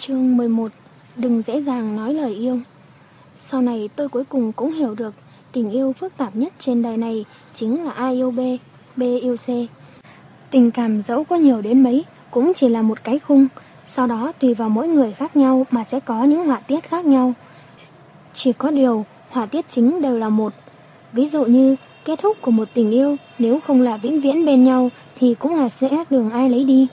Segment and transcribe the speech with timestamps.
[0.00, 0.72] Chương 11
[1.16, 2.60] Đừng dễ dàng nói lời yêu
[3.36, 5.14] Sau này tôi cuối cùng cũng hiểu được
[5.52, 7.24] tình yêu phức tạp nhất trên đời này
[7.54, 8.40] chính là A yêu B,
[8.96, 9.48] B yêu C.
[10.50, 13.46] Tình cảm dẫu có nhiều đến mấy cũng chỉ là một cái khung,
[13.86, 17.04] sau đó tùy vào mỗi người khác nhau mà sẽ có những họa tiết khác
[17.04, 17.32] nhau.
[18.34, 20.52] Chỉ có điều, họa tiết chính đều là một.
[21.12, 24.64] Ví dụ như, kết thúc của một tình yêu nếu không là vĩnh viễn bên
[24.64, 26.86] nhau thì cũng là sẽ đường ai lấy đi.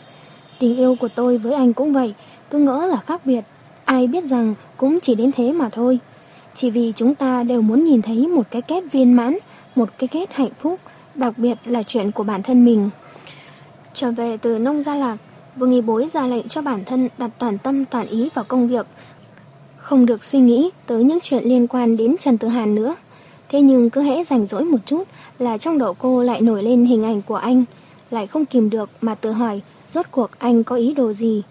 [0.59, 2.13] Tình yêu của tôi với anh cũng vậy,
[2.49, 3.41] cứ ngỡ là khác biệt.
[3.85, 5.99] Ai biết rằng cũng chỉ đến thế mà thôi.
[6.55, 9.38] Chỉ vì chúng ta đều muốn nhìn thấy một cái kết viên mãn,
[9.76, 10.80] một cái kết hạnh phúc,
[11.16, 12.90] đặc biệt là chuyện của bản thân mình.
[13.94, 15.18] Trở về từ nông gia lạc,
[15.55, 18.68] Vương Nghi Bối ra lệnh cho bản thân đặt toàn tâm toàn ý vào công
[18.68, 18.88] việc,
[19.77, 22.96] không được suy nghĩ tới những chuyện liên quan đến Trần Tử Hàn nữa.
[23.49, 25.04] Thế nhưng cứ hễ rảnh rỗi một chút
[25.40, 27.63] là trong đầu cô lại nổi lên hình ảnh của anh,
[28.12, 31.43] lại không kìm được mà tự hỏi rốt cuộc anh có ý đồ gì.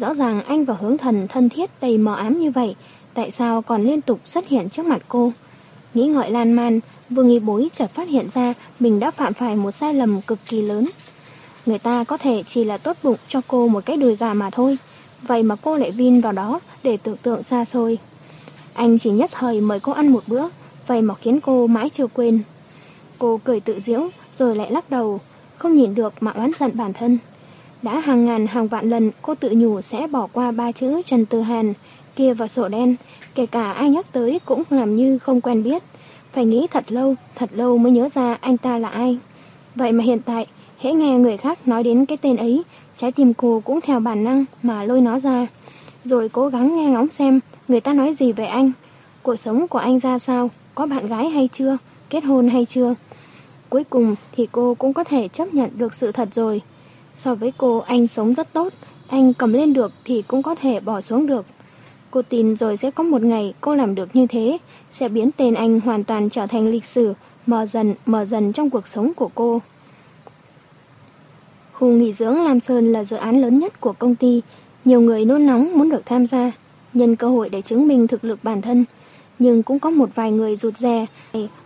[0.00, 2.74] Rõ ràng anh và hướng thần thân thiết đầy mờ ám như vậy,
[3.14, 5.32] tại sao còn liên tục xuất hiện trước mặt cô.
[5.94, 9.56] Nghĩ ngợi lan man, Vương Nghi Bối chợt phát hiện ra mình đã phạm phải
[9.56, 10.86] một sai lầm cực kỳ lớn.
[11.66, 14.50] Người ta có thể chỉ là tốt bụng cho cô một cái đùi gà mà
[14.50, 14.78] thôi,
[15.22, 17.98] vậy mà cô lại vin vào đó để tưởng tượng xa xôi.
[18.74, 20.48] Anh chỉ nhất thời mời cô ăn một bữa,
[20.86, 22.42] vậy mà khiến cô mãi chưa quên.
[23.18, 25.20] Cô cười tự diễu, rồi lại lắc đầu,
[25.56, 27.18] không nhìn được mà oán giận bản thân.
[27.82, 31.26] Đã hàng ngàn hàng vạn lần cô tự nhủ sẽ bỏ qua ba chữ Trần
[31.26, 31.72] Tư Hàn,
[32.16, 32.96] kia vào sổ đen,
[33.34, 35.82] kể cả ai nhắc tới cũng làm như không quen biết.
[36.32, 39.18] Phải nghĩ thật lâu, thật lâu mới nhớ ra anh ta là ai.
[39.74, 40.46] Vậy mà hiện tại,
[40.78, 42.62] hễ nghe người khác nói đến cái tên ấy,
[42.96, 45.46] trái tim cô cũng theo bản năng mà lôi nó ra.
[46.04, 48.72] Rồi cố gắng nghe ngóng xem người ta nói gì về anh.
[49.22, 51.78] Cuộc sống của anh ra sao, có bạn gái hay chưa,
[52.10, 52.94] kết hôn hay chưa.
[53.68, 56.62] Cuối cùng thì cô cũng có thể chấp nhận được sự thật rồi.
[57.18, 58.72] So với cô anh sống rất tốt,
[59.08, 61.46] anh cầm lên được thì cũng có thể bỏ xuống được.
[62.10, 64.58] Cô tin rồi sẽ có một ngày cô làm được như thế,
[64.92, 67.14] sẽ biến tên anh hoàn toàn trở thành lịch sử,
[67.46, 69.60] mờ dần, mờ dần trong cuộc sống của cô.
[71.72, 74.42] Khu nghỉ dưỡng Lam Sơn là dự án lớn nhất của công ty,
[74.84, 76.52] nhiều người nôn nóng muốn được tham gia,
[76.94, 78.84] nhân cơ hội để chứng minh thực lực bản thân,
[79.38, 81.06] nhưng cũng có một vài người rụt rè,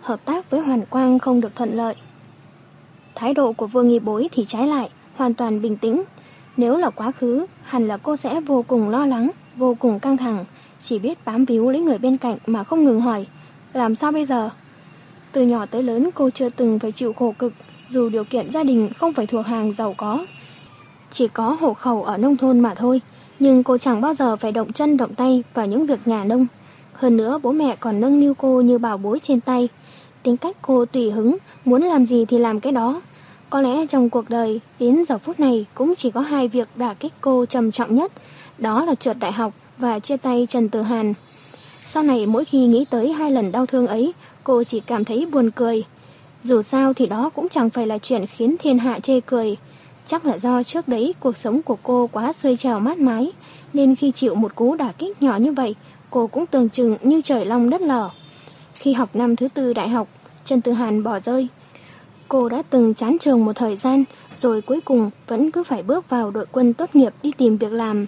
[0.01, 1.95] hợp tác với Hoàn Quang không được thuận lợi.
[3.15, 6.03] Thái độ của Vương Nghi Bối thì trái lại, hoàn toàn bình tĩnh.
[6.57, 10.17] Nếu là quá khứ, hẳn là cô sẽ vô cùng lo lắng, vô cùng căng
[10.17, 10.45] thẳng,
[10.81, 13.27] chỉ biết bám víu lấy người bên cạnh mà không ngừng hỏi,
[13.73, 14.51] làm sao bây giờ?
[15.33, 17.53] Từ nhỏ tới lớn cô chưa từng phải chịu khổ cực,
[17.89, 20.27] dù điều kiện gia đình không phải thuộc hàng giàu có.
[21.11, 23.01] Chỉ có hộ khẩu ở nông thôn mà thôi,
[23.39, 26.47] nhưng cô chẳng bao giờ phải động chân động tay vào những việc nhà nông.
[26.93, 29.69] Hơn nữa bố mẹ còn nâng niu cô như bảo bối trên tay.
[30.23, 33.01] Tính cách cô tùy hứng, muốn làm gì thì làm cái đó.
[33.53, 36.95] Có lẽ trong cuộc đời, đến giờ phút này cũng chỉ có hai việc đả
[36.95, 38.13] kích cô trầm trọng nhất,
[38.59, 41.15] đó là trượt đại học và chia tay Trần Tử Hàn.
[41.85, 44.13] Sau này mỗi khi nghĩ tới hai lần đau thương ấy,
[44.45, 45.85] cô chỉ cảm thấy buồn cười.
[46.43, 49.57] Dù sao thì đó cũng chẳng phải là chuyện khiến thiên hạ chê cười.
[50.07, 53.33] Chắc là do trước đấy cuộc sống của cô quá xuôi trèo mát mái,
[53.73, 55.75] nên khi chịu một cú đả kích nhỏ như vậy,
[56.11, 58.11] cô cũng tưởng chừng như trời long đất lở.
[58.75, 60.09] Khi học năm thứ tư đại học,
[60.45, 61.49] Trần Tử Hàn bỏ rơi.
[62.33, 64.05] Cô đã từng chán trường một thời gian,
[64.37, 67.73] rồi cuối cùng vẫn cứ phải bước vào đội quân tốt nghiệp đi tìm việc
[67.73, 68.07] làm.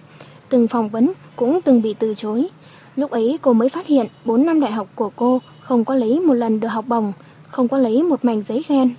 [0.49, 2.47] Từng phỏng vấn cũng từng bị từ chối.
[2.95, 6.19] Lúc ấy cô mới phát hiện 4 năm đại học của cô không có lấy
[6.19, 7.13] một lần được học bổng,
[7.47, 8.95] không có lấy một mảnh giấy khen.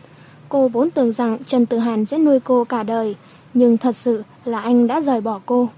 [0.48, 3.16] Cô vốn tưởng rằng Trần Tử Hàn sẽ nuôi cô cả đời,
[3.54, 5.68] nhưng thật sự là anh đã rời bỏ cô.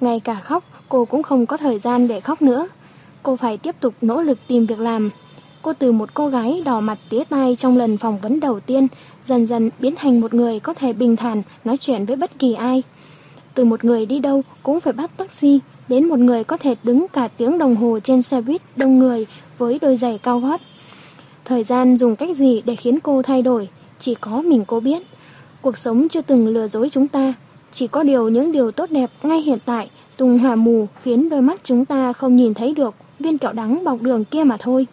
[0.00, 2.68] Ngay cả khóc, cô cũng không có thời gian để khóc nữa.
[3.22, 5.10] Cô phải tiếp tục nỗ lực tìm việc làm.
[5.62, 8.86] Cô từ một cô gái đỏ mặt tía tai trong lần phỏng vấn đầu tiên,
[9.26, 12.54] dần dần biến thành một người có thể bình thản nói chuyện với bất kỳ
[12.54, 12.82] ai.
[13.54, 17.06] Từ một người đi đâu cũng phải bắt taxi, đến một người có thể đứng
[17.12, 19.26] cả tiếng đồng hồ trên xe buýt đông người
[19.58, 20.60] với đôi giày cao gót.
[21.44, 23.68] Thời gian dùng cách gì để khiến cô thay đổi,
[24.00, 25.02] chỉ có mình cô biết.
[25.60, 27.34] Cuộc sống chưa từng lừa dối chúng ta,
[27.72, 31.42] chỉ có điều những điều tốt đẹp ngay hiện tại tùng hòa mù khiến đôi
[31.42, 34.86] mắt chúng ta không nhìn thấy được viên kẹo đắng bọc đường kia mà thôi.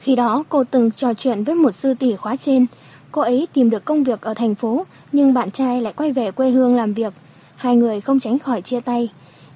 [0.00, 2.66] Khi đó cô từng trò chuyện với một sư tỷ khóa trên,
[3.12, 6.30] cô ấy tìm được công việc ở thành phố nhưng bạn trai lại quay về
[6.30, 7.12] quê hương làm việc.
[7.56, 9.08] Hai người không tránh khỏi chia tay.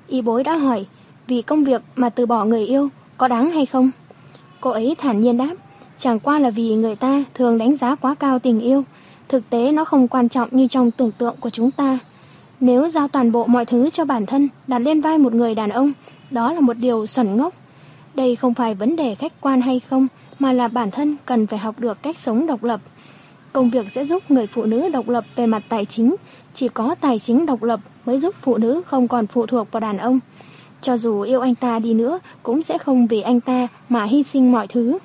[0.09, 0.87] Y bối đã hỏi,
[1.27, 3.91] vì công việc mà từ bỏ người yêu, có đáng hay không?
[4.61, 5.55] Cô ấy thản nhiên đáp,
[5.99, 8.85] chẳng qua là vì người ta thường đánh giá quá cao tình yêu.
[9.29, 11.99] Thực tế nó không quan trọng như trong tưởng tượng của chúng ta.
[12.61, 15.71] Nếu giao toàn bộ mọi thứ cho bản thân đặt lên vai một người đàn
[15.71, 15.93] ông,
[16.31, 17.55] đó là một điều xuẩn ngốc.
[18.15, 20.07] Đây không phải vấn đề khách quan hay không,
[20.39, 22.81] mà là bản thân cần phải học được cách sống độc lập.
[23.53, 26.17] Công việc sẽ giúp người phụ nữ độc lập về mặt tài chính.
[26.55, 29.81] Chỉ có tài chính độc lập mới giúp phụ nữ không còn phụ thuộc vào
[29.81, 30.21] đàn ông.
[30.81, 34.23] Cho dù yêu anh ta đi nữa, cũng sẽ không vì anh ta mà hy
[34.23, 34.99] sinh mọi thứ.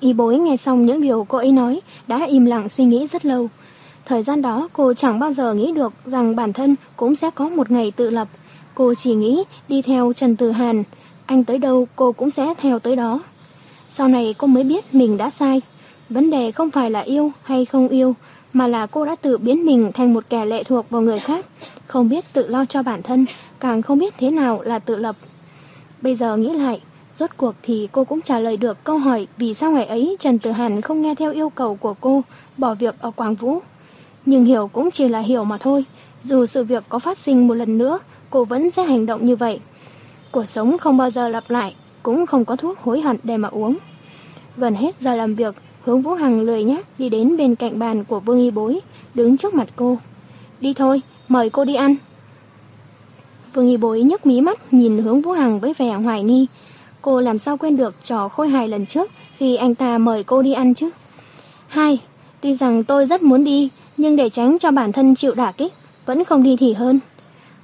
[0.00, 3.26] Y bối nghe xong những điều cô ấy nói, đã im lặng suy nghĩ rất
[3.26, 3.48] lâu.
[4.04, 7.48] Thời gian đó cô chẳng bao giờ nghĩ được rằng bản thân cũng sẽ có
[7.48, 8.28] một ngày tự lập.
[8.74, 10.82] Cô chỉ nghĩ đi theo Trần Từ Hàn,
[11.26, 13.20] anh tới đâu cô cũng sẽ theo tới đó.
[13.90, 15.60] Sau này cô mới biết mình đã sai.
[16.08, 18.14] Vấn đề không phải là yêu hay không yêu,
[18.52, 21.46] mà là cô đã tự biến mình thành một kẻ lệ thuộc vào người khác,
[21.86, 23.26] không biết tự lo cho bản thân,
[23.60, 25.16] càng không biết thế nào là tự lập.
[26.02, 26.80] Bây giờ nghĩ lại,
[27.16, 30.38] rốt cuộc thì cô cũng trả lời được câu hỏi vì sao ngày ấy Trần
[30.38, 32.22] Tử Hàn không nghe theo yêu cầu của cô,
[32.56, 33.58] bỏ việc ở Quảng Vũ.
[34.26, 35.84] Nhưng hiểu cũng chỉ là hiểu mà thôi,
[36.22, 37.98] dù sự việc có phát sinh một lần nữa,
[38.30, 39.60] cô vẫn sẽ hành động như vậy.
[40.30, 43.48] Cuộc sống không bao giờ lặp lại, cũng không có thuốc hối hận để mà
[43.48, 43.76] uống.
[44.56, 45.54] Gần hết giờ làm việc,
[45.84, 48.80] hướng Vũ Hằng lười nhác đi đến bên cạnh bàn của Vương Y Bối,
[49.14, 49.98] đứng trước mặt cô.
[50.60, 51.96] Đi thôi, mời cô đi ăn.
[53.54, 56.46] Vương Y Bối nhấc mí mắt nhìn hướng Vũ Hằng với vẻ hoài nghi.
[57.02, 60.42] Cô làm sao quên được trò khôi hài lần trước khi anh ta mời cô
[60.42, 60.90] đi ăn chứ?
[61.68, 62.00] Hai,
[62.40, 65.72] tuy rằng tôi rất muốn đi, nhưng để tránh cho bản thân chịu đả kích,
[66.06, 67.00] vẫn không đi thì hơn.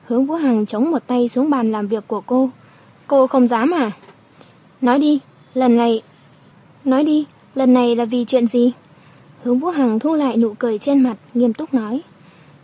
[0.04, 2.50] Hướng Vũ Hằng chống một tay xuống bàn làm việc của cô.
[3.06, 3.90] Cô không dám à?
[4.80, 5.20] Nói đi,
[5.54, 6.02] lần này...
[6.84, 8.72] Nói đi, lần này là vì chuyện gì?
[9.42, 12.00] Hướng Vũ Hằng thu lại nụ cười trên mặt, nghiêm túc nói.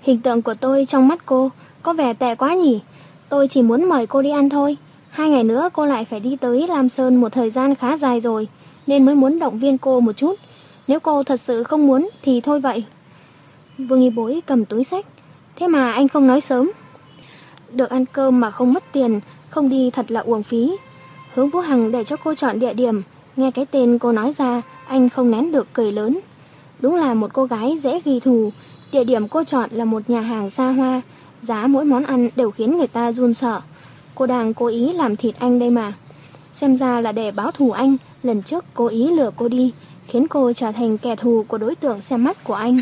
[0.03, 1.51] Hình tượng của tôi trong mắt cô
[1.83, 2.81] có vẻ tệ quá nhỉ?
[3.29, 4.77] Tôi chỉ muốn mời cô đi ăn thôi.
[5.11, 8.21] Hai ngày nữa cô lại phải đi tới Lam Sơn một thời gian khá dài
[8.21, 8.49] rồi,
[8.87, 10.35] nên mới muốn động viên cô một chút.
[10.89, 12.85] Nếu cô thật sự không muốn thì thôi vậy.
[13.79, 15.07] Vương Y Bối cầm túi sách.
[15.57, 16.73] Thế mà anh không nói sớm.
[17.73, 19.21] Được ăn cơm mà không mất tiền,
[19.51, 20.77] không đi thật là uổng phí.
[21.35, 23.03] Hướng Vũ Hằng để cho cô chọn địa điểm,
[23.37, 26.19] nghe cái tên cô nói ra, anh không nén được cười lớn.
[26.81, 28.51] Đúng là một cô gái dễ ghi thù,
[28.93, 31.01] địa điểm cô chọn là một nhà hàng xa hoa,
[31.43, 33.61] giá mỗi món ăn đều khiến người ta run sợ.
[34.15, 35.93] Cô đang cố ý làm thịt anh đây mà.
[36.55, 39.73] Xem ra là để báo thù anh, lần trước cố ý lừa cô đi,
[40.07, 42.77] khiến cô trở thành kẻ thù của đối tượng xem mắt của anh.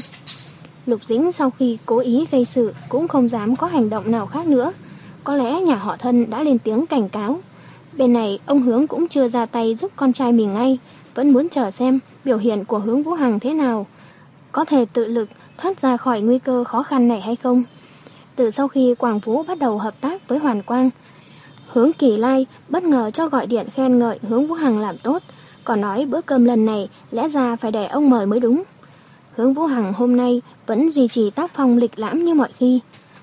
[0.87, 4.27] Lục Dĩnh sau khi cố ý gây sự cũng không dám có hành động nào
[4.27, 4.73] khác nữa.
[5.25, 7.41] Có lẽ nhà họ thân đã lên tiếng cảnh cáo.
[7.93, 10.79] Bên này, ông Hướng cũng chưa ra tay giúp con trai mình ngay,
[11.15, 13.87] vẫn muốn chờ xem biểu hiện của Hướng Vũ Hằng thế nào.
[14.53, 15.29] Có thể tự lực
[15.59, 17.63] thoát ra khỏi nguy cơ khó khăn này hay không?
[18.37, 20.91] Từ sau khi Quảng Vũ bắt đầu hợp tác với Hoàn Quang,
[21.67, 25.23] Hướng Kỳ Lai bất ngờ cho gọi điện khen ngợi Hướng Vũ Hằng làm tốt,
[25.65, 28.63] còn nói bữa cơm lần này lẽ ra phải để ông mời mới đúng.
[29.37, 32.81] Hướng Vũ Hằng hôm nay vẫn duy trì tác phong lịch lãm như mọi khi.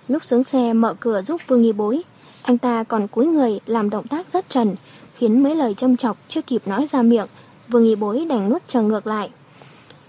[0.07, 2.01] Lúc xuống xe mở cửa giúp Vương Nghi Bối,
[2.47, 4.75] anh ta còn cúi người làm động tác rất trần,
[5.15, 7.27] khiến mấy lời châm chọc chưa kịp nói ra miệng,
[7.67, 9.29] Vương Nghi Bối đành nuốt chờ ngược lại.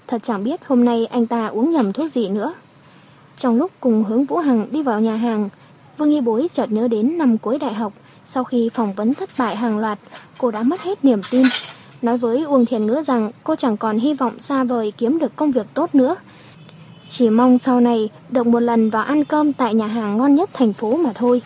[0.06, 2.55] Thật chẳng biết hôm nay anh ta uống nhầm thuốc gì nữa.
[3.38, 5.49] Trong lúc cùng hướng Vũ Hằng đi vào nhà hàng,
[5.96, 7.93] Vương Nghi Bối chợt nhớ đến năm cuối đại học,
[8.26, 9.99] sau khi phỏng vấn thất bại hàng loạt,
[10.38, 11.46] cô đã mất hết niềm tin.
[12.02, 15.37] Nói với Uông Thiền Ngữ rằng cô chẳng còn hy vọng xa vời kiếm được
[15.37, 16.17] công việc tốt nữa.
[17.11, 20.50] Chỉ mong sau này được một lần vào ăn cơm tại nhà hàng ngon nhất
[20.52, 21.43] thành phố mà thôi.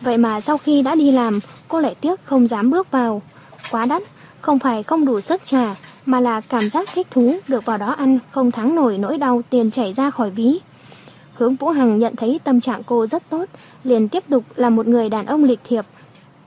[0.00, 1.38] Vậy mà sau khi đã đi làm,
[1.68, 3.22] cô lại tiếc không dám bước vào.
[3.70, 4.02] Quá đắt,
[4.40, 5.74] không phải không đủ sức trả,
[6.06, 9.42] mà là cảm giác thích thú được vào đó ăn không thắng nổi nỗi đau
[9.50, 10.60] tiền chảy ra khỏi ví.
[11.34, 13.44] Hướng Vũ Hằng nhận thấy tâm trạng cô rất tốt,
[13.84, 15.84] liền tiếp tục là một người đàn ông lịch thiệp.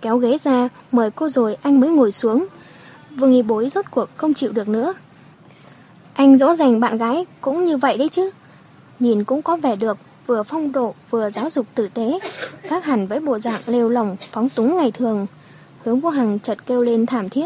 [0.02, 2.46] Kéo ghế ra, mời cô rồi anh mới ngồi xuống.
[3.16, 4.94] Vương nghi bối rốt cuộc không chịu được nữa.
[6.14, 8.30] Anh dỗ dành bạn gái cũng như vậy đấy chứ.
[9.00, 12.20] Nhìn cũng có vẻ được, vừa phong độ vừa giáo dục tử tế,
[12.62, 15.28] khác hẳn với bộ dạng lêu lỏng, phóng túng ngày thường.
[15.84, 17.46] Hướng Vũ Hằng chợt kêu lên thảm thiết.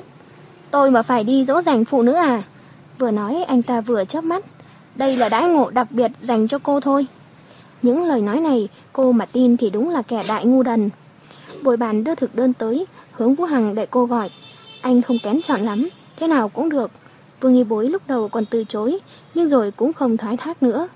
[0.71, 2.43] Tôi mà phải đi dỗ dành phụ nữ à?
[2.99, 4.45] Vừa nói anh ta vừa chớp mắt.
[4.95, 7.07] Đây là đãi ngộ đặc biệt dành cho cô thôi.
[7.81, 10.89] Những lời nói này cô mà tin thì đúng là kẻ đại ngu đần.
[11.63, 14.29] Bồi bàn đưa thực đơn tới, hướng Vũ Hằng để cô gọi.
[14.81, 16.91] Anh không kén chọn lắm, thế nào cũng được.
[17.41, 18.99] Vương Nghi Bối lúc đầu còn từ chối,
[19.33, 20.87] nhưng rồi cũng không thoái thác nữa.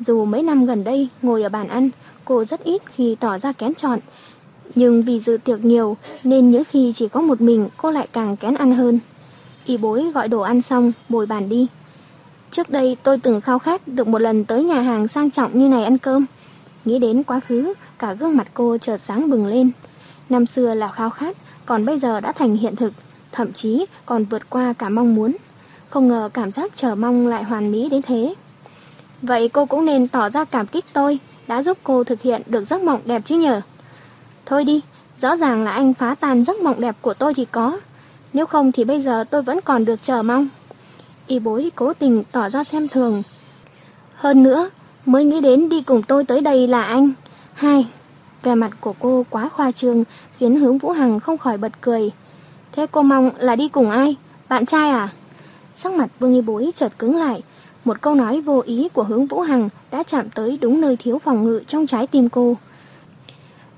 [0.00, 1.90] Dù mấy năm gần đây ngồi ở bàn ăn,
[2.24, 3.98] cô rất ít khi tỏ ra kén chọn.
[4.74, 8.36] Nhưng vì dự tiệc nhiều nên những khi chỉ có một mình cô lại càng
[8.36, 8.98] kén ăn hơn.
[9.64, 11.66] Y bối gọi đồ ăn xong, bồi bàn đi.
[12.50, 15.68] Trước đây tôi từng khao khát được một lần tới nhà hàng sang trọng như
[15.68, 16.26] này ăn cơm.
[16.84, 19.70] Nghĩ đến quá khứ, cả gương mặt cô chợt sáng bừng lên.
[20.28, 21.36] Năm xưa là khao khát,
[21.66, 22.92] còn bây giờ đã thành hiện thực,
[23.32, 25.36] thậm chí còn vượt qua cả mong muốn.
[25.90, 28.34] Không ngờ cảm giác chờ mong lại hoàn mỹ đến thế.
[29.26, 32.64] Vậy cô cũng nên tỏ ra cảm kích tôi, đã giúp cô thực hiện được
[32.64, 33.60] giấc mộng đẹp chứ nhờ.
[34.46, 34.80] Thôi đi,
[35.18, 37.78] rõ ràng là anh phá tan giấc mộng đẹp của tôi thì có.
[38.32, 40.48] Nếu không thì bây giờ tôi vẫn còn được chờ mong.
[41.26, 43.22] Y bối cố tình tỏ ra xem thường.
[44.14, 44.70] Hơn nữa,
[45.06, 47.12] mới nghĩ đến đi cùng tôi tới đây là anh.
[47.54, 47.86] Hai,
[48.42, 50.04] vẻ mặt của cô quá khoa trương
[50.38, 52.10] khiến hướng Vũ Hằng không khỏi bật cười.
[52.72, 54.16] Thế cô mong là đi cùng ai?
[54.48, 55.08] Bạn trai à?
[55.74, 57.42] Sắc mặt Vương Y Bối chợt cứng lại.
[57.84, 61.18] Một câu nói vô ý của hướng Vũ Hằng đã chạm tới đúng nơi thiếu
[61.18, 62.56] phòng ngự trong trái tim cô.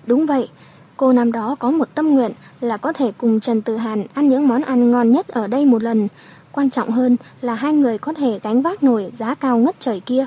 [0.07, 0.49] Đúng vậy,
[0.97, 4.29] cô năm đó có một tâm nguyện là có thể cùng Trần Tử Hàn ăn
[4.29, 6.09] những món ăn ngon nhất ở đây một lần.
[6.53, 10.01] Quan trọng hơn là hai người có thể gánh vác nổi giá cao ngất trời
[10.01, 10.27] kia.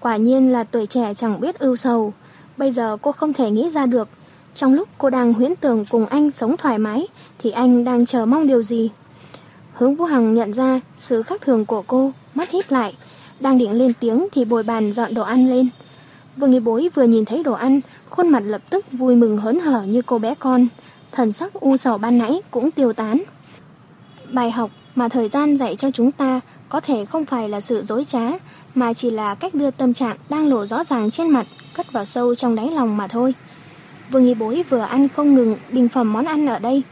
[0.00, 2.12] Quả nhiên là tuổi trẻ chẳng biết ưu sầu.
[2.56, 4.08] Bây giờ cô không thể nghĩ ra được.
[4.54, 7.06] Trong lúc cô đang huyễn tưởng cùng anh sống thoải mái,
[7.38, 8.90] thì anh đang chờ mong điều gì?
[9.72, 12.94] Hướng Vũ Hằng nhận ra sự khác thường của cô, mắt híp lại.
[13.40, 15.68] Đang định lên tiếng thì bồi bàn dọn đồ ăn lên.
[16.36, 19.60] Vương Nghi Bối vừa nhìn thấy đồ ăn, khuôn mặt lập tức vui mừng hớn
[19.60, 20.66] hở như cô bé con.
[21.12, 23.22] Thần sắc u sầu ban nãy cũng tiêu tán.
[24.32, 27.82] Bài học mà thời gian dạy cho chúng ta có thể không phải là sự
[27.82, 28.30] dối trá,
[28.74, 32.04] mà chỉ là cách đưa tâm trạng đang lộ rõ ràng trên mặt cất vào
[32.04, 33.34] sâu trong đáy lòng mà thôi.
[34.10, 36.82] Vương Nghi Bối vừa ăn không ngừng bình phẩm món ăn ở đây.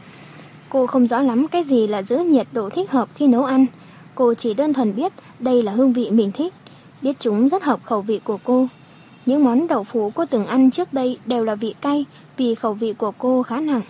[0.69, 3.65] Cô không rõ lắm cái gì là giữ nhiệt độ thích hợp khi nấu ăn.
[4.15, 6.53] Cô chỉ đơn thuần biết đây là hương vị mình thích,
[7.01, 8.67] biết chúng rất hợp khẩu vị của cô.
[9.25, 12.05] Những món đậu phụ cô từng ăn trước đây đều là vị cay
[12.37, 13.81] vì khẩu vị của cô khá nặng.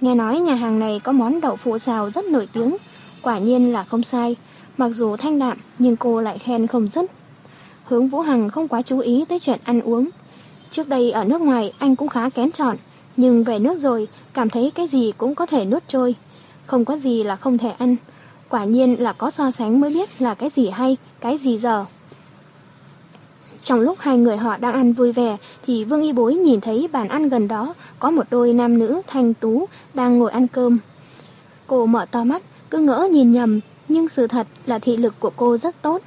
[0.00, 2.76] Nghe nói nhà hàng này có món đậu phụ xào rất nổi tiếng,
[3.22, 4.36] quả nhiên là không sai.
[4.76, 7.10] Mặc dù thanh đạm nhưng cô lại khen không dứt.
[7.84, 10.08] Hướng Vũ Hằng không quá chú ý tới chuyện ăn uống.
[10.70, 12.76] Trước đây ở nước ngoài anh cũng khá kén chọn,
[13.16, 16.14] nhưng về nước rồi cảm thấy cái gì cũng có thể nuốt trôi.
[16.66, 17.96] Không có gì là không thể ăn.
[18.48, 21.84] Quả nhiên là có so sánh mới biết là cái gì hay, cái gì dở.
[23.62, 25.36] Trong lúc hai người họ đang ăn vui vẻ
[25.66, 29.02] thì Vương Y Bối nhìn thấy bàn ăn gần đó có một đôi nam nữ
[29.06, 30.78] thanh tú đang ngồi ăn cơm.
[31.66, 35.30] Cô mở to mắt, cứ ngỡ nhìn nhầm, nhưng sự thật là thị lực của
[35.36, 36.02] cô rất tốt.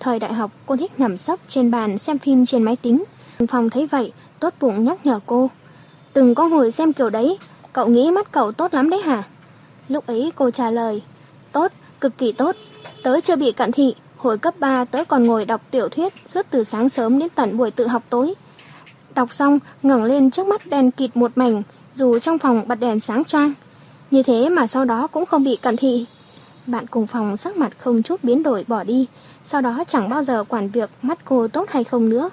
[0.00, 3.04] Thời đại học cô thích nằm sấp trên bàn xem phim trên máy tính.
[3.48, 5.50] Phòng thấy vậy, tốt bụng nhắc nhở cô.
[6.14, 7.38] Đừng có ngồi xem kiểu đấy,
[7.72, 9.22] cậu nghĩ mắt cậu tốt lắm đấy hả?
[9.88, 11.02] Lúc ấy cô trả lời,
[11.52, 12.56] tốt, cực kỳ tốt,
[13.02, 16.46] tớ chưa bị cận thị, hồi cấp 3 tớ còn ngồi đọc tiểu thuyết suốt
[16.50, 18.34] từ sáng sớm đến tận buổi tự học tối.
[19.14, 21.62] Đọc xong, ngẩng lên trước mắt đèn kịt một mảnh,
[21.94, 23.52] dù trong phòng bật đèn sáng trang
[24.10, 26.06] Như thế mà sau đó cũng không bị cận thị.
[26.66, 29.06] Bạn cùng phòng sắc mặt không chút biến đổi bỏ đi,
[29.44, 32.30] sau đó chẳng bao giờ quản việc mắt cô tốt hay không nữa.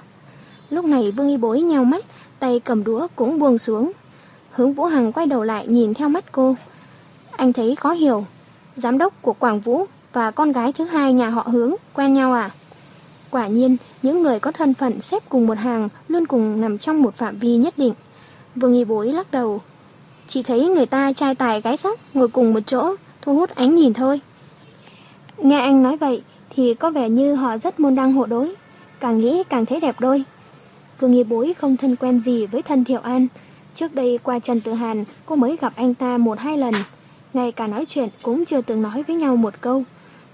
[0.70, 2.04] Lúc này Vương Y Bối nheo mắt,
[2.40, 3.92] tay cầm đũa cũng buông xuống.
[4.52, 6.56] Hướng Vũ Hằng quay đầu lại nhìn theo mắt cô.
[7.32, 8.26] Anh thấy khó hiểu.
[8.78, 12.34] Giám đốc của Quảng Vũ và con gái thứ hai nhà họ hướng quen nhau
[12.34, 12.52] à?
[13.32, 17.02] Quả nhiên, những người có thân phận xếp cùng một hàng luôn cùng nằm trong
[17.02, 17.94] một phạm vi nhất định.
[18.56, 19.62] Vương Y Bối lắc đầu.
[20.28, 23.76] Chỉ thấy người ta trai tài gái sắc ngồi cùng một chỗ, thu hút ánh
[23.76, 24.22] nhìn thôi.
[25.38, 28.56] Nghe anh nói vậy thì có vẻ như họ rất môn đăng hộ đối.
[29.00, 30.24] Càng nghĩ càng thấy đẹp đôi.
[31.00, 33.28] Vương Y Bối không thân quen gì với thân Thiệu An.
[33.76, 36.74] Trước đây qua Trần Tử Hàn, cô mới gặp anh ta một hai lần.
[37.38, 39.84] Ngay cả nói chuyện cũng chưa từng nói với nhau một câu.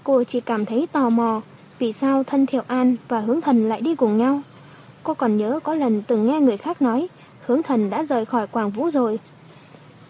[0.04, 1.40] Cô chỉ cảm thấy tò mò
[1.78, 4.42] vì sao thân Thiệu An và Hướng Thần lại đi cùng nhau.
[5.02, 7.08] Cô còn nhớ có lần từng nghe người khác nói
[7.46, 9.18] Hướng Thần đã rời khỏi Quảng Vũ rồi.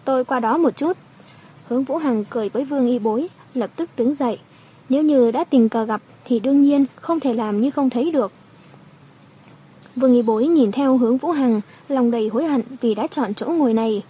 [0.05, 0.97] Tôi qua đó một chút.
[1.67, 4.39] Hướng Vũ Hằng cười với Vương Y Bối, lập tức đứng dậy.
[4.89, 8.11] Nếu như đã tình cờ gặp thì đương nhiên không thể làm như không thấy
[8.11, 8.31] được.
[9.95, 13.33] Vương Y Bối nhìn theo hướng Vũ Hằng, lòng đầy hối hận vì đã chọn
[13.33, 14.03] chỗ ngồi này.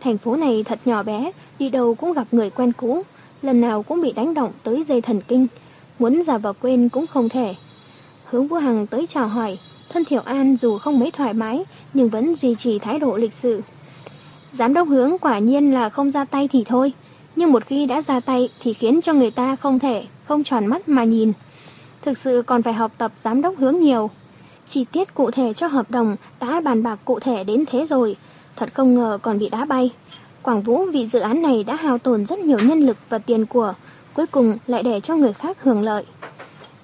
[0.00, 3.02] Thành phố này thật nhỏ bé, đi đâu cũng gặp người quen cũ,
[3.42, 5.46] lần nào cũng bị đánh động tới dây thần kinh,
[5.98, 7.54] muốn giả vờ quên cũng không thể.
[8.24, 9.58] Hướng Vũ Hằng tới chào hỏi,
[9.88, 13.34] thân Thiểu An dù không mấy thoải mái, nhưng vẫn duy trì thái độ lịch
[13.34, 13.62] sự.
[14.52, 16.92] Giám đốc hướng quả nhiên là không ra tay thì thôi,
[17.36, 20.66] nhưng một khi đã ra tay thì khiến cho người ta không thể, không tròn
[20.66, 21.32] mắt mà nhìn.
[22.02, 24.10] Thực sự còn phải học tập giám đốc hướng nhiều.
[24.66, 28.16] Chi tiết cụ thể cho hợp đồng đã bàn bạc cụ thể đến thế rồi,
[28.56, 29.90] thật không ngờ còn bị đá bay.
[30.44, 33.46] Quảng Vũ vì dự án này đã hao tổn rất nhiều nhân lực và tiền
[33.46, 33.74] của,
[34.14, 36.04] cuối cùng lại để cho người khác hưởng lợi.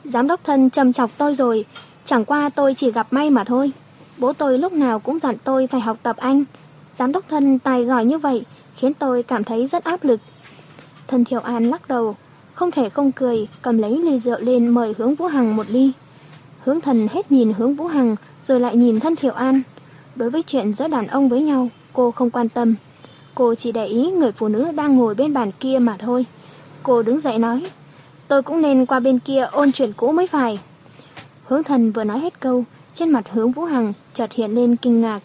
[0.04, 1.64] Giám đốc thân trầm chọc tôi rồi,
[2.04, 3.72] chẳng qua tôi chỉ gặp may mà thôi.
[4.18, 6.44] Bố tôi lúc nào cũng dặn tôi phải học tập anh.
[6.98, 8.44] Giám đốc thân tài giỏi như vậy,
[8.76, 10.20] khiến tôi cảm thấy rất áp lực.
[11.06, 12.16] Thân Thiệu An lắc đầu,
[12.54, 15.92] không thể không cười, cầm lấy ly rượu lên mời hướng Vũ Hằng một ly.
[16.64, 19.62] Hướng thần hết nhìn hướng Vũ Hằng, rồi lại nhìn thân Thiệu An.
[20.16, 22.74] Đối với chuyện giữa đàn ông với nhau, cô không quan tâm.
[23.40, 26.26] Cô chỉ để ý người phụ nữ đang ngồi bên bàn kia mà thôi.
[26.82, 27.66] Cô đứng dậy nói,
[28.28, 30.58] tôi cũng nên qua bên kia ôn chuyện cũ mới phải.
[31.44, 35.00] Hướng thần vừa nói hết câu, trên mặt hướng Vũ Hằng chợt hiện lên kinh
[35.00, 35.20] ngạc.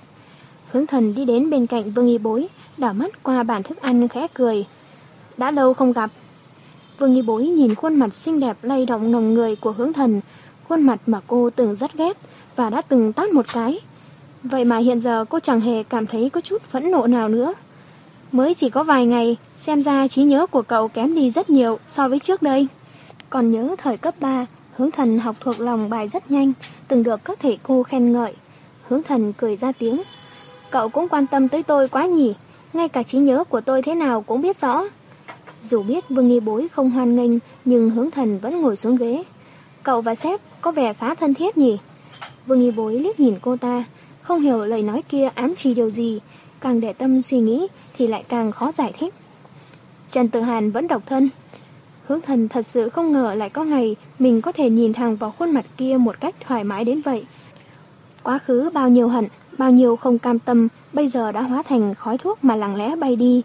[0.71, 4.07] Hướng thần đi đến bên cạnh Vương Y Bối, đảo mắt qua bàn thức ăn
[4.07, 4.65] khẽ cười.
[5.37, 6.11] Đã lâu không gặp.
[6.99, 10.21] Vương Nghi Bối nhìn khuôn mặt xinh đẹp lay động nồng người của hướng thần,
[10.69, 12.17] khuôn mặt mà cô từng rất ghét
[12.55, 13.79] và đã từng tát một cái.
[14.43, 17.53] Vậy mà hiện giờ cô chẳng hề cảm thấy có chút phẫn nộ nào nữa.
[18.35, 21.79] Mới chỉ có vài ngày, xem ra trí nhớ của cậu kém đi rất nhiều
[21.87, 22.67] so với trước đây.
[23.29, 26.53] Còn nhớ thời cấp 3, hướng thần học thuộc lòng bài rất nhanh,
[26.87, 28.33] từng được các thầy cô khen ngợi.
[28.87, 30.01] Hướng thần cười ra tiếng.
[30.69, 32.33] Cậu cũng quan tâm tới tôi quá nhỉ,
[32.73, 34.83] ngay cả trí nhớ của tôi thế nào cũng biết rõ.
[35.63, 39.23] Dù biết Vương Nghi Bối không hoan nghênh, nhưng hướng thần vẫn ngồi xuống ghế.
[39.83, 41.77] Cậu và sếp có vẻ khá thân thiết nhỉ?
[42.45, 43.83] Vương Nghi Bối liếc nhìn cô ta,
[44.21, 46.19] không hiểu lời nói kia ám chỉ điều gì,
[46.65, 47.67] càng để tâm suy nghĩ
[47.97, 49.13] thì lại càng khó giải thích.
[50.11, 51.29] Trần Tử Hàn vẫn độc thân.
[52.07, 55.31] Hướng thần thật sự không ngờ lại có ngày mình có thể nhìn thẳng vào
[55.31, 57.25] khuôn mặt kia một cách thoải mái đến vậy.
[58.23, 61.95] Quá khứ bao nhiêu hận, bao nhiêu không cam tâm, bây giờ đã hóa thành
[61.95, 63.41] khói thuốc mà lặng lẽ bay đi.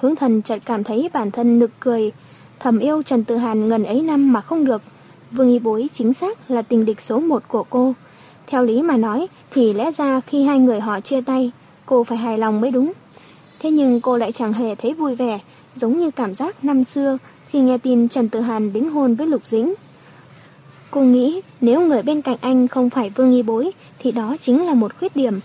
[0.00, 2.12] Hướng thần chợt cảm thấy bản thân nực cười,
[2.60, 4.82] thầm yêu Trần Tử Hàn ngần ấy năm mà không được.
[5.30, 7.94] Vương Y Bối chính xác là tình địch số một của cô.
[8.46, 11.52] Theo lý mà nói thì lẽ ra khi hai người họ chia tay,
[11.86, 12.92] cô phải hài lòng mới đúng.
[13.58, 15.38] Thế nhưng cô lại chẳng hề thấy vui vẻ,
[15.76, 19.26] giống như cảm giác năm xưa khi nghe tin Trần Tử Hàn đính hôn với
[19.26, 19.74] Lục Dĩnh.
[20.90, 24.66] Cô nghĩ nếu người bên cạnh anh không phải Vương Nghi Bối thì đó chính
[24.66, 25.40] là một khuyết điểm.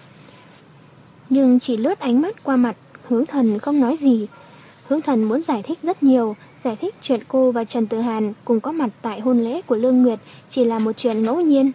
[1.30, 2.76] Nhưng chỉ lướt ánh mắt qua mặt,
[3.08, 4.28] hướng thần không nói gì.
[4.88, 8.34] Hướng thần muốn giải thích rất nhiều, giải thích chuyện cô và Trần Tử Hàn
[8.46, 10.20] cùng có mặt tại hôn lễ của Lương Nguyệt
[10.50, 11.72] chỉ là một chuyện ngẫu nhiên.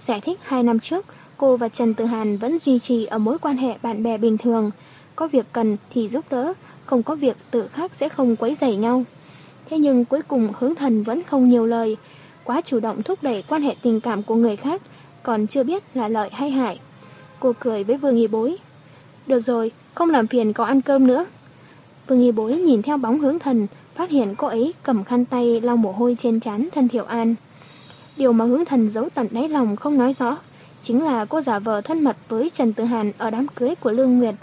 [0.00, 3.38] Giải thích hai năm trước, cô và Trần Tử Hàn vẫn duy trì ở mối
[3.38, 4.70] quan hệ bạn bè bình thường.
[5.16, 6.52] Có việc cần thì giúp đỡ,
[6.84, 9.04] không có việc tự khác sẽ không quấy rầy nhau.
[9.70, 11.96] Thế nhưng cuối cùng hướng thần vẫn không nhiều lời,
[12.44, 14.82] quá chủ động thúc đẩy quan hệ tình cảm của người khác,
[15.22, 16.80] còn chưa biết là lợi hay hại.
[17.40, 18.56] Cô cười với Vương Nghi Bối.
[19.26, 21.26] Được rồi, không làm phiền có ăn cơm nữa.
[22.06, 25.60] Vương Nghi Bối nhìn theo bóng hướng thần, phát hiện cô ấy cầm khăn tay
[25.60, 27.34] lau mồ hôi trên trán thân Thiệu An.
[28.16, 30.36] Điều mà hướng thần giấu tận đáy lòng không nói rõ,
[30.86, 33.90] chính là cô giả vờ thân mật với Trần Tử Hàn ở đám cưới của
[33.90, 34.34] Lương Nguyệt.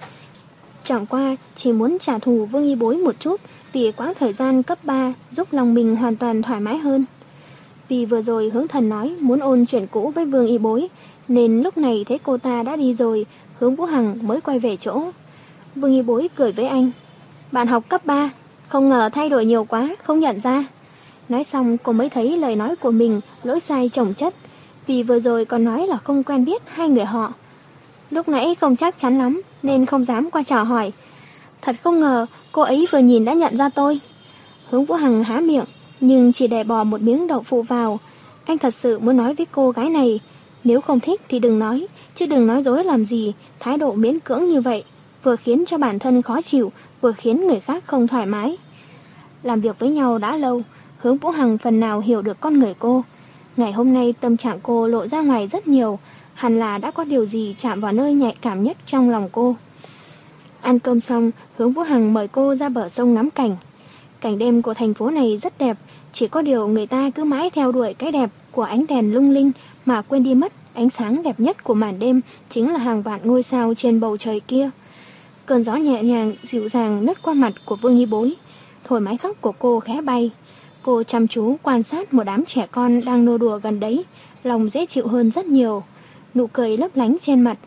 [0.84, 3.41] Chẳng qua chỉ muốn trả thù Vương Y Bối một chút
[3.73, 7.06] vì quãng thời gian cấp 3 giúp lòng mình hoàn toàn thoải mái hơn.
[7.89, 10.88] Vì vừa rồi hướng thần nói muốn ôn chuyện cũ với Vương Y Bối,
[11.27, 13.25] nên lúc này thấy cô ta đã đi rồi,
[13.60, 15.01] hướng Vũ Hằng mới quay về chỗ.
[15.75, 16.91] Vương Y Bối cười với anh.
[17.51, 18.29] Bạn học cấp 3,
[18.67, 20.65] không ngờ thay đổi nhiều quá, không nhận ra.
[21.29, 24.34] Nói xong cô mới thấy lời nói của mình lỗi sai chồng chất,
[24.88, 27.34] vì vừa rồi còn nói là không quen biết hai người họ.
[28.10, 30.91] Lúc nãy không chắc chắn lắm nên không dám qua chào hỏi.
[31.62, 34.00] Thật không ngờ cô ấy vừa nhìn đã nhận ra tôi.
[34.69, 35.65] Hướng Vũ Hằng há miệng
[36.00, 38.00] nhưng chỉ để bỏ một miếng đậu phụ vào.
[38.46, 40.19] Anh thật sự muốn nói với cô gái này
[40.63, 44.19] nếu không thích thì đừng nói, chứ đừng nói dối làm gì, thái độ miễn
[44.19, 44.84] cưỡng như vậy,
[45.24, 48.58] vừa khiến cho bản thân khó chịu, vừa khiến người khác không thoải mái.
[49.43, 50.62] Làm việc với nhau đã lâu,
[50.98, 53.04] hướng Vũ Hằng phần nào hiểu được con người cô.
[53.58, 56.00] Ngày hôm nay tâm trạng cô lộ ra ngoài rất nhiều,
[56.34, 59.56] hẳn là đã có điều gì chạm vào nơi nhạy cảm nhất trong lòng cô.
[60.62, 63.56] Ăn cơm xong, hướng Vũ Hằng mời cô ra bờ sông ngắm cảnh.
[64.22, 65.78] Cảnh đêm của thành phố này rất đẹp,
[66.13, 69.32] chỉ có điều người ta cứ mãi theo đuổi cái đẹp của ánh đèn lung
[69.32, 69.52] linh
[69.86, 73.20] mà quên đi mất ánh sáng đẹp nhất của màn đêm chính là hàng vạn
[73.24, 74.70] ngôi sao trên bầu trời kia.
[75.46, 78.34] Cơn gió nhẹ nhàng, dịu dàng nứt qua mặt của Vương Y Bối,
[78.84, 80.32] thổi mái tóc của cô khẽ bay.
[80.84, 84.06] Cô chăm chú quan sát một đám trẻ con đang nô đùa gần đấy,
[84.43, 85.84] lòng dễ chịu hơn rất nhiều.
[86.36, 87.58] Nụ cười lấp lánh trên mặt,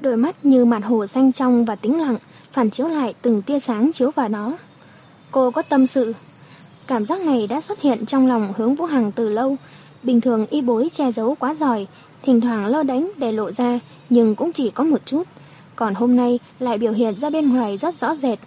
[0.00, 2.16] đôi mắt như mặt hồ xanh trong và tĩnh lặng,
[2.50, 4.52] phản chiếu lại từng tia sáng chiếu vào nó.
[5.30, 6.14] Cô có tâm sự.
[6.86, 9.56] Cảm giác này đã xuất hiện trong lòng hướng Vũ Hằng từ lâu.
[10.02, 11.86] Bình thường y bối che giấu quá giỏi,
[12.22, 15.22] thỉnh thoảng lơ đánh để lộ ra, nhưng cũng chỉ có một chút.
[15.76, 18.38] Còn hôm nay lại biểu hiện ra bên ngoài rất rõ rệt.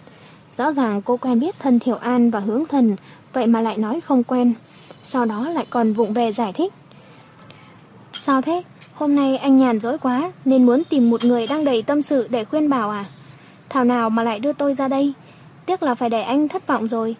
[0.56, 2.96] Rõ ràng cô quen biết thân Thiểu An và hướng thần,
[3.32, 4.54] vậy mà lại nói không quen.
[5.04, 6.72] Sau đó lại còn vụng về giải thích.
[8.12, 8.62] Sao thế?
[8.94, 12.28] Hôm nay anh nhàn dỗi quá nên muốn tìm một người đang đầy tâm sự
[12.30, 13.04] để khuyên bảo à?
[13.68, 15.12] Thảo nào mà lại đưa tôi ra đây?
[15.66, 17.16] Tiếc là phải để anh thất vọng rồi.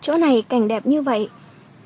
[0.00, 1.28] Chỗ này cảnh đẹp như vậy,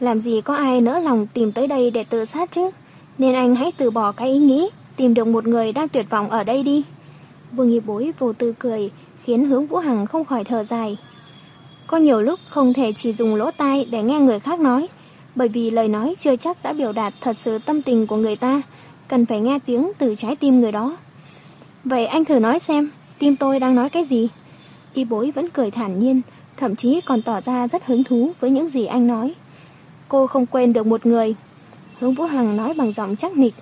[0.00, 2.70] làm gì có ai nỡ lòng tìm tới đây để tự sát chứ?
[3.18, 6.30] Nên anh hãy từ bỏ cái ý nghĩ, tìm được một người đang tuyệt vọng
[6.30, 6.84] ở đây đi.
[7.52, 8.90] Vương Nghi Bối vô tư cười,
[9.24, 10.96] khiến hướng Vũ Hằng không khỏi thở dài.
[11.86, 14.88] Có nhiều lúc không thể chỉ dùng lỗ tai để nghe người khác nói,
[15.34, 18.36] bởi vì lời nói chưa chắc đã biểu đạt thật sự tâm tình của người
[18.36, 18.62] ta,
[19.08, 20.96] cần phải nghe tiếng từ trái tim người đó.
[21.84, 24.28] Vậy anh thử nói xem, tim tôi đang nói cái gì?
[24.94, 26.20] Y bối vẫn cười thản nhiên,
[26.56, 29.34] thậm chí còn tỏ ra rất hứng thú với những gì anh nói.
[30.08, 31.34] Cô không quên được một người.
[32.00, 33.54] Hướng Vũ Hằng nói bằng giọng chắc nịch.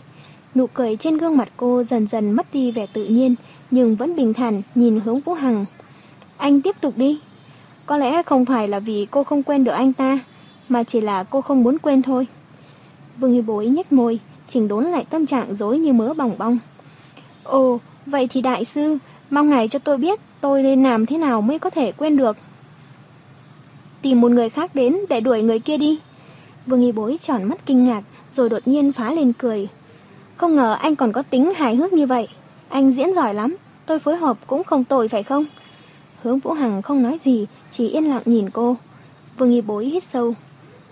[0.54, 3.34] Nụ cười trên gương mặt cô dần dần mất đi vẻ tự nhiên,
[3.70, 5.64] nhưng vẫn bình thản nhìn hướng Vũ Hằng.
[6.36, 7.20] Anh tiếp tục đi.
[7.86, 10.18] Có lẽ không phải là vì cô không quen được anh ta,
[10.68, 12.26] mà chỉ là cô không muốn quên thôi.
[13.18, 16.58] Vương Hy Bối nhếch môi, chỉnh đốn lại tâm trạng dối như mớ bỏng bong.
[17.42, 18.98] Ồ, vậy thì đại sư,
[19.30, 22.36] mong ngài cho tôi biết tôi nên làm thế nào mới có thể quên được.
[24.02, 25.98] Tìm một người khác đến để đuổi người kia đi.
[26.66, 29.68] Vương Hy Bối tròn mắt kinh ngạc, rồi đột nhiên phá lên cười.
[30.36, 32.28] Không ngờ anh còn có tính hài hước như vậy.
[32.68, 35.44] Anh diễn giỏi lắm, tôi phối hợp cũng không tồi phải không?
[36.22, 38.76] Hướng Vũ Hằng không nói gì, chỉ yên lặng nhìn cô.
[39.38, 40.34] Vương Nghi Bối hít sâu.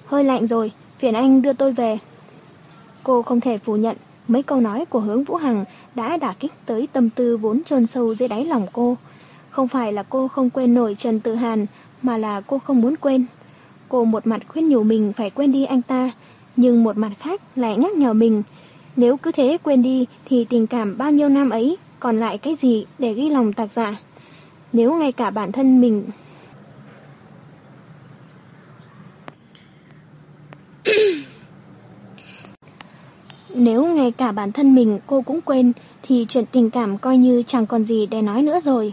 [0.06, 1.98] Hơi lạnh rồi, phiền anh đưa tôi về.
[3.02, 3.96] Cô không thể phủ nhận,
[4.28, 5.64] mấy câu nói của hướng Vũ Hằng
[5.94, 8.96] đã đả kích tới tâm tư vốn trôn sâu dưới đáy lòng cô.
[9.50, 11.66] Không phải là cô không quên nổi Trần Tự Hàn,
[12.02, 13.26] mà là cô không muốn quên.
[13.88, 16.10] Cô một mặt khuyên nhủ mình phải quên đi anh ta,
[16.56, 18.42] nhưng một mặt khác lại nhắc nhở mình.
[18.96, 22.56] Nếu cứ thế quên đi thì tình cảm bao nhiêu năm ấy còn lại cái
[22.60, 23.96] gì để ghi lòng tạc giả.
[24.72, 26.04] Nếu ngay cả bản thân mình
[33.54, 37.42] Nếu ngay cả bản thân mình cô cũng quên thì chuyện tình cảm coi như
[37.46, 38.92] chẳng còn gì để nói nữa rồi.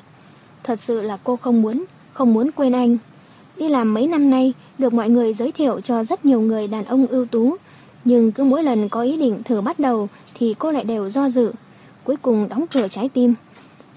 [0.64, 2.98] Thật sự là cô không muốn, không muốn quên anh.
[3.58, 6.86] Đi làm mấy năm nay được mọi người giới thiệu cho rất nhiều người đàn
[6.86, 7.56] ông ưu tú,
[8.06, 11.30] nhưng cứ mỗi lần có ý định thử bắt đầu thì cô lại đều do
[11.30, 11.52] dự,
[12.04, 13.34] cuối cùng đóng cửa trái tim.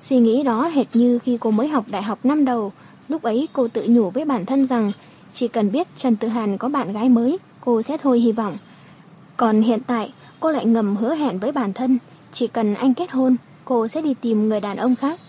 [0.00, 2.72] Suy nghĩ đó hệt như khi cô mới học đại học năm đầu,
[3.08, 4.90] lúc ấy cô tự nhủ với bản thân rằng
[5.34, 8.58] chỉ cần biết Trần Tử Hàn có bạn gái mới, cô sẽ thôi hy vọng.
[9.36, 11.98] Còn hiện tại, cô lại ngầm hứa hẹn với bản thân,
[12.32, 15.20] chỉ cần anh kết hôn, cô sẽ đi tìm người đàn ông khác.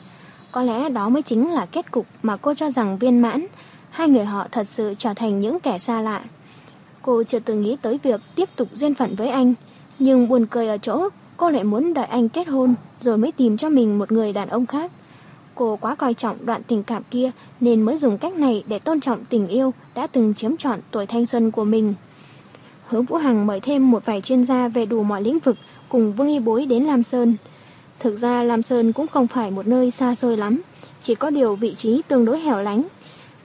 [0.52, 3.46] Có lẽ đó mới chính là kết cục mà cô cho rằng viên mãn,
[3.90, 6.22] hai người họ thật sự trở thành những kẻ xa lạ.
[7.02, 9.54] Cô chưa từng nghĩ tới việc tiếp tục duyên phận với anh,
[10.00, 13.58] nhưng buồn cười ở chỗ cô lại muốn đợi anh kết hôn rồi mới tìm
[13.58, 14.92] cho mình một người đàn ông khác.
[15.56, 19.02] Cô quá coi trọng đoạn tình cảm kia nên mới dùng cách này để tôn
[19.02, 21.94] trọng tình yêu đã từng chiếm trọn tuổi thanh xuân của mình.
[22.94, 25.58] Hứa Vũ Hằng mời thêm một vài chuyên gia về đủ mọi lĩnh vực
[25.90, 27.36] cùng Vương Y Bối đến Lam Sơn.
[28.00, 30.62] Thực ra Lam Sơn cũng không phải một nơi xa xôi lắm,
[31.02, 32.84] chỉ có điều vị trí tương đối hẻo lánh.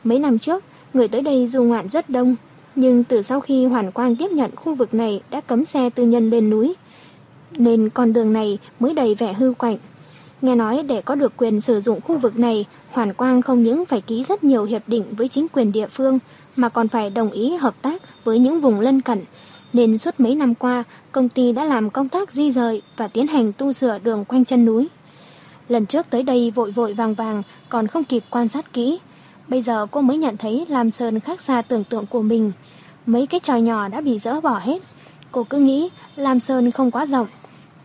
[0.05, 2.37] Mấy năm trước, người tới đây du ngoạn rất đông,
[2.75, 6.05] nhưng từ sau khi Hoàn Quang tiếp nhận khu vực này đã cấm xe tư
[6.07, 6.75] nhân lên núi,
[7.57, 9.77] nên con đường này mới đầy vẻ hư quạnh.
[10.43, 13.85] Nghe nói để có được quyền sử dụng khu vực này, Hoàn Quang không những
[13.85, 16.19] phải ký rất nhiều hiệp định với chính quyền địa phương,
[16.59, 19.25] mà còn phải đồng ý hợp tác với những vùng lân cận.
[19.73, 23.27] Nên suốt mấy năm qua, công ty đã làm công tác di rời và tiến
[23.27, 24.89] hành tu sửa đường quanh chân núi.
[25.69, 28.99] Lần trước tới đây vội vội vàng vàng, còn không kịp quan sát kỹ.
[29.49, 32.53] Bây giờ cô mới nhận thấy Lam Sơn khác xa tưởng tượng của mình.
[33.07, 34.83] Mấy cái tròi nhỏ đã bị dỡ bỏ hết.
[35.33, 37.27] Cô cứ nghĩ Lam Sơn không quá rộng,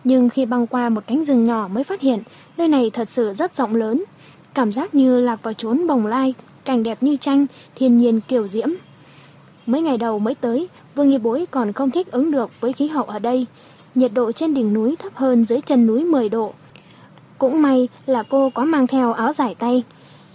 [0.03, 2.19] nhưng khi băng qua một cánh rừng nhỏ mới phát hiện
[2.57, 4.03] nơi này thật sự rất rộng lớn.
[4.53, 6.33] Cảm giác như lạc vào chốn bồng lai,
[6.65, 7.45] cảnh đẹp như tranh,
[7.75, 8.69] thiên nhiên kiều diễm.
[9.65, 12.87] Mấy ngày đầu mới tới, Vương Nghi Bối còn không thích ứng được với khí
[12.87, 13.45] hậu ở đây.
[13.95, 16.53] Nhiệt độ trên đỉnh núi thấp hơn dưới chân núi 10 độ.
[17.37, 19.83] Cũng may là cô có mang theo áo giải tay.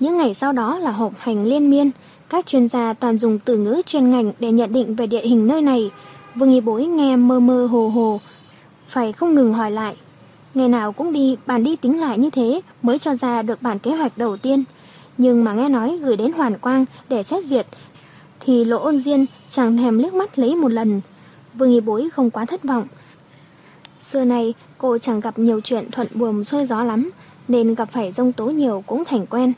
[0.01, 1.91] Những ngày sau đó là hộp hành liên miên.
[2.29, 5.47] Các chuyên gia toàn dùng từ ngữ chuyên ngành để nhận định về địa hình
[5.47, 5.91] nơi này.
[6.35, 8.21] Vương Nghi Bối nghe mơ mơ hồ hồ,
[8.89, 9.97] phải không ngừng hỏi lại.
[10.55, 13.79] Ngày nào cũng đi, bàn đi tính lại như thế mới cho ra được bản
[13.79, 14.65] kế hoạch đầu tiên.
[15.19, 17.67] Nhưng mà nghe nói gửi đến Hoàn Quang để xét duyệt,
[18.41, 21.01] thì Lỗ Ôn Diên chẳng thèm liếc mắt lấy một lần.
[21.55, 22.87] Vương Y Bối không quá thất vọng.
[24.01, 27.11] Xưa này cô chẳng gặp nhiều chuyện thuận buồm xuôi gió lắm,
[27.49, 29.53] nên gặp phải rông tố nhiều cũng thành quen.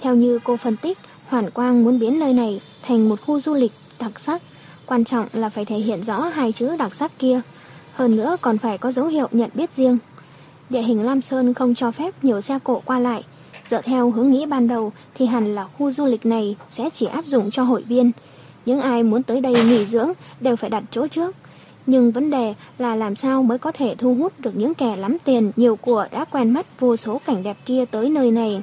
[0.00, 3.54] Theo như cô phân tích, Hoàn Quang muốn biến nơi này thành một khu du
[3.54, 4.42] lịch đặc sắc.
[4.86, 7.40] Quan trọng là phải thể hiện rõ hai chữ đặc sắc kia.
[7.92, 9.98] Hơn nữa còn phải có dấu hiệu nhận biết riêng.
[10.70, 13.24] Địa hình Lam Sơn không cho phép nhiều xe cộ qua lại.
[13.68, 17.06] Dựa theo hướng nghĩ ban đầu thì hẳn là khu du lịch này sẽ chỉ
[17.06, 18.10] áp dụng cho hội viên.
[18.66, 21.36] Những ai muốn tới đây nghỉ dưỡng đều phải đặt chỗ trước.
[21.86, 25.16] Nhưng vấn đề là làm sao mới có thể thu hút được những kẻ lắm
[25.24, 28.62] tiền, nhiều của đã quen mắt vô số cảnh đẹp kia tới nơi này.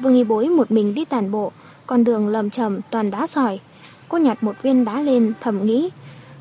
[0.00, 1.52] Vương Y Bối một mình đi tàn bộ,
[1.86, 3.60] con đường lầm trầm toàn đá sỏi.
[4.08, 5.90] Cô nhặt một viên đá lên thầm nghĩ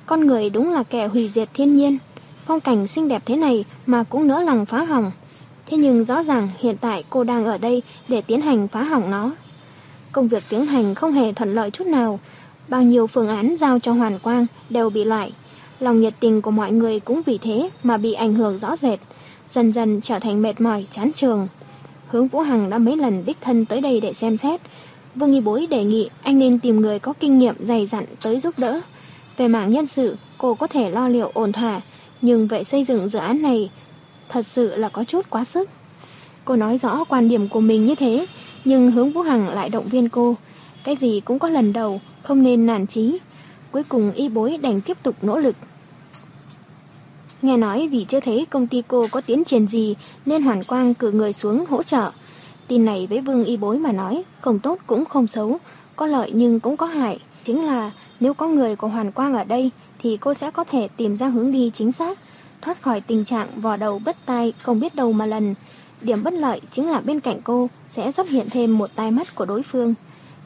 [0.06, 1.98] con người đúng là kẻ hủy diệt thiên nhiên.
[2.46, 5.12] Phong cảnh xinh đẹp thế này mà cũng nỡ lòng phá hỏng.
[5.72, 9.12] Thế nhưng rõ ràng hiện tại cô đang ở đây để tiến hành phá hỏng
[9.12, 9.32] nó.
[10.12, 12.20] Công việc tiến hành không hề thuận lợi chút nào.
[12.68, 15.32] Bao nhiêu phương án giao cho Hoàn Quang đều bị loại.
[15.80, 19.00] Lòng nhiệt tình của mọi người cũng vì thế mà bị ảnh hưởng rõ rệt.
[19.52, 21.48] Dần dần trở thành mệt mỏi, chán trường.
[22.08, 24.62] Hướng Vũ Hằng đã mấy lần đích thân tới đây để xem xét.
[25.16, 28.40] Vương Nghi Bối đề nghị anh nên tìm người có kinh nghiệm dày dặn tới
[28.40, 28.82] giúp đỡ.
[29.38, 31.82] Về mảng nhân sự, cô có thể lo liệu ổn thỏa,
[32.22, 33.70] nhưng vậy xây dựng dự án này
[34.32, 35.70] thật sự là có chút quá sức.
[36.46, 38.26] Cô nói rõ quan điểm của mình như thế,
[38.66, 40.36] nhưng hướng Vũ Hằng lại động viên cô.
[40.84, 43.18] Cái gì cũng có lần đầu, không nên nản chí.
[43.72, 45.56] cuối cùng y bối đành tiếp tục nỗ lực.
[47.42, 50.94] Nghe nói vì chưa thấy công ty cô có tiến triển gì nên Hoàn Quang
[50.94, 52.12] cử người xuống hỗ trợ.
[52.68, 55.58] Tin này với Vương y bối mà nói, không tốt cũng không xấu,
[55.96, 57.20] có lợi nhưng cũng có hại.
[57.44, 60.88] Chính là nếu có người của Hoàn Quang ở đây thì cô sẽ có thể
[60.88, 62.18] tìm ra hướng đi chính xác,
[62.62, 65.56] thoát khỏi tình trạng vò đầu bất tai không biết đâu mà lần.
[66.02, 69.36] Điểm bất lợi chính là bên cạnh cô sẽ xuất hiện thêm một tai mắt
[69.36, 69.94] của đối phương.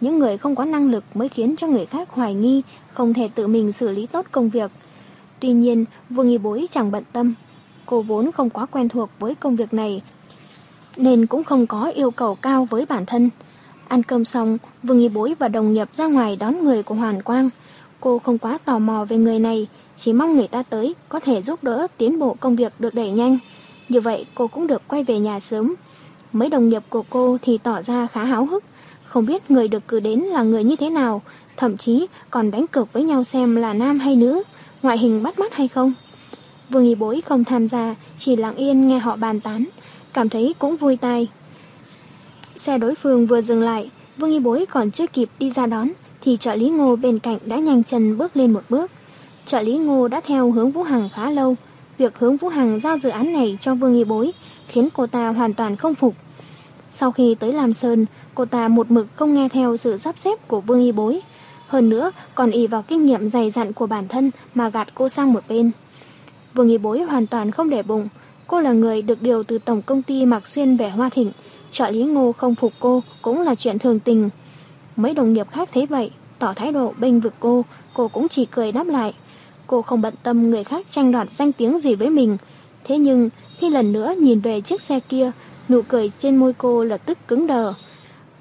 [0.02, 2.62] Những người không có năng lực mới khiến cho người khác hoài nghi,
[2.94, 4.72] không thể tự mình xử lý tốt công việc.
[5.40, 7.34] Tuy nhiên, Vương Y Bối chẳng bận tâm.
[7.86, 10.02] Cô vốn không quá quen thuộc với công việc này,
[10.98, 13.30] nên cũng không có yêu cầu cao với bản thân.
[13.88, 17.22] Ăn cơm xong, Vương Y Bối và đồng nghiệp ra ngoài đón người của Hoàn
[17.22, 17.50] Quang.
[18.00, 21.42] Cô không quá tò mò về người này, chỉ mong người ta tới có thể
[21.42, 23.38] giúp đỡ tiến bộ công việc được đẩy nhanh.
[23.90, 25.76] Như vậy cô cũng được quay về nhà sớm.
[26.34, 28.64] Mấy đồng nghiệp của cô thì tỏ ra khá háo hức,
[29.06, 31.22] không biết người được cử đến là người như thế nào,
[31.58, 34.44] thậm chí còn đánh cược với nhau xem là nam hay nữ,
[34.82, 35.94] ngoại hình bắt mắt hay không.
[36.70, 39.66] Vương Y Bối không tham gia, chỉ lặng yên nghe họ bàn tán,
[40.14, 41.28] cảm thấy cũng vui tai.
[42.56, 45.90] Xe đối phương vừa dừng lại, Vương Y Bối còn chưa kịp đi ra đón,
[46.22, 48.92] thì trợ lý Ngô bên cạnh đã nhanh chân bước lên một bước.
[49.46, 51.56] Trợ lý Ngô đã theo hướng Vũ Hằng khá lâu.
[51.98, 54.32] Việc hướng Vũ Hằng giao dự án này cho Vương Nghị Bối
[54.68, 56.14] khiến cô ta hoàn toàn không phục.
[56.92, 58.06] Sau khi tới Lam Sơn,
[58.36, 61.22] cô ta một mực không nghe theo sự sắp xếp của Vương Y Bối.
[61.68, 65.10] Hơn nữa, còn y vào kinh nghiệm dày dặn của bản thân mà gạt cô
[65.10, 65.72] sang một bên.
[66.54, 68.08] Vương Y Bối hoàn toàn không để bụng.
[68.48, 71.32] Cô là người được điều từ tổng công ty Mạc Xuyên về Hoa Thịnh.
[71.72, 74.30] Trợ lý Ngô không phục cô cũng là chuyện thường tình.
[74.96, 78.46] Mấy đồng nghiệp khác thấy vậy, tỏ thái độ bênh vực cô, cô cũng chỉ
[78.46, 79.14] cười đáp lại.
[79.68, 82.38] Cô không bận tâm người khác tranh đoạt danh tiếng gì với mình.
[82.84, 85.32] Thế nhưng, khi lần nữa nhìn về chiếc xe kia,
[85.70, 87.74] nụ cười trên môi cô lập tức cứng đờ.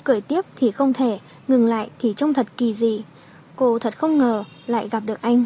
[0.04, 3.02] Cười tiếp thì không thể, ngừng lại thì trông thật kỳ dị.
[3.56, 5.44] Cô thật không ngờ lại gặp được anh.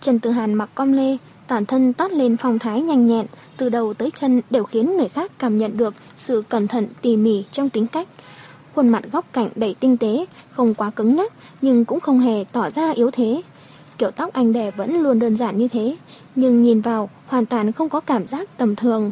[0.00, 3.68] Trần Tử Hàn mặc com lê, toàn thân toát lên phong thái nhanh nhẹn, từ
[3.68, 7.44] đầu tới chân đều khiến người khác cảm nhận được sự cẩn thận tỉ mỉ
[7.52, 8.08] trong tính cách.
[8.74, 12.44] Khuôn mặt góc cạnh đầy tinh tế, không quá cứng nhắc, nhưng cũng không hề
[12.52, 13.42] tỏ ra yếu thế.
[13.98, 15.96] Kiểu tóc anh đè vẫn luôn đơn giản như thế,
[16.34, 19.10] nhưng nhìn vào hoàn toàn không có cảm giác tầm thường.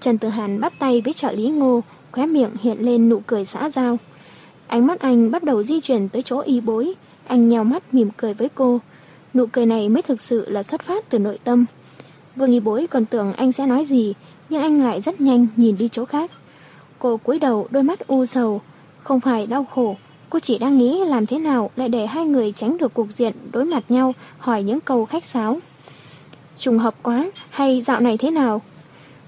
[0.00, 3.44] Trần Tử Hàn bắt tay với trợ lý ngô, khóe miệng hiện lên nụ cười
[3.44, 3.98] xã giao.
[4.66, 6.94] Ánh mắt anh bắt đầu di chuyển tới chỗ y bối,
[7.26, 8.80] anh nhào mắt mỉm cười với cô.
[9.34, 11.66] Nụ cười này mới thực sự là xuất phát từ nội tâm.
[12.36, 14.14] Vương y bối còn tưởng anh sẽ nói gì,
[14.48, 16.30] nhưng anh lại rất nhanh nhìn đi chỗ khác.
[16.98, 18.60] Cô cúi đầu đôi mắt u sầu,
[19.02, 19.96] không phải đau khổ,
[20.30, 23.34] cô chỉ đang nghĩ làm thế nào lại để hai người tránh được cuộc diện
[23.52, 25.58] đối mặt nhau hỏi những câu khách sáo.
[26.58, 28.62] Trùng hợp quá, hay dạo này thế nào?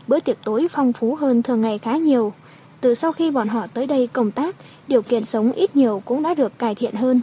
[0.06, 2.32] Bữa tiệc tối phong phú hơn thường ngày khá nhiều.
[2.80, 4.56] Từ sau khi bọn họ tới đây công tác,
[4.88, 7.20] điều kiện sống ít nhiều cũng đã được cải thiện hơn.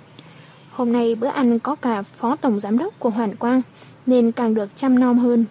[0.71, 3.61] Hôm nay bữa ăn có cả phó tổng giám đốc của Hoàn Quang,
[4.05, 5.45] nên càng được chăm nom hơn.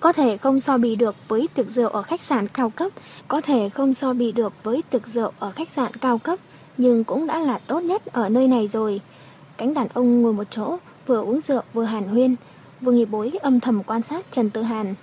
[0.00, 2.92] Có thể không so bì được với tiệc rượu ở khách sạn cao cấp,
[3.28, 6.38] có thể không so bì được với tiệc rượu ở khách sạn cao cấp,
[6.76, 9.00] nhưng cũng đã là tốt nhất ở nơi này rồi.
[9.56, 12.36] Cánh đàn ông ngồi một chỗ, vừa uống rượu vừa hàn huyên.
[12.80, 14.94] vừa nghỉ Bối âm thầm quan sát Trần Tư Hàn.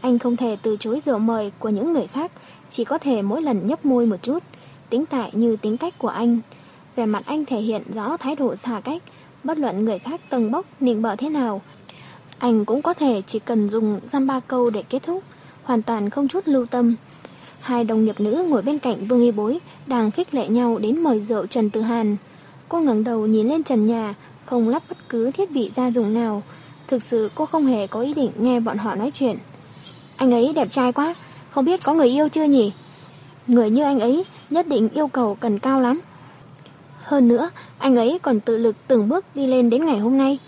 [0.00, 2.32] Anh không thể từ chối rượu mời của những người khác,
[2.70, 4.42] chỉ có thể mỗi lần nhấp môi một chút,
[4.90, 6.40] tính tại như tính cách của anh.
[6.96, 9.02] Về mặt anh thể hiện rõ thái độ xa cách,
[9.44, 11.62] bất luận người khác tầng bốc, nịnh bợ thế nào.
[12.38, 15.22] Anh cũng có thể chỉ cần dùng giam ba câu để kết thúc,
[15.62, 16.94] hoàn toàn không chút lưu tâm.
[17.60, 20.98] Hai đồng nghiệp nữ ngồi bên cạnh Vương Y Bối đang khích lệ nhau đến
[21.02, 22.16] mời rượu Trần Tử Hàn.
[22.68, 26.14] Cô ngẩng đầu nhìn lên trần nhà, không lắp bất cứ thiết bị gia dụng
[26.14, 26.42] nào.
[26.88, 29.36] Thực sự cô không hề có ý định nghe bọn họ nói chuyện.
[30.16, 31.14] Anh ấy đẹp trai quá,
[31.50, 32.72] không biết có người yêu chưa nhỉ?
[33.46, 36.00] Người như anh ấy nhất định yêu cầu cần cao lắm.
[37.02, 40.38] Hơn nữa, anh ấy còn tự lực từng bước đi lên đến ngày hôm nay.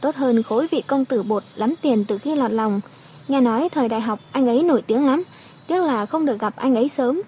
[0.00, 2.80] Tốt hơn khối vị công tử bột lắm tiền từ khi lọt lòng.
[3.28, 5.24] Nghe nói thời đại học anh ấy nổi tiếng lắm,
[5.68, 7.22] tiếc là không được gặp anh ấy sớm.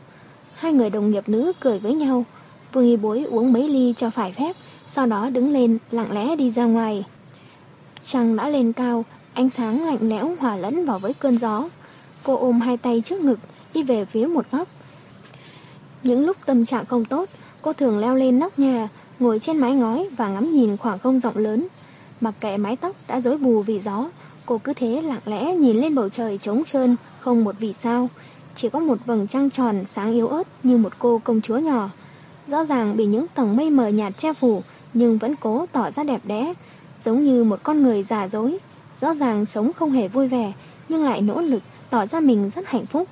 [0.55, 2.25] Hai người đồng nghiệp nữ cười với nhau.
[2.73, 4.57] Vương Y Bối uống mấy ly cho phải phép,
[4.89, 7.05] sau đó đứng lên lặng lẽ đi ra ngoài.
[8.07, 11.69] Trăng đã lên cao, ánh sáng lạnh lẽo hòa lẫn vào với cơn gió.
[12.23, 13.39] Cô ôm hai tay trước ngực,
[13.75, 14.69] đi về phía một góc.
[16.03, 17.29] Những lúc tâm trạng không tốt,
[17.63, 21.19] cô thường leo lên nóc nhà, ngồi trên mái ngói và ngắm nhìn khoảng không
[21.19, 21.67] rộng lớn.
[22.21, 24.11] Mặc kệ mái tóc đã rối bù vì gió,
[24.47, 28.09] cô cứ thế lặng lẽ nhìn lên bầu trời trống trơn, không một vì sao.
[28.55, 31.91] Chỉ có một vầng trăng tròn sáng yếu ớt như một cô công chúa nhỏ.
[32.47, 34.63] Rõ ràng bị những tầng mây mờ nhạt che phủ,
[34.95, 36.55] nhưng vẫn cố tỏ ra đẹp đẽ,
[37.03, 38.59] giống như một con người giả dối.
[39.01, 40.53] Rõ ràng sống không hề vui vẻ,
[40.89, 43.09] nhưng lại nỗ lực tỏ ra mình rất hạnh phúc.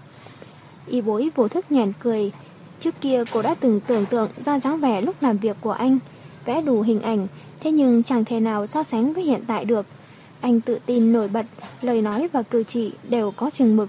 [0.87, 2.33] Y bối vô thức nhàn cười.
[2.81, 5.98] Trước kia cô đã từng tưởng tượng ra dáng vẻ lúc làm việc của anh,
[6.44, 7.27] vẽ đủ hình ảnh,
[7.61, 9.87] thế nhưng chẳng thể nào so sánh với hiện tại được.
[10.40, 11.46] Anh tự tin nổi bật,
[11.83, 13.88] lời nói và cử chỉ đều có chừng mực.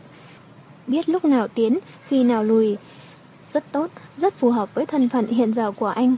[0.89, 2.77] Biết lúc nào tiến, khi nào lùi.
[3.51, 6.15] Rất tốt, rất phù hợp với thân phận hiện giờ của anh.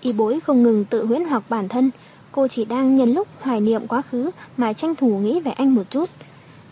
[0.00, 1.90] Y bối không ngừng tự huyễn hoặc bản thân,
[2.32, 5.74] cô chỉ đang nhân lúc hoài niệm quá khứ mà tranh thủ nghĩ về anh
[5.74, 6.08] một chút.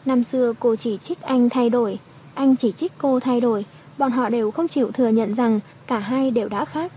[0.04, 1.98] Năm xưa cô chỉ trích anh thay đổi,
[2.34, 3.64] anh chỉ trích cô thay đổi,
[3.98, 6.92] bọn họ đều không chịu thừa nhận rằng cả hai đều đã khác.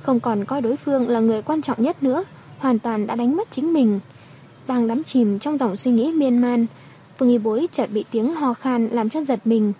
[0.00, 2.24] Không còn coi đối phương là người quan trọng nhất nữa,
[2.58, 4.00] hoàn toàn đã đánh mất chính mình.
[4.66, 6.66] Đang đắm chìm trong dòng suy nghĩ miên man,
[7.18, 9.72] phương Y Bối chợt bị tiếng ho khan làm cho giật mình.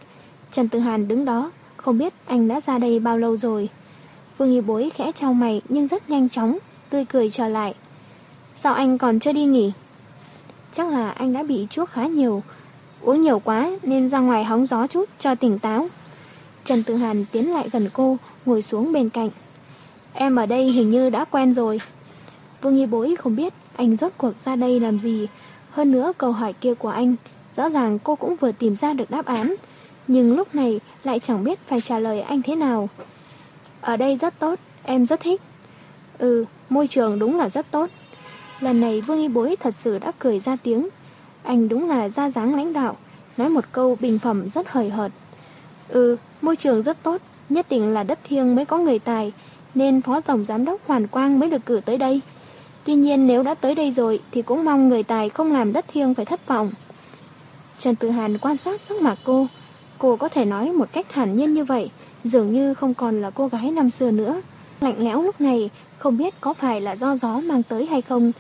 [0.53, 3.69] Trần Tử Hàn đứng đó, không biết anh đã ra đây bao lâu rồi.
[4.39, 6.59] Vương Y Bối khẽ trao mày nhưng rất nhanh chóng,
[6.91, 7.75] tươi cười trở lại.
[8.55, 9.73] Sao anh còn chưa đi nghỉ?
[10.75, 12.43] Chắc là anh đã bị chuốc khá nhiều,
[13.01, 15.89] uống nhiều quá nên ra ngoài hóng gió chút cho tỉnh táo.
[16.65, 19.31] Trần Tử Hàn tiến lại gần cô, ngồi xuống bên cạnh.
[20.13, 21.81] Em ở đây hình như đã quen rồi.
[22.63, 25.27] Vương Nghi Bối không biết anh rốt cuộc ra đây làm gì.
[25.71, 27.17] Hơn nữa câu hỏi kia của anh,
[27.57, 29.55] rõ ràng cô cũng vừa tìm ra được đáp án.
[30.09, 32.89] Nhưng lúc này lại chẳng biết phải trả lời anh thế nào.
[33.81, 35.41] Ở đây rất tốt, em rất thích.
[36.19, 37.91] Ừ, môi trường đúng là rất tốt.
[38.61, 40.89] Lần này Vương Y Bối thật sự đã cười ra tiếng.
[41.43, 42.97] Anh đúng là ra dáng lãnh đạo,
[43.37, 45.13] nói một câu bình phẩm rất hời hợt.
[45.89, 49.33] Ừ, môi trường rất tốt, nhất định là đất thiêng mới có người tài,
[49.75, 52.21] nên Phó Tổng Giám đốc Hoàn Quang mới được cử tới đây.
[52.85, 55.85] Tuy nhiên nếu đã tới đây rồi thì cũng mong người tài không làm đất
[55.89, 56.71] thiêng phải thất vọng.
[57.79, 59.47] Trần Tử Hàn quan sát sắc mặt cô.
[59.99, 61.91] Cô có thể nói một cách thản nhiên như vậy,
[62.25, 64.43] dường như không còn là cô gái năm xưa nữa.
[64.81, 68.33] Lạnh lẽo lúc này, không biết có phải là do gió mang tới hay không.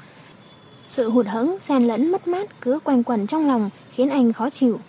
[0.84, 4.50] Sự hụt hẫng xen lẫn mất mát cứ quanh quẩn trong lòng khiến anh khó
[4.50, 4.80] chịu.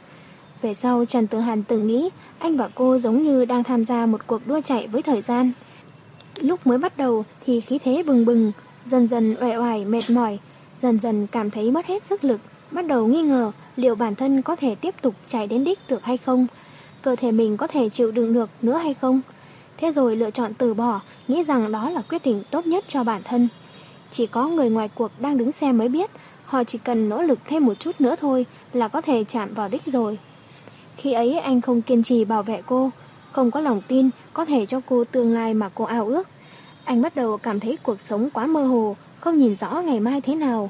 [0.61, 4.05] Về sau Trần Tử Hàn từng nghĩ anh và cô giống như đang tham gia
[4.05, 5.51] một cuộc đua chạy với thời gian.
[6.39, 8.51] Lúc mới bắt đầu thì khí thế bừng bừng,
[8.85, 10.39] dần dần uể oải mệt mỏi,
[10.81, 12.39] dần dần cảm thấy mất hết sức lực,
[12.71, 16.03] bắt đầu nghi ngờ liệu bản thân có thể tiếp tục chạy đến đích được
[16.03, 16.47] hay không,
[17.01, 19.21] cơ thể mình có thể chịu đựng được nữa hay không.
[19.77, 23.03] Thế rồi lựa chọn từ bỏ, nghĩ rằng đó là quyết định tốt nhất cho
[23.03, 23.47] bản thân.
[24.11, 26.09] Chỉ có người ngoài cuộc đang đứng xem mới biết,
[26.45, 29.69] họ chỉ cần nỗ lực thêm một chút nữa thôi là có thể chạm vào
[29.69, 30.17] đích rồi.
[30.97, 32.91] Khi ấy anh không kiên trì bảo vệ cô,
[33.31, 36.27] không có lòng tin có thể cho cô tương lai mà cô ao ước.
[36.83, 40.21] Anh bắt đầu cảm thấy cuộc sống quá mơ hồ, không nhìn rõ ngày mai
[40.21, 40.69] thế nào.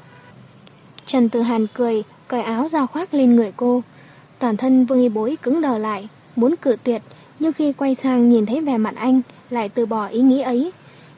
[1.10, 3.82] Trần Tử Hàn cười, cởi áo ra khoác lên người cô.
[4.38, 7.02] Toàn thân Vương Y Bối cứng đờ lại, muốn cử tuyệt,
[7.40, 9.20] nhưng khi quay sang nhìn thấy vẻ mặt anh,
[9.50, 10.72] lại từ bỏ ý nghĩ ấy.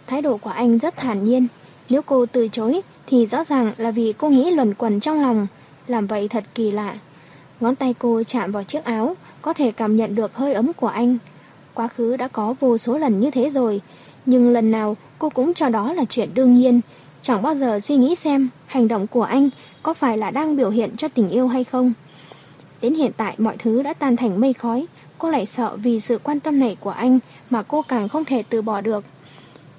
[0.07, 1.47] Thái độ của anh rất thản nhiên.
[1.89, 5.47] Nếu cô từ chối, thì rõ ràng là vì cô nghĩ luẩn quẩn trong lòng.
[5.87, 6.95] Làm vậy thật kỳ lạ.
[7.61, 10.89] Ngón tay cô chạm vào chiếc áo, có thể cảm nhận được hơi ấm của
[10.89, 11.19] anh.
[11.75, 13.81] Quá khứ đã có vô số lần như thế rồi,
[14.27, 16.81] nhưng lần nào cô cũng cho đó là chuyện đương nhiên,
[17.23, 19.51] chẳng bao giờ suy nghĩ xem hành động của anh
[19.83, 21.93] có phải là đang biểu hiện cho tình yêu hay không.
[22.81, 24.87] Đến hiện tại mọi thứ đã tan thành mây khói,
[25.19, 27.19] cô lại sợ vì sự quan tâm này của anh
[27.51, 29.05] mà cô càng không thể từ bỏ được.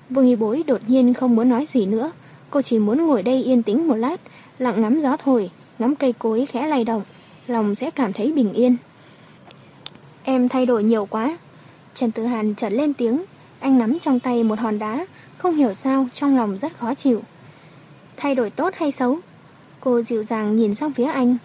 [0.10, 2.12] Vương Y Bối đột nhiên không muốn nói gì nữa,
[2.50, 4.22] cô chỉ muốn ngồi đây yên tĩnh một lát,
[4.60, 7.02] lặng ngắm gió thổi, ngắm cây cối khẽ lay động,
[7.48, 8.76] lòng sẽ cảm thấy bình yên.
[10.24, 11.38] Em thay đổi nhiều quá.
[11.96, 13.24] Trần Tử Hàn chợt lên tiếng,
[13.60, 15.06] anh nắm trong tay một hòn đá,
[15.38, 17.22] không hiểu sao trong lòng rất khó chịu.
[18.24, 19.18] Thay đổi tốt hay xấu?
[19.80, 21.38] Cô dịu dàng nhìn sang phía anh.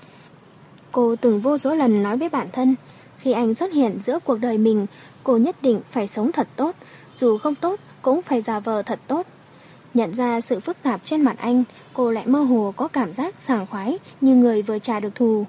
[0.93, 2.75] Cô từng vô số lần nói với bản thân,
[3.19, 4.87] khi anh xuất hiện giữa cuộc đời mình,
[5.25, 6.75] cô nhất định phải sống thật tốt,
[7.17, 9.27] dù không tốt cũng phải giả vờ thật tốt.
[9.95, 13.35] Nhận ra sự phức tạp trên mặt anh, cô lại mơ hồ có cảm giác
[13.39, 15.47] sảng khoái như người vừa trả được thù.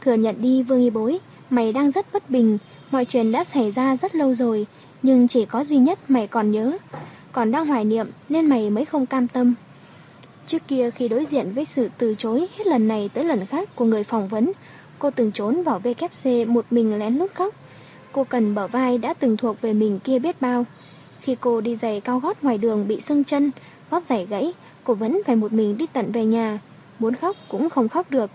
[0.00, 1.18] Thừa nhận đi Vương Y Bối,
[1.50, 2.58] mày đang rất bất bình,
[2.90, 4.66] mọi chuyện đã xảy ra rất lâu rồi,
[5.02, 6.78] nhưng chỉ có duy nhất mày còn nhớ,
[7.32, 9.54] còn đang hoài niệm nên mày mới không cam tâm.
[10.46, 13.76] Trước kia khi đối diện với sự từ chối hết lần này tới lần khác
[13.76, 14.52] của người phỏng vấn,
[14.98, 17.54] cô từng trốn vào VKC một mình lén lút khóc.
[18.12, 20.66] Cô cần bờ vai đã từng thuộc về mình kia biết bao.
[21.20, 23.50] Khi cô đi giày cao gót ngoài đường bị sưng chân,
[23.90, 24.52] gót giày gãy,
[24.84, 26.58] cô vẫn phải một mình đi tận về nhà.
[26.98, 28.30] Muốn khóc cũng không khóc được.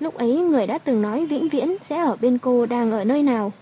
[0.00, 3.22] Lúc ấy người đã từng nói vĩnh viễn sẽ ở bên cô đang ở nơi
[3.22, 3.52] nào.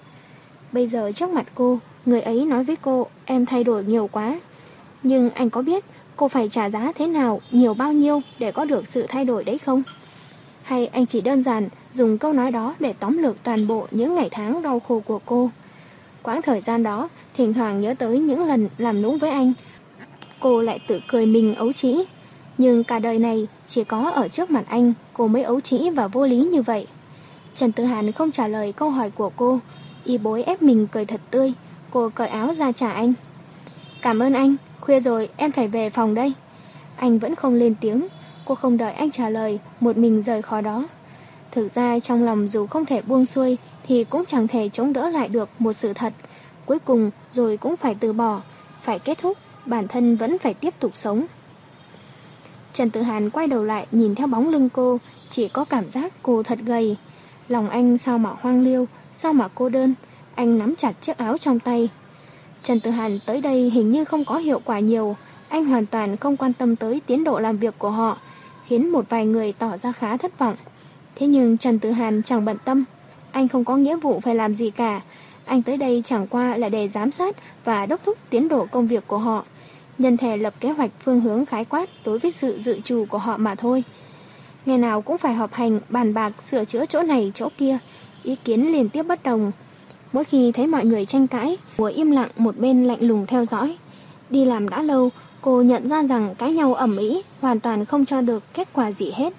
[0.72, 4.40] Bây giờ trước mặt cô, người ấy nói với cô em thay đổi nhiều quá.
[5.02, 5.84] Nhưng anh có biết
[6.20, 9.44] cô phải trả giá thế nào, nhiều bao nhiêu để có được sự thay đổi
[9.44, 9.82] đấy không?
[10.62, 14.14] Hay anh chỉ đơn giản dùng câu nói đó để tóm lược toàn bộ những
[14.14, 15.50] ngày tháng đau khổ của cô?
[16.22, 19.52] Quãng thời gian đó, thỉnh thoảng nhớ tới những lần làm nũng với anh.
[20.40, 22.04] Cô lại tự cười mình ấu trĩ.
[22.58, 26.08] Nhưng cả đời này chỉ có ở trước mặt anh cô mới ấu trĩ và
[26.08, 26.86] vô lý như vậy.
[27.54, 29.58] Trần Tử Hàn không trả lời câu hỏi của cô.
[30.04, 31.52] Y bối ép mình cười thật tươi.
[31.90, 33.12] Cô cởi áo ra trả anh.
[34.02, 34.56] Cảm ơn anh.
[34.80, 36.32] Khuya rồi em phải về phòng đây.
[36.96, 38.06] Anh vẫn không lên tiếng,
[38.44, 40.88] cô không đợi anh trả lời, một mình rời khỏi đó.
[41.50, 45.08] Thực ra trong lòng dù không thể buông xuôi thì cũng chẳng thể chống đỡ
[45.08, 46.12] lại được một sự thật.
[46.66, 48.40] Cuối cùng rồi cũng phải từ bỏ,
[48.82, 51.26] phải kết thúc, bản thân vẫn phải tiếp tục sống.
[52.74, 54.98] Trần Tử Hàn quay đầu lại nhìn theo bóng lưng cô,
[55.30, 56.96] chỉ có cảm giác cô thật gầy.
[57.48, 59.94] Lòng anh sao mà hoang liêu, sao mà cô đơn.
[60.34, 61.88] Anh nắm chặt chiếc áo trong tay.
[62.62, 65.16] Trần Tử Hàn tới đây hình như không có hiệu quả nhiều.
[65.48, 68.18] Anh hoàn toàn không quan tâm tới tiến độ làm việc của họ,
[68.66, 70.56] khiến một vài người tỏ ra khá thất vọng.
[71.14, 72.84] Thế nhưng Trần Tử Hàn chẳng bận tâm.
[73.32, 75.00] Anh không có nghĩa vụ phải làm gì cả.
[75.44, 78.86] Anh tới đây chẳng qua là để giám sát và đốc thúc tiến độ công
[78.86, 79.44] việc của họ.
[79.98, 83.18] Nhân thể lập kế hoạch phương hướng khái quát đối với sự dự trù của
[83.18, 83.84] họ mà thôi.
[84.66, 87.78] Ngày nào cũng phải họp hành, bàn bạc, sửa chữa chỗ này, chỗ kia.
[88.22, 89.52] Ý kiến liên tiếp bất đồng.
[90.12, 93.44] Mỗi khi thấy mọi người tranh cãi, mùa im lặng một bên lạnh lùng theo
[93.44, 93.76] dõi.
[94.30, 98.06] Đi làm đã lâu, cô nhận ra rằng cãi nhau ẩm ý hoàn toàn không
[98.06, 99.32] cho được kết quả gì hết.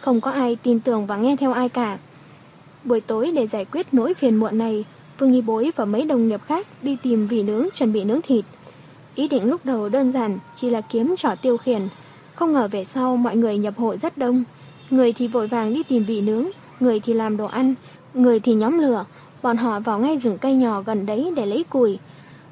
[0.00, 1.98] Không có ai tin tưởng và nghe theo ai cả.
[2.84, 4.84] Buổi tối để giải quyết nỗi phiền muộn này,
[5.18, 8.20] Vương Nghi Bối và mấy đồng nghiệp khác đi tìm vỉ nướng chuẩn bị nướng
[8.22, 8.44] thịt.
[9.14, 11.88] Ý định lúc đầu đơn giản chỉ là kiếm trò tiêu khiển.
[12.34, 14.44] Không ngờ về sau mọi người nhập hội rất đông.
[14.90, 16.44] Người thì vội vàng đi tìm vị nướng,
[16.80, 17.74] người thì làm đồ ăn,
[18.14, 19.04] người thì nhóm lửa.
[19.46, 21.98] Bọn họ vào ngay rừng cây nhỏ gần đấy để lấy củi.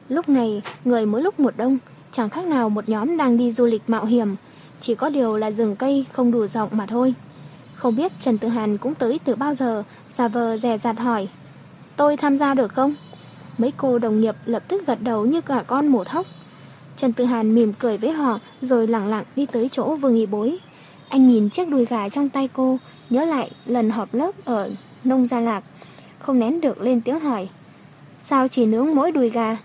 [0.09, 1.79] Lúc này, người mỗi lúc một đông,
[2.13, 4.37] chẳng khác nào một nhóm đang đi du lịch mạo hiểm.
[4.81, 7.15] Chỉ có điều là rừng cây không đủ rộng mà thôi.
[7.75, 9.83] Không biết Trần Tử Hàn cũng tới từ bao giờ,
[10.13, 11.29] giả vờ dè dặt hỏi.
[11.97, 12.95] Tôi tham gia được không?
[13.59, 16.27] Mấy cô đồng nghiệp lập tức gật đầu như cả con mổ thóc.
[16.97, 20.27] Trần Tử Hàn mỉm cười với họ rồi lặng lặng đi tới chỗ Vương nghỉ
[20.27, 20.59] Bối.
[21.09, 22.79] Anh nhìn chiếc đùi gà trong tay cô,
[23.11, 24.71] nhớ lại lần họp lớp ở
[25.05, 25.65] Nông Gia Lạc.
[26.25, 27.49] Không nén được lên tiếng hỏi.
[28.21, 29.57] Sao chỉ nướng mỗi đùi gà?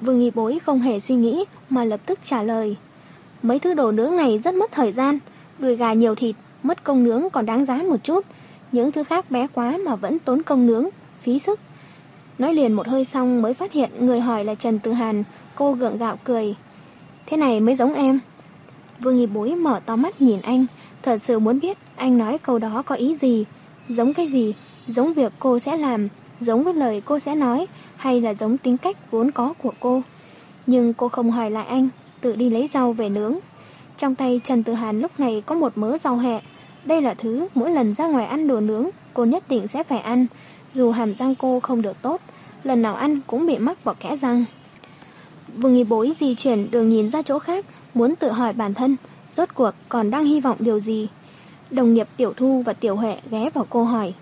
[0.00, 2.76] Vương Nghị Bối không hề suy nghĩ mà lập tức trả lời.
[3.42, 5.18] Mấy thứ đồ nướng này rất mất thời gian.
[5.58, 8.24] Đùi gà nhiều thịt, mất công nướng còn đáng giá một chút.
[8.72, 10.88] Những thứ khác bé quá mà vẫn tốn công nướng,
[11.20, 11.60] phí sức.
[12.38, 15.24] Nói liền một hơi xong mới phát hiện người hỏi là Trần Tư Hàn,
[15.54, 16.54] cô gượng gạo cười.
[17.26, 18.20] Thế này mới giống em.
[19.00, 20.66] Vương Nghi Bối mở to mắt nhìn anh,
[21.02, 23.44] thật sự muốn biết anh nói câu đó có ý gì.
[23.88, 24.54] Giống cái gì?
[24.88, 26.08] Giống việc cô sẽ làm,
[26.40, 27.66] giống với lời cô sẽ nói,
[27.96, 30.02] hay là giống tính cách vốn có của cô.
[30.66, 31.88] Nhưng cô không hỏi lại anh,
[32.20, 33.38] tự đi lấy rau về nướng.
[33.98, 36.40] Trong tay Trần Tử Hàn lúc này có một mớ rau hẹ.
[36.84, 39.98] Đây là thứ mỗi lần ra ngoài ăn đồ nướng, cô nhất định sẽ phải
[39.98, 40.26] ăn.
[40.74, 42.20] Dù hàm răng cô không được tốt,
[42.64, 44.44] lần nào ăn cũng bị mắc vào kẽ răng.
[45.56, 48.96] Vương nghi bối di chuyển đường nhìn ra chỗ khác, muốn tự hỏi bản thân,
[49.36, 51.08] rốt cuộc còn đang hy vọng điều gì.
[51.70, 54.14] Đồng nghiệp Tiểu Thu và Tiểu Huệ ghé vào cô hỏi.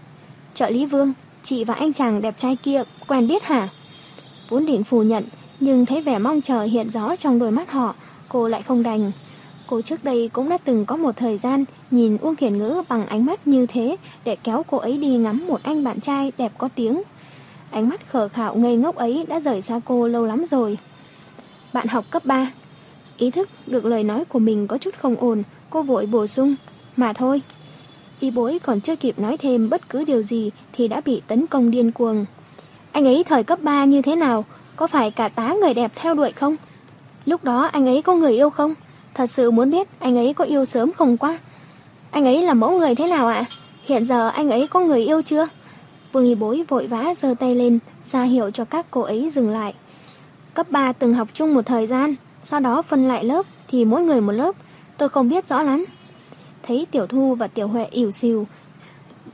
[0.56, 3.68] Trợ lý Vương, chị và anh chàng đẹp trai kia quen biết hả?
[4.48, 5.24] Vốn định phủ nhận,
[5.60, 7.94] nhưng thấy vẻ mong chờ hiện rõ trong đôi mắt họ,
[8.28, 9.12] cô lại không đành.
[9.66, 13.06] Cô trước đây cũng đã từng có một thời gian nhìn Uông Khiển Ngữ bằng
[13.06, 16.52] ánh mắt như thế để kéo cô ấy đi ngắm một anh bạn trai đẹp
[16.58, 17.02] có tiếng.
[17.70, 20.78] Ánh mắt khờ khạo ngây ngốc ấy đã rời xa cô lâu lắm rồi.
[21.72, 22.50] Bạn học cấp 3.
[23.18, 26.54] Ý thức được lời nói của mình có chút không ổn, cô vội bổ sung.
[26.96, 27.42] Mà thôi.
[28.20, 31.46] Y bối còn chưa kịp nói thêm bất cứ điều gì thì đã bị tấn
[31.46, 32.24] công điên cuồng.
[32.92, 34.44] Anh ấy thời cấp 3 như thế nào?
[34.76, 36.56] Có phải cả tá người đẹp theo đuổi không?
[37.26, 38.74] Lúc đó anh ấy có người yêu không?
[39.14, 41.38] Thật sự muốn biết anh ấy có yêu sớm không quá?
[42.10, 43.44] Anh ấy là mẫu người thế nào ạ?
[43.86, 45.48] Hiện giờ anh ấy có người yêu chưa?
[46.12, 49.50] Vương y bối vội vã giơ tay lên, ra hiệu cho các cô ấy dừng
[49.50, 49.74] lại.
[50.54, 52.14] Cấp 3 từng học chung một thời gian,
[52.44, 54.54] sau đó phân lại lớp thì mỗi người một lớp,
[54.98, 55.84] tôi không biết rõ lắm.
[56.66, 58.46] Thấy Tiểu Thu và Tiểu Huệ ỉu xìu,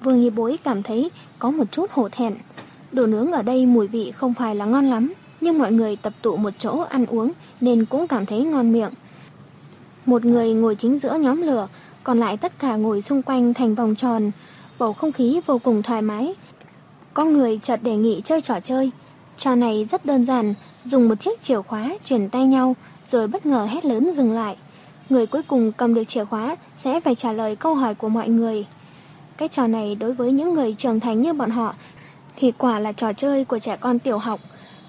[0.01, 2.35] Vương Nhi Bối cảm thấy có một chút hổ thẹn.
[2.93, 6.13] Đồ nướng ở đây mùi vị không phải là ngon lắm, nhưng mọi người tập
[6.23, 8.91] tụ một chỗ ăn uống nên cũng cảm thấy ngon miệng.
[10.07, 11.69] Một người ngồi chính giữa nhóm lửa,
[12.05, 14.31] còn lại tất cả ngồi xung quanh thành vòng tròn,
[14.79, 16.35] bầu không khí vô cùng thoải mái.
[17.15, 18.91] Có người chợt đề nghị chơi trò chơi.
[19.39, 20.55] Trò này rất đơn giản,
[20.85, 22.77] dùng một chiếc chìa khóa chuyển tay nhau,
[23.11, 24.57] rồi bất ngờ hét lớn dừng lại.
[25.13, 28.29] Người cuối cùng cầm được chìa khóa sẽ phải trả lời câu hỏi của mọi
[28.29, 28.67] người.
[29.37, 31.75] Cái trò này đối với những người trưởng thành như bọn họ
[32.37, 34.41] thì quả là trò chơi của trẻ con tiểu học.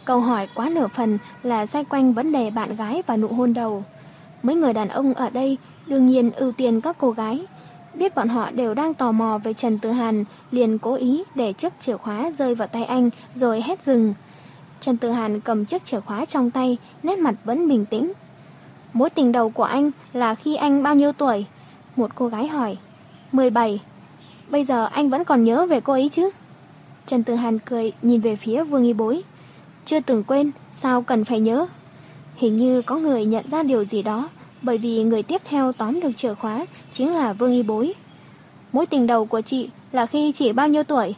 [0.06, 3.54] Câu hỏi quá nửa phần là xoay quanh vấn đề bạn gái và nụ hôn
[3.54, 3.84] đầu.
[4.44, 5.58] Mấy người đàn ông ở đây
[5.88, 7.46] đương nhiên ưu tiên các cô gái.
[7.94, 11.54] Biết bọn họ đều đang tò mò về Trần Tử Hàn, liền cố ý để
[11.54, 14.14] chiếc chìa khóa rơi vào tay anh rồi hét dừng.
[14.82, 18.14] Trần Tử Hàn cầm chiếc chìa khóa trong tay, nét mặt vẫn bình tĩnh.
[18.94, 21.46] Mối tình đầu của anh là khi anh bao nhiêu tuổi?
[21.96, 22.78] Một cô gái hỏi.
[23.32, 23.80] 17.
[24.50, 26.30] Bây giờ anh vẫn còn nhớ về cô ấy chứ?
[27.06, 29.22] Trần Tử Hàn cười nhìn về phía Vương Y Bối.
[29.86, 31.68] Chưa từng quên, sao cần phải nhớ?
[32.36, 34.30] Hình như có người nhận ra điều gì đó,
[34.62, 37.94] bởi vì người tiếp theo tóm được chìa khóa chính là Vương Y Bối.
[38.72, 41.16] Mối tình đầu của chị là khi chị bao nhiêu tuổi?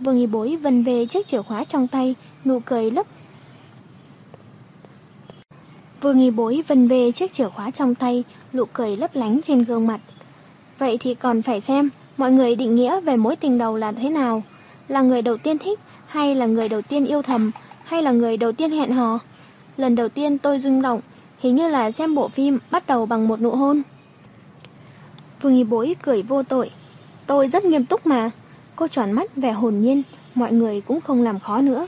[0.00, 2.14] Vương Y Bối vần về chiếc chìa khóa trong tay,
[2.44, 3.06] nụ cười lấp
[6.04, 9.64] vừa nghỉ Bối vần về chiếc chìa khóa trong tay, nụ cười lấp lánh trên
[9.64, 10.00] gương mặt.
[10.78, 14.10] Vậy thì còn phải xem mọi người định nghĩa về mối tình đầu là thế
[14.10, 14.42] nào?
[14.88, 17.50] Là người đầu tiên thích hay là người đầu tiên yêu thầm
[17.84, 19.18] hay là người đầu tiên hẹn hò?
[19.76, 21.00] Lần đầu tiên tôi rung động,
[21.38, 23.82] hình như là xem bộ phim bắt đầu bằng một nụ hôn.
[25.42, 26.70] Vương nghỉ Bối cười vô tội.
[27.26, 28.30] Tôi rất nghiêm túc mà.
[28.76, 30.02] Cô tròn mắt vẻ hồn nhiên,
[30.34, 31.86] mọi người cũng không làm khó nữa.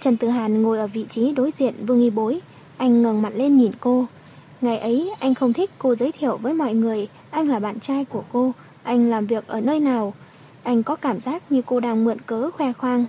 [0.00, 2.40] Trần Tử Hàn ngồi ở vị trí đối diện Vương Nghi Bối.
[2.76, 4.06] Anh ngẩng mặt lên nhìn cô.
[4.60, 8.04] Ngày ấy anh không thích cô giới thiệu với mọi người anh là bạn trai
[8.04, 8.52] của cô,
[8.82, 10.14] anh làm việc ở nơi nào.
[10.62, 13.06] Anh có cảm giác như cô đang mượn cớ khoe khoang.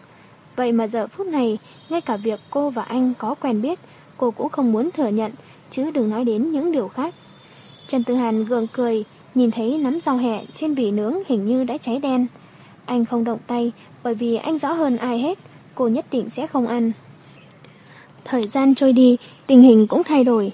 [0.55, 1.57] Vậy mà giờ phút này,
[1.89, 3.79] ngay cả việc cô và anh có quen biết,
[4.17, 5.31] cô cũng không muốn thừa nhận,
[5.69, 7.15] chứ đừng nói đến những điều khác.
[7.87, 9.03] Trần tư Hàn gượng cười,
[9.35, 12.27] nhìn thấy nắm rau hẹ trên vỉ nướng hình như đã cháy đen.
[12.85, 13.71] Anh không động tay,
[14.03, 15.39] bởi vì anh rõ hơn ai hết,
[15.75, 16.91] cô nhất định sẽ không ăn.
[18.25, 19.17] Thời gian trôi đi,
[19.47, 20.51] tình hình cũng thay đổi.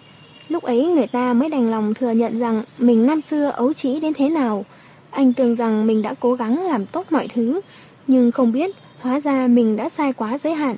[0.50, 4.00] Lúc ấy người ta mới đành lòng thừa nhận rằng mình năm xưa ấu trĩ
[4.00, 4.66] đến thế nào.
[5.12, 7.62] Anh tưởng rằng mình đã cố gắng làm tốt mọi thứ,
[8.08, 10.76] nhưng không biết hóa ra mình đã sai quá giới hạn.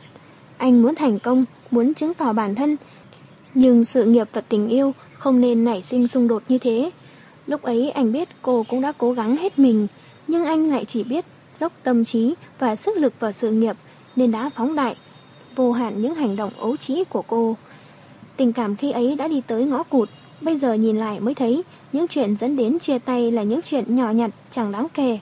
[0.57, 2.77] Anh muốn thành công, muốn chứng tỏ bản thân,
[3.53, 6.91] nhưng sự nghiệp và tình yêu không nên nảy sinh xung đột như thế.
[7.47, 9.87] Lúc ấy anh biết cô cũng đã cố gắng hết mình,
[10.27, 11.25] nhưng anh lại chỉ biết
[11.59, 13.75] dốc tâm trí và sức lực vào sự nghiệp
[14.15, 14.95] nên đã phóng đại,
[15.55, 17.57] vô hạn những hành động ấu trĩ của cô.
[18.37, 20.09] Tình cảm khi ấy đã đi tới ngõ cụt,
[20.41, 23.95] bây giờ nhìn lại mới thấy những chuyện dẫn đến chia tay là những chuyện
[23.95, 25.19] nhỏ nhặt chẳng đáng kể.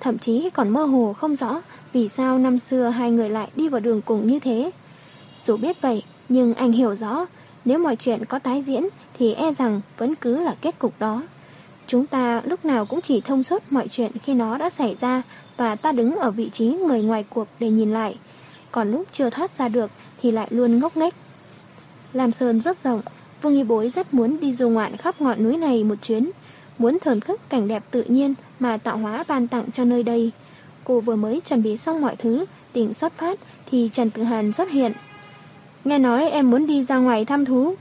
[0.00, 1.60] Thậm chí còn mơ hồ không rõ
[1.92, 4.70] vì sao năm xưa hai người lại đi vào đường cùng như thế.
[5.46, 7.26] Dù biết vậy, nhưng anh hiểu rõ,
[7.64, 8.84] nếu mọi chuyện có tái diễn
[9.18, 11.22] thì e rằng vẫn cứ là kết cục đó.
[11.86, 15.22] Chúng ta lúc nào cũng chỉ thông suốt mọi chuyện khi nó đã xảy ra
[15.56, 18.16] và ta đứng ở vị trí người ngoài cuộc để nhìn lại.
[18.72, 19.90] Còn lúc chưa thoát ra được
[20.22, 21.14] thì lại luôn ngốc nghếch.
[22.12, 23.00] Lam Sơn rất rộng,
[23.42, 26.30] Vương Y Bối rất muốn đi du ngoạn khắp ngọn núi này một chuyến,
[26.78, 30.30] muốn thưởng thức cảnh đẹp tự nhiên mà tạo hóa ban tặng cho nơi đây.
[30.84, 32.44] Cô vừa mới chuẩn bị xong mọi thứ,
[32.74, 33.38] định xuất phát
[33.70, 34.92] thì Trần Tử Hàn xuất hiện.
[35.84, 37.74] Nghe nói em muốn đi ra ngoài thăm thú.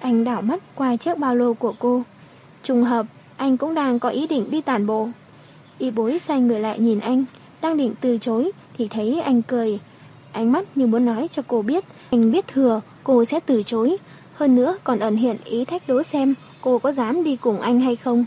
[0.00, 2.02] Anh đảo mắt qua chiếc ba lô của cô.
[2.62, 5.08] Trùng hợp, anh cũng đang có ý định đi tản bộ.
[5.78, 7.24] Y bối xoay người lại nhìn anh,
[7.60, 9.78] đang định từ chối thì thấy anh cười.
[10.32, 13.96] Ánh mắt như muốn nói cho cô biết, anh biết thừa cô sẽ từ chối.
[14.34, 17.80] Hơn nữa còn ẩn hiện ý thách đố xem cô có dám đi cùng anh
[17.80, 18.24] hay không.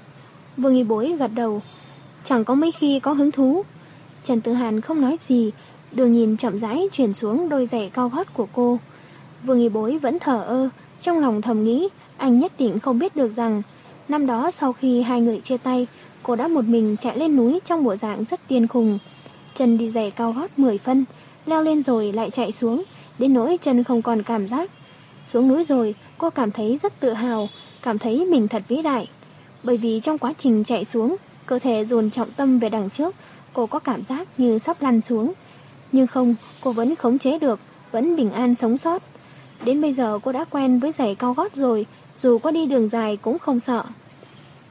[0.57, 1.61] Vương Y bối gật đầu.
[2.23, 3.63] Chẳng có mấy khi có hứng thú.
[4.23, 5.51] Trần Tử Hàn không nói gì,
[5.91, 8.79] đường nhìn chậm rãi chuyển xuống đôi giày cao gót của cô.
[9.43, 10.69] Vương Y bối vẫn thở ơ,
[11.01, 13.61] trong lòng thầm nghĩ anh nhất định không biết được rằng
[14.07, 15.87] năm đó sau khi hai người chia tay,
[16.23, 18.99] cô đã một mình chạy lên núi trong bộ dạng rất điên khùng.
[19.55, 21.05] Chân đi giày cao gót 10 phân,
[21.51, 22.83] leo lên rồi lại chạy xuống,
[23.19, 24.71] đến nỗi chân không còn cảm giác.
[25.27, 27.49] Xuống núi rồi, cô cảm thấy rất tự hào,
[27.81, 29.09] cảm thấy mình thật vĩ đại.
[29.63, 33.15] Bởi vì trong quá trình chạy xuống, cơ thể dồn trọng tâm về đằng trước,
[33.53, 35.33] cô có cảm giác như sắp lăn xuống.
[35.91, 37.59] Nhưng không, cô vẫn khống chế được,
[37.91, 39.03] vẫn bình an sống sót.
[39.65, 41.85] Đến bây giờ cô đã quen với giày cao gót rồi,
[42.17, 43.83] dù có đi đường dài cũng không sợ.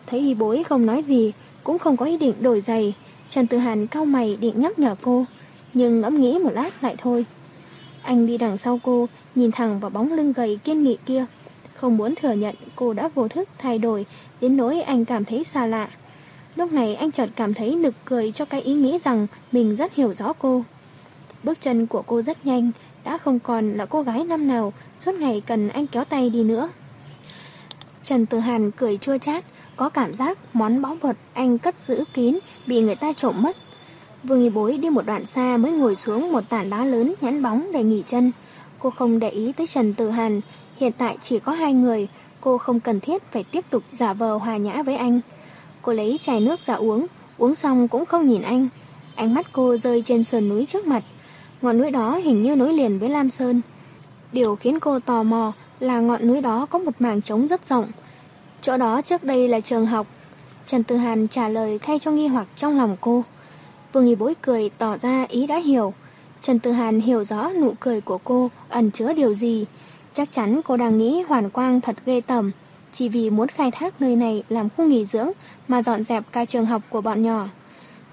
[0.07, 1.33] Thấy y bối không nói gì,
[1.65, 2.95] cũng không có ý định đổi giày,
[3.31, 5.25] Trần Tử Hàn cao mày định nhắc nhở cô,
[5.75, 7.27] nhưng ngẫm nghĩ một lát lại thôi.
[8.03, 11.27] Anh đi đằng sau cô, nhìn thẳng vào bóng lưng gầy kiên nghị kia.
[11.75, 14.07] Không muốn thừa nhận cô đã vô thức thay đổi,
[14.41, 15.89] đến nỗi anh cảm thấy xa lạ.
[16.57, 19.95] Lúc này anh chợt cảm thấy nực cười cho cái ý nghĩ rằng mình rất
[19.95, 20.65] hiểu rõ cô.
[21.43, 22.71] Bước chân của cô rất nhanh,
[23.05, 26.45] đã không còn là cô gái năm nào suốt ngày cần anh kéo tay đi
[26.45, 26.69] nữa.
[28.05, 29.45] Trần Tử Hàn cười chua chát,
[29.77, 33.57] có cảm giác món báu vật anh cất giữ kín bị người ta trộm mất.
[34.25, 37.43] Vương Y Bối đi một đoạn xa mới ngồi xuống một tảng đá lớn nhãn
[37.43, 38.33] bóng để nghỉ chân.
[38.79, 40.41] Cô không để ý tới Trần Tử Hàn,
[40.77, 42.09] hiện tại chỉ có hai người,
[42.41, 45.21] cô không cần thiết phải tiếp tục giả vờ hòa nhã với anh.
[45.83, 47.07] Cô lấy chai nước ra uống,
[47.39, 48.69] uống xong cũng không nhìn anh.
[49.15, 51.05] Ánh mắt cô rơi trên sườn núi trước mặt.
[51.63, 53.61] Ngọn núi đó hình như nối liền với Lam Sơn.
[54.33, 57.91] Điều khiến cô tò mò là ngọn núi đó có một mảng trống rất rộng.
[58.61, 60.07] Chỗ đó trước đây là trường học.
[60.67, 63.25] Trần Tử Hàn trả lời thay cho nghi hoặc trong lòng cô.
[63.93, 65.95] Vương Nghi Bối cười tỏ ra ý đã hiểu.
[66.43, 69.65] Trần Tư Hàn hiểu rõ nụ cười của cô ẩn chứa điều gì.
[70.15, 72.51] Chắc chắn cô đang nghĩ Hoàn Quang thật ghê tởm,
[72.93, 75.31] chỉ vì muốn khai thác nơi này làm khu nghỉ dưỡng
[75.69, 77.49] mà dọn dẹp cả trường học của bọn nhỏ.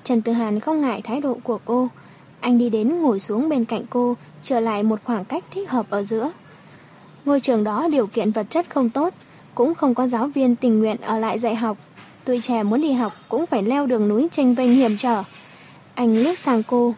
[0.03, 1.87] Trần Tư Hàn không ngại thái độ của cô.
[2.39, 5.85] Anh đi đến ngồi xuống bên cạnh cô, trở lại một khoảng cách thích hợp
[5.89, 6.31] ở giữa.
[7.25, 9.13] Ngôi trường đó điều kiện vật chất không tốt,
[9.55, 11.77] cũng không có giáo viên tình nguyện ở lại dạy học.
[12.25, 15.23] Tuổi trẻ muốn đi học cũng phải leo đường núi tranh vênh hiểm trở.
[15.97, 16.93] Anh liếc sang cô.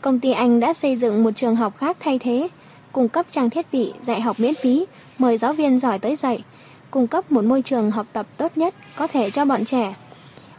[0.00, 2.48] Công ty anh đã xây dựng một trường học khác thay thế,
[2.92, 4.86] cung cấp trang thiết bị dạy học miễn phí,
[5.18, 6.44] mời giáo viên giỏi tới dạy,
[6.90, 9.94] cung cấp một môi trường học tập tốt nhất có thể cho bọn trẻ.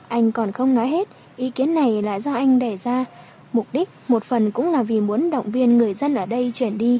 [0.08, 1.08] Anh còn không nói hết,
[1.38, 3.06] ý kiến này là do anh đề ra.
[3.54, 6.78] Mục đích một phần cũng là vì muốn động viên người dân ở đây chuyển
[6.78, 7.00] đi.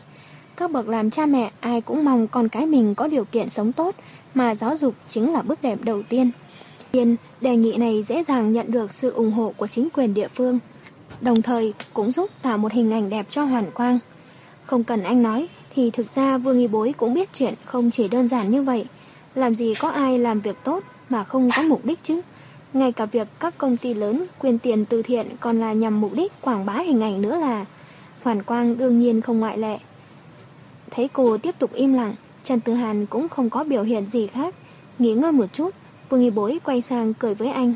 [0.56, 3.72] Các bậc làm cha mẹ ai cũng mong con cái mình có điều kiện sống
[3.72, 3.96] tốt,
[4.34, 6.32] mà giáo dục chính là bước đệm đầu tiên.
[6.92, 10.28] Tiên đề nghị này dễ dàng nhận được sự ủng hộ của chính quyền địa
[10.28, 10.60] phương,
[11.24, 14.00] đồng thời cũng giúp tạo một hình ảnh đẹp cho Hoàn Quang.
[14.66, 18.08] Không cần anh nói, thì thực ra Vương Y Bối cũng biết chuyện không chỉ
[18.08, 18.86] đơn giản như vậy.
[19.36, 22.22] Làm gì có ai làm việc tốt mà không có mục đích chứ?
[22.74, 26.14] Ngay cả việc các công ty lớn quyên tiền từ thiện còn là nhằm mục
[26.14, 27.66] đích quảng bá hình ảnh nữa là
[28.24, 29.78] Hoàn Quang đương nhiên không ngoại lệ.
[30.92, 34.28] Thấy cô tiếp tục im lặng, Trần Tư Hàn cũng không có biểu hiện gì
[34.28, 34.56] khác.
[35.00, 35.76] Nghỉ ngơi một chút,
[36.10, 37.76] Vương Y Bối quay sang cười với anh.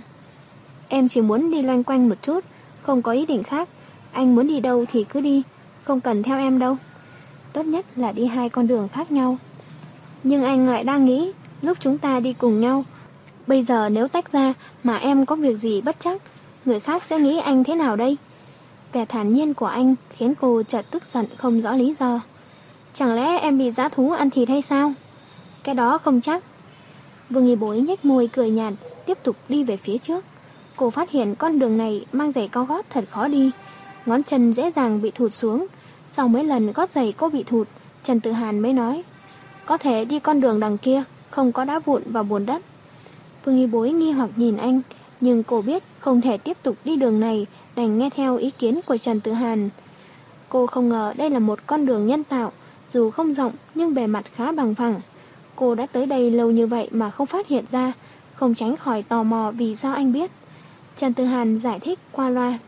[0.87, 2.43] Em chỉ muốn đi loanh quanh một chút,
[2.87, 3.69] không có ý định khác.
[4.11, 5.43] Anh muốn đi đâu thì cứ đi,
[5.83, 6.77] không cần theo em đâu.
[7.53, 9.37] Tốt nhất là đi hai con đường khác nhau.
[10.23, 11.31] Nhưng anh lại đang nghĩ,
[11.61, 12.83] lúc chúng ta đi cùng nhau,
[13.47, 16.21] bây giờ nếu tách ra mà em có việc gì bất chắc,
[16.65, 18.17] người khác sẽ nghĩ anh thế nào đây?
[18.93, 22.19] Vẻ thản nhiên của anh khiến cô chợt tức giận không rõ lý do.
[22.93, 24.93] Chẳng lẽ em bị giã thú ăn thịt hay sao?
[25.63, 26.43] Cái đó không chắc.
[27.29, 28.73] Vương nghi bối nhếch môi cười nhạt,
[29.05, 30.25] tiếp tục đi về phía trước.
[30.77, 33.51] Cô phát hiện con đường này mang giày cao gót thật khó đi.
[34.05, 35.67] Ngón chân dễ dàng bị thụt xuống.
[36.09, 37.67] Sau mấy lần gót giày cô bị thụt,
[38.03, 39.03] Trần Tử Hàn mới nói.
[39.65, 42.61] Có thể đi con đường đằng kia, không có đá vụn và bùn đất.
[43.45, 44.81] phương nghi bối nghi hoặc nhìn anh,
[45.21, 48.79] nhưng cô biết không thể tiếp tục đi đường này, đành nghe theo ý kiến
[48.85, 49.69] của Trần Tử Hàn.
[50.49, 52.51] Cô không ngờ đây là một con đường nhân tạo,
[52.87, 55.01] dù không rộng nhưng bề mặt khá bằng phẳng.
[55.55, 57.93] Cô đã tới đây lâu như vậy mà không phát hiện ra,
[58.33, 60.31] không tránh khỏi tò mò vì sao anh biết.
[60.97, 62.59] Trần Tư Hàn giải thích qua loa.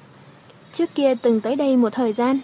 [0.73, 2.39] Trước kia từng tới đây một thời gian.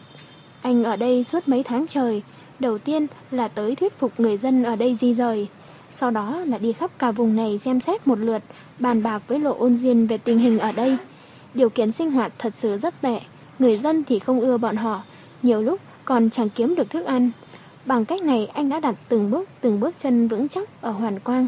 [0.61, 2.21] Anh ở đây suốt mấy tháng trời.
[2.59, 5.47] Đầu tiên là tới thuyết phục người dân ở đây di rời.
[5.91, 8.43] Sau đó là đi khắp cả vùng này xem xét một lượt,
[8.79, 10.97] bàn bạc với lộ ôn diên về tình hình ở đây.
[11.53, 13.19] Điều kiện sinh hoạt thật sự rất tệ.
[13.59, 15.03] Người dân thì không ưa bọn họ.
[15.41, 17.31] Nhiều lúc còn chẳng kiếm được thức ăn.
[17.85, 21.19] Bằng cách này anh đã đặt từng bước từng bước chân vững chắc ở Hoàn
[21.19, 21.47] Quang.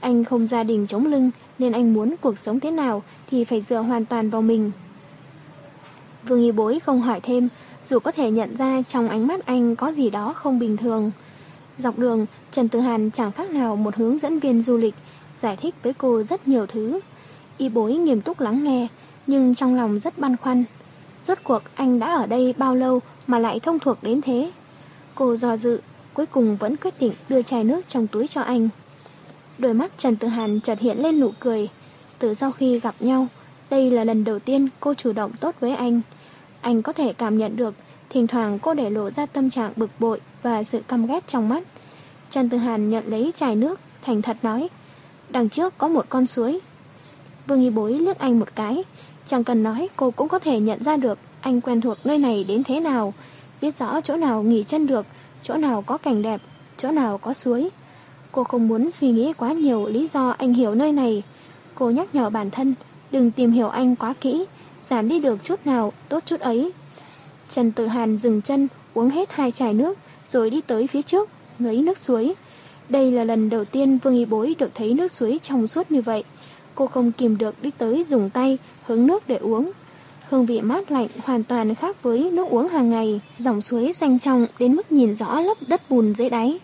[0.00, 3.60] Anh không gia đình chống lưng nên anh muốn cuộc sống thế nào thì phải
[3.60, 4.70] dựa hoàn toàn vào mình.
[6.28, 7.48] Vương Y Bối không hỏi thêm,
[7.88, 11.10] dù có thể nhận ra trong ánh mắt anh có gì đó không bình thường.
[11.78, 14.94] Dọc đường, Trần Tử Hàn chẳng khác nào một hướng dẫn viên du lịch,
[15.40, 17.00] giải thích với cô rất nhiều thứ.
[17.58, 18.88] Y Bối nghiêm túc lắng nghe,
[19.26, 20.64] nhưng trong lòng rất băn khoăn.
[21.24, 24.50] Rốt cuộc anh đã ở đây bao lâu mà lại thông thuộc đến thế?
[25.14, 25.80] Cô do dự,
[26.14, 28.68] cuối cùng vẫn quyết định đưa chai nước trong túi cho anh.
[29.58, 31.68] Đôi mắt Trần Tử Hàn chợt hiện lên nụ cười.
[32.20, 33.26] Từ sau khi gặp nhau,
[33.70, 36.00] đây là lần đầu tiên cô chủ động tốt với anh.
[36.60, 37.74] Anh có thể cảm nhận được,
[38.10, 41.48] thỉnh thoảng cô để lộ ra tâm trạng bực bội và sự căm ghét trong
[41.48, 41.62] mắt.
[42.30, 44.68] Trần Tử Hàn nhận lấy chai nước, thành thật nói.
[45.28, 46.60] Đằng trước có một con suối.
[47.46, 48.84] Vương Y Bối liếc anh một cái.
[49.26, 52.44] Chẳng cần nói cô cũng có thể nhận ra được anh quen thuộc nơi này
[52.44, 53.14] đến thế nào.
[53.62, 55.06] Biết rõ chỗ nào nghỉ chân được,
[55.42, 56.40] chỗ nào có cảnh đẹp,
[56.76, 57.68] chỗ nào có suối.
[58.32, 61.22] Cô không muốn suy nghĩ quá nhiều lý do anh hiểu nơi này.
[61.80, 62.74] Cô nhắc nhở bản thân,
[63.10, 64.44] đừng tìm hiểu anh quá kỹ,
[64.84, 66.72] giảm đi được chút nào, tốt chút ấy.
[67.50, 71.28] Trần Tử Hàn dừng chân, uống hết hai chai nước, rồi đi tới phía trước,
[71.58, 72.34] ngấy nước suối.
[72.88, 76.00] Đây là lần đầu tiên Vương Y Bối được thấy nước suối trong suốt như
[76.00, 76.24] vậy.
[76.74, 79.72] Cô không kìm được đi tới dùng tay, hứng nước để uống.
[80.28, 83.20] Hương vị mát lạnh hoàn toàn khác với nước uống hàng ngày.
[83.38, 86.58] Dòng suối xanh trong đến mức nhìn rõ lớp đất bùn dưới đáy.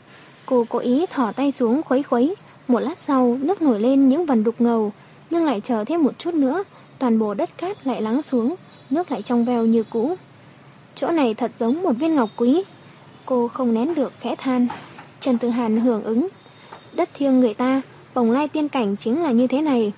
[0.47, 2.35] Cô cố ý thỏ tay xuống khuấy khuấy.
[2.69, 4.93] Một lát sau, nước nổi lên những vần đục ngầu,
[5.31, 6.65] nhưng lại chờ thêm một chút nữa,
[6.99, 8.55] toàn bộ đất cát lại lắng xuống,
[8.91, 10.15] nước lại trong veo như cũ.
[10.95, 12.63] Chỗ này thật giống một viên ngọc quý.
[13.27, 14.69] Cô không nén được khẽ than.
[15.21, 16.29] Trần Tử Hàn hưởng ứng.
[16.93, 17.83] Đất thiêng người ta,
[18.15, 19.93] bồng lai tiên cảnh chính là như thế này.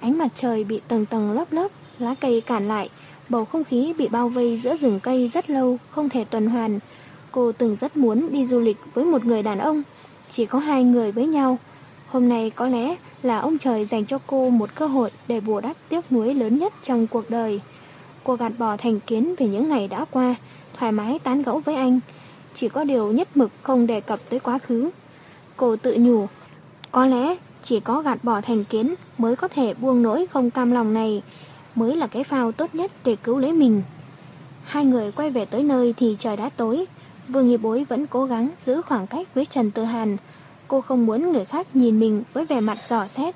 [0.00, 2.88] Ánh mặt trời bị tầng tầng lớp lớp, lá cây cản lại,
[3.28, 6.78] bầu không khí bị bao vây giữa rừng cây rất lâu, không thể tuần hoàn.
[7.32, 9.82] Cô từng rất muốn đi du lịch với một người đàn ông,
[10.30, 11.58] chỉ có hai người với nhau.
[12.06, 15.60] Hôm nay có lẽ là ông trời dành cho cô một cơ hội để bù
[15.60, 17.60] đắp tiếc nuối lớn nhất trong cuộc đời.
[18.24, 20.34] Cô gạt bỏ thành kiến về những ngày đã qua,
[20.78, 22.00] thoải mái tán gẫu với anh.
[22.54, 24.90] Chỉ có điều nhất mực không đề cập tới quá khứ.
[25.56, 26.26] Cô tự nhủ,
[26.92, 30.70] có lẽ chỉ có gạt bỏ thành kiến mới có thể buông nỗi không cam
[30.70, 31.22] lòng này,
[31.74, 33.82] mới là cái phao tốt nhất để cứu lấy mình.
[34.64, 36.84] Hai người quay về tới nơi thì trời đã tối,
[37.28, 40.16] Vương Nghi Bối vẫn cố gắng giữ khoảng cách với Trần Tư Hàn.
[40.74, 43.34] Cô không muốn người khác nhìn mình với vẻ mặt dò xét.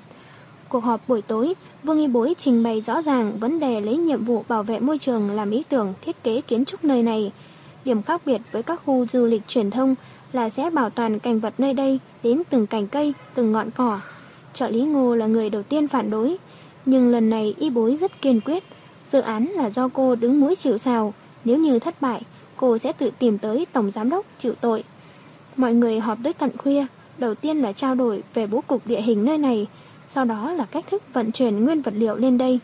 [0.69, 4.25] Cuộc họp buổi tối, Vương Y Bối trình bày rõ ràng vấn đề lấy nhiệm
[4.25, 7.31] vụ bảo vệ môi trường làm ý tưởng thiết kế kiến trúc nơi này.
[7.85, 9.95] Điểm khác biệt với các khu du lịch truyền thông
[10.33, 13.99] là sẽ bảo toàn cảnh vật nơi đây đến từng cành cây, từng ngọn cỏ.
[14.53, 16.37] Trợ lý Ngô là người đầu tiên phản đối,
[16.85, 18.63] nhưng lần này Y Bối rất kiên quyết.
[19.07, 21.13] Dự án là do cô đứng mũi chịu sào,
[21.45, 22.21] nếu như thất bại,
[22.57, 24.83] cô sẽ tự tìm tới Tổng Giám đốc chịu tội.
[25.57, 26.85] Mọi người họp tới tận khuya,
[27.19, 29.67] đầu tiên là trao đổi về bố cục địa hình nơi này,
[30.07, 32.59] sau đó là cách thức vận chuyển nguyên vật liệu lên đây.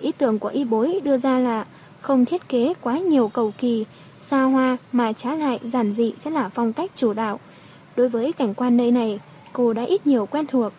[0.00, 1.66] Ý tưởng của y bối đưa ra là
[2.00, 3.84] không thiết kế quá nhiều cầu kỳ,
[4.20, 7.40] xa hoa mà trái lại giản dị sẽ là phong cách chủ đạo.
[7.96, 9.20] Đối với cảnh quan nơi này,
[9.52, 10.72] cô đã ít nhiều quen thuộc.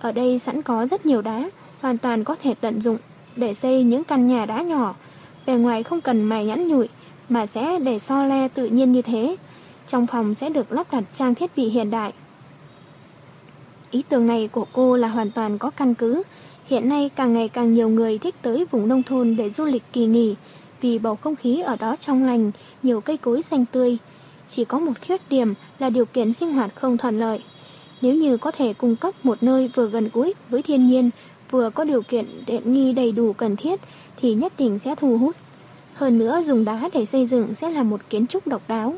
[0.00, 1.50] Ở đây sẵn có rất nhiều đá,
[1.80, 2.98] hoàn toàn có thể tận dụng
[3.36, 4.94] để xây những căn nhà đá nhỏ.
[5.46, 6.88] Bề ngoài không cần mài nhẵn nhụi,
[7.28, 9.36] mà sẽ để so le tự nhiên như thế.
[9.88, 12.12] Trong phòng sẽ được lắp đặt trang thiết bị hiện đại.
[13.90, 16.22] Ý tưởng này của cô là hoàn toàn có căn cứ.
[16.66, 19.82] Hiện nay càng ngày càng nhiều người thích tới vùng nông thôn để du lịch
[19.92, 20.34] kỳ nghỉ,
[20.80, 22.50] vì bầu không khí ở đó trong lành,
[22.82, 23.98] nhiều cây cối xanh tươi.
[24.48, 27.42] Chỉ có một khuyết điểm là điều kiện sinh hoạt không thuận lợi.
[28.02, 31.10] Nếu như có thể cung cấp một nơi vừa gần gũi với thiên nhiên,
[31.50, 33.80] vừa có điều kiện tiện nghi đầy đủ cần thiết,
[34.20, 35.36] thì nhất định sẽ thu hút.
[35.94, 38.94] Hơn nữa dùng đá để xây dựng sẽ là một kiến trúc độc đáo.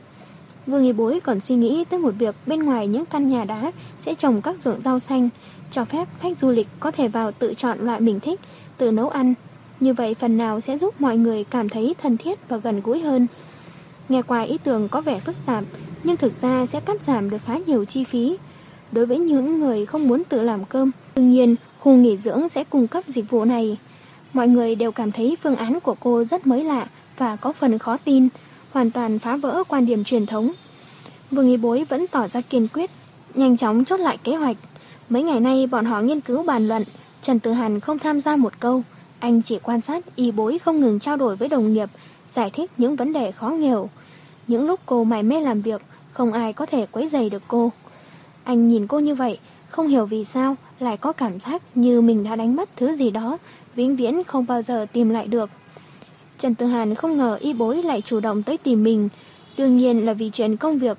[0.69, 3.73] Vương Y Bối còn suy nghĩ tới một việc bên ngoài những căn nhà đá
[4.01, 5.29] sẽ trồng các ruộng rau xanh,
[5.71, 8.41] cho phép khách du lịch có thể vào tự chọn loại mình thích,
[8.77, 9.35] tự nấu ăn.
[9.81, 13.01] Như vậy phần nào sẽ giúp mọi người cảm thấy thân thiết và gần gũi
[13.01, 13.27] hơn.
[14.09, 15.64] Nghe qua ý tưởng có vẻ phức tạp,
[16.05, 18.37] nhưng thực ra sẽ cắt giảm được khá nhiều chi phí.
[18.93, 22.64] Đối với những người không muốn tự làm cơm, đương nhiên khu nghỉ dưỡng sẽ
[22.64, 23.77] cung cấp dịch vụ này.
[24.33, 26.87] Mọi người đều cảm thấy phương án của cô rất mới lạ
[27.19, 28.29] và có phần khó tin
[28.73, 30.53] hoàn toàn phá vỡ quan điểm truyền thống.
[31.31, 32.91] Vương Y Bối vẫn tỏ ra kiên quyết,
[33.35, 34.57] nhanh chóng chốt lại kế hoạch.
[35.09, 36.85] Mấy ngày nay bọn họ nghiên cứu bàn luận,
[37.23, 38.83] Trần Tử Hàn không tham gia một câu,
[39.19, 41.89] anh chỉ quan sát Y Bối không ngừng trao đổi với đồng nghiệp,
[42.31, 43.91] giải thích những vấn đề khó hiểu.
[44.47, 47.73] Những lúc cô mải mê làm việc, không ai có thể quấy dày được cô.
[48.45, 49.39] Anh nhìn cô như vậy,
[49.69, 53.11] không hiểu vì sao lại có cảm giác như mình đã đánh mất thứ gì
[53.11, 53.39] đó,
[53.75, 55.51] vĩnh viễn không bao giờ tìm lại được.
[56.39, 59.09] Trần Tư Hàn không ngờ y bối lại chủ động tới tìm mình,
[59.57, 60.99] đương nhiên là vì chuyện công việc.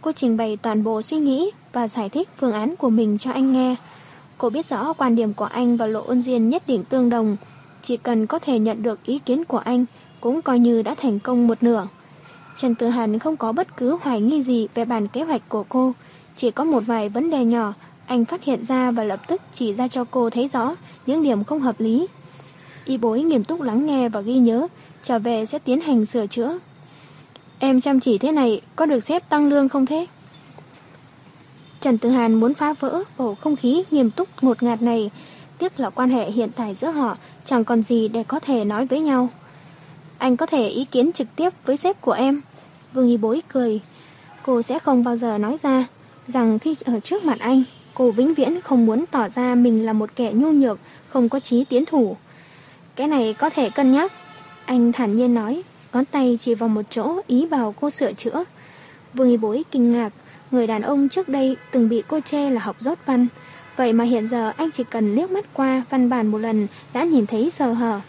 [0.00, 3.32] Cô trình bày toàn bộ suy nghĩ và giải thích phương án của mình cho
[3.32, 3.76] anh nghe.
[4.38, 7.36] Cô biết rõ quan điểm của anh và Lộ Ôn Diên nhất định tương đồng,
[7.82, 9.84] chỉ cần có thể nhận được ý kiến của anh
[10.20, 11.88] cũng coi như đã thành công một nửa.
[12.56, 15.64] Trần Tư Hàn không có bất cứ hoài nghi gì về bản kế hoạch của
[15.68, 15.92] cô,
[16.36, 17.74] chỉ có một vài vấn đề nhỏ
[18.06, 20.74] anh phát hiện ra và lập tức chỉ ra cho cô thấy rõ
[21.06, 22.06] những điểm không hợp lý.
[22.84, 24.66] Y bối nghiêm túc lắng nghe và ghi nhớ,
[25.08, 26.58] trở về sẽ tiến hành sửa chữa.
[27.58, 30.06] Em chăm chỉ thế này, có được xếp tăng lương không thế?
[31.80, 35.10] Trần Tử Hàn muốn phá vỡ bầu không khí nghiêm túc ngột ngạt này,
[35.58, 38.86] tiếc là quan hệ hiện tại giữa họ chẳng còn gì để có thể nói
[38.86, 39.28] với nhau.
[40.18, 42.40] Anh có thể ý kiến trực tiếp với sếp của em.
[42.92, 43.80] Vương Y Bối cười.
[44.42, 45.86] Cô sẽ không bao giờ nói ra
[46.26, 47.62] rằng khi ở trước mặt anh,
[47.94, 50.78] cô vĩnh viễn không muốn tỏ ra mình là một kẻ nhu nhược,
[51.08, 52.16] không có trí tiến thủ.
[52.96, 54.12] Cái này có thể cân nhắc.
[54.68, 55.62] Anh thản nhiên nói,
[55.92, 58.44] ngón tay chỉ vào một chỗ ý bảo cô sửa chữa.
[59.14, 60.10] Vương y bối kinh ngạc,
[60.50, 63.26] người đàn ông trước đây từng bị cô chê là học rốt văn.
[63.76, 67.04] Vậy mà hiện giờ anh chỉ cần liếc mắt qua văn bản một lần đã
[67.04, 68.00] nhìn thấy sờ hở.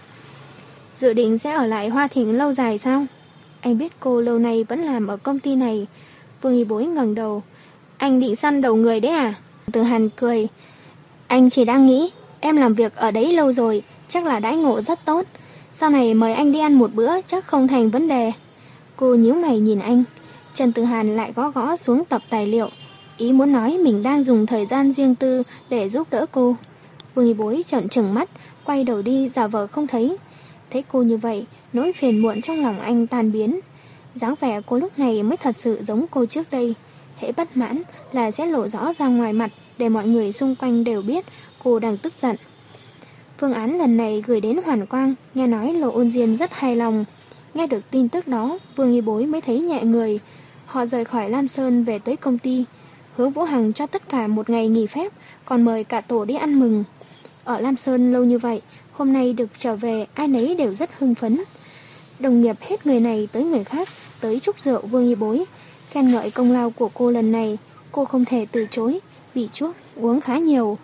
[0.98, 3.06] Dự định sẽ ở lại Hoa Thịnh lâu dài sao?
[3.62, 5.88] Anh biết cô lâu nay vẫn làm ở công ty này.
[6.42, 7.44] Vương y bối ngẩng đầu.
[7.98, 9.34] Anh định săn đầu người đấy à?
[9.72, 10.48] Từ hàn cười.
[11.28, 14.82] Anh chỉ đang nghĩ, em làm việc ở đấy lâu rồi, chắc là đãi ngộ
[14.82, 15.26] rất tốt.
[15.80, 18.32] Sau này mời anh đi ăn một bữa chắc không thành vấn đề.
[18.96, 20.04] Cô nhíu mày nhìn anh.
[20.56, 22.70] Trần Tử Hàn lại gõ gõ xuống tập tài liệu.
[23.18, 26.56] Ý muốn nói mình đang dùng thời gian riêng tư để giúp đỡ cô.
[27.16, 28.30] Vương Y Bối trợn trừng mắt,
[28.64, 30.18] quay đầu đi giả vờ không thấy.
[30.72, 33.60] Thấy cô như vậy, nỗi phiền muộn trong lòng anh tan biến.
[34.16, 36.76] dáng vẻ cô lúc này mới thật sự giống cô trước đây.
[37.18, 40.84] Hễ bất mãn là sẽ lộ rõ ra ngoài mặt để mọi người xung quanh
[40.84, 41.26] đều biết
[41.64, 42.36] cô đang tức giận.
[43.40, 46.76] Phương án lần này gửi đến Hoàn Quang, nghe nói Lộ Ôn Diên rất hài
[46.76, 47.06] lòng.
[47.54, 50.20] Nghe được tin tức đó, Vương Y Bối mới thấy nhẹ người.
[50.66, 52.66] Họ rời khỏi Lam Sơn về tới công ty.
[53.16, 55.14] Hứa Vũ Hằng cho tất cả một ngày nghỉ phép,
[55.46, 56.84] còn mời cả tổ đi ăn mừng.
[57.44, 58.62] Ở Lam Sơn lâu như vậy,
[58.92, 61.42] hôm nay được trở về ai nấy đều rất hưng phấn.
[62.20, 63.88] Đồng nghiệp hết người này tới người khác,
[64.22, 65.46] tới chúc rượu Vương Y Bối.
[65.90, 67.58] Khen ngợi công lao của cô lần này,
[67.92, 69.00] cô không thể từ chối,
[69.34, 70.78] vì chuốc, uống khá nhiều.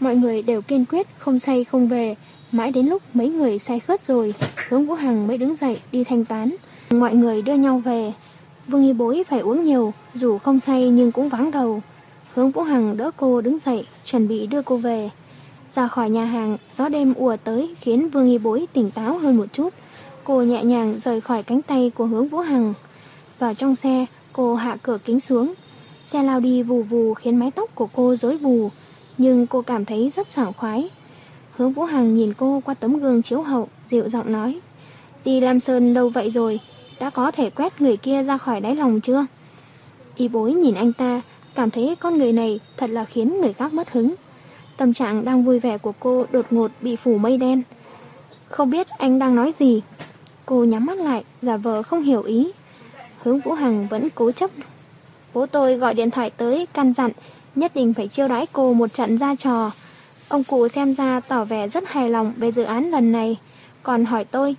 [0.00, 2.16] Mọi người đều kiên quyết không say không về,
[2.52, 4.34] mãi đến lúc mấy người say khớt rồi,
[4.68, 6.56] hướng Vũ Hằng mới đứng dậy đi thanh tán.
[6.90, 8.12] Mọi người đưa nhau về.
[8.66, 11.82] Vương Y Bối phải uống nhiều, dù không say nhưng cũng vắng đầu.
[12.34, 15.10] Hướng Vũ Hằng đỡ cô đứng dậy, chuẩn bị đưa cô về.
[15.72, 19.36] Ra khỏi nhà hàng, gió đêm ùa tới khiến Vương Y Bối tỉnh táo hơn
[19.36, 19.74] một chút.
[20.24, 22.74] Cô nhẹ nhàng rời khỏi cánh tay của hướng Vũ Hằng.
[23.38, 25.54] Vào trong xe, cô hạ cửa kính xuống.
[26.04, 28.70] Xe lao đi vù vù khiến mái tóc của cô rối bù,
[29.18, 30.88] nhưng cô cảm thấy rất sảng khoái.
[31.56, 34.60] Hướng Vũ Hằng nhìn cô qua tấm gương chiếu hậu, dịu giọng nói.
[35.24, 36.60] Đi Lam Sơn lâu vậy rồi,
[37.00, 39.26] đã có thể quét người kia ra khỏi đáy lòng chưa?
[40.16, 41.22] Y bối nhìn anh ta,
[41.54, 44.14] cảm thấy con người này thật là khiến người khác mất hứng.
[44.76, 47.62] Tâm trạng đang vui vẻ của cô đột ngột bị phủ mây đen.
[48.48, 49.82] Không biết anh đang nói gì.
[50.46, 52.52] Cô nhắm mắt lại, giả vờ không hiểu ý.
[53.22, 54.50] Hướng Vũ Hằng vẫn cố chấp.
[55.34, 57.10] Bố tôi gọi điện thoại tới, căn dặn,
[57.56, 59.70] nhất định phải chiêu đãi cô một trận ra trò.
[60.28, 63.36] Ông cụ xem ra tỏ vẻ rất hài lòng về dự án lần này.
[63.82, 64.56] Còn hỏi tôi,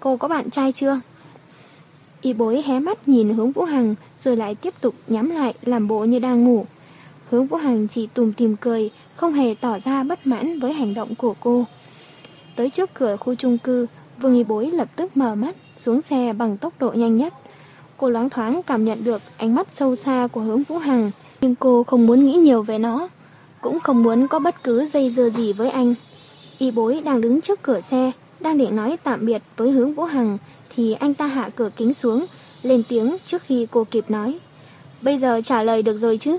[0.00, 1.00] cô có bạn trai chưa?
[2.20, 5.88] Y bối hé mắt nhìn hướng Vũ Hằng rồi lại tiếp tục nhắm lại làm
[5.88, 6.66] bộ như đang ngủ.
[7.30, 10.94] Hướng Vũ Hằng chỉ tùm tìm cười, không hề tỏ ra bất mãn với hành
[10.94, 11.64] động của cô.
[12.56, 13.86] Tới trước cửa khu chung cư,
[14.18, 17.34] Vương Y Bối lập tức mở mắt, xuống xe bằng tốc độ nhanh nhất.
[17.96, 21.10] Cô loáng thoáng cảm nhận được ánh mắt sâu xa của hướng Vũ Hằng,
[21.40, 23.08] nhưng cô không muốn nghĩ nhiều về nó,
[23.60, 25.94] cũng không muốn có bất cứ dây dưa gì với anh.
[26.58, 30.04] Y Bối đang đứng trước cửa xe, đang định nói tạm biệt với hướng Vũ
[30.04, 30.38] Hằng,
[30.74, 32.26] thì anh ta hạ cửa kính xuống,
[32.62, 34.38] lên tiếng trước khi cô kịp nói.
[35.02, 36.38] Bây giờ trả lời được rồi chứ?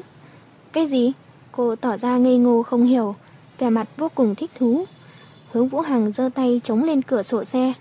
[0.74, 1.12] Cái gì?
[1.52, 3.16] Cô tỏ ra ngây ngô không hiểu,
[3.60, 4.86] vẻ mặt vô cùng thích thú.
[5.52, 7.74] Hướng Vũ Hằng giơ tay chống lên cửa sổ xe.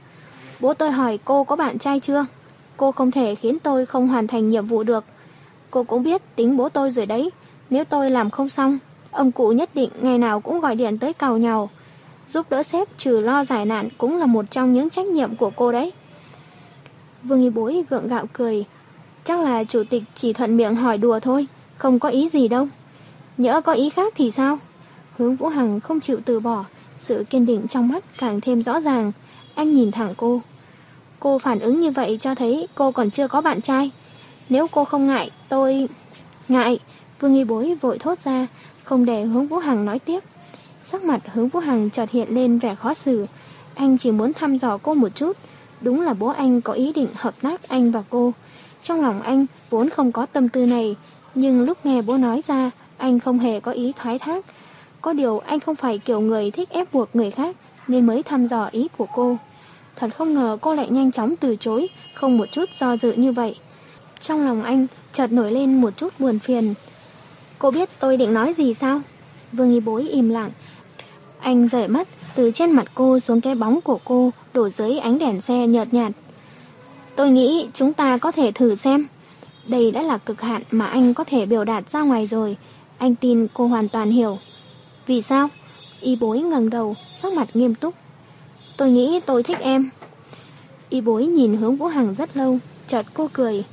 [0.61, 2.27] Bố tôi hỏi cô có bạn trai chưa?
[2.77, 5.05] Cô không thể khiến tôi không hoàn thành nhiệm vụ được.
[5.71, 7.31] Cô cũng biết tính bố tôi rồi đấy.
[7.71, 8.79] Nếu tôi làm không xong,
[9.11, 11.71] ông cụ nhất định ngày nào cũng gọi điện tới cầu nhau.
[12.27, 15.51] Giúp đỡ sếp trừ lo giải nạn cũng là một trong những trách nhiệm của
[15.51, 15.93] cô đấy.
[17.23, 18.65] Vương Y Bối gượng gạo cười.
[19.25, 21.47] Chắc là chủ tịch chỉ thuận miệng hỏi đùa thôi,
[21.77, 22.69] không có ý gì đâu.
[23.37, 24.59] Nhỡ có ý khác thì sao?
[25.17, 26.65] Hướng Vũ Hằng không chịu từ bỏ,
[26.99, 29.13] sự kiên định trong mắt càng thêm rõ ràng.
[29.55, 30.41] Anh nhìn thẳng cô.
[31.21, 33.91] Cô phản ứng như vậy cho thấy cô còn chưa có bạn trai.
[34.49, 35.89] Nếu cô không ngại, tôi...
[36.49, 36.79] Ngại,
[37.21, 38.47] Vương nghi Bối vội thốt ra,
[38.85, 40.21] không để hướng Vũ Hằng nói tiếp.
[40.83, 43.27] Sắc mặt hướng Vũ Hằng chợt hiện lên vẻ khó xử.
[43.75, 45.37] Anh chỉ muốn thăm dò cô một chút.
[45.81, 48.33] Đúng là bố anh có ý định hợp tác anh và cô.
[48.83, 50.97] Trong lòng anh vốn không có tâm tư này,
[51.35, 54.45] nhưng lúc nghe bố nói ra, anh không hề có ý thoái thác.
[55.01, 57.57] Có điều anh không phải kiểu người thích ép buộc người khác,
[57.89, 59.37] nên mới thăm dò ý của cô.
[59.97, 63.33] Thật không ngờ cô lại nhanh chóng từ chối, không một chút do dự như
[63.33, 63.57] vậy.
[64.23, 66.75] Trong lòng anh chợt nổi lên một chút buồn phiền.
[67.59, 69.01] Cô biết tôi định nói gì sao?
[69.53, 70.51] Vương y bối im lặng.
[71.41, 75.19] Anh rời mắt từ trên mặt cô xuống cái bóng của cô đổ dưới ánh
[75.19, 76.13] đèn xe nhợt nhạt.
[77.17, 79.07] Tôi nghĩ chúng ta có thể thử xem.
[79.67, 82.57] Đây đã là cực hạn mà anh có thể biểu đạt ra ngoài rồi.
[82.99, 84.39] Anh tin cô hoàn toàn hiểu.
[85.07, 85.49] Vì sao?
[86.01, 87.95] Y bối ngẩng đầu, sắc mặt nghiêm túc.
[88.77, 89.91] Tôi nghĩ tôi thích em.
[90.89, 92.59] Y bối nhìn hướng Vũ Hằng rất lâu,
[92.89, 93.65] chợt cô cười.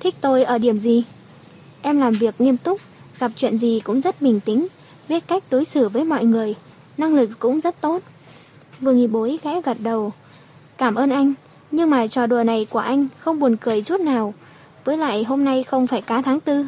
[0.00, 1.04] Thích tôi ở điểm gì?
[1.82, 2.80] Em làm việc nghiêm túc,
[3.18, 4.66] gặp chuyện gì cũng rất bình tĩnh,
[5.08, 6.54] biết cách đối xử với mọi người,
[6.98, 8.02] năng lực cũng rất tốt.
[8.80, 10.12] Vương Y bối khẽ gật đầu.
[10.78, 11.34] Cảm ơn anh,
[11.70, 14.34] nhưng mà trò đùa này của anh không buồn cười chút nào.
[14.84, 16.66] Với lại hôm nay không phải cá tháng tư.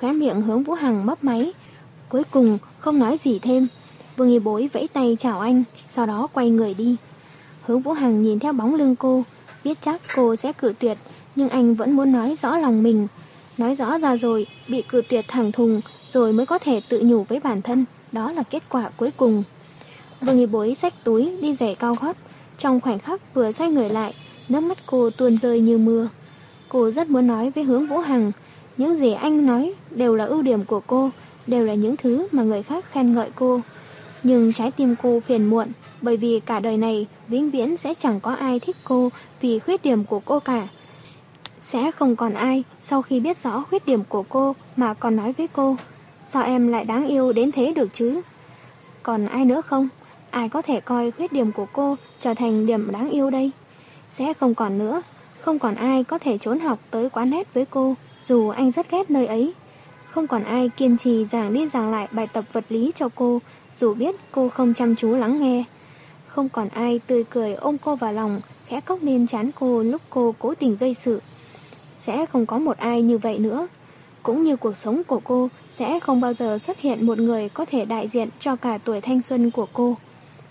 [0.00, 1.52] Khóe miệng hướng Vũ Hằng mấp máy.
[2.08, 3.68] Cuối cùng không nói gì thêm.
[4.16, 6.96] Vương Y bối vẫy tay chào anh, sau đó quay người đi.
[7.62, 9.24] Hướng Vũ Hằng nhìn theo bóng lưng cô,
[9.64, 10.98] biết chắc cô sẽ cự tuyệt,
[11.38, 13.06] nhưng anh vẫn muốn nói rõ lòng mình.
[13.58, 15.80] Nói rõ ra rồi, bị cự tuyệt thẳng thùng,
[16.12, 19.44] rồi mới có thể tự nhủ với bản thân, đó là kết quả cuối cùng.
[20.20, 22.16] Vương Y bối xách túi, đi rẻ cao gót,
[22.58, 24.14] trong khoảnh khắc vừa xoay người lại,
[24.48, 26.08] nước mắt cô tuôn rơi như mưa.
[26.68, 28.32] Cô rất muốn nói với hướng Vũ Hằng,
[28.76, 31.10] những gì anh nói đều là ưu điểm của cô,
[31.46, 33.60] đều là những thứ mà người khác khen ngợi cô.
[34.22, 35.68] Nhưng trái tim cô phiền muộn,
[36.02, 39.10] bởi vì cả đời này vĩnh viễn sẽ chẳng có ai thích cô
[39.40, 40.68] vì khuyết điểm của cô cả.
[41.62, 45.32] Sẽ không còn ai sau khi biết rõ khuyết điểm của cô mà còn nói
[45.32, 45.76] với cô,
[46.24, 48.20] sao em lại đáng yêu đến thế được chứ?
[49.02, 49.88] Còn ai nữa không?
[50.30, 53.50] Ai có thể coi khuyết điểm của cô trở thành điểm đáng yêu đây?
[54.10, 55.02] Sẽ không còn nữa,
[55.40, 57.94] không còn ai có thể trốn học tới quá nét với cô,
[58.24, 59.54] dù anh rất ghét nơi ấy.
[60.06, 63.40] Không còn ai kiên trì giảng đi giảng lại bài tập vật lý cho cô,
[63.76, 65.64] dù biết cô không chăm chú lắng nghe.
[66.26, 70.02] Không còn ai tươi cười ôm cô vào lòng, khẽ cốc lên chán cô lúc
[70.10, 71.20] cô cố tình gây sự
[71.98, 73.68] sẽ không có một ai như vậy nữa.
[74.22, 77.64] Cũng như cuộc sống của cô sẽ không bao giờ xuất hiện một người có
[77.64, 79.96] thể đại diện cho cả tuổi thanh xuân của cô.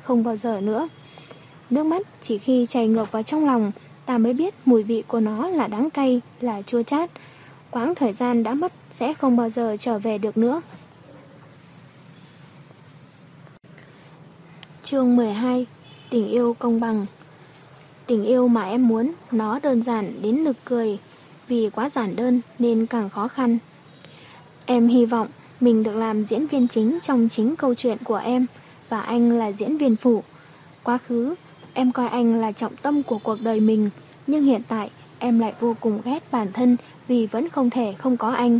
[0.04, 0.88] Không bao giờ nữa.
[1.70, 3.72] Nước mắt chỉ khi chảy ngược vào trong lòng,
[4.06, 7.10] ta mới biết mùi vị của nó là đắng cay, là chua chát.
[7.72, 10.62] Quãng thời gian đã mất sẽ không bao giờ trở về được nữa.
[14.84, 15.66] Chương 12
[16.10, 17.06] Tình yêu công bằng
[18.08, 20.98] Tình yêu mà em muốn, nó đơn giản đến nực cười.
[21.48, 23.58] Vì quá giản đơn nên càng khó khăn.
[24.66, 25.28] Em hy vọng
[25.60, 28.46] Mình được làm diễn viên chính Trong chính câu chuyện của em
[28.90, 30.24] Và anh là diễn viên phụ.
[30.84, 31.36] Quá khứ,
[31.74, 33.90] em coi anh là trọng tâm của cuộc đời mình,
[34.28, 34.90] Nhưng hiện tại
[35.20, 36.78] em lại vô cùng ghét bản thân
[37.08, 38.60] Vì vẫn không thể không có anh.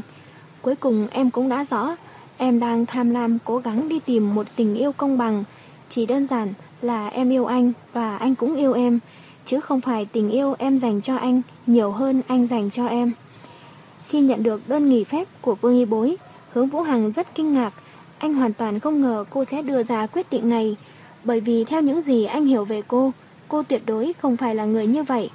[0.62, 1.96] Cuối cùng em cũng đã rõ,
[2.38, 5.44] Em đang tham lam cố gắng đi tìm một tình yêu công bằng.
[5.90, 9.00] Chỉ đơn giản là em yêu anh và anh cũng yêu em,
[9.46, 13.12] Chứ không phải tình yêu em dành cho anh nhiều hơn anh dành cho em
[14.08, 16.18] Khi nhận được đơn nghỉ phép của Vương Y Bối
[16.54, 17.74] Hướng Vũ Hằng rất kinh ngạc
[18.18, 20.76] Anh hoàn toàn không ngờ cô sẽ đưa ra quyết định này
[21.24, 23.12] Bởi vì theo những gì anh hiểu về cô
[23.48, 25.30] Cô tuyệt đối không phải là người như vậy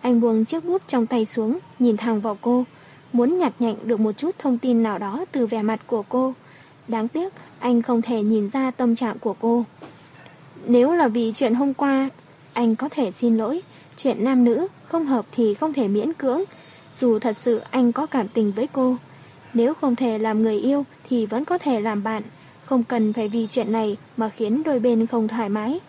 [0.00, 2.64] Anh buông chiếc bút trong tay xuống Nhìn thẳng vào cô
[3.12, 6.34] muốn nhặt nhạnh được một chút thông tin nào đó từ vẻ mặt của cô.
[6.88, 9.64] Đáng tiếc, anh không thể nhìn ra tâm trạng của cô.
[10.66, 12.08] Nếu là vì chuyện hôm qua,
[12.52, 13.62] anh có thể xin lỗi.
[14.02, 16.42] Chuyện nam nữ, không hợp thì không thể miễn cưỡng.
[16.94, 18.96] Dù thật sự anh có cảm tình với cô.
[19.54, 22.22] Nếu không thể làm người yêu thì vẫn có thể làm bạn.
[22.64, 25.80] Không cần phải vì chuyện này mà khiến đôi bên không thoải mái.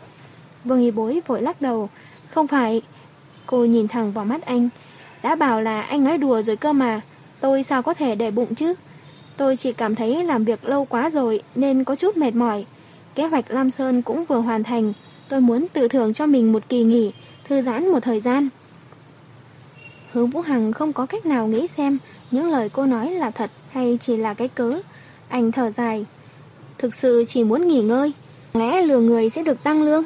[0.63, 1.89] Vương Y Bối vội lắc đầu.
[2.29, 2.81] Không phải.
[3.45, 4.69] Cô nhìn thẳng vào mắt anh.
[5.23, 7.01] Đã bảo là anh nói đùa rồi cơ mà.
[7.39, 8.73] Tôi sao có thể để bụng chứ?
[9.37, 12.65] Tôi chỉ cảm thấy làm việc lâu quá rồi nên có chút mệt mỏi.
[13.15, 14.93] Kế hoạch Lam Sơn cũng vừa hoàn thành.
[15.29, 17.11] Tôi muốn tự thưởng cho mình một kỳ nghỉ,
[17.51, 18.49] thư giãn một thời gian.
[20.11, 21.97] Hướng Vũ Hằng không có cách nào nghĩ xem
[22.31, 24.79] những lời cô nói là thật hay chỉ là cái cớ.
[25.27, 26.05] Anh thở dài.
[26.77, 28.13] Thực sự chỉ muốn nghỉ ngơi.
[28.53, 30.03] Lẽ lừa người sẽ được tăng lương.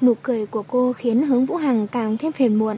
[0.00, 2.76] Nụ cười của cô khiến hướng Vũ Hằng càng thêm phiền muộn.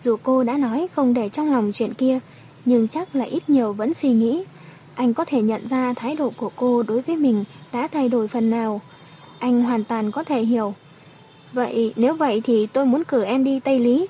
[0.00, 2.18] Dù cô đã nói không để trong lòng chuyện kia,
[2.64, 4.44] nhưng chắc là ít nhiều vẫn suy nghĩ.
[4.94, 8.28] Anh có thể nhận ra thái độ của cô đối với mình đã thay đổi
[8.28, 8.80] phần nào.
[9.38, 10.74] Anh hoàn toàn có thể hiểu.
[11.56, 14.06] Vậy nếu vậy thì tôi muốn cử em đi Tây Lý.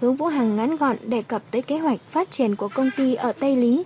[0.00, 3.14] Hướng Vũ Hằng ngắn gọn đề cập tới kế hoạch phát triển của công ty
[3.14, 3.84] ở Tây Lý.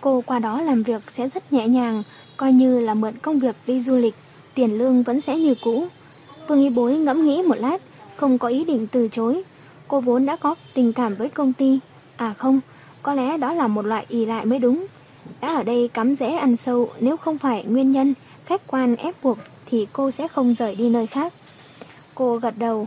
[0.00, 2.02] Cô qua đó làm việc sẽ rất nhẹ nhàng,
[2.36, 4.14] coi như là mượn công việc đi du lịch,
[4.54, 5.86] tiền lương vẫn sẽ như cũ.
[6.48, 7.82] Vương Y Bối ngẫm nghĩ một lát,
[8.16, 9.42] không có ý định từ chối.
[9.88, 11.78] Cô vốn đã có tình cảm với công ty.
[12.16, 12.60] À không,
[13.02, 14.86] có lẽ đó là một loại ỷ lại mới đúng.
[15.40, 18.14] Đã ở đây cắm rễ ăn sâu nếu không phải nguyên nhân
[18.44, 21.32] khách quan ép buộc thì cô sẽ không rời đi nơi khác.
[22.16, 22.86] Cô gật đầu.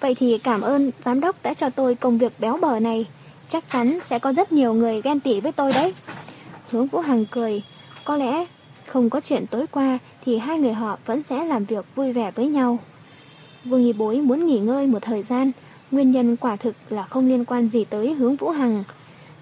[0.00, 3.06] Vậy thì cảm ơn giám đốc đã cho tôi công việc béo bở này.
[3.48, 5.94] Chắc chắn sẽ có rất nhiều người ghen tị với tôi đấy.
[6.70, 7.62] Hướng Vũ Hằng cười.
[8.04, 8.46] Có lẽ
[8.86, 12.30] không có chuyện tối qua thì hai người họ vẫn sẽ làm việc vui vẻ
[12.30, 12.78] với nhau.
[13.64, 15.52] Vương Y Bối muốn nghỉ ngơi một thời gian.
[15.90, 18.84] Nguyên nhân quả thực là không liên quan gì tới hướng Vũ Hằng.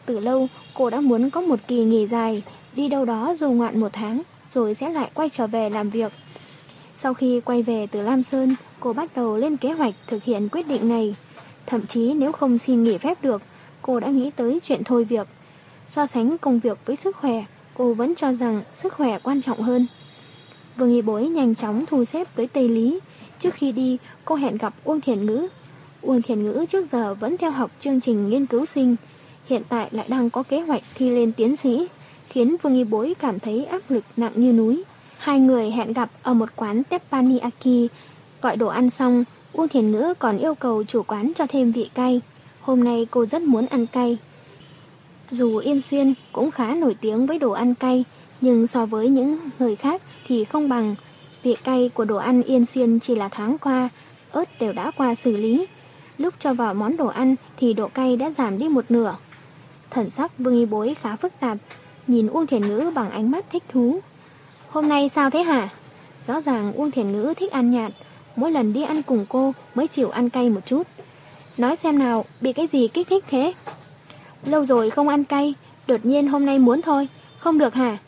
[0.06, 2.42] Từ lâu, cô đã muốn có một kỳ nghỉ dài,
[2.74, 6.12] đi đâu đó dù ngoạn một tháng, rồi sẽ lại quay trở về làm việc.
[6.96, 10.48] Sau khi quay về từ Lam Sơn, cô bắt đầu lên kế hoạch thực hiện
[10.48, 11.16] quyết định này.
[11.66, 13.42] Thậm chí nếu không xin nghỉ phép được,
[13.82, 15.28] cô đã nghĩ tới chuyện thôi việc.
[15.88, 19.62] So sánh công việc với sức khỏe, cô vẫn cho rằng sức khỏe quan trọng
[19.62, 19.86] hơn.
[20.76, 23.00] Vương Y Bối nhanh chóng thu xếp tới Tây Lý.
[23.40, 25.48] Trước khi đi, cô hẹn gặp Uông Thiền Ngữ.
[26.02, 28.96] Uông Thiền Ngữ trước giờ vẫn theo học chương trình nghiên cứu sinh,
[29.48, 31.86] hiện tại lại đang có kế hoạch thi lên tiến sĩ,
[32.28, 34.84] khiến Vương Nghi Bối cảm thấy áp lực nặng như núi.
[35.18, 37.88] Hai người hẹn gặp ở một quán teppanyaki,
[38.42, 41.90] gọi đồ ăn xong, Uông Thiền Ngữ còn yêu cầu chủ quán cho thêm vị
[41.94, 42.20] cay.
[42.60, 44.18] Hôm nay cô rất muốn ăn cay.
[45.30, 48.04] Dù Yên Xuyên cũng khá nổi tiếng với đồ ăn cay,
[48.40, 50.94] nhưng so với những người khác thì không bằng.
[51.42, 53.88] Vị cay của đồ ăn Yên Xuyên chỉ là tháng qua,
[54.32, 55.66] ớt đều đã qua xử lý.
[56.18, 59.16] Lúc cho vào món đồ ăn thì độ cay đã giảm đi một nửa.
[59.90, 61.58] Thần sắc Vương Y Bối khá phức tạp,
[62.06, 64.00] nhìn Uông Thiền Ngữ bằng ánh mắt thích thú.
[64.68, 65.68] Hôm nay sao thế hả?
[66.26, 67.92] Rõ ràng Uông Thiền Ngữ thích ăn nhạt,
[68.36, 70.86] mỗi lần đi ăn cùng cô mới chịu ăn cay một chút.
[71.58, 73.54] Nói xem nào, bị cái gì kích thích thế?
[74.46, 75.54] Lâu rồi không ăn cay,
[75.86, 77.08] đột nhiên hôm nay muốn thôi,
[77.38, 77.98] không được hả?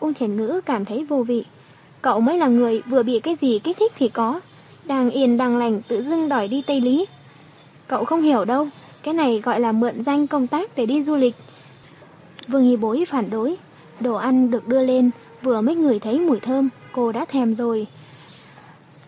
[0.00, 1.44] Uông Thiền Ngữ cảm thấy vô vị.
[2.02, 4.40] Cậu mới là người vừa bị cái gì kích thích thì có,
[4.84, 7.06] đang yên đang lành tự dưng đòi đi Tây Lý.
[7.88, 8.68] Cậu không hiểu đâu,
[9.02, 11.34] cái này gọi là mượn danh công tác để đi du lịch.
[12.48, 13.56] Vương Hy Bối phản đối.
[14.00, 15.10] Đồ ăn được đưa lên,
[15.42, 17.86] vừa mới ngửi thấy mùi thơm, cô đã thèm rồi.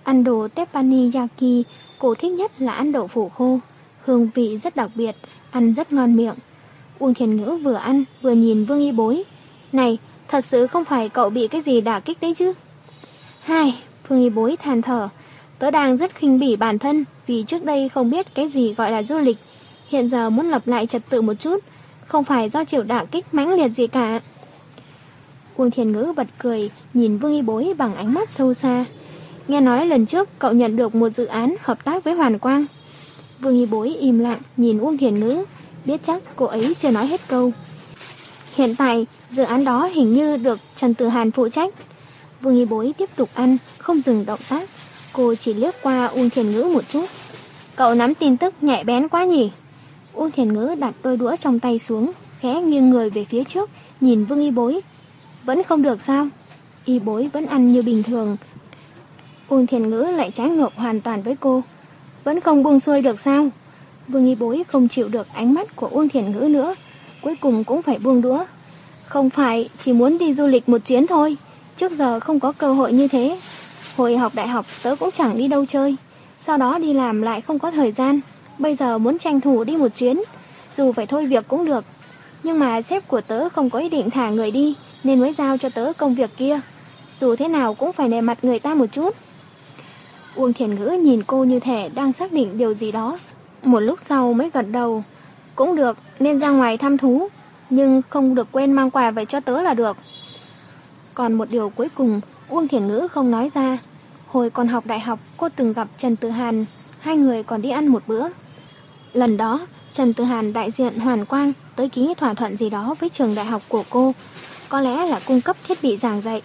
[0.05, 1.65] Ăn đồ teppanyaki,
[1.99, 3.59] cô thích nhất là ăn đậu phụ khô.
[4.05, 5.17] Hương vị rất đặc biệt,
[5.51, 6.35] ăn rất ngon miệng.
[6.99, 9.23] Uông Thiền Ngữ vừa ăn, vừa nhìn Vương Y Bối.
[9.73, 9.99] Này,
[10.29, 12.53] thật sự không phải cậu bị cái gì đả kích đấy chứ?
[13.41, 13.75] Hai,
[14.09, 15.09] Vương Y Bối than thở.
[15.59, 18.91] Tớ đang rất khinh bỉ bản thân vì trước đây không biết cái gì gọi
[18.91, 19.37] là du lịch
[19.89, 21.65] hiện giờ muốn lập lại trật tự một chút,
[22.07, 24.21] không phải do chịu đả kích mãnh liệt gì cả.
[25.57, 28.85] Uông Thiền Ngữ bật cười, nhìn Vương Y Bối bằng ánh mắt sâu xa
[29.49, 32.67] nghe nói lần trước cậu nhận được một dự án hợp tác với Hoàn Quang.
[33.41, 35.45] Vương Y Bối im lặng nhìn Uông Thiền Ngữ,
[35.85, 37.53] biết chắc cô ấy chưa nói hết câu.
[38.57, 41.75] Hiện tại, dự án đó hình như được Trần Tử Hàn phụ trách.
[42.41, 44.69] Vương Y Bối tiếp tục ăn, không dừng động tác.
[45.13, 47.07] Cô chỉ liếc qua Uông Thiền Ngữ một chút.
[47.77, 49.51] Cậu nắm tin tức nhạy bén quá nhỉ?
[50.13, 53.71] Uông Thiền Ngữ đặt đôi đũa trong tay xuống, khẽ nghiêng người về phía trước,
[54.01, 54.81] nhìn Vương Y Bối.
[55.45, 56.29] Vẫn không được sao?
[56.85, 58.37] Y Bối vẫn ăn như bình thường.
[59.49, 61.63] Uông Thiền Ngữ lại trái ngược hoàn toàn với cô.
[62.25, 63.49] Vẫn không buông xuôi được sao?
[64.09, 66.75] Vương Y Bối không chịu được ánh mắt của Uông Thiền Ngữ nữa.
[67.21, 68.45] Cuối cùng cũng phải buông đũa.
[69.07, 71.37] Không phải, chỉ muốn đi du lịch một chuyến thôi.
[71.77, 73.39] Trước giờ không có cơ hội như thế.
[73.97, 75.97] Hồi học đại học tớ cũng chẳng đi đâu chơi.
[76.41, 78.21] Sau đó đi làm lại không có thời gian.
[78.59, 80.21] Bây giờ muốn tranh thủ đi một chuyến.
[80.77, 81.85] Dù phải thôi việc cũng được.
[82.43, 84.75] Nhưng mà sếp của tớ không có ý định thả người đi.
[85.05, 86.61] Nên mới giao cho tớ công việc kia.
[87.21, 89.15] Dù thế nào cũng phải nề mặt người ta một chút.
[90.35, 93.19] Uông Thiền Ngữ nhìn cô như thể đang xác định điều gì đó.
[93.63, 95.05] Một lúc sau mới gật đầu.
[95.55, 97.29] Cũng được, nên ra ngoài thăm thú.
[97.71, 99.97] Nhưng không được quên mang quà về cho tớ là được.
[101.15, 103.79] Còn một điều cuối cùng, Uông Thiền Ngữ không nói ra.
[104.27, 106.65] Hồi còn học đại học, cô từng gặp Trần Tử Hàn.
[106.99, 108.29] Hai người còn đi ăn một bữa.
[109.13, 112.95] Lần đó, Trần Tử Hàn đại diện Hoàn Quang tới ký thỏa thuận gì đó
[113.01, 114.13] với trường đại học của cô.
[114.69, 116.43] Có lẽ là cung cấp thiết bị giảng dạy.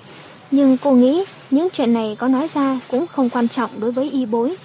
[0.52, 4.10] Nhưng cô nghĩ những chuyện này có nói ra cũng không quan trọng đối với
[4.10, 4.56] y bối.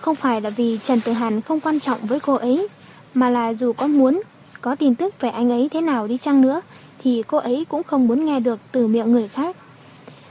[0.00, 2.68] Không phải là vì Trần Tử Hàn không quan trọng với cô ấy,
[3.14, 4.22] mà là dù có muốn
[4.60, 6.60] có tin tức về anh ấy thế nào đi chăng nữa,
[7.02, 9.56] thì cô ấy cũng không muốn nghe được từ miệng người khác.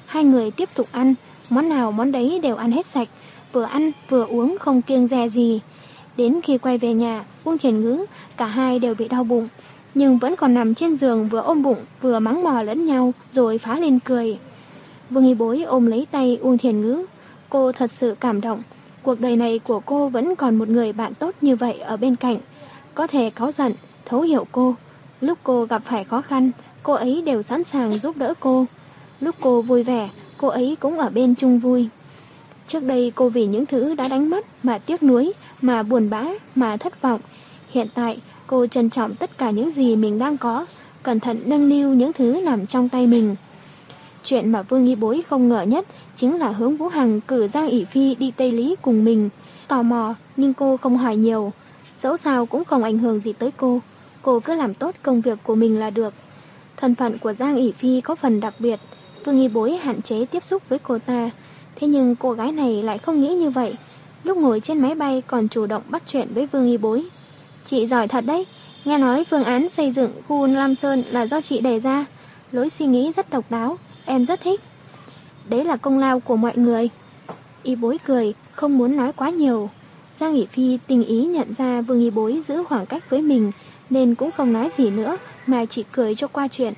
[0.06, 1.14] Hai người tiếp tục ăn,
[1.50, 3.08] món nào món đấy đều ăn hết sạch,
[3.54, 5.60] vừa ăn vừa uống không kiêng dè gì.
[6.18, 8.06] Đến khi quay về nhà, Uông Thiền Ngữ,
[8.38, 9.48] cả hai đều bị đau bụng,
[9.94, 13.58] nhưng vẫn còn nằm trên giường vừa ôm bụng vừa mắng mò lẫn nhau rồi
[13.58, 14.38] phá lên cười.
[15.10, 17.06] Vương Y Bối ôm lấy tay Uông Thiền Ngữ.
[17.50, 18.64] Cô thật sự cảm động.
[19.04, 22.16] Cuộc đời này của cô vẫn còn một người bạn tốt như vậy ở bên
[22.16, 22.38] cạnh.
[22.94, 23.74] Có thể cáu giận,
[24.06, 24.76] thấu hiểu cô.
[25.22, 26.52] Lúc cô gặp phải khó khăn,
[26.84, 28.66] cô ấy đều sẵn sàng giúp đỡ cô.
[29.20, 31.90] Lúc cô vui vẻ, cô ấy cũng ở bên chung vui.
[32.68, 36.26] Trước đây cô vì những thứ đã đánh mất mà tiếc nuối, mà buồn bã,
[36.56, 37.20] mà thất vọng.
[37.70, 40.66] Hiện tại, cô trân trọng tất cả những gì mình đang có,
[41.04, 43.36] cẩn thận nâng niu những thứ nằm trong tay mình.
[44.26, 47.70] Chuyện mà Vương Nghi Bối không ngờ nhất chính là hướng Vũ Hằng cử Giang
[47.70, 49.30] ỉ Phi đi Tây Lý cùng mình.
[49.68, 51.52] Tò mò, nhưng cô không hỏi nhiều.
[51.98, 53.82] Dẫu sao cũng không ảnh hưởng gì tới cô.
[54.22, 56.14] Cô cứ làm tốt công việc của mình là được.
[56.78, 58.80] Thân phận của Giang ỉ Phi có phần đặc biệt.
[59.26, 61.30] Vương Nghi Bối hạn chế tiếp xúc với cô ta.
[61.76, 63.76] Thế nhưng cô gái này lại không nghĩ như vậy.
[64.24, 67.04] Lúc ngồi trên máy bay còn chủ động bắt chuyện với Vương Nghi Bối.
[67.66, 68.46] Chị giỏi thật đấy.
[68.86, 72.06] Nghe nói phương án xây dựng khu Lam Sơn là do chị đề ra.
[72.52, 74.62] Lối suy nghĩ rất độc đáo em rất thích.
[75.50, 76.90] Đấy là công lao của mọi người.
[77.64, 79.70] Y bối cười, không muốn nói quá nhiều.
[80.18, 83.52] Giang Nghị Phi tình ý nhận ra Vương Y bối giữ khoảng cách với mình,
[83.90, 86.74] nên cũng không nói gì nữa, mà chỉ cười cho qua chuyện.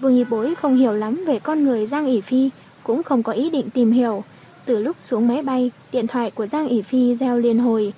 [0.00, 2.50] Vương Y bối không hiểu lắm về con người Giang ỷ Phi,
[2.82, 4.24] cũng không có ý định tìm hiểu.
[4.64, 7.92] Từ lúc xuống máy bay, điện thoại của Giang ỷ Phi reo liên hồi.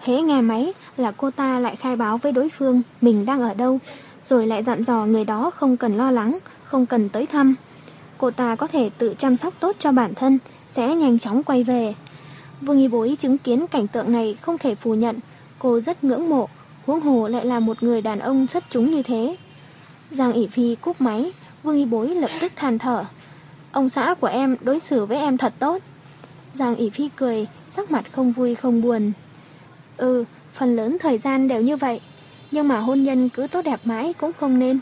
[0.00, 3.54] Hễ nghe máy là cô ta lại khai báo với đối phương mình đang ở
[3.54, 3.78] đâu,
[4.24, 7.54] rồi lại dặn dò người đó không cần lo lắng, không cần tới thăm.
[8.22, 10.38] Cô ta có thể tự chăm sóc tốt cho bản thân,
[10.68, 11.94] sẽ nhanh chóng quay về.
[12.60, 15.18] Vương Y Bối chứng kiến cảnh tượng này không thể phủ nhận,
[15.58, 16.48] cô rất ngưỡng mộ,
[16.86, 19.36] huống hồ lại là một người đàn ông xuất chúng như thế.
[20.10, 21.32] Giang ỉ Phi cúp máy,
[21.62, 23.04] Vương Y Bối lập tức than thở.
[23.72, 25.82] Ông xã của em đối xử với em thật tốt.
[26.54, 29.12] Giang ỉ Phi cười, sắc mặt không vui không buồn.
[29.96, 30.24] Ừ,
[30.54, 32.00] phần lớn thời gian đều như vậy,
[32.50, 34.80] nhưng mà hôn nhân cứ tốt đẹp mãi cũng không nên.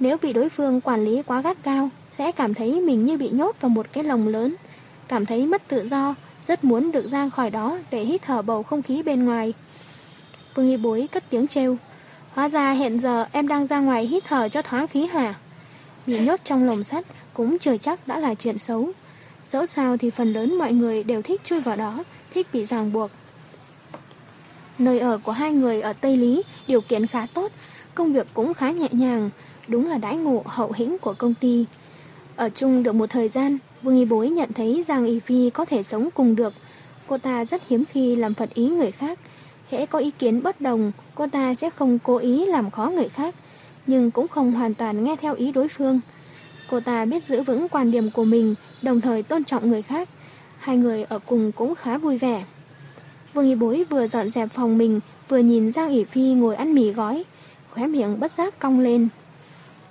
[0.00, 3.28] Nếu bị đối phương quản lý quá gắt cao sẽ cảm thấy mình như bị
[3.30, 4.54] nhốt vào một cái lồng lớn,
[5.08, 8.62] cảm thấy mất tự do, rất muốn được ra khỏi đó để hít thở bầu
[8.62, 9.52] không khí bên ngoài.
[10.54, 11.76] Vương Y Bối cất tiếng trêu.
[12.34, 15.34] Hóa ra hiện giờ em đang ra ngoài hít thở cho thoáng khí hả?
[16.06, 17.04] Bị nhốt trong lồng sắt
[17.34, 18.90] cũng chưa chắc đã là chuyện xấu.
[19.46, 22.04] Dẫu sao thì phần lớn mọi người đều thích chui vào đó,
[22.34, 23.10] thích bị ràng buộc.
[24.78, 27.52] Nơi ở của hai người ở Tây Lý điều kiện khá tốt,
[27.94, 29.30] công việc cũng khá nhẹ nhàng,
[29.70, 31.64] đúng là đãi ngộ hậu hĩnh của công ty.
[32.36, 35.64] Ở chung được một thời gian, Vương Y Bối nhận thấy Giang Y Phi có
[35.64, 36.52] thể sống cùng được.
[37.06, 39.18] Cô ta rất hiếm khi làm phật ý người khác.
[39.70, 43.08] Hễ có ý kiến bất đồng, cô ta sẽ không cố ý làm khó người
[43.08, 43.34] khác,
[43.86, 46.00] nhưng cũng không hoàn toàn nghe theo ý đối phương.
[46.70, 50.08] Cô ta biết giữ vững quan điểm của mình, đồng thời tôn trọng người khác.
[50.58, 52.44] Hai người ở cùng cũng khá vui vẻ.
[53.34, 56.74] Vương Y Bối vừa dọn dẹp phòng mình, vừa nhìn Giang y Phi ngồi ăn
[56.74, 57.24] mì gói,
[57.70, 59.08] khóe miệng bất giác cong lên.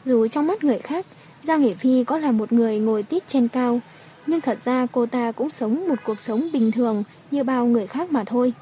[0.05, 1.05] Dù trong mắt người khác,
[1.43, 3.80] Giang Hỷ Phi có là một người ngồi tít trên cao,
[4.27, 7.88] nhưng thật ra cô ta cũng sống một cuộc sống bình thường như bao người
[7.88, 8.53] khác mà thôi.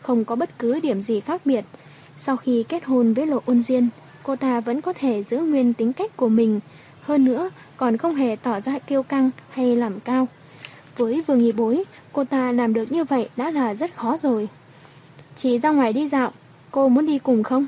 [0.00, 1.64] Không có bất cứ điểm gì khác biệt.
[2.16, 3.88] Sau khi kết hôn với Lộ Ôn Diên,
[4.22, 6.60] cô ta vẫn có thể giữ nguyên tính cách của mình,
[7.00, 10.28] hơn nữa còn không hề tỏ ra kiêu căng hay làm cao.
[10.96, 14.48] Với Vương Y Bối, cô ta làm được như vậy đã là rất khó rồi.
[15.36, 16.32] Chỉ ra ngoài đi dạo,
[16.70, 17.66] cô muốn đi cùng không?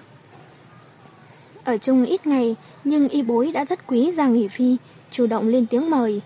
[1.64, 4.76] Ở chung ít ngày, nhưng Y Bối đã rất quý Giang Nghỉ Phi,
[5.10, 6.20] chủ động lên tiếng mời.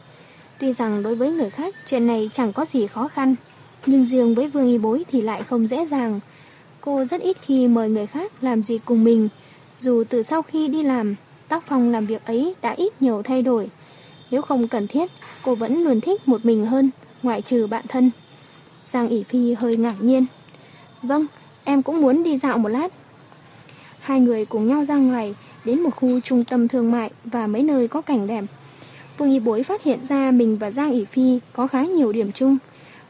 [0.58, 3.34] Tuy rằng đối với người khác chuyện này chẳng có gì khó khăn,
[3.86, 6.20] nhưng riêng với Vương Y Bối thì lại không dễ dàng.
[6.80, 9.28] Cô rất ít khi mời người khác làm gì cùng mình,
[9.80, 11.14] dù từ sau khi đi làm,
[11.48, 13.68] tác phong làm việc ấy đã ít nhiều thay đổi.
[14.30, 15.10] Nếu không cần thiết,
[15.42, 16.90] cô vẫn luôn thích một mình hơn,
[17.22, 18.10] ngoại trừ bạn thân.
[18.88, 20.26] Giang ỉ Phi hơi ngạc nhiên.
[21.02, 21.26] Vâng,
[21.64, 22.88] em cũng muốn đi dạo một lát.
[24.06, 25.34] Hai người cùng nhau ra ngoài,
[25.64, 28.44] đến một khu trung tâm thương mại và mấy nơi có cảnh đẹp.
[29.18, 32.32] Vương Y Bối phát hiện ra mình và Giang ỉ Phi có khá nhiều điểm
[32.32, 32.58] chung.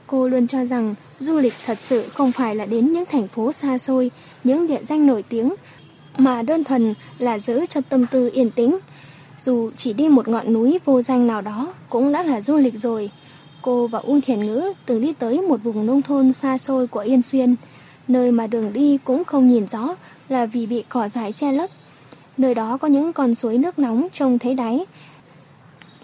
[0.06, 3.52] Cô luôn cho rằng du lịch thật sự không phải là đến những thành phố
[3.52, 4.10] xa xôi,
[4.44, 5.54] những địa danh nổi tiếng,
[6.18, 8.78] mà đơn thuần là giữ cho tâm tư yên tĩnh.
[9.40, 12.74] Dù chỉ đi một ngọn núi vô danh nào đó cũng đã là du lịch
[12.74, 13.10] rồi.
[13.62, 17.00] Cô và Uông Thiền Ngữ từng đi tới một vùng nông thôn xa xôi của
[17.00, 17.54] Yên Xuyên,
[18.08, 19.96] nơi mà đường đi cũng không nhìn rõ
[20.28, 21.70] là vì bị cỏ dại che lấp.
[22.38, 24.86] Nơi đó có những con suối nước nóng trông thấy đáy.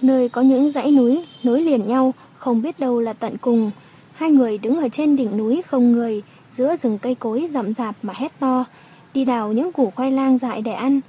[0.03, 3.71] Nơi có những dãy núi nối liền nhau, không biết đâu là tận cùng.
[4.15, 7.97] Hai người đứng ở trên đỉnh núi không người, giữa rừng cây cối rậm rạp
[8.03, 8.65] mà hét to,
[9.15, 11.01] đi đào những củ khoai lang dại để ăn.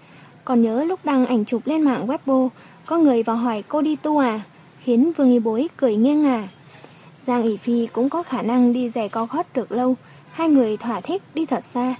[0.45, 2.49] Còn nhớ lúc đăng ảnh chụp lên mạng Weibo,
[2.85, 4.41] có người vào hỏi cô đi tu à,
[4.79, 6.47] khiến Vương Y Bối cười nghiêng ngả.
[7.23, 9.95] Giang ỉ Phi cũng có khả năng đi giày co gót được lâu,
[10.31, 11.95] hai người thỏa thích đi thật xa.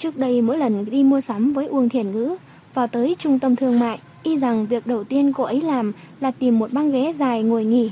[0.00, 2.36] Trước đây mỗi lần đi mua sắm với Uông Thiền Ngữ,
[2.74, 6.30] vào tới trung tâm thương mại, y rằng việc đầu tiên cô ấy làm là
[6.30, 7.90] tìm một băng ghế dài ngồi nghỉ.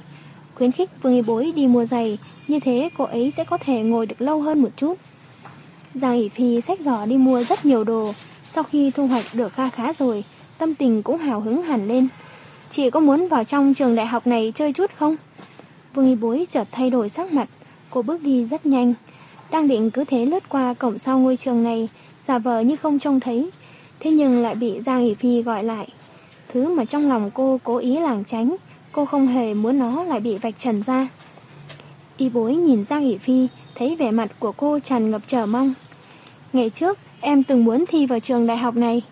[0.54, 2.18] Khuyến khích Vương Y Bối đi mua giày,
[2.48, 4.94] như thế cô ấy sẽ có thể ngồi được lâu hơn một chút.
[5.94, 8.12] Giang ỉ Phi xách giỏ đi mua rất nhiều đồ,
[8.44, 10.24] sau khi thu hoạch được kha khá rồi,
[10.58, 12.08] tâm tình cũng hào hứng hẳn lên.
[12.70, 15.16] Chị có muốn vào trong trường đại học này chơi chút không?
[15.94, 17.48] Vương y bối chợt thay đổi sắc mặt,
[17.90, 18.94] cô bước đi rất nhanh.
[19.50, 21.88] Đang định cứ thế lướt qua cổng sau ngôi trường này,
[22.24, 23.50] giả vờ như không trông thấy.
[24.00, 25.88] Thế nhưng lại bị Giang ỉ Phi gọi lại.
[26.52, 28.56] Thứ mà trong lòng cô cố ý lảng tránh,
[28.92, 31.08] cô không hề muốn nó lại bị vạch trần ra.
[32.16, 35.74] Y bối nhìn Giang ỉ Phi, thấy vẻ mặt của cô tràn ngập chờ mong.
[36.52, 39.02] Ngày trước, em từng muốn thi vào trường đại học này.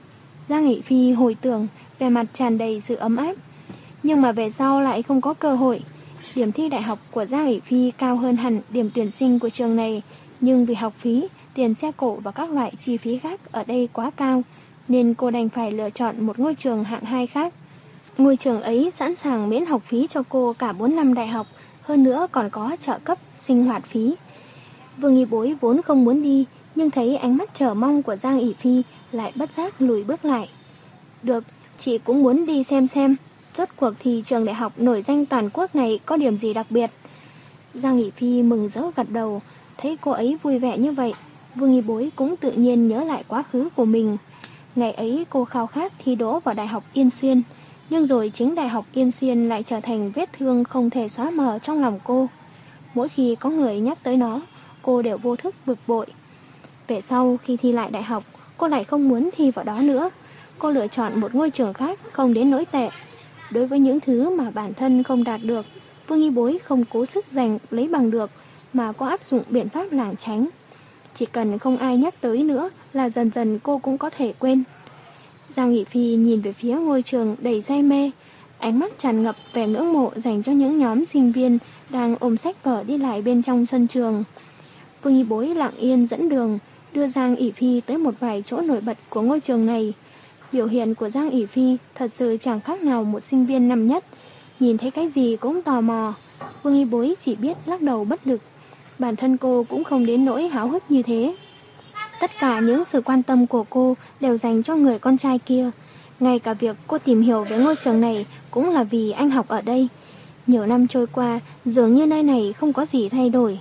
[0.49, 1.67] Giang ỉ Phi hồi tưởng,
[1.99, 3.35] vẻ mặt tràn đầy sự ấm áp.
[4.03, 5.81] Nhưng mà về sau lại không có cơ hội.
[6.35, 9.49] Điểm thi đại học của Giang ỉ Phi cao hơn hẳn điểm tuyển sinh của
[9.49, 10.03] trường này,
[10.41, 13.89] nhưng vì học phí, tiền xe cộ và các loại chi phí khác ở đây
[13.93, 14.43] quá cao,
[14.89, 17.55] nên cô đành phải lựa chọn một ngôi trường hạng 2 khác.
[18.19, 21.47] Ngôi trường ấy sẵn sàng miễn học phí cho cô cả 4 năm đại học,
[21.83, 24.15] hơn nữa còn có trợ cấp sinh hoạt phí.
[24.97, 26.45] Vương Y Bối vốn không muốn đi,
[26.75, 28.83] nhưng thấy ánh mắt chờ mong của Giang ỉ Phi
[29.13, 30.49] lại bất giác lùi bước lại.
[31.23, 31.45] Được,
[31.79, 33.17] chị cũng muốn đi xem xem,
[33.55, 36.67] rốt cuộc thì trường đại học nổi danh toàn quốc này có điểm gì đặc
[36.71, 36.91] biệt.
[37.75, 39.43] Giang ỉ Phi mừng rỡ gật đầu,
[39.79, 41.13] thấy cô ấy vui vẻ như vậy,
[41.55, 44.17] Vương Y Bối cũng tự nhiên nhớ lại quá khứ của mình.
[44.75, 47.43] Ngày ấy cô khao khát thi đỗ vào Đại học Yên Xuyên,
[47.91, 51.31] nhưng rồi chính Đại học Yên Xuyên lại trở thành vết thương không thể xóa
[51.31, 52.29] mờ trong lòng cô.
[52.95, 54.41] Mỗi khi có người nhắc tới nó,
[54.83, 56.07] cô đều vô thức bực bội.
[56.89, 58.23] Về sau khi thi lại đại học,
[58.57, 60.11] cô lại không muốn thi vào đó nữa.
[60.59, 62.89] Cô lựa chọn một ngôi trường khác không đến nỗi tệ.
[63.51, 65.67] Đối với những thứ mà bản thân không đạt được,
[66.07, 68.31] Vương Y Bối không cố sức giành lấy bằng được
[68.77, 70.49] mà có áp dụng biện pháp lảng tránh.
[71.15, 74.63] Chỉ cần không ai nhắc tới nữa là dần dần cô cũng có thể quên.
[75.49, 78.11] Giang Nghị Phi nhìn về phía ngôi trường đầy say mê,
[78.59, 81.59] ánh mắt tràn ngập vẻ ngưỡng mộ dành cho những nhóm sinh viên
[81.91, 84.25] đang ôm sách vở đi lại bên trong sân trường.
[85.03, 86.59] Vương Y Bối lặng yên dẫn đường,
[86.93, 89.93] đưa Giang ỉ Phi tới một vài chỗ nổi bật của ngôi trường này.
[90.53, 93.87] Biểu hiện của Giang ỉ Phi thật sự chẳng khác nào một sinh viên năm
[93.87, 94.05] nhất,
[94.61, 96.15] nhìn thấy cái gì cũng tò mò.
[96.63, 98.41] Vương Y Bối chỉ biết lắc đầu bất lực,
[98.99, 101.35] bản thân cô cũng không đến nỗi háo hức như thế.
[102.21, 105.71] Tất cả những sự quan tâm của cô đều dành cho người con trai kia.
[106.21, 109.49] Ngay cả việc cô tìm hiểu về ngôi trường này cũng là vì anh học
[109.49, 109.89] ở đây.
[110.47, 113.61] Nhiều năm trôi qua, dường như nơi này không có gì thay đổi.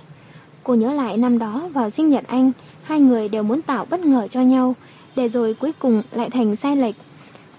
[0.62, 2.52] Cô nhớ lại năm đó vào sinh nhật anh,
[2.82, 4.74] hai người đều muốn tạo bất ngờ cho nhau,
[5.16, 6.94] để rồi cuối cùng lại thành sai lệch.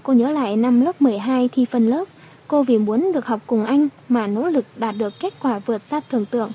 [0.03, 2.05] Cô nhớ lại năm lớp 12 thi phân lớp,
[2.47, 5.81] cô vì muốn được học cùng anh mà nỗ lực đạt được kết quả vượt
[5.81, 6.51] xa tưởng tượng,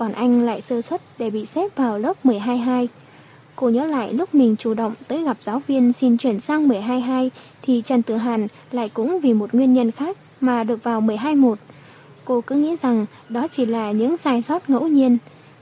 [0.00, 2.86] còn anh lại sơ suất để bị xếp vào lớp 12-2.
[3.56, 7.28] Cô nhớ lại lúc mình chủ động tới gặp giáo viên xin chuyển sang 12-2
[7.62, 11.54] thì Trần Tử Hàn lại cũng vì một nguyên nhân khác mà được vào 12-1.
[12.24, 15.18] Cô cứ nghĩ rằng đó chỉ là những sai sót ngẫu nhiên,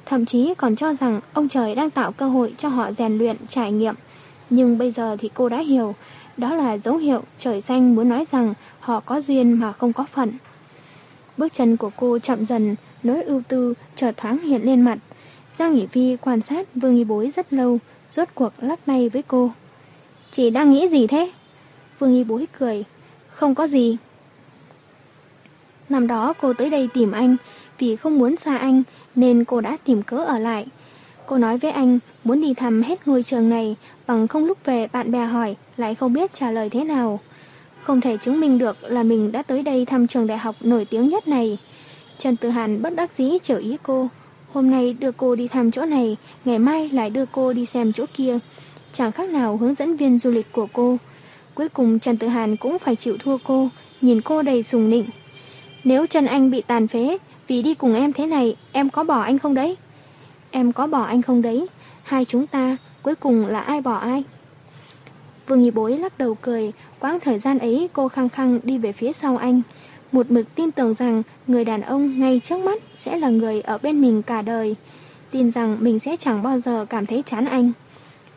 [0.06, 3.36] thậm chí còn cho rằng ông trời đang tạo cơ hội cho họ rèn luyện,
[3.48, 3.94] trải nghiệm.
[4.50, 5.94] Nhưng bây giờ thì cô đã hiểu,
[6.36, 10.04] đó là dấu hiệu trời xanh muốn nói rằng họ có duyên mà không có
[10.12, 10.32] phận.
[11.36, 12.76] Bước chân của cô chậm dần,
[13.08, 14.98] nỗi ưu tư chợt thoáng hiện lên mặt.
[15.58, 17.78] Giang Nghỉ Phi quan sát Vương Nghi Bối rất lâu,
[18.12, 19.50] rốt cuộc lắc tay với cô.
[20.30, 21.30] Chị đang nghĩ gì thế?
[21.98, 22.84] Vương Nghi Bối cười.
[23.28, 23.96] Không có gì.
[25.88, 27.36] Năm đó cô tới đây tìm anh,
[27.78, 28.82] vì không muốn xa anh
[29.14, 30.66] nên cô đã tìm cớ ở lại.
[31.26, 33.76] Cô nói với anh muốn đi thăm hết ngôi trường này
[34.06, 37.20] bằng không lúc về bạn bè hỏi lại không biết trả lời thế nào.
[37.82, 40.84] Không thể chứng minh được là mình đã tới đây thăm trường đại học nổi
[40.84, 41.58] tiếng nhất này.
[42.18, 44.08] Trần Tử Hàn bất đắc dĩ trở ý cô.
[44.52, 47.92] Hôm nay đưa cô đi thăm chỗ này, ngày mai lại đưa cô đi xem
[47.92, 48.38] chỗ kia.
[48.92, 50.96] Chẳng khác nào hướng dẫn viên du lịch của cô.
[51.54, 53.68] Cuối cùng Trần Tử Hàn cũng phải chịu thua cô,
[54.00, 55.06] nhìn cô đầy sùng nịnh.
[55.84, 59.20] Nếu chân anh bị tàn phế, vì đi cùng em thế này, em có bỏ
[59.20, 59.76] anh không đấy?
[60.50, 61.66] Em có bỏ anh không đấy?
[62.02, 64.24] Hai chúng ta, cuối cùng là ai bỏ ai?
[65.46, 68.92] Vương nhị Bối lắc đầu cười, quãng thời gian ấy cô khăng khăng đi về
[68.92, 69.62] phía sau anh.
[70.12, 73.78] Một mực tin tưởng rằng người đàn ông ngay trước mắt sẽ là người ở
[73.78, 74.76] bên mình cả đời.
[75.30, 77.72] Tin rằng mình sẽ chẳng bao giờ cảm thấy chán anh.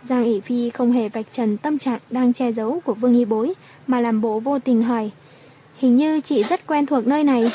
[0.04, 3.26] Giang ỉ Phi không hề vạch trần tâm trạng đang che giấu của Vương Y
[3.26, 3.54] Bối,
[3.88, 5.12] mà làm bộ vô tình hỏi.
[5.78, 7.52] Hình như chị rất quen thuộc nơi này.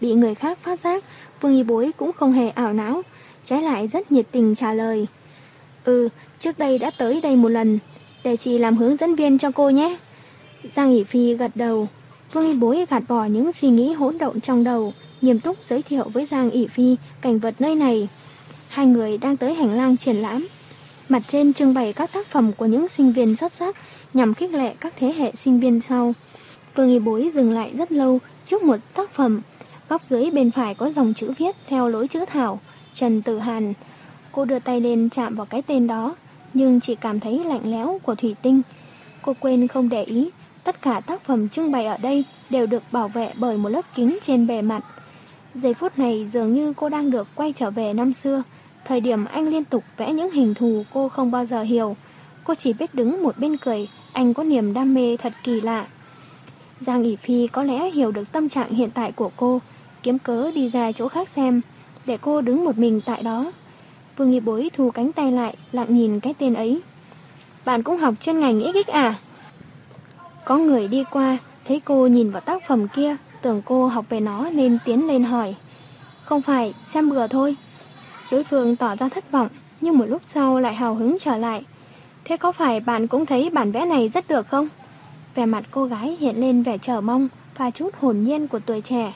[0.00, 1.04] Bị người khác phát giác,
[1.40, 3.02] Vương Y Bối cũng không hề ảo não,
[3.44, 5.06] trái lại rất nhiệt tình trả lời.
[5.84, 6.08] Ừ,
[6.40, 7.78] trước đây đã tới đây một lần,
[8.24, 9.96] để chị làm hướng dẫn viên cho cô nhé.
[10.72, 11.88] Giang ỉ Phi gật đầu,
[12.32, 15.82] Vương Y Bối gạt bỏ những suy nghĩ hỗn độn trong đầu, nghiêm túc giới
[15.82, 18.08] thiệu với Giang ỉ Phi cảnh vật nơi này.
[18.68, 20.46] Hai người đang tới hành lang triển lãm,
[21.08, 23.76] Mặt trên trưng bày các tác phẩm của những sinh viên xuất sắc
[24.14, 26.14] nhằm khích lệ các thế hệ sinh viên sau.
[26.74, 29.40] Vương Y Bối dừng lại rất lâu trước một tác phẩm.
[29.88, 32.60] Góc dưới bên phải có dòng chữ viết theo lối chữ thảo,
[32.94, 33.74] Trần Tử Hàn.
[34.32, 36.16] Cô đưa tay lên chạm vào cái tên đó,
[36.54, 38.62] nhưng chỉ cảm thấy lạnh lẽo của thủy tinh.
[39.22, 40.30] Cô quên không để ý,
[40.68, 43.82] tất cả tác phẩm trưng bày ở đây đều được bảo vệ bởi một lớp
[43.94, 44.84] kính trên bề mặt.
[45.54, 48.42] Giây phút này dường như cô đang được quay trở về năm xưa,
[48.84, 51.96] Thời điểm anh liên tục vẽ những hình thù cô không bao giờ hiểu.
[52.44, 55.86] Cô chỉ biết đứng một bên cười, anh có niềm đam mê thật kỳ lạ.
[56.80, 59.60] Giang ỉ Phi có lẽ hiểu được tâm trạng hiện tại của cô,
[60.02, 61.60] kiếm cớ đi ra chỗ khác xem,
[62.06, 63.52] để cô đứng một mình tại đó.
[64.16, 66.80] Vương Nghi Bối thu cánh tay lại, lặng nhìn cái tên ấy.
[67.64, 69.18] Bạn cũng học chuyên ngành XX à?
[70.48, 74.20] Có người đi qua, thấy cô nhìn vào tác phẩm kia, tưởng cô học về
[74.20, 75.54] nó nên tiến lên hỏi.
[76.22, 77.56] Không phải, xem bừa thôi.
[78.30, 79.48] Đối phương tỏ ra thất vọng,
[79.80, 81.64] nhưng một lúc sau lại hào hứng trở lại.
[82.24, 84.68] Thế có phải bạn cũng thấy bản vẽ này rất được không?
[85.34, 88.80] Vẻ mặt cô gái hiện lên vẻ chờ mong và chút hồn nhiên của tuổi
[88.80, 89.12] trẻ.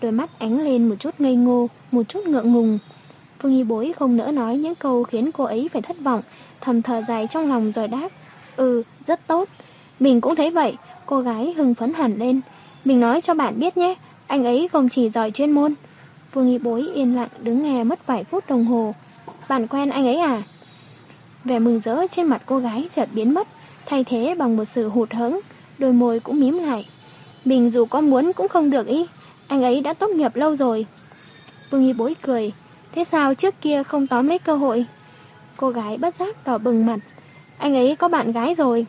[0.00, 2.78] Đôi mắt ánh lên một chút ngây ngô, một chút ngượng ngùng.
[3.38, 6.22] Phương Y Bối không nỡ nói những câu khiến cô ấy phải thất vọng,
[6.60, 8.08] thầm thở dài trong lòng rồi đáp.
[8.56, 9.48] Ừ, rất tốt.
[10.00, 12.40] Mình cũng thấy vậy, cô gái hưng phấn hẳn lên.
[12.84, 13.94] Mình nói cho bạn biết nhé,
[14.26, 15.74] anh ấy không chỉ giỏi chuyên môn,
[16.32, 18.94] Vương Y Bối yên lặng đứng nghe mất vài phút đồng hồ.
[19.48, 20.42] Bạn quen anh ấy à?
[21.44, 23.48] Vẻ mừng rỡ trên mặt cô gái chợt biến mất,
[23.86, 25.40] thay thế bằng một sự hụt hẫng,
[25.78, 26.88] đôi môi cũng mím lại.
[27.44, 29.06] Mình dù có muốn cũng không được ý,
[29.46, 30.86] anh ấy đã tốt nghiệp lâu rồi.
[31.70, 32.52] Vương Y Bối cười,
[32.92, 34.86] thế sao trước kia không tóm lấy cơ hội?
[35.56, 36.98] Cô gái bất giác đỏ bừng mặt,
[37.58, 38.86] anh ấy có bạn gái rồi.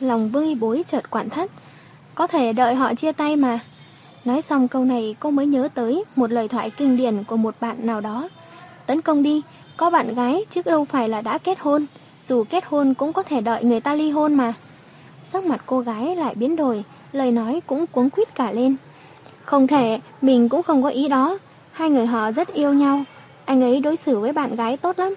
[0.00, 1.50] Lòng Vương Y Bối chợt quặn thắt,
[2.14, 3.58] có thể đợi họ chia tay mà.
[4.24, 7.54] Nói xong câu này cô mới nhớ tới một lời thoại kinh điển của một
[7.60, 8.28] bạn nào đó.
[8.86, 9.42] Tấn công đi,
[9.76, 11.86] có bạn gái chứ đâu phải là đã kết hôn.
[12.24, 14.54] Dù kết hôn cũng có thể đợi người ta ly hôn mà.
[15.24, 18.76] Sắc mặt cô gái lại biến đổi, lời nói cũng cuống quýt cả lên.
[19.44, 21.38] Không thể, mình cũng không có ý đó.
[21.72, 23.04] Hai người họ rất yêu nhau.
[23.44, 25.14] Anh ấy đối xử với bạn gái tốt lắm.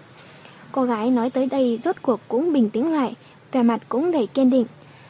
[0.72, 3.14] Cô gái nói tới đây rốt cuộc cũng bình tĩnh lại,
[3.52, 4.65] vẻ mặt cũng đầy kiên định.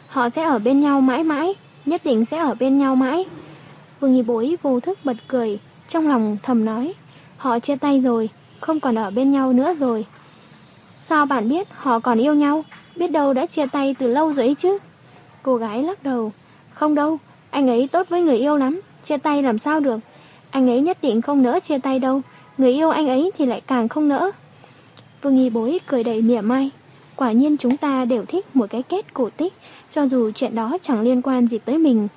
[0.08, 1.54] Họ sẽ ở bên nhau mãi mãi,
[1.86, 3.26] nhất định sẽ ở bên nhau mãi.
[4.00, 5.60] Vương Nghi Bối vô thức bật cười,
[5.90, 6.94] trong lòng thầm nói,
[7.38, 10.06] họ chia tay rồi, không còn ở bên nhau nữa rồi.
[11.00, 12.64] Sao bạn biết họ còn yêu nhau,
[12.96, 14.78] biết đâu đã chia tay từ lâu rồi ấy chứ?
[15.44, 16.32] Cô gái lắc đầu,
[16.74, 17.18] không đâu,
[17.50, 20.00] anh ấy tốt với người yêu lắm, chia tay làm sao được.
[20.50, 22.22] Anh ấy nhất định không nỡ chia tay đâu,
[22.58, 24.32] người yêu anh ấy thì lại càng không nỡ.
[25.22, 26.72] Vương Nghi Bối cười đầy mỉa mai,
[27.18, 29.54] quả nhiên chúng ta đều thích một cái kết cổ tích,
[29.92, 32.08] cho dù chuyện đó chẳng liên quan gì tới mình.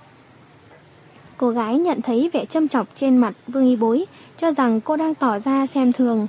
[1.36, 4.04] Cô gái nhận thấy vẻ châm chọc trên mặt Vương Y Bối,
[4.36, 6.26] cho rằng cô đang tỏ ra xem thường.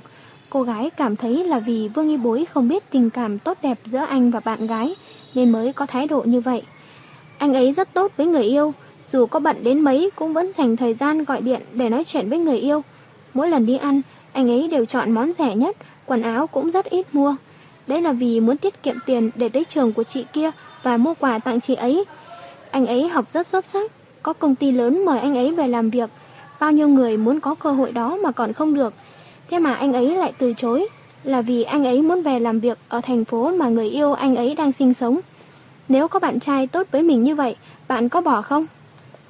[0.50, 3.78] Cô gái cảm thấy là vì Vương Y Bối không biết tình cảm tốt đẹp
[3.84, 4.94] giữa anh và bạn gái,
[5.34, 6.62] nên mới có thái độ như vậy.
[7.38, 8.74] Anh ấy rất tốt với người yêu,
[9.12, 12.30] dù có bận đến mấy cũng vẫn dành thời gian gọi điện để nói chuyện
[12.30, 12.82] với người yêu.
[13.34, 14.00] Mỗi lần đi ăn,
[14.32, 15.76] anh ấy đều chọn món rẻ nhất,
[16.06, 17.36] quần áo cũng rất ít mua.
[17.86, 20.50] Đấy là vì muốn tiết kiệm tiền để tới trường của chị kia
[20.82, 22.04] và mua quà tặng chị ấy.
[22.70, 23.92] Anh ấy học rất xuất sắc,
[24.22, 26.10] có công ty lớn mời anh ấy về làm việc.
[26.60, 28.94] Bao nhiêu người muốn có cơ hội đó mà còn không được.
[29.50, 30.88] Thế mà anh ấy lại từ chối,
[31.24, 34.36] là vì anh ấy muốn về làm việc ở thành phố mà người yêu anh
[34.36, 35.20] ấy đang sinh sống.
[35.88, 37.56] Nếu có bạn trai tốt với mình như vậy,
[37.88, 38.66] bạn có bỏ không?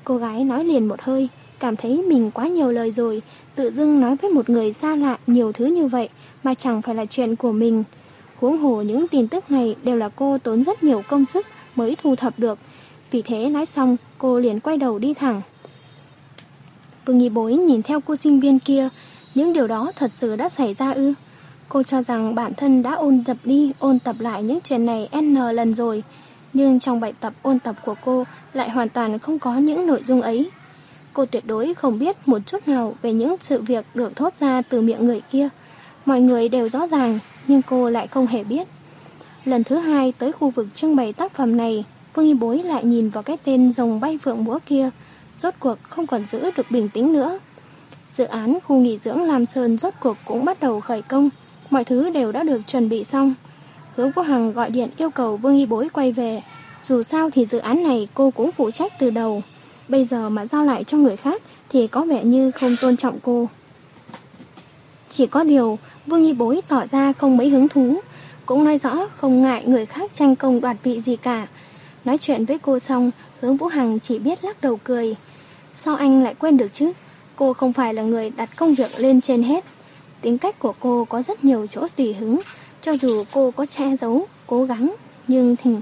[0.04, 3.22] Cô gái nói liền một hơi, cảm thấy mình quá nhiều lời rồi,
[3.54, 6.08] tự dưng nói với một người xa lạ nhiều thứ như vậy
[6.42, 7.84] mà chẳng phải là chuyện của mình.
[8.42, 11.46] Huống hồ những tin tức này đều là cô tốn rất nhiều công sức
[11.76, 12.58] mới thu thập được.
[13.10, 15.40] Vì thế nói xong, cô liền quay đầu đi thẳng.
[17.06, 18.88] Vương Nghi Bối nhìn theo cô sinh viên kia,
[19.34, 21.14] những điều đó thật sự đã xảy ra ư.
[21.68, 25.08] Cô cho rằng bản thân đã ôn tập đi, ôn tập lại những chuyện này
[25.20, 26.02] N lần rồi,
[26.52, 30.02] nhưng trong bài tập ôn tập của cô lại hoàn toàn không có những nội
[30.06, 30.50] dung ấy.
[31.12, 34.62] Cô tuyệt đối không biết một chút nào về những sự việc được thốt ra
[34.62, 35.48] từ miệng người kia.
[36.06, 38.68] Mọi người đều rõ ràng, nhưng cô lại không hề biết.
[39.44, 42.84] Lần thứ hai tới khu vực trưng bày tác phẩm này, Vương Y Bối lại
[42.84, 44.90] nhìn vào cái tên rồng bay phượng múa kia,
[45.38, 47.38] rốt cuộc không còn giữ được bình tĩnh nữa.
[48.12, 51.30] Dự án khu nghỉ dưỡng Lam Sơn rốt cuộc cũng bắt đầu khởi công,
[51.70, 53.34] mọi thứ đều đã được chuẩn bị xong.
[53.96, 56.42] Hướng Vũ Hằng gọi điện yêu cầu Vương Y Bối quay về,
[56.82, 59.42] dù sao thì dự án này cô cũng phụ trách từ đầu.
[59.88, 63.18] Bây giờ mà giao lại cho người khác thì có vẻ như không tôn trọng
[63.22, 63.48] cô.
[65.12, 68.00] Chỉ có điều, Vương Nhi Bối tỏ ra không mấy hứng thú,
[68.46, 71.46] cũng nói rõ không ngại người khác tranh công đoạt vị gì cả.
[72.04, 73.10] Nói chuyện với cô xong,
[73.40, 75.16] hướng Vũ Hằng chỉ biết lắc đầu cười.
[75.74, 76.92] Sao anh lại quên được chứ?
[77.36, 79.64] Cô không phải là người đặt công việc lên trên hết.
[80.20, 82.38] Tính cách của cô có rất nhiều chỗ tùy hứng,
[82.82, 84.94] cho dù cô có che giấu, cố gắng,
[85.28, 85.80] nhưng thỉnh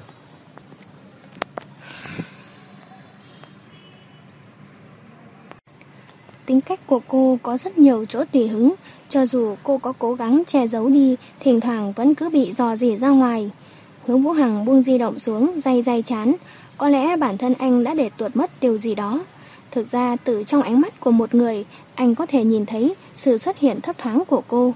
[6.51, 8.75] Tính cách của cô có rất nhiều chỗ tùy hứng,
[9.09, 12.77] cho dù cô có cố gắng che giấu đi, thỉnh thoảng vẫn cứ bị dò
[12.77, 13.51] dỉ ra ngoài.
[14.07, 16.35] Hướng Vũ Hằng buông di động xuống, day day chán.
[16.79, 19.21] Có lẽ bản thân anh đã để tuột mất điều gì đó.
[19.71, 21.65] Thực ra từ trong ánh mắt của một người,
[21.95, 24.75] anh có thể nhìn thấy sự xuất hiện thấp thoáng của cô.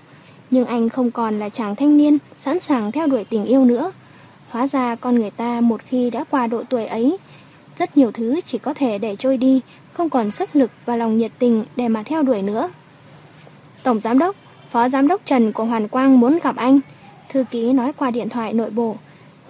[0.51, 3.92] Nhưng anh không còn là chàng thanh niên, sẵn sàng theo đuổi tình yêu nữa.
[4.48, 7.18] Hóa ra con người ta một khi đã qua độ tuổi ấy,
[7.78, 9.60] rất nhiều thứ chỉ có thể để trôi đi,
[9.94, 12.70] không còn sức lực và lòng nhiệt tình để mà theo đuổi nữa.
[13.82, 14.36] Tổng Giám đốc,
[14.70, 16.80] Phó Giám đốc Trần của Hoàn Quang muốn gặp anh.
[17.28, 18.96] Thư ký nói qua điện thoại nội bộ.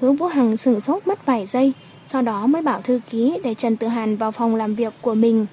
[0.01, 1.73] Hướng Vũ Hằng sửng sốt mất vài giây,
[2.07, 5.15] sau đó mới bảo thư ký để Trần Tử Hàn vào phòng làm việc của
[5.15, 5.47] mình.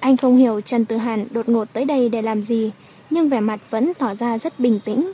[0.00, 2.70] Anh không hiểu Trần Tử Hàn đột ngột tới đây để làm gì,
[3.10, 5.12] nhưng vẻ mặt vẫn tỏ ra rất bình tĩnh.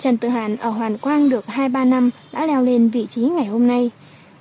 [0.00, 3.46] Trần Tử Hàn ở Hoàn Quang được 2-3 năm đã leo lên vị trí ngày
[3.46, 3.90] hôm nay.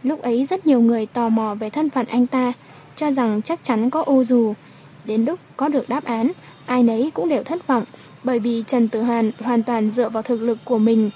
[0.03, 2.53] Lúc ấy rất nhiều người tò mò về thân phận anh ta,
[3.01, 4.53] cho rằng chắc chắn có ô dù.
[5.05, 6.31] Đến lúc có được đáp án,
[6.65, 7.83] ai nấy cũng đều thất vọng,
[8.23, 11.09] bởi vì Trần Tử Hàn hoàn toàn dựa vào thực lực của mình.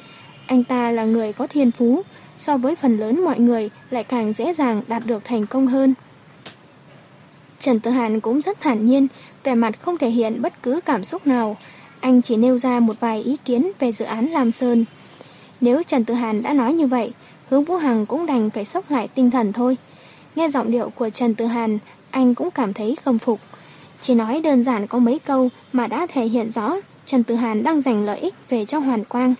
[0.45, 2.01] Anh ta là người có thiên phú,
[2.37, 5.93] so với phần lớn mọi người lại càng dễ dàng đạt được thành công hơn.
[7.59, 9.07] Trần Tử Hàn cũng rất thản nhiên,
[9.43, 11.57] vẻ mặt không thể hiện bất cứ cảm xúc nào.
[11.99, 14.85] Anh chỉ nêu ra một vài ý kiến về dự án Lam Sơn.
[15.61, 17.11] Nếu Trần Tử Hàn đã nói như vậy,
[17.49, 19.77] Hướng Vũ Hằng cũng đành phải sốc lại tinh thần thôi.
[20.35, 21.79] Nghe giọng điệu của Trần Tử Hàn,
[22.11, 23.39] anh cũng cảm thấy khâm phục.
[24.01, 26.75] Chỉ nói đơn giản có mấy câu mà đã thể hiện rõ
[27.05, 29.33] Trần Tử Hàn đang giành lợi ích về cho Hoàn Quang.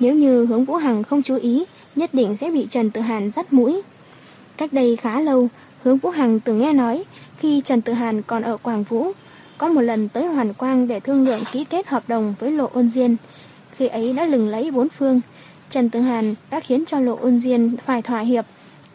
[0.00, 1.64] Nếu như hướng Vũ Hằng không chú ý,
[1.96, 3.82] nhất định sẽ bị Trần Tử Hàn dắt mũi.
[4.56, 5.48] Cách đây khá lâu,
[5.82, 7.04] hướng Vũ Hằng từng nghe nói
[7.38, 9.12] khi Trần Tử Hàn còn ở Quảng Vũ,
[9.58, 12.70] có một lần tới Hoàn Quang để thương lượng ký kết hợp đồng với Lộ
[12.72, 13.16] Ôn Diên.
[13.72, 15.20] Khi ấy đã lừng lấy bốn phương,
[15.70, 18.44] Trần Tử Hàn đã khiến cho Lộ Ôn Diên phải thỏa hiệp.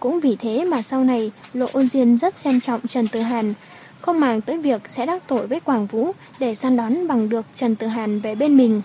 [0.03, 3.53] Cũng vì thế mà sau này Lộ Ôn Diên rất xem trọng Trần Tử Hàn,
[4.01, 7.45] không màng tới việc sẽ đắc tội với Quảng Vũ để săn đón bằng được
[7.55, 8.81] Trần Tử Hàn về bên mình.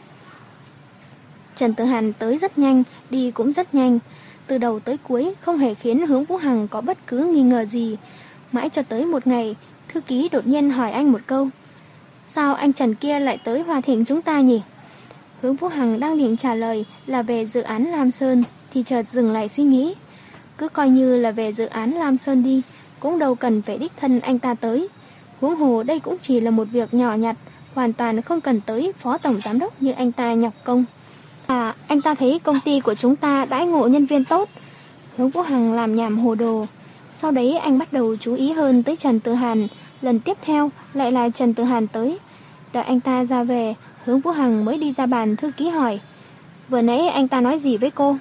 [1.56, 3.98] Trần Tử Hàn tới rất nhanh, đi cũng rất nhanh.
[4.46, 7.64] Từ đầu tới cuối không hề khiến hướng Vũ Hằng có bất cứ nghi ngờ
[7.64, 7.96] gì.
[8.52, 9.56] Mãi cho tới một ngày,
[9.88, 11.48] thư ký đột nhiên hỏi anh một câu.
[12.24, 14.60] Sao anh Trần kia lại tới Hòa Thịnh chúng ta nhỉ?
[15.42, 19.02] Hướng Vũ Hằng đang định trả lời là về dự án Lam Sơn, thì chợt
[19.02, 19.94] dừng lại suy nghĩ.
[20.58, 22.62] Cứ coi như là về dự án Lam Sơn đi,
[23.00, 24.88] cũng đâu cần phải đích thân anh ta tới.
[25.40, 27.36] Huống hồ đây cũng chỉ là một việc nhỏ nhặt,
[27.74, 30.84] hoàn toàn không cần tới phó tổng giám đốc như anh ta nhọc công.
[31.46, 34.48] À, anh ta thấy công ty của chúng ta đãi ngộ nhân viên tốt.
[35.16, 36.66] Hướng Vũ Hằng làm nhảm hồ đồ.
[37.16, 39.68] Sau đấy anh bắt đầu chú ý hơn tới Trần Tử Hàn.
[40.02, 42.18] Lần tiếp theo lại là Trần Tử Hàn tới.
[42.72, 43.74] Đợi anh ta ra về,
[44.04, 46.00] Hướng Vũ Hằng mới đi ra bàn thư ký hỏi.
[46.68, 48.16] Vừa nãy anh ta nói gì với cô?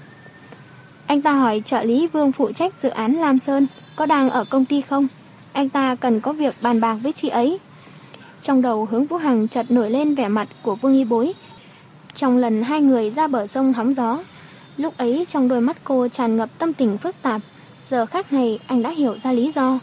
[1.08, 4.46] Anh ta hỏi trợ lý Vương phụ trách dự án Lam Sơn có đang ở
[4.50, 5.08] công ty không?
[5.58, 7.60] anh ta cần có việc bàn bạc với chị ấy.
[8.42, 11.34] Trong đầu hướng Vũ Hằng chợt nổi lên vẻ mặt của Vương Y Bối.
[12.16, 14.20] Trong lần hai người ra bờ sông hóng gió,
[14.78, 17.42] lúc ấy trong đôi mắt cô tràn ngập tâm tình phức tạp,
[17.90, 19.80] giờ khác này anh đã hiểu ra lý do.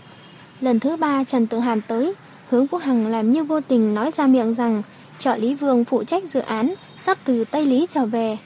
[0.61, 2.15] Lần thứ ba Trần Tự Hàn tới,
[2.51, 4.83] hướng Vũ Hằng làm như vô tình nói ra miệng rằng
[5.19, 8.37] trợ lý Vương phụ trách dự án sắp từ Tây Lý trở về.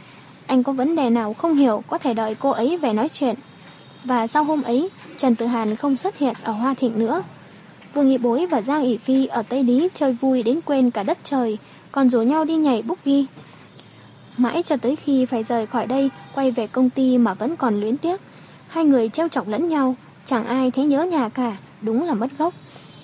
[0.48, 3.34] Anh có vấn đề nào không hiểu có thể đợi cô ấy về nói chuyện.
[4.04, 4.88] Và sau hôm ấy,
[5.18, 7.22] Trần Tử Hàn không xuất hiện ở Hoa Thịnh nữa.
[7.94, 11.02] Vương Nghị Bối và Giang ỉ Phi ở Tây Lý chơi vui đến quên cả
[11.02, 11.58] đất trời,
[11.92, 13.26] còn rủ nhau đi nhảy búc ghi.
[14.36, 17.80] Mãi cho tới khi phải rời khỏi đây, quay về công ty mà vẫn còn
[17.80, 18.20] luyến tiếc.
[18.68, 19.94] Hai người treo chọc lẫn nhau,
[20.26, 22.54] chẳng ai thấy nhớ nhà cả, đúng là mất gốc.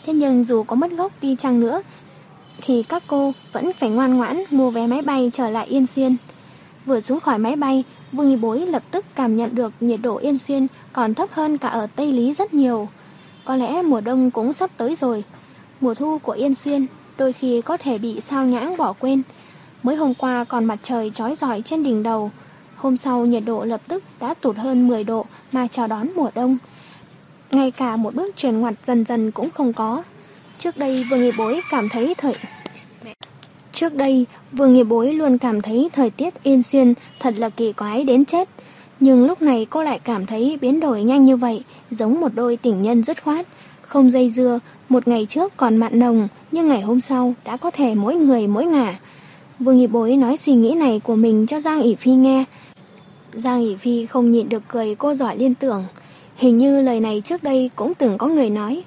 [0.06, 1.82] Thế nhưng dù có mất gốc đi chăng nữa,
[2.62, 6.16] thì các cô vẫn phải ngoan ngoãn mua vé máy bay trở lại Yên Xuyên.
[6.86, 10.16] Vừa xuống khỏi máy bay, Vương Y Bối lập tức cảm nhận được nhiệt độ
[10.16, 12.88] Yên Xuyên còn thấp hơn cả ở Tây Lý rất nhiều.
[13.44, 15.24] Có lẽ mùa đông cũng sắp tới rồi.
[15.80, 16.86] Mùa thu của Yên Xuyên
[17.16, 19.22] đôi khi có thể bị sao nhãng bỏ quên.
[19.82, 22.30] Mới hôm qua còn mặt trời trói rọi trên đỉnh đầu.
[22.76, 26.30] Hôm sau nhiệt độ lập tức đã tụt hơn 10 độ mà chào đón mùa
[26.34, 26.58] đông.
[27.50, 30.02] Ngay cả một bước chuyển ngoặt dần dần cũng không có.
[30.58, 32.34] Trước đây Vương Y Bối cảm thấy thời...
[33.74, 37.72] Trước đây, Vương Nghiệp Bối luôn cảm thấy thời tiết yên xuyên thật là kỳ
[37.72, 38.48] quái đến chết.
[39.00, 42.56] Nhưng lúc này cô lại cảm thấy biến đổi nhanh như vậy, giống một đôi
[42.56, 43.46] tình nhân dứt khoát.
[43.82, 47.70] Không dây dưa, một ngày trước còn mặn nồng, nhưng ngày hôm sau đã có
[47.70, 48.98] thể mỗi người mỗi ngả.
[49.58, 52.44] Vương Nghiệp Bối nói suy nghĩ này của mình cho Giang ỉ Phi nghe.
[53.32, 55.84] Giang ỉ Phi không nhịn được cười cô giỏi liên tưởng.
[56.36, 58.82] Hình như lời này trước đây cũng từng có người nói.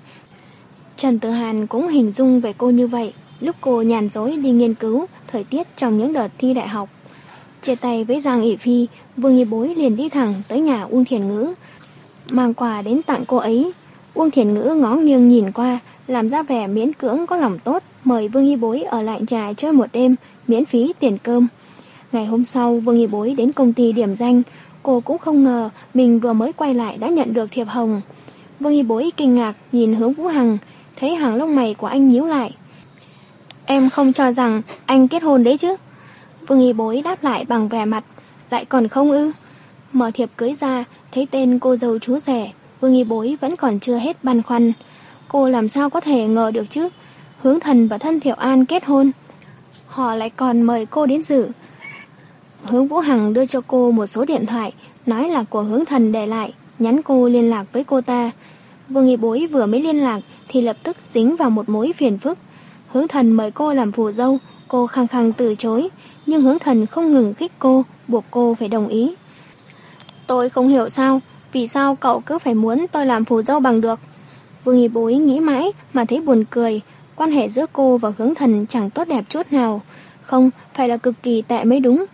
[0.98, 3.14] Trần Tử Hàn cũng hình dung về cô như vậy.
[3.40, 6.90] Lúc cô nhàn dối đi nghiên cứu thời tiết trong những đợt thi đại học.
[7.62, 8.88] Chia tay với Giang ỉ Phi,
[9.18, 11.54] Vương Nhi Bối liền đi thẳng tới nhà Uông Thiền Ngữ.
[12.30, 13.72] Mang quà đến tặng cô ấy.
[14.14, 17.84] Uông Thiền Ngữ ngó nghiêng nhìn qua, làm ra vẻ miễn cưỡng có lòng tốt,
[18.04, 20.16] mời Vương Nhi Bối ở lại nhà chơi một đêm,
[20.48, 21.48] miễn phí tiền cơm.
[22.12, 24.42] Ngày hôm sau, Vương Nhi Bối đến công ty điểm danh,
[24.84, 28.02] cô cũng không ngờ mình vừa mới quay lại đã nhận được thiệp hồng.
[28.60, 30.58] Vương Nhi Bối kinh ngạc nhìn hướng Vũ Hằng,
[30.96, 32.52] thấy hàng lông mày của anh nhíu lại.
[33.69, 35.76] Em không cho rằng anh kết hôn đấy chứ.
[36.48, 38.03] Vương Y Bối đáp lại bằng vẻ mặt,
[38.49, 39.31] lại còn không ư.
[39.94, 43.80] Mở thiệp cưới ra, thấy tên cô dâu chú rẻ, Vương Y Bối vẫn còn
[43.80, 44.73] chưa hết băn khoăn.
[45.27, 46.89] Cô làm sao có thể ngờ được chứ?
[47.38, 49.11] Hướng thần và thân Thiệu An kết hôn.
[49.88, 51.49] Họ lại còn mời cô đến dự.
[52.64, 54.73] Hướng Vũ Hằng đưa cho cô một số điện thoại,
[55.06, 58.31] nói là của hướng thần để lại, nhắn cô liên lạc với cô ta.
[58.89, 62.18] Vương Y Bối vừa mới liên lạc thì lập tức dính vào một mối phiền
[62.18, 62.38] phức.
[62.88, 64.38] Hướng thần mời cô làm phù dâu,
[64.68, 65.90] cô khăng khăng từ chối,
[66.26, 69.16] nhưng hướng thần không ngừng khích cô, buộc cô phải đồng ý.
[70.28, 73.82] Tôi không hiểu sao, vì sao cậu cứ phải muốn tôi làm phù dâu bằng
[73.82, 74.00] được.
[74.64, 76.82] Vương Y Bối nghĩ mãi mà thấy buồn cười,
[77.16, 79.82] quan hệ giữa cô và hướng thần chẳng tốt đẹp chút nào.
[80.22, 82.06] Không, phải là cực kỳ tệ mới đúng.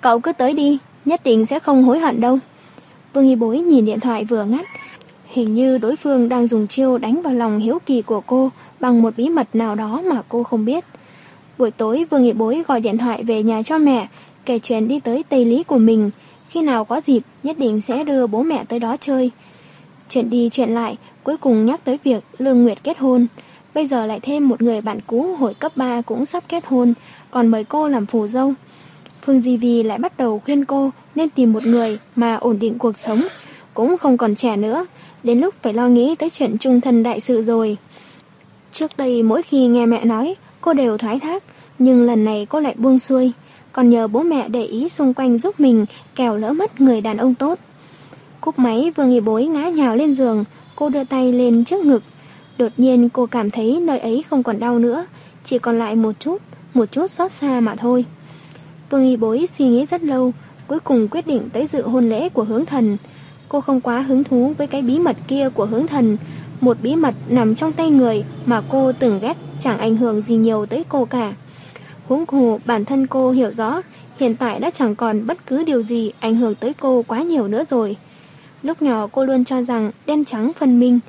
[0.00, 2.38] Cậu cứ tới đi, nhất định sẽ không hối hận đâu.
[3.12, 4.66] Vương Y Bối nhìn điện thoại vừa ngắt,
[5.32, 8.50] Hình như đối phương đang dùng chiêu đánh vào lòng hiếu kỳ của cô
[8.82, 10.84] bằng một bí mật nào đó mà cô không biết.
[11.58, 14.08] Buổi tối Vương Nghị Bối gọi điện thoại về nhà cho mẹ,
[14.44, 16.10] kể chuyện đi tới Tây Lý của mình.
[16.48, 19.30] Khi nào có dịp, nhất định sẽ đưa bố mẹ tới đó chơi.
[20.08, 23.26] Chuyện đi chuyện lại, cuối cùng nhắc tới việc Lương Nguyệt kết hôn.
[23.74, 26.94] Bây giờ lại thêm một người bạn cũ hồi cấp 3 cũng sắp kết hôn,
[27.30, 28.54] còn mời cô làm phù dâu.
[29.24, 32.78] Phương Di Vi lại bắt đầu khuyên cô nên tìm một người mà ổn định
[32.78, 33.20] cuộc sống,
[33.74, 34.86] cũng không còn trẻ nữa,
[35.22, 37.76] đến lúc phải lo nghĩ tới chuyện trung thân đại sự rồi.
[38.72, 41.42] Trước đây mỗi khi nghe mẹ nói, cô đều thoái thác,
[41.78, 43.32] nhưng lần này cô lại buông xuôi,
[43.72, 47.16] còn nhờ bố mẹ để ý xung quanh giúp mình kèo lỡ mất người đàn
[47.16, 47.58] ông tốt.
[48.40, 50.44] Cúp máy vừa nghỉ bối ngã nhào lên giường,
[50.76, 52.02] cô đưa tay lên trước ngực.
[52.58, 55.06] Đột nhiên cô cảm thấy nơi ấy không còn đau nữa,
[55.44, 56.42] chỉ còn lại một chút,
[56.74, 58.04] một chút xót xa mà thôi.
[58.90, 60.32] Vương Y Bối suy nghĩ rất lâu,
[60.66, 62.96] cuối cùng quyết định tới dự hôn lễ của hướng thần.
[63.48, 66.16] Cô không quá hứng thú với cái bí mật kia của hướng thần,
[66.62, 70.36] một bí mật nằm trong tay người mà cô từng ghét chẳng ảnh hưởng gì
[70.36, 71.32] nhiều tới cô cả.
[72.08, 73.82] Huống hồ bản thân cô hiểu rõ,
[74.20, 77.48] hiện tại đã chẳng còn bất cứ điều gì ảnh hưởng tới cô quá nhiều
[77.48, 77.96] nữa rồi.
[78.62, 81.00] Lúc nhỏ cô luôn cho rằng đen trắng phân minh,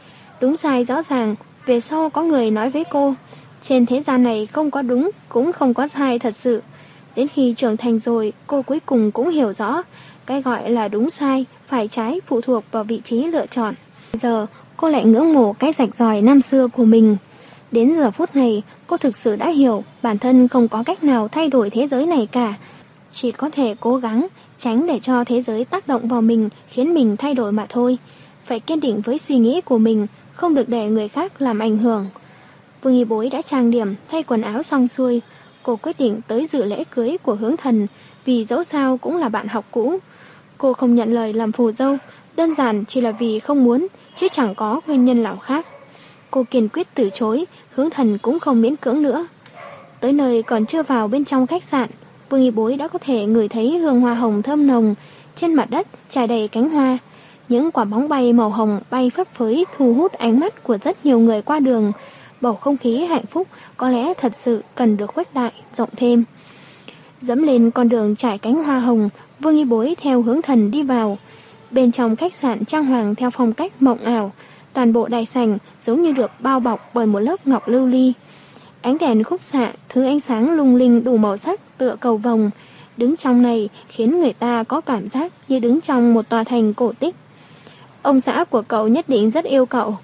[0.42, 1.36] đúng sai rõ ràng,
[1.66, 3.14] về sau có người nói với cô,
[3.62, 6.62] trên thế gian này không có đúng, cũng không có sai thật sự.
[7.16, 9.82] Đến khi trưởng thành rồi, cô cuối cùng cũng hiểu rõ,
[10.26, 13.74] cái gọi là đúng sai, phải trái phụ thuộc vào vị trí lựa chọn.
[14.14, 14.48] Giờ,
[14.78, 17.18] cô lại ngưỡng mộ cái rạch ròi năm xưa của mình.
[17.72, 21.28] Đến giờ phút này, cô thực sự đã hiểu bản thân không có cách nào
[21.28, 22.54] thay đổi thế giới này cả.
[23.12, 24.28] Chỉ có thể cố gắng
[24.60, 27.98] tránh để cho thế giới tác động vào mình khiến mình thay đổi mà thôi.
[28.46, 31.78] Phải kiên định với suy nghĩ của mình, không được để người khác làm ảnh
[31.78, 32.06] hưởng.
[32.82, 35.22] Vương Y Bối đã trang điểm, thay quần áo xong xuôi.
[35.64, 37.88] Cô quyết định tới dự lễ cưới của hướng thần,
[38.26, 39.98] vì dẫu sao cũng là bạn học cũ.
[40.58, 41.98] Cô không nhận lời làm phù dâu,
[42.36, 43.88] đơn giản chỉ là vì không muốn,
[44.18, 45.66] chứ chẳng có nguyên nhân nào khác.
[46.32, 49.28] Cô kiên quyết từ chối, hướng thần cũng không miễn cưỡng nữa.
[50.00, 51.90] Tới nơi còn chưa vào bên trong khách sạn,
[52.30, 54.96] Vương Y Bối đã có thể ngửi thấy hương hoa hồng thơm nồng,
[55.36, 56.98] trên mặt đất trải đầy cánh hoa.
[57.50, 61.06] Những quả bóng bay màu hồng bay phấp phới thu hút ánh mắt của rất
[61.06, 61.92] nhiều người qua đường.
[62.42, 66.24] Bầu không khí hạnh phúc có lẽ thật sự cần được khuếch đại, rộng thêm.
[67.22, 69.10] Dẫm lên con đường trải cánh hoa hồng,
[69.40, 71.18] Vương Y Bối theo hướng thần đi vào.
[71.74, 74.32] Bên trong khách sạn trang hoàng theo phong cách mộng ảo,
[74.74, 78.14] toàn bộ đại sảnh giống như được bao bọc bởi một lớp ngọc lưu ly.
[78.82, 82.50] Ánh đèn khúc xạ, thứ ánh sáng lung linh đủ màu sắc tựa cầu vồng,
[82.98, 86.74] đứng trong này khiến người ta có cảm giác như đứng trong một tòa thành
[86.74, 87.16] cổ tích.
[88.02, 89.98] Ông xã của cậu nhất định rất yêu cậu.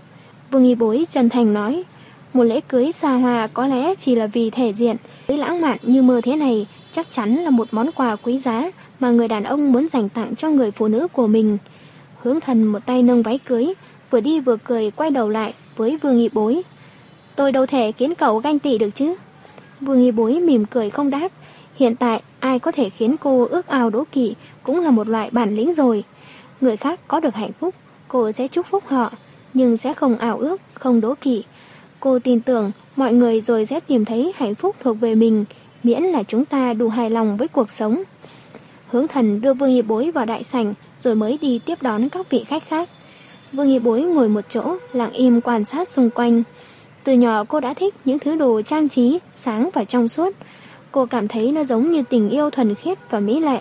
[0.52, 1.84] Vương Y Bối chân thành nói,
[2.34, 4.96] một lễ cưới xa hoa có lẽ chỉ là vì thể diện,
[5.28, 8.72] cưới lãng mạn như mơ thế này chắc chắn là một món quà quý giá
[9.00, 11.58] mà người đàn ông muốn dành tặng cho người phụ nữ của mình.
[12.22, 13.74] Hướng thần một tay nâng váy cưới,
[14.10, 16.62] vừa đi vừa cười quay đầu lại với Vương Y Bối.
[17.36, 19.16] Tôi đâu thể khiến cậu ganh tị được chứ.
[19.82, 21.32] Vương Y Bối mỉm cười không đáp.
[21.76, 25.30] Hiện tại ai có thể khiến cô ước ao đố kỵ cũng là một loại
[25.32, 26.04] bản lĩnh rồi.
[26.62, 27.76] Người khác có được hạnh phúc,
[28.08, 29.12] cô sẽ chúc phúc họ,
[29.54, 31.44] nhưng sẽ không ảo ước, không đố kỵ.
[32.00, 35.46] Cô tin tưởng mọi người rồi sẽ tìm thấy hạnh phúc thuộc về mình,
[35.84, 38.04] miễn là chúng ta đủ hài lòng với cuộc sống.
[38.92, 42.30] Hướng thần đưa Vương Hiệp Bối vào đại sảnh rồi mới đi tiếp đón các
[42.30, 42.90] vị khách khác.
[43.54, 46.44] Vương Hiệp Bối ngồi một chỗ, lặng im quan sát xung quanh.
[47.04, 50.36] Từ nhỏ cô đã thích những thứ đồ trang trí, sáng và trong suốt.
[50.92, 53.60] Cô cảm thấy nó giống như tình yêu thuần khiết và mỹ lệ.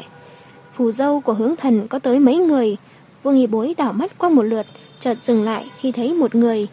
[0.72, 2.76] Phù dâu của hướng thần có tới mấy người.
[3.22, 4.66] Vương Hiệp Bối đảo mắt qua một lượt,
[5.00, 6.66] chợt dừng lại khi thấy một người.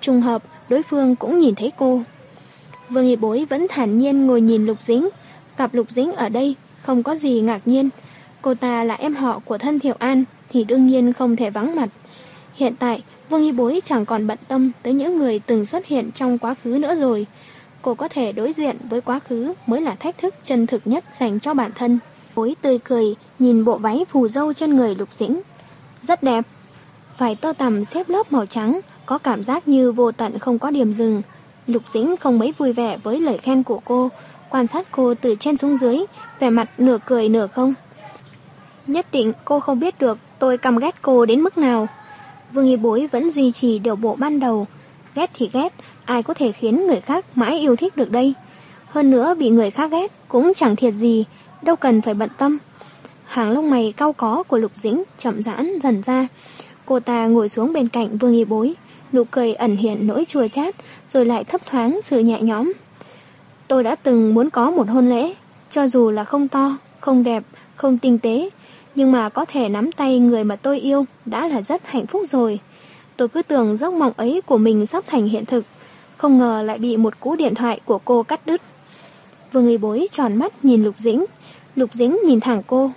[0.00, 2.02] Trùng hợp, đối phương cũng nhìn thấy cô.
[2.88, 5.08] Vương Hiệp Bối vẫn thản nhiên ngồi nhìn Lục Dính.
[5.56, 6.54] Gặp Lục Dính ở đây
[6.90, 7.88] không có gì ngạc nhiên.
[8.42, 11.76] Cô ta là em họ của thân Thiệu An thì đương nhiên không thể vắng
[11.76, 11.88] mặt.
[12.54, 16.10] Hiện tại, Vương Y Bối chẳng còn bận tâm tới những người từng xuất hiện
[16.14, 17.26] trong quá khứ nữa rồi.
[17.82, 21.04] Cô có thể đối diện với quá khứ mới là thách thức chân thực nhất
[21.12, 21.98] dành cho bản thân.
[22.34, 25.40] Bối tươi cười, nhìn bộ váy phù dâu trên người Lục Dĩnh.
[26.02, 26.44] Rất đẹp.
[27.18, 30.70] Vải tơ tằm xếp lớp màu trắng, có cảm giác như vô tận không có
[30.70, 31.22] điểm dừng.
[31.66, 34.10] Lục Dĩnh không mấy vui vẻ với lời khen của cô,
[34.50, 35.96] quan sát cô từ trên xuống dưới,
[36.40, 37.74] vẻ mặt nửa cười nửa không.
[38.86, 41.88] Nhất định cô không biết được tôi căm ghét cô đến mức nào.
[42.52, 44.66] Vương Y Bối vẫn duy trì điều bộ ban đầu.
[45.14, 45.74] Ghét thì ghét,
[46.04, 48.34] ai có thể khiến người khác mãi yêu thích được đây.
[48.86, 51.24] Hơn nữa bị người khác ghét cũng chẳng thiệt gì,
[51.62, 52.58] đâu cần phải bận tâm.
[53.26, 56.28] Hàng lông mày cao có của Lục Dĩnh chậm rãn dần ra.
[56.86, 58.74] Cô ta ngồi xuống bên cạnh Vương Y Bối,
[59.12, 60.74] nụ cười ẩn hiện nỗi chua chát,
[61.08, 62.72] rồi lại thấp thoáng sự nhẹ nhõm.
[63.70, 65.34] Tôi đã từng muốn có một hôn lễ,
[65.70, 67.42] cho dù là không to, không đẹp,
[67.74, 68.50] không tinh tế,
[68.94, 72.22] nhưng mà có thể nắm tay người mà tôi yêu đã là rất hạnh phúc
[72.28, 72.60] rồi.
[73.16, 75.64] Tôi cứ tưởng giấc mộng ấy của mình sắp thành hiện thực,
[76.16, 78.60] không ngờ lại bị một cú điện thoại của cô cắt đứt.
[79.52, 81.24] Vương người bối tròn mắt nhìn Lục Dĩnh,
[81.76, 82.90] Lục Dĩnh nhìn thẳng cô.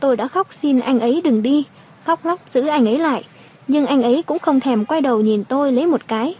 [0.00, 1.64] Tôi đã khóc xin anh ấy đừng đi,
[2.04, 3.24] khóc lóc giữ anh ấy lại,
[3.68, 6.34] nhưng anh ấy cũng không thèm quay đầu nhìn tôi lấy một cái.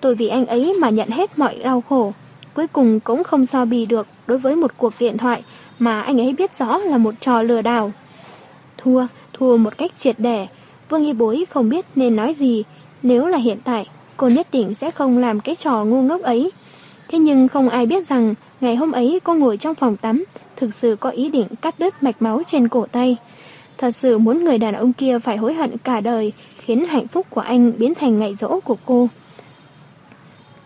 [0.00, 2.12] Tôi vì anh ấy mà nhận hết mọi đau khổ,
[2.54, 5.42] cuối cùng cũng không so bì được đối với một cuộc điện thoại
[5.78, 7.92] mà anh ấy biết rõ là một trò lừa đảo.
[8.78, 10.46] Thua, thua một cách triệt để.
[10.88, 12.62] Vương Y Bối không biết nên nói gì.
[13.02, 16.50] Nếu là hiện tại, cô nhất định sẽ không làm cái trò ngu ngốc ấy.
[17.08, 20.24] Thế nhưng không ai biết rằng ngày hôm ấy cô ngồi trong phòng tắm
[20.56, 23.16] thực sự có ý định cắt đứt mạch máu trên cổ tay.
[23.78, 27.26] Thật sự muốn người đàn ông kia phải hối hận cả đời khiến hạnh phúc
[27.30, 29.08] của anh biến thành ngày rỗ của cô.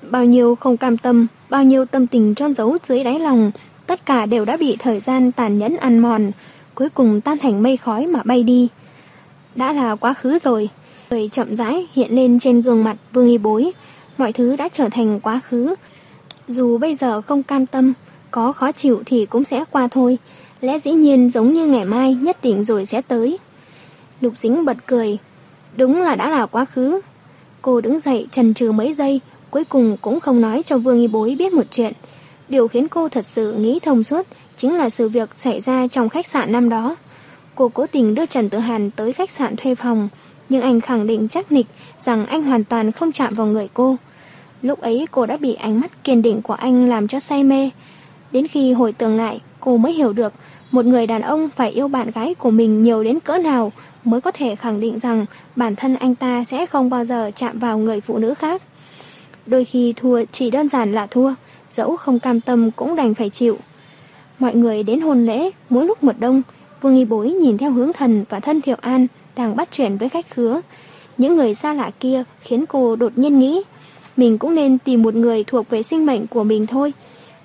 [0.03, 3.51] Bao nhiêu không cam tâm, bao nhiêu tâm tình trôn giấu dưới đáy lòng,
[3.87, 6.31] tất cả đều đã bị thời gian tàn nhẫn ăn mòn,
[6.75, 8.69] cuối cùng tan thành mây khói mà bay đi.
[9.55, 10.69] Đã là quá khứ rồi,
[11.11, 13.73] cười chậm rãi hiện lên trên gương mặt vương y bối,
[14.19, 15.75] mọi thứ đã trở thành quá khứ.
[16.49, 17.93] Dù bây giờ không cam tâm,
[18.31, 20.19] có khó chịu thì cũng sẽ qua thôi,
[20.61, 23.39] lẽ dĩ nhiên giống như ngày mai nhất định rồi sẽ tới.
[24.21, 25.19] Lục dính bật cười,
[25.77, 27.01] đúng là đã là quá khứ.
[27.63, 29.21] Cô đứng dậy trần trừ mấy giây,
[29.57, 31.93] cuối cùng cũng không nói cho Vương Y Bối biết một chuyện.
[32.49, 34.27] Điều khiến cô thật sự nghĩ thông suốt
[34.57, 36.97] chính là sự việc xảy ra trong khách sạn năm đó.
[37.55, 40.09] Cô cố tình đưa Trần Tử Hàn tới khách sạn thuê phòng,
[40.49, 41.67] nhưng anh khẳng định chắc nịch
[42.01, 43.97] rằng anh hoàn toàn không chạm vào người cô.
[44.63, 47.71] Lúc ấy cô đã bị ánh mắt kiên định của anh làm cho say mê.
[48.33, 50.33] Đến khi hồi tưởng lại, cô mới hiểu được
[50.71, 53.73] một người đàn ông phải yêu bạn gái của mình nhiều đến cỡ nào
[54.05, 55.27] mới có thể khẳng định rằng
[55.57, 58.63] bản thân anh ta sẽ không bao giờ chạm vào người phụ nữ khác.
[59.47, 61.35] Đôi khi thua chỉ đơn giản là thua,
[61.73, 63.59] dẫu không cam tâm cũng đành phải chịu.
[64.39, 66.43] Mọi người đến hôn lễ, mỗi lúc một đông,
[66.83, 69.07] Vương Nghi Bối nhìn theo hướng thần và thân Thiệu An
[69.37, 70.61] đang bắt chuyện với khách khứa.
[71.19, 73.63] Những người xa lạ kia khiến cô đột nhiên nghĩ
[74.17, 76.93] mình cũng nên tìm một người thuộc về sinh mệnh của mình thôi.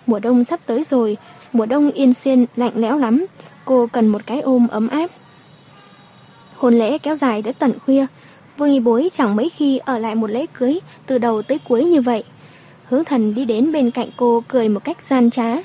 [0.07, 1.17] Mùa đông sắp tới rồi,
[1.53, 3.25] mùa đông yên xuyên lạnh lẽo lắm,
[3.65, 5.09] cô cần một cái ôm ấm áp.
[6.55, 8.05] Hôn lễ kéo dài tới tận khuya,
[8.57, 11.83] Vương Y Bối chẳng mấy khi ở lại một lễ cưới từ đầu tới cuối
[11.83, 12.23] như vậy.
[12.85, 15.55] Hướng thần đi đến bên cạnh cô cười một cách gian trá.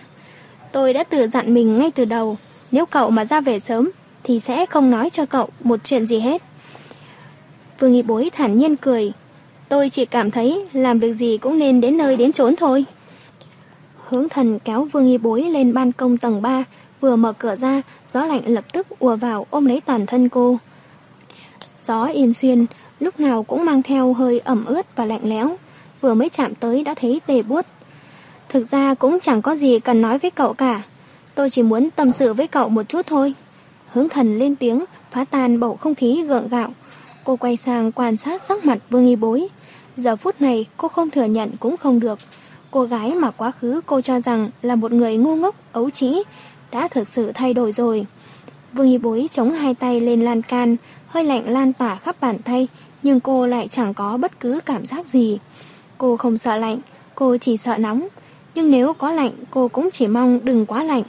[0.72, 2.36] Tôi đã tự dặn mình ngay từ đầu,
[2.72, 3.90] nếu cậu mà ra về sớm
[4.24, 6.42] thì sẽ không nói cho cậu một chuyện gì hết.
[7.78, 9.12] Vương Y Bối thản nhiên cười.
[9.68, 12.84] Tôi chỉ cảm thấy làm việc gì cũng nên đến nơi đến chốn thôi.
[14.08, 16.64] Hướng thần kéo Vương Y Bối lên ban công tầng 3,
[17.00, 20.58] vừa mở cửa ra, gió lạnh lập tức ùa vào ôm lấy toàn thân cô.
[21.86, 22.66] Gió yên xuyên,
[23.00, 25.56] lúc nào cũng mang theo hơi ẩm ướt và lạnh lẽo,
[26.00, 27.66] vừa mới chạm tới đã thấy tê buốt.
[28.48, 30.82] Thực ra cũng chẳng có gì cần nói với cậu cả,
[31.34, 33.34] tôi chỉ muốn tâm sự với cậu một chút thôi.
[33.92, 36.72] Hướng thần lên tiếng, phá tan bầu không khí gượng gạo.
[37.24, 39.48] Cô quay sang quan sát sắc mặt Vương Y Bối.
[39.96, 42.18] Giờ phút này cô không thừa nhận cũng không được.
[42.70, 46.22] Cô gái mà quá khứ cô cho rằng là một người ngu ngốc, ấu trĩ,
[46.70, 48.06] đã thực sự thay đổi rồi.
[48.72, 50.76] Vương Y Bối chống hai tay lên lan can,
[51.16, 52.68] hơi lạnh lan tỏa khắp bàn tay,
[53.02, 55.38] nhưng cô lại chẳng có bất cứ cảm giác gì.
[55.98, 56.78] Cô không sợ lạnh,
[57.14, 58.08] cô chỉ sợ nóng.
[58.54, 61.02] Nhưng nếu có lạnh, cô cũng chỉ mong đừng quá lạnh.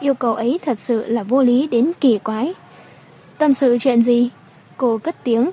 [0.00, 2.54] Yêu cầu ấy thật sự là vô lý đến kỳ quái.
[3.38, 4.30] Tâm sự chuyện gì?
[4.76, 5.50] Cô cất tiếng.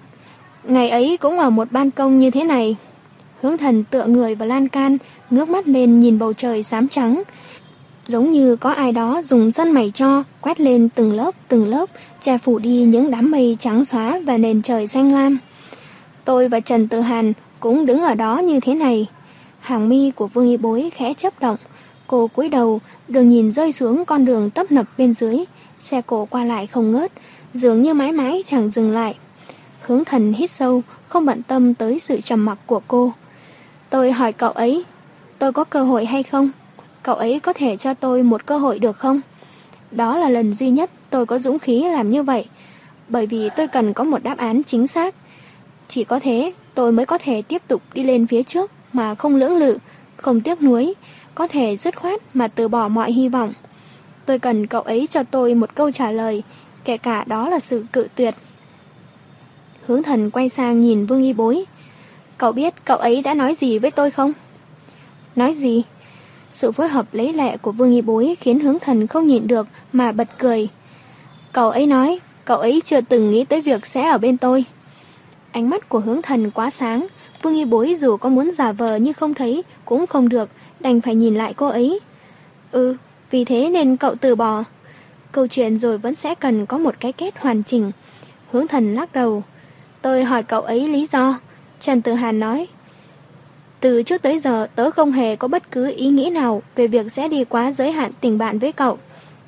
[0.64, 2.76] Ngày ấy cũng ở một ban công như thế này.
[3.42, 4.98] Hướng thần tựa người vào lan can,
[5.30, 7.24] ngước mắt lên nhìn bầu trời xám trắng.
[8.10, 11.90] Giống như có ai đó dùng sân mày cho, quét lên từng lớp từng lớp,
[12.22, 15.38] che phủ đi những đám mây trắng xóa và nền trời xanh lam.
[16.26, 19.08] Tôi và Trần Tự Hàn cũng đứng ở đó như thế này.
[19.60, 21.58] Hàng mi của Vương Y Bối khẽ chấp động.
[22.08, 25.38] Cô cúi đầu, đường nhìn rơi xuống con đường tấp nập bên dưới.
[25.80, 27.12] Xe cổ qua lại không ngớt,
[27.54, 29.18] dường như mãi mãi chẳng dừng lại.
[29.82, 33.14] Hướng thần hít sâu, không bận tâm tới sự trầm mặc của cô.
[33.90, 34.84] Tôi hỏi cậu ấy,
[35.40, 36.50] tôi có cơ hội hay không?
[37.04, 39.22] Cậu ấy có thể cho tôi một cơ hội được không?
[39.92, 42.46] Đó là lần duy nhất tôi có dũng khí làm như vậy,
[43.08, 45.16] bởi vì tôi cần có một đáp án chính xác.
[45.88, 49.36] Chỉ có thế tôi mới có thể tiếp tục đi lên phía trước mà không
[49.36, 49.78] lưỡng lự,
[50.18, 50.94] không tiếc nuối,
[51.36, 53.54] có thể dứt khoát mà từ bỏ mọi hy vọng.
[54.26, 56.44] Tôi cần cậu ấy cho tôi một câu trả lời,
[56.84, 58.36] kể cả đó là sự cự tuyệt.
[59.86, 61.66] Hướng thần quay sang nhìn Vương Y Bối.
[62.38, 64.34] Cậu biết cậu ấy đã nói gì với tôi không?
[65.36, 65.84] Nói gì?
[66.52, 69.68] Sự phối hợp lấy lệ của Vương Y Bối khiến hướng thần không nhịn được
[69.94, 70.70] mà bật cười.
[71.54, 74.66] Cậu ấy nói, cậu ấy chưa từng nghĩ tới việc sẽ ở bên tôi.
[75.52, 77.08] Ánh mắt của hướng thần quá sáng,
[77.42, 80.50] Vương Y Bối dù có muốn giả vờ như không thấy cũng không được,
[80.80, 82.00] đành phải nhìn lại cô ấy.
[82.72, 82.96] Ừ,
[83.32, 84.64] vì thế nên cậu từ bỏ.
[85.32, 87.92] Câu chuyện rồi vẫn sẽ cần có một cái kết hoàn chỉnh.
[88.52, 89.44] Hướng thần lắc đầu.
[90.02, 91.40] Tôi hỏi cậu ấy lý do.
[91.80, 92.68] Trần Tử Hàn nói.
[93.80, 97.12] Từ trước tới giờ tớ không hề có bất cứ ý nghĩ nào về việc
[97.12, 98.98] sẽ đi quá giới hạn tình bạn với cậu.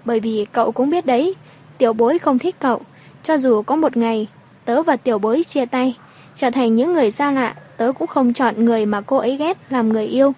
[0.06, 1.36] Bởi vì cậu cũng biết đấy,
[1.78, 2.82] tiểu bối không thích cậu.
[3.24, 4.28] Cho dù có một ngày,
[4.66, 5.98] tớ và tiểu bối chia tay,
[6.36, 9.58] trở thành những người xa lạ, tớ cũng không chọn người mà cô ấy ghét
[9.70, 10.34] làm người yêu.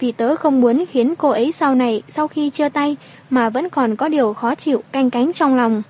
[0.00, 2.96] Vì tớ không muốn khiến cô ấy sau này, sau khi chia tay,
[3.30, 5.82] mà vẫn còn có điều khó chịu canh cánh trong lòng.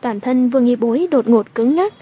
[0.00, 1.92] Toàn thân Vương Nghi Bối đột ngột cứng ngắc.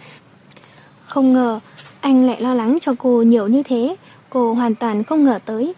[1.05, 1.61] Không ngờ,
[2.01, 3.97] anh lại lo lắng cho cô nhiều như thế,
[4.33, 5.75] cô hoàn toàn không ngờ tới.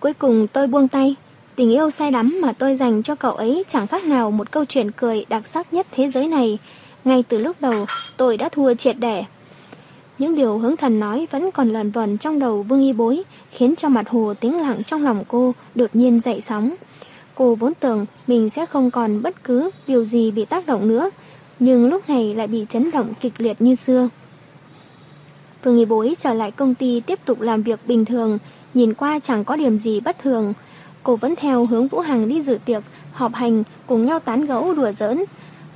[0.00, 1.16] Cuối cùng tôi buông tay,
[1.56, 4.64] tình yêu say đắm mà tôi dành cho cậu ấy chẳng khác nào một câu
[4.64, 6.58] chuyện cười đặc sắc nhất thế giới này.
[7.04, 7.86] Ngay từ lúc đầu,
[8.16, 9.24] tôi đã thua triệt đẻ.
[10.18, 13.74] Những điều hướng thần nói vẫn còn lờn vần trong đầu vương y bối, khiến
[13.76, 16.74] cho mặt hồ tiếng lặng trong lòng cô đột nhiên dậy sóng.
[17.34, 21.10] Cô vốn tưởng mình sẽ không còn bất cứ điều gì bị tác động nữa,
[21.58, 24.08] nhưng lúc này lại bị chấn động kịch liệt như xưa.
[25.62, 28.38] Vương y bối trở lại công ty tiếp tục làm việc bình thường,
[28.74, 30.54] nhìn qua chẳng có điểm gì bất thường.
[31.02, 32.82] Cô vẫn theo hướng Vũ Hằng đi dự tiệc,
[33.12, 35.24] họp hành, cùng nhau tán gẫu đùa giỡn.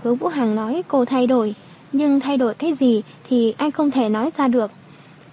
[0.02, 1.54] Hướng Vũ Hằng nói cô thay đổi,
[1.92, 4.70] nhưng thay đổi cái gì thì anh không thể nói ra được.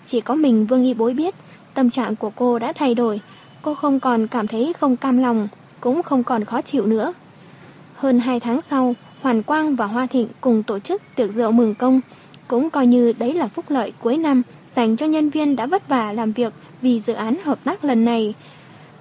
[0.05, 1.35] Chỉ có mình Vương Y Bối biết,
[1.73, 3.21] tâm trạng của cô đã thay đổi,
[3.61, 5.47] cô không còn cảm thấy không cam lòng,
[5.79, 7.13] cũng không còn khó chịu nữa.
[7.93, 11.75] Hơn hai tháng sau, Hoàn Quang và Hoa Thịnh cùng tổ chức tiệc rượu mừng
[11.75, 12.01] công,
[12.47, 15.87] cũng coi như đấy là phúc lợi cuối năm dành cho nhân viên đã vất
[15.87, 18.33] vả làm việc vì dự án hợp tác lần này.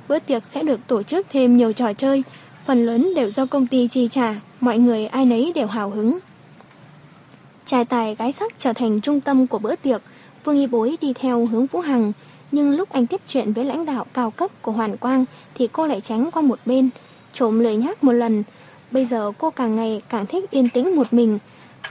[0.09, 2.23] Bữa tiệc sẽ được tổ chức thêm nhiều trò chơi,
[2.65, 6.19] phần lớn đều do công ty chi trả, mọi người ai nấy đều hào hứng.
[7.67, 10.03] Trai tài gái sắc trở thành trung tâm của bữa tiệc,
[10.45, 12.13] Vương Y Bối đi theo hướng Vũ Hằng,
[12.53, 15.25] nhưng lúc anh tiếp chuyện với lãnh đạo cao cấp của Hoàn Quang
[15.55, 16.91] thì cô lại tránh qua một bên,
[17.35, 18.43] trộm lời nhắc một lần.
[18.91, 21.39] Bây giờ cô càng ngày càng thích yên tĩnh một mình,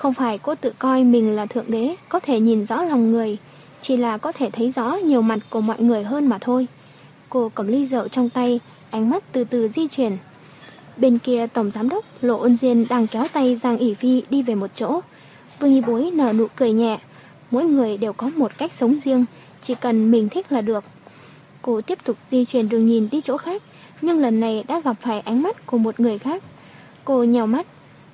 [0.01, 3.37] không phải cô tự coi mình là thượng đế, có thể nhìn rõ lòng người,
[3.81, 6.67] chỉ là có thể thấy rõ nhiều mặt của mọi người hơn mà thôi.
[7.29, 8.59] Cô cầm ly rượu trong tay,
[8.89, 10.17] ánh mắt từ từ di chuyển.
[10.97, 14.43] Bên kia Tổng Giám đốc Lộ Ôn Diên đang kéo tay Giang ỉ Phi đi
[14.43, 15.01] về một chỗ.
[15.59, 16.99] Vương Y Bối nở nụ cười nhẹ.
[17.51, 19.25] Mỗi người đều có một cách sống riêng,
[19.61, 20.83] chỉ cần mình thích là được.
[21.61, 23.61] Cô tiếp tục di chuyển đường nhìn đi chỗ khác,
[24.01, 26.43] nhưng lần này đã gặp phải ánh mắt của một người khác.
[27.05, 27.67] Cô nhào mắt.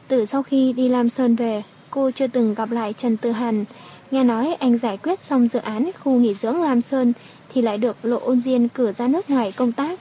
[0.08, 3.66] Từ sau khi đi Lam Sơn về, cô chưa từng gặp lại Trần Tư Hàn.
[4.12, 7.14] Nghe nói anh giải quyết xong dự án khu nghỉ dưỡng Lam Sơn
[7.54, 10.00] thì lại được Lộ Ôn Diên cử ra nước ngoài công tác.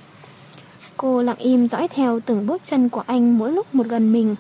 [0.97, 4.37] Cô lặng im dõi theo từng bước chân của anh mỗi lúc một gần mình.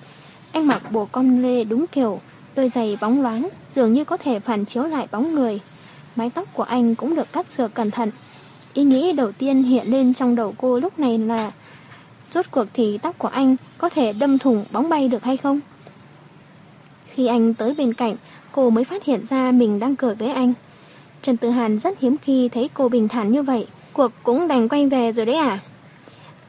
[0.52, 2.20] Anh mặc bộ con lê đúng kiểu,
[2.54, 5.60] đôi giày bóng loáng, dường như có thể phản chiếu lại bóng người.
[6.16, 8.10] Mái tóc của anh cũng được cắt sửa cẩn thận.
[8.74, 11.52] Ý nghĩ đầu tiên hiện lên trong đầu cô lúc này là
[12.34, 15.60] rốt cuộc thì tóc của anh có thể đâm thủng bóng bay được hay không?
[17.16, 18.16] Khi anh tới bên cạnh,
[18.52, 20.52] cô mới phát hiện ra mình đang cười với anh.
[21.22, 23.66] Trần Tử Hàn rất hiếm khi thấy cô bình thản như vậy.
[23.92, 25.60] Cuộc cũng đành quay về rồi đấy à?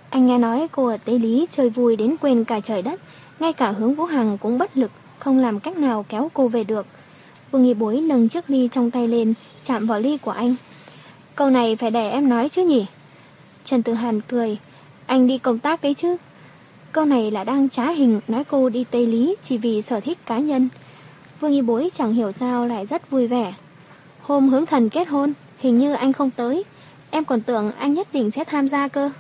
[0.10, 3.00] Anh nghe nói cô ở Tây Lý chơi vui đến quên cả trời đất,
[3.40, 6.64] ngay cả hướng Vũ Hằng cũng bất lực, không làm cách nào kéo cô về
[6.64, 6.86] được.
[7.52, 9.34] Vương Nghi Bối nâng chiếc ly trong tay lên,
[9.66, 10.56] chạm vào ly của anh.
[11.36, 12.86] Câu này phải để em nói chứ nhỉ?
[13.66, 14.58] Trần Tử Hàn cười,
[15.06, 16.18] anh đi công tác đấy chứ.
[16.92, 20.18] Câu này là đang trá hình nói cô đi Tây Lý chỉ vì sở thích
[20.26, 20.70] cá nhân.
[21.40, 23.54] Vương Y Bối chẳng hiểu sao lại rất vui vẻ.
[24.22, 26.64] Hôm hướng thần kết hôn, hình như anh không tới.
[27.10, 29.12] Em còn tưởng anh nhất định sẽ tham gia cơ.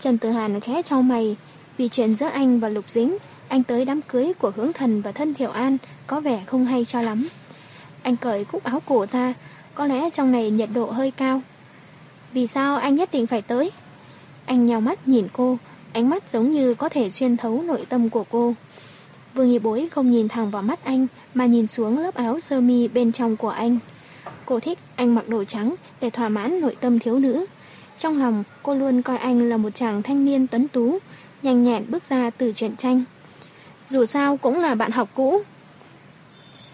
[0.00, 1.36] Trần Tử Hàn khẽ trao mày,
[1.76, 3.16] vì chuyện giữa anh và Lục Dính,
[3.48, 6.84] anh tới đám cưới của hướng thần và thân Thiệu An có vẻ không hay
[6.84, 7.28] cho lắm.
[8.02, 9.34] Anh cởi cúc áo cổ ra,
[9.74, 11.42] có lẽ trong này nhiệt độ hơi cao.
[12.32, 13.70] Vì sao anh nhất định phải tới?
[14.46, 15.58] Anh nhào mắt nhìn cô,
[15.92, 18.54] ánh mắt giống như có thể xuyên thấu nội tâm của cô.
[19.34, 22.60] Vương Nhị Bối không nhìn thẳng vào mắt anh mà nhìn xuống lớp áo sơ
[22.60, 23.78] mi bên trong của anh.
[24.46, 27.46] Cô thích anh mặc đồ trắng để thỏa mãn nội tâm thiếu nữ.
[27.98, 30.98] Trong lòng, cô luôn coi anh là một chàng thanh niên tuấn tú,
[31.42, 33.04] nhanh nhẹn bước ra từ truyện tranh.
[33.88, 35.42] Dù sao cũng là bạn học cũ.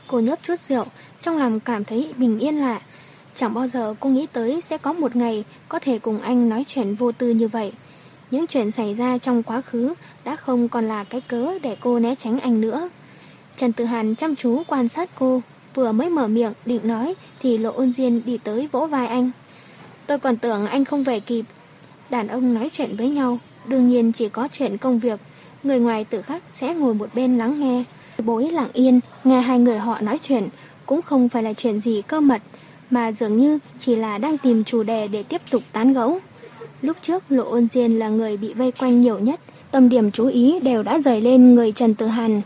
[0.06, 0.84] Cô nhấp chút rượu,
[1.20, 2.80] trong lòng cảm thấy bình yên lạ.
[3.34, 6.64] Chẳng bao giờ cô nghĩ tới sẽ có một ngày có thể cùng anh nói
[6.66, 7.72] chuyện vô tư như vậy.
[8.34, 9.94] Những chuyện xảy ra trong quá khứ
[10.24, 12.88] đã không còn là cái cớ để cô né tránh anh nữa.
[13.56, 15.42] Trần Tử Hàn chăm chú quan sát cô,
[15.74, 19.30] vừa mới mở miệng định nói thì Lộ Ôn Diên đi tới vỗ vai anh.
[20.06, 21.44] Tôi còn tưởng anh không về kịp.
[22.10, 25.20] Đàn ông nói chuyện với nhau, đương nhiên chỉ có chuyện công việc.
[25.62, 27.84] Người ngoài tự khắc sẽ ngồi một bên lắng nghe.
[28.24, 30.48] Bối lặng yên, nghe hai người họ nói chuyện,
[30.86, 32.42] cũng không phải là chuyện gì cơ mật,
[32.90, 36.20] mà dường như chỉ là đang tìm chủ đề để tiếp tục tán gẫu.
[36.84, 39.40] Lúc trước Lộ Ôn Diên là người bị vây quanh nhiều nhất,
[39.70, 42.40] tâm điểm chú ý đều đã rời lên người Trần Tử Hàn.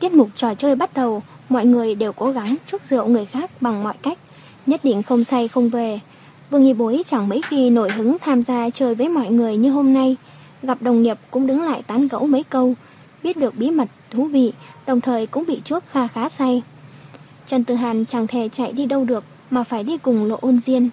[0.00, 3.50] Tiết mục trò chơi bắt đầu, mọi người đều cố gắng chúc rượu người khác
[3.60, 4.18] bằng mọi cách,
[4.66, 6.00] nhất định không say không về.
[6.50, 9.70] Vương Nghi Bối chẳng mấy khi nổi hứng tham gia chơi với mọi người như
[9.70, 10.16] hôm nay,
[10.62, 12.74] gặp đồng nghiệp cũng đứng lại tán gẫu mấy câu,
[13.22, 14.52] biết được bí mật thú vị,
[14.86, 16.62] đồng thời cũng bị chuốc kha khá say.
[17.46, 20.58] Trần Tử Hàn chẳng thể chạy đi đâu được mà phải đi cùng Lộ Ôn
[20.58, 20.88] Diên.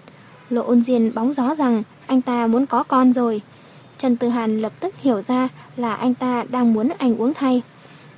[0.50, 3.40] Lộ Ôn Diên bóng gió rằng anh ta muốn có con rồi.
[3.98, 7.62] Trần Tử Hàn lập tức hiểu ra là anh ta đang muốn anh uống thay.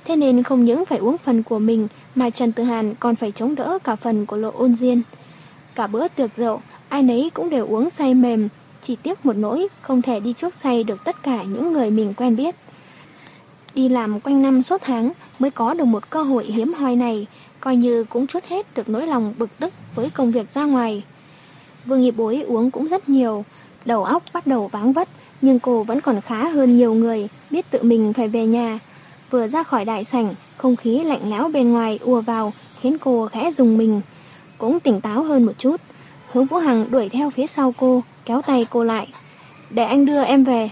[0.05, 3.31] Thế nên không những phải uống phần của mình mà Trần Tử Hàn còn phải
[3.31, 5.01] chống đỡ cả phần của Lộ Ôn Diên.
[5.75, 8.49] Cả bữa tiệc rượu, ai nấy cũng đều uống say mềm,
[8.83, 12.13] chỉ tiếc một nỗi không thể đi chuốc say được tất cả những người mình
[12.17, 12.55] quen biết.
[13.73, 17.27] Đi làm quanh năm suốt tháng mới có được một cơ hội hiếm hoi này,
[17.59, 21.03] coi như cũng chút hết được nỗi lòng bực tức với công việc ra ngoài.
[21.85, 23.45] Vương nghiệp bối uống cũng rất nhiều,
[23.85, 25.09] đầu óc bắt đầu váng vất,
[25.41, 28.79] nhưng cô vẫn còn khá hơn nhiều người, biết tự mình phải về nhà.
[29.29, 33.27] Vừa ra khỏi đại sảnh, không khí lạnh lẽo bên ngoài ùa vào, khiến cô
[33.31, 34.01] khẽ dùng mình.
[34.57, 35.81] Cũng tỉnh táo hơn một chút.
[36.31, 39.07] Hướng Vũ Hằng đuổi theo phía sau cô, kéo tay cô lại.
[39.69, 40.69] Để anh đưa em về.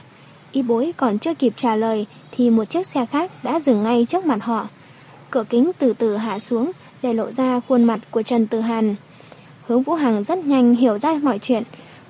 [0.52, 4.06] Y bối còn chưa kịp trả lời thì một chiếc xe khác đã dừng ngay
[4.10, 4.68] trước mặt họ.
[5.30, 6.72] Cửa kính từ từ hạ xuống
[7.02, 8.96] để lộ ra khuôn mặt của Trần Tử Hàn.
[9.68, 11.64] Hướng Vũ Hằng rất nhanh hiểu ra mọi chuyện,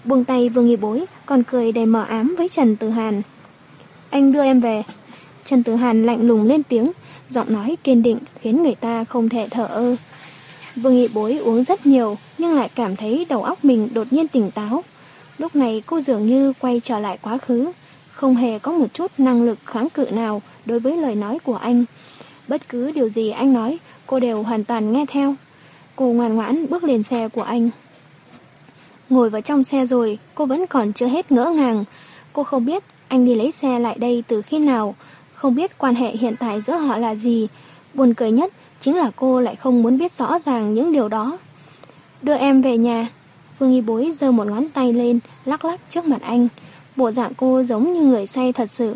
[0.03, 3.21] buông tay Vương Nghi Bối, còn cười đầy mờ ám với Trần Tử Hàn.
[4.09, 4.84] Anh đưa em về.
[5.45, 6.91] Trần Tử Hàn lạnh lùng lên tiếng,
[7.30, 9.95] giọng nói kiên định khiến người ta không thể thở ơ.
[10.76, 14.27] Vương Nghị Bối uống rất nhiều nhưng lại cảm thấy đầu óc mình đột nhiên
[14.27, 14.84] tỉnh táo.
[15.38, 17.71] Lúc này cô dường như quay trở lại quá khứ,
[18.11, 21.55] không hề có một chút năng lực kháng cự nào đối với lời nói của
[21.55, 21.85] anh.
[22.47, 25.35] Bất cứ điều gì anh nói, cô đều hoàn toàn nghe theo.
[25.95, 27.69] Cô ngoan ngoãn bước lên xe của anh.
[29.10, 31.86] Ngồi vào trong xe rồi, cô vẫn còn chưa hết ngỡ ngàng.
[32.34, 34.95] Cô không biết anh đi lấy xe lại đây từ khi nào,
[35.34, 37.48] không biết quan hệ hiện tại giữa họ là gì.
[37.94, 41.38] Buồn cười nhất chính là cô lại không muốn biết rõ ràng những điều đó.
[42.22, 43.07] Đưa em về nhà.
[43.60, 46.48] Phương Y Bối giơ một ngón tay lên, lắc lắc trước mặt anh.
[46.95, 48.95] Bộ dạng cô giống như người say thật sự.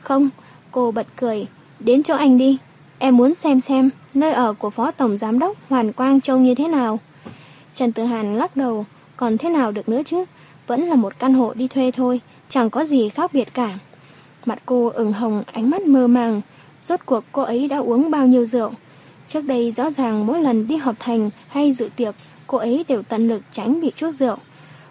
[0.00, 0.30] Không,
[0.70, 1.46] cô bật cười.
[1.80, 2.58] Đến chỗ anh đi.
[2.98, 6.54] Em muốn xem xem nơi ở của Phó Tổng Giám đốc Hoàn Quang trông như
[6.54, 6.98] thế nào.
[7.74, 8.86] Trần Tử Hàn lắc đầu.
[9.16, 10.24] Còn thế nào được nữa chứ?
[10.66, 12.20] Vẫn là một căn hộ đi thuê thôi.
[12.48, 13.78] Chẳng có gì khác biệt cả.
[14.44, 16.40] Mặt cô ửng hồng, ánh mắt mơ màng.
[16.84, 18.70] Rốt cuộc cô ấy đã uống bao nhiêu rượu.
[19.28, 22.14] Trước đây rõ ràng mỗi lần đi họp thành hay dự tiệc,
[22.46, 24.36] cô ấy đều tận lực tránh bị chuốc rượu.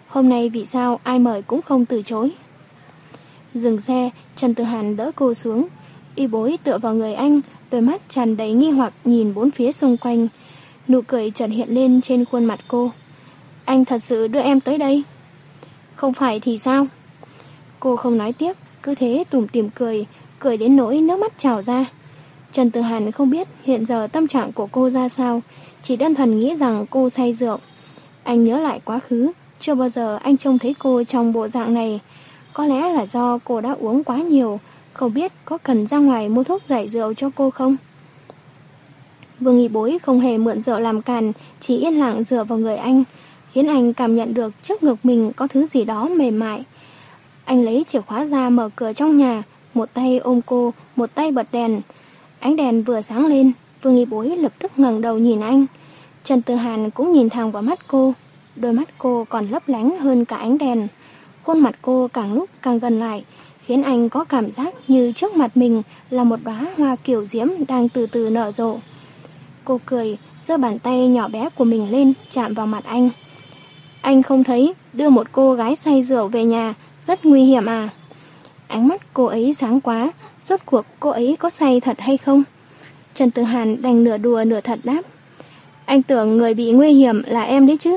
[0.06, 2.30] Hôm nay vì sao ai mời cũng không từ chối.
[3.54, 5.68] Dừng xe, Trần Tử Hàn đỡ cô xuống.
[6.14, 7.40] Y bối tựa vào người anh,
[7.70, 10.28] đôi mắt tràn đầy nghi hoặc nhìn bốn phía xung quanh.
[10.88, 12.90] Nụ cười trần hiện lên trên khuôn mặt cô.
[13.66, 15.02] Anh thật sự đưa em tới đây.
[15.94, 16.86] Không phải thì sao?
[17.80, 18.52] Cô không nói tiếp,
[18.82, 20.06] cứ thế tủm tỉm cười,
[20.38, 21.84] cười đến nỗi nước mắt trào ra.
[22.52, 25.42] Trần Tử Hàn không biết hiện giờ tâm trạng của cô ra sao,
[25.82, 27.58] chỉ đơn thuần nghĩ rằng cô say rượu.
[28.22, 31.74] Anh nhớ lại quá khứ, chưa bao giờ anh trông thấy cô trong bộ dạng
[31.74, 32.00] này.
[32.52, 34.60] Có lẽ là do cô đã uống quá nhiều,
[34.92, 37.76] không biết có cần ra ngoài mua thuốc giải rượu cho cô không?
[39.40, 42.76] Vương Nghị Bối không hề mượn rượu làm càn, chỉ yên lặng dựa vào người
[42.76, 43.04] anh,
[43.52, 46.64] khiến anh cảm nhận được trước ngực mình có thứ gì đó mềm mại.
[47.44, 49.42] Anh lấy chìa khóa ra mở cửa trong nhà,
[49.74, 51.80] một tay ôm cô, một tay bật đèn.
[52.40, 53.52] Ánh đèn vừa sáng lên,
[53.82, 55.66] Vương Nghi Bối lập tức ngẩng đầu nhìn anh.
[56.24, 58.14] Trần Tư Hàn cũng nhìn thẳng vào mắt cô.
[58.56, 60.88] Đôi mắt cô còn lấp lánh hơn cả ánh đèn.
[61.42, 63.24] Khuôn mặt cô càng lúc càng gần lại,
[63.62, 67.48] khiến anh có cảm giác như trước mặt mình là một đóa hoa kiểu diễm
[67.68, 68.78] đang từ từ nở rộ.
[69.64, 73.10] Cô cười, giơ bàn tay nhỏ bé của mình lên, chạm vào mặt anh.
[74.00, 76.74] Anh không thấy đưa một cô gái say rượu về nhà
[77.06, 77.88] rất nguy hiểm à?
[78.68, 80.12] Ánh mắt cô ấy sáng quá,
[80.44, 82.42] rốt cuộc cô ấy có say thật hay không?
[83.14, 85.02] Trần Tử Hàn đành nửa đùa nửa thật đáp.
[85.84, 87.96] Anh tưởng người bị nguy hiểm là em đấy chứ.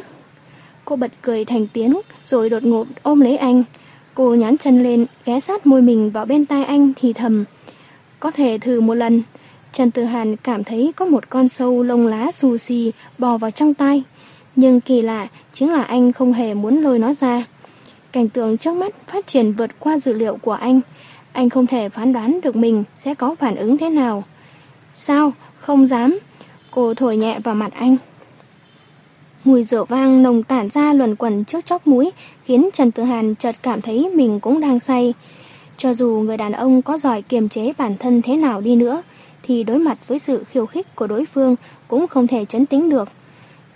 [0.85, 3.63] Cô bật cười thành tiếng rồi đột ngột ôm lấy anh.
[4.13, 7.45] Cô nhán chân lên, ghé sát môi mình vào bên tai anh thì thầm.
[8.19, 9.23] Có thể thử một lần.
[9.71, 13.51] Trần Tử Hàn cảm thấy có một con sâu lông lá xù xì bò vào
[13.51, 14.03] trong tay.
[14.60, 17.45] Nhưng kỳ lạ chính là anh không hề muốn lôi nó ra.
[18.11, 20.81] Cảnh tượng trước mắt phát triển vượt qua dữ liệu của anh.
[21.31, 24.23] Anh không thể phán đoán được mình sẽ có phản ứng thế nào.
[24.95, 25.34] Sao?
[25.60, 26.19] Không dám.
[26.72, 27.98] Cô thổi nhẹ vào mặt anh.
[29.44, 32.11] Mùi rượu vang nồng tản ra luẩn quẩn trước chóp mũi
[32.44, 35.14] khiến Trần Tử Hàn chợt cảm thấy mình cũng đang say.
[35.77, 39.02] Cho dù người đàn ông có giỏi kiềm chế bản thân thế nào đi nữa,
[39.44, 41.56] thì đối mặt với sự khiêu khích của đối phương
[41.88, 43.10] cũng không thể chấn tĩnh được.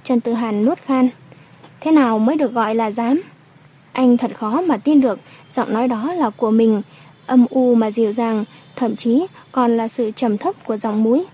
[0.03, 1.09] Trần Tử Hàn nuốt khan.
[1.79, 3.21] Thế nào mới được gọi là dám?
[3.93, 5.19] Anh thật khó mà tin được
[5.53, 6.81] giọng nói đó là của mình,
[7.25, 11.25] âm u mà dịu dàng, thậm chí còn là sự trầm thấp của giọng mũi.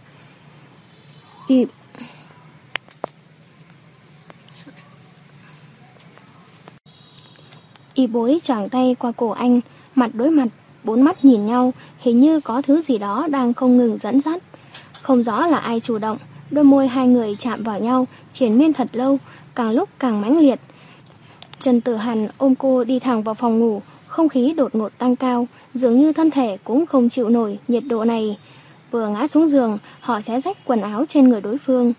[1.48, 1.66] Y...
[7.94, 9.62] Y bối choàng tay qua cổ anh,
[9.96, 10.48] mặt đối mặt,
[10.84, 14.44] bốn mắt nhìn nhau, hình như có thứ gì đó đang không ngừng dẫn dắt.
[15.02, 16.18] Không rõ là ai chủ động,
[16.52, 19.18] đôi môi hai người chạm vào nhau, triển miên thật lâu,
[19.56, 20.60] càng lúc càng mãnh liệt.
[21.60, 25.16] Trần Tử Hàn ôm cô đi thẳng vào phòng ngủ, không khí đột ngột tăng
[25.16, 28.38] cao, dường như thân thể cũng không chịu nổi nhiệt độ này.
[28.92, 31.94] Vừa ngã xuống giường, họ xé rách quần áo trên người đối phương.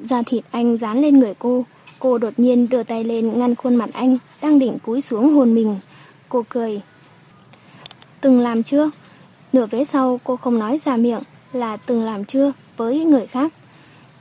[0.00, 1.64] Da thịt anh dán lên người cô,
[1.98, 5.54] cô đột nhiên đưa tay lên ngăn khuôn mặt anh, đang định cúi xuống hôn
[5.54, 5.76] mình.
[6.28, 6.80] Cô cười.
[8.20, 8.90] Từng làm chưa?
[9.52, 11.22] Nửa vế sau cô không nói ra miệng
[11.52, 12.52] là từng làm chưa
[12.82, 13.52] với người khác.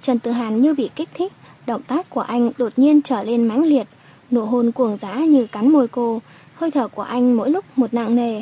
[0.02, 1.34] Trần Tử Hàn như bị kích thích,
[1.66, 3.88] động tác của anh đột nhiên trở lên mãnh liệt,
[4.32, 6.22] nụ hôn cuồng dã như cắn môi cô,
[6.56, 8.42] hơi thở của anh mỗi lúc một nặng nề.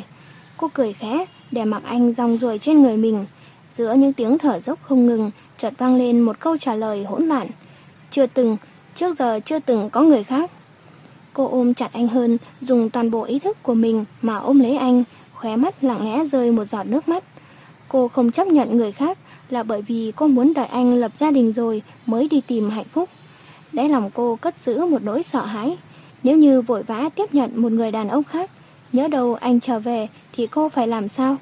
[0.56, 3.26] Cô cười khẽ, để mặc anh rong ruồi trên người mình.
[3.72, 7.26] Giữa những tiếng thở dốc không ngừng, chợt vang lên một câu trả lời hỗn
[7.26, 7.46] loạn.
[8.10, 8.56] Chưa từng,
[8.96, 10.50] trước giờ chưa từng có người khác.
[11.32, 14.76] Cô ôm chặt anh hơn, dùng toàn bộ ý thức của mình mà ôm lấy
[14.76, 17.24] anh, khóe mắt lặng lẽ rơi một giọt nước mắt.
[17.88, 19.18] Cô không chấp nhận người khác
[19.52, 22.88] là bởi vì cô muốn đợi anh lập gia đình rồi mới đi tìm hạnh
[22.92, 23.08] phúc.
[23.72, 25.76] Đáy lòng cô cất giữ một nỗi sợ hãi.
[26.22, 28.50] Nếu như vội vã tiếp nhận một người đàn ông khác,
[28.92, 31.36] nhớ đâu anh trở về thì cô phải làm sao?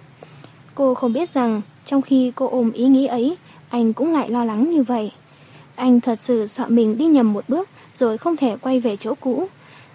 [0.74, 3.36] Cô không biết rằng trong khi cô ôm ý nghĩ ấy,
[3.68, 5.12] anh cũng lại lo lắng như vậy.
[5.74, 9.14] Anh thật sự sợ mình đi nhầm một bước rồi không thể quay về chỗ
[9.14, 9.46] cũ.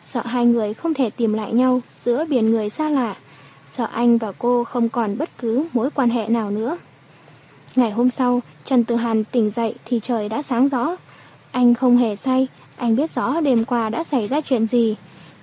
[0.04, 3.16] Sợ hai người không thể tìm lại nhau giữa biển người xa lạ.
[3.70, 6.78] Sợ anh và cô không còn bất cứ mối quan hệ nào nữa.
[7.76, 10.96] Ngày hôm sau, Trần Tử Hàn tỉnh dậy thì trời đã sáng rõ.
[11.52, 14.96] Anh không hề say, anh biết rõ đêm qua đã xảy ra chuyện gì.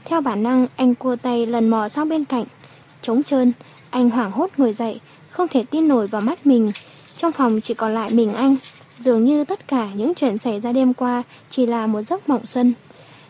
[0.04, 2.44] Theo bản năng, anh cua tay lần mò sang bên cạnh.
[3.02, 3.52] Trống trơn,
[3.90, 5.00] anh hoảng hốt ngồi dậy,
[5.30, 6.72] không thể tin nổi vào mắt mình.
[7.16, 8.56] Trong phòng chỉ còn lại mình anh.
[8.98, 12.46] Dường như tất cả những chuyện xảy ra đêm qua chỉ là một giấc mộng
[12.46, 12.74] xuân.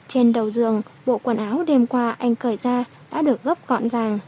[0.08, 3.88] Trên đầu giường, bộ quần áo đêm qua anh cởi ra đã được gấp gọn
[3.88, 4.18] gàng.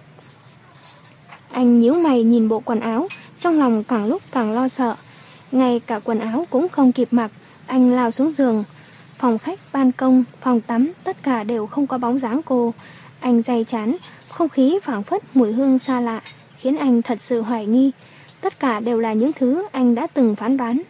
[1.53, 3.09] Anh nhíu mày nhìn bộ quần áo,
[3.43, 4.95] trong lòng càng lúc càng lo sợ.
[5.53, 7.31] Ngay cả quần áo cũng không kịp mặc,
[7.67, 8.65] anh lao xuống giường.
[9.19, 12.75] Phòng khách, ban công, phòng tắm, tất cả đều không có bóng dáng cô.
[13.21, 13.97] Anh dày chán,
[14.29, 16.23] không khí phảng phất mùi hương xa lạ,
[16.59, 17.91] khiến anh thật sự hoài nghi.
[18.41, 20.83] Tất cả đều là những thứ anh đã từng phán đoán.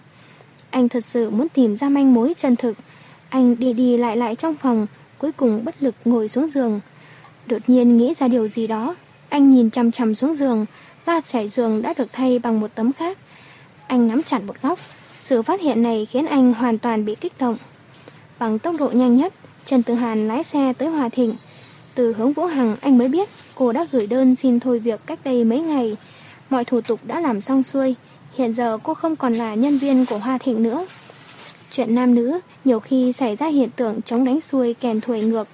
[0.71, 2.77] Anh thật sự muốn tìm ra manh mối chân thực.
[3.29, 4.87] Anh đi đi lại lại trong phòng,
[5.19, 6.81] cuối cùng bất lực ngồi xuống giường.
[7.47, 8.97] Đột nhiên nghĩ ra điều gì đó.
[9.29, 10.67] Anh nhìn chằm chằm xuống giường,
[11.07, 13.19] ga trải giường đã được thay bằng một tấm khác.
[13.87, 14.79] Anh nắm chặt một góc.
[15.21, 17.57] Sự phát hiện này khiến anh hoàn toàn bị kích động.
[18.39, 19.35] Bằng tốc độ nhanh nhất,
[19.67, 21.35] Trần Tử Hàn lái xe tới Hòa Thịnh.
[21.95, 25.19] Từ hướng Vũ Hằng anh mới biết cô đã gửi đơn xin thôi việc cách
[25.25, 25.97] đây mấy ngày.
[26.51, 27.95] Mọi thủ tục đã làm xong xuôi.
[28.35, 30.87] Hiện giờ cô không còn là nhân viên của Hoa Thịnh nữa.
[31.71, 35.49] Chuyện nam nữ nhiều khi xảy ra hiện tượng chống đánh xuôi kèm thuổi ngược.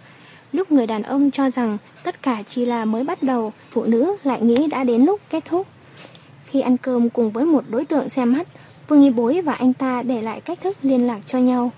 [0.53, 4.17] Lúc người đàn ông cho rằng tất cả chỉ là mới bắt đầu, phụ nữ
[4.25, 5.67] lại nghĩ đã đến lúc kết thúc.
[6.45, 8.49] Khi ăn cơm cùng với một đối tượng xem mắt,
[8.89, 11.73] Vương Y Bối và anh ta để lại cách thức liên lạc cho nhau.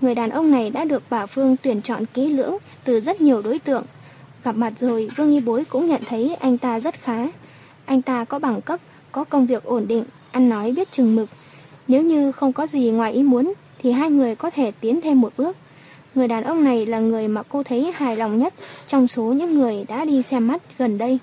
[0.00, 3.42] Người đàn ông này đã được bà Phương tuyển chọn kỹ lưỡng từ rất nhiều
[3.42, 3.84] đối tượng.
[4.44, 7.26] Gặp mặt rồi, Vương Y Bối cũng nhận thấy anh ta rất khá.
[7.84, 8.80] Anh ta có bằng cấp,
[9.12, 11.28] có công việc ổn định, ăn nói biết chừng mực.
[11.88, 15.20] Nếu như không có gì ngoài ý muốn, thì hai người có thể tiến thêm
[15.20, 15.56] một bước.
[16.16, 18.54] Người đàn ông này là người mà cô thấy hài lòng nhất
[18.88, 21.18] trong số những người đã đi xem mắt gần đây.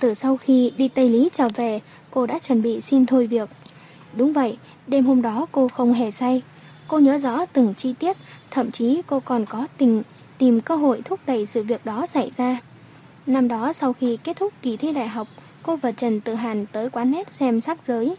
[0.00, 1.80] Từ sau khi đi Tây Lý trở về,
[2.10, 3.48] cô đã chuẩn bị xin thôi việc.
[4.16, 6.42] Đúng vậy, đêm hôm đó cô không hề say.
[6.88, 8.16] Cô nhớ rõ từng chi tiết,
[8.50, 10.02] thậm chí cô còn có tình
[10.38, 12.60] tìm cơ hội thúc đẩy sự việc đó xảy ra.
[13.26, 15.28] Năm đó sau khi kết thúc kỳ thi đại học,
[15.62, 18.14] cô và Trần Tự Hàn tới quán nét xem sắc giới.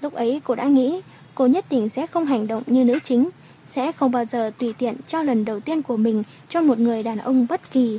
[0.00, 1.00] Lúc ấy cô đã nghĩ
[1.34, 3.30] cô nhất định sẽ không hành động như nữ chính,
[3.70, 7.02] sẽ không bao giờ tùy tiện cho lần đầu tiên của mình cho một người
[7.02, 7.98] đàn ông bất kỳ.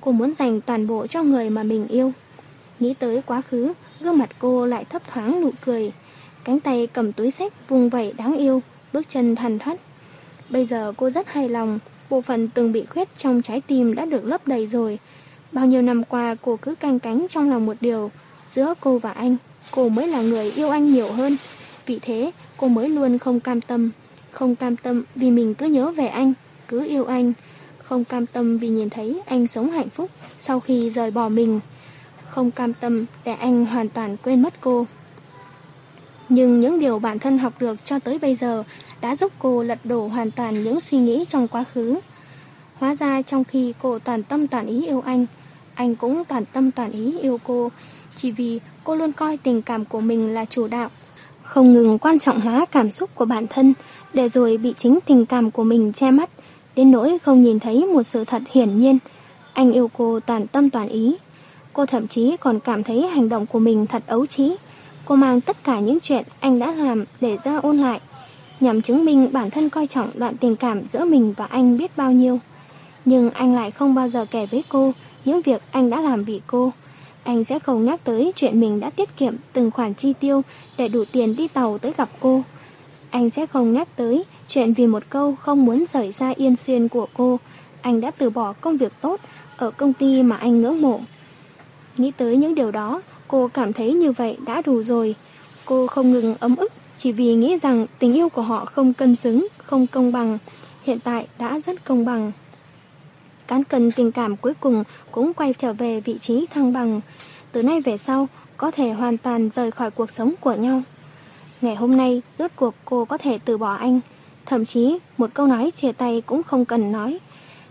[0.00, 2.12] Cô muốn dành toàn bộ cho người mà mình yêu.
[2.80, 5.92] Nghĩ tới quá khứ, gương mặt cô lại thấp thoáng nụ cười.
[6.44, 8.62] Cánh tay cầm túi sách vùng vẩy đáng yêu,
[8.92, 9.78] bước chân thoăn thoắt.
[10.50, 11.78] Bây giờ cô rất hài lòng,
[12.10, 14.98] bộ phận từng bị khuyết trong trái tim đã được lấp đầy rồi.
[15.52, 18.10] Bao nhiêu năm qua cô cứ canh cánh trong lòng một điều,
[18.48, 19.36] giữa cô và anh,
[19.70, 21.36] cô mới là người yêu anh nhiều hơn.
[21.86, 23.90] Vì thế, cô mới luôn không cam tâm.
[24.36, 26.32] Không cam tâm vì mình cứ nhớ về anh,
[26.68, 27.32] cứ yêu anh.
[27.78, 31.60] Không cam tâm vì nhìn thấy anh sống hạnh phúc sau khi rời bỏ mình.
[32.28, 34.86] Không cam tâm để anh hoàn toàn quên mất cô.
[36.28, 38.62] Nhưng những điều bản thân học được cho tới bây giờ
[39.00, 42.00] đã giúp cô lật đổ hoàn toàn những suy nghĩ trong quá khứ.
[42.74, 45.26] Hóa ra trong khi cô toàn tâm toàn ý yêu anh,
[45.74, 47.70] anh cũng toàn tâm toàn ý yêu cô,
[48.16, 50.90] chỉ vì cô luôn coi tình cảm của mình là chủ đạo,
[51.46, 53.74] không ngừng quan trọng hóa cảm xúc của bản thân,
[54.16, 56.30] để rồi bị chính tình cảm của mình che mắt,
[56.76, 58.98] đến nỗi không nhìn thấy một sự thật hiển nhiên.
[59.52, 61.16] Anh yêu cô toàn tâm toàn ý.
[61.72, 64.56] Cô thậm chí còn cảm thấy hành động của mình thật ấu trí.
[65.04, 68.00] Cô mang tất cả những chuyện anh đã làm để ra ôn lại,
[68.60, 71.96] nhằm chứng minh bản thân coi trọng đoạn tình cảm giữa mình và anh biết
[71.96, 72.38] bao nhiêu.
[73.04, 74.92] Nhưng anh lại không bao giờ kể với cô
[75.24, 76.72] những việc anh đã làm vì cô.
[77.24, 80.42] Anh sẽ không nhắc tới chuyện mình đã tiết kiệm từng khoản chi tiêu
[80.78, 82.42] để đủ tiền đi tàu tới gặp cô.
[83.16, 86.88] Anh sẽ không nhắc tới chuyện vì một câu không muốn rời xa yên xuyên
[86.88, 87.38] của cô.
[87.80, 89.20] Anh đã từ bỏ công việc tốt
[89.56, 91.00] ở công ty mà anh ngưỡng mộ.
[91.96, 95.14] Nghĩ tới những điều đó, cô cảm thấy như vậy đã đủ rồi.
[95.64, 99.16] Cô không ngừng ấm ức chỉ vì nghĩ rằng tình yêu của họ không cân
[99.16, 100.38] xứng, không công bằng.
[100.82, 102.32] Hiện tại đã rất công bằng.
[103.46, 107.00] Cán cân tình cảm cuối cùng cũng quay trở về vị trí thăng bằng.
[107.52, 110.82] Từ nay về sau, có thể hoàn toàn rời khỏi cuộc sống của nhau.
[111.60, 114.00] Ngày hôm nay, rốt cuộc cô có thể từ bỏ anh.
[114.46, 117.18] Thậm chí, một câu nói chia tay cũng không cần nói.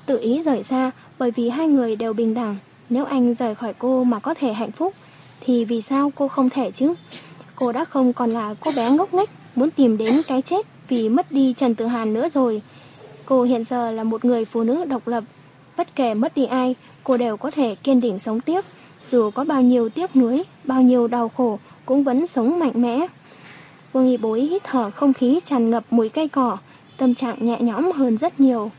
[0.06, 2.58] Tự ý rời xa bởi vì hai người đều bình đẳng.
[2.90, 4.94] Nếu anh rời khỏi cô mà có thể hạnh phúc,
[5.42, 6.94] thì vì sao cô không thể chứ?
[7.56, 11.10] Cô đã không còn là cô bé ngốc nghếch muốn tìm đến cái chết vì
[11.10, 12.62] mất đi Trần Tử Hàn nữa rồi.
[13.26, 15.24] Cô hiện giờ là một người phụ nữ độc lập.
[15.78, 18.62] Bất kể mất đi ai, cô đều có thể kiên định sống tiếp.
[19.12, 23.08] Dù có bao nhiêu tiếc nuối, bao nhiêu đau khổ, cũng vẫn sống mạnh mẽ.
[23.96, 26.58] Vương Y Bối hít thở không khí tràn ngập mùi cây cỏ,
[26.98, 28.72] tâm trạng nhẹ nhõm hơn rất nhiều.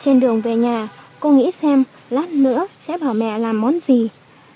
[0.00, 0.88] Trên đường về nhà,
[1.20, 4.08] cô nghĩ xem lát nữa sẽ bảo mẹ làm món gì.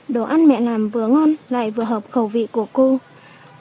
[0.09, 2.99] Đồ ăn mẹ làm vừa ngon lại vừa hợp khẩu vị của cô.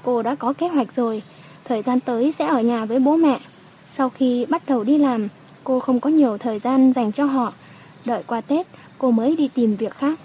[0.04, 1.22] cô đã có kế hoạch rồi.
[1.66, 3.40] Thời gian tới sẽ ở nhà với bố mẹ.
[3.88, 5.28] Sau khi bắt đầu đi làm,
[5.64, 7.54] cô không có nhiều thời gian dành cho họ.
[8.06, 8.68] Đợi qua Tết,
[8.98, 10.20] cô mới đi tìm việc khác.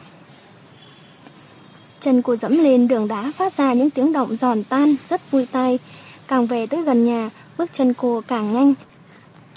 [2.00, 5.46] Chân cô dẫm lên đường đá phát ra những tiếng động giòn tan rất vui
[5.52, 5.78] tai.
[6.28, 8.74] Càng về tới gần nhà, bước chân cô càng nhanh.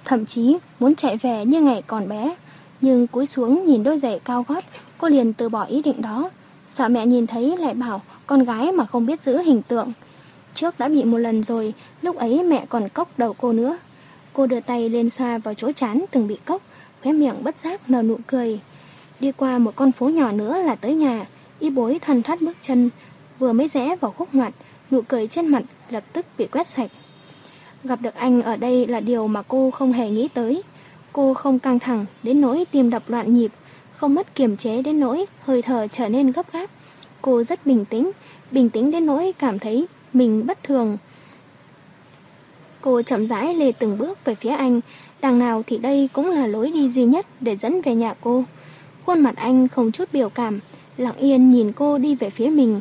[0.06, 2.35] Thậm chí muốn chạy về như ngày còn bé.
[2.81, 4.64] Nhưng cúi xuống nhìn đôi giày cao gót,
[4.98, 6.30] cô liền từ bỏ ý định đó.
[6.68, 9.91] Sợ mẹ nhìn thấy lại bảo con gái mà không biết giữ hình tượng.
[10.56, 13.77] Trước đã bị một lần rồi, lúc ấy mẹ còn cốc đầu cô nữa.
[14.34, 16.61] Cô đưa tay lên xoa vào chỗ chán từng bị cốc,
[17.03, 18.60] khóe miệng bất giác nở nụ cười.
[19.19, 21.26] Đi qua một con phố nhỏ nữa là tới nhà,
[21.60, 22.89] y bối thần thoát bước chân,
[23.39, 24.53] vừa mới rẽ vào khúc ngoặt,
[24.91, 26.92] nụ cười trên mặt lập tức bị quét sạch.
[27.84, 30.62] Gặp được anh ở đây là điều mà cô không hề nghĩ tới.
[31.14, 33.52] Cô không căng thẳng đến nỗi tim đập loạn nhịp,
[33.92, 36.70] không mất kiềm chế đến nỗi hơi thở trở nên gấp gáp.
[37.22, 38.12] Cô rất bình tĩnh,
[38.52, 40.98] bình tĩnh đến nỗi cảm thấy mình bất thường.
[42.82, 44.82] Cô chậm rãi lê từng bước về phía anh,
[45.22, 48.44] đằng nào thì đây cũng là lối đi duy nhất để dẫn về nhà cô.
[49.06, 50.60] Khuôn mặt anh không chút biểu cảm,
[50.98, 52.80] lặng yên nhìn cô đi về phía mình.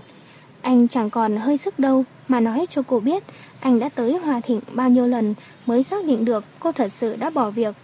[0.62, 3.24] Anh chẳng còn hơi sức đâu mà nói cho cô biết
[3.60, 5.34] anh đã tới Hòa Thịnh bao nhiêu lần
[5.66, 7.74] mới xác định được cô thật sự đã bỏ việc.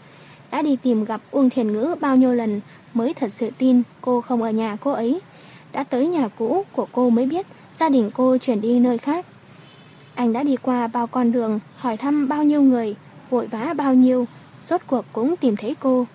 [0.51, 2.61] Đã đi tìm gặp Uông Thiền Ngữ bao nhiêu lần
[2.95, 5.21] mới thật sự tin cô không ở nhà cô ấy.
[5.73, 7.47] Đã tới nhà cũ của cô mới biết
[7.77, 9.27] gia đình cô chuyển đi nơi khác.
[10.15, 12.95] Anh đã đi qua bao con đường, hỏi thăm bao nhiêu người,
[13.31, 14.27] vội vã bao nhiêu,
[14.67, 16.07] rốt cuộc cũng tìm thấy cô.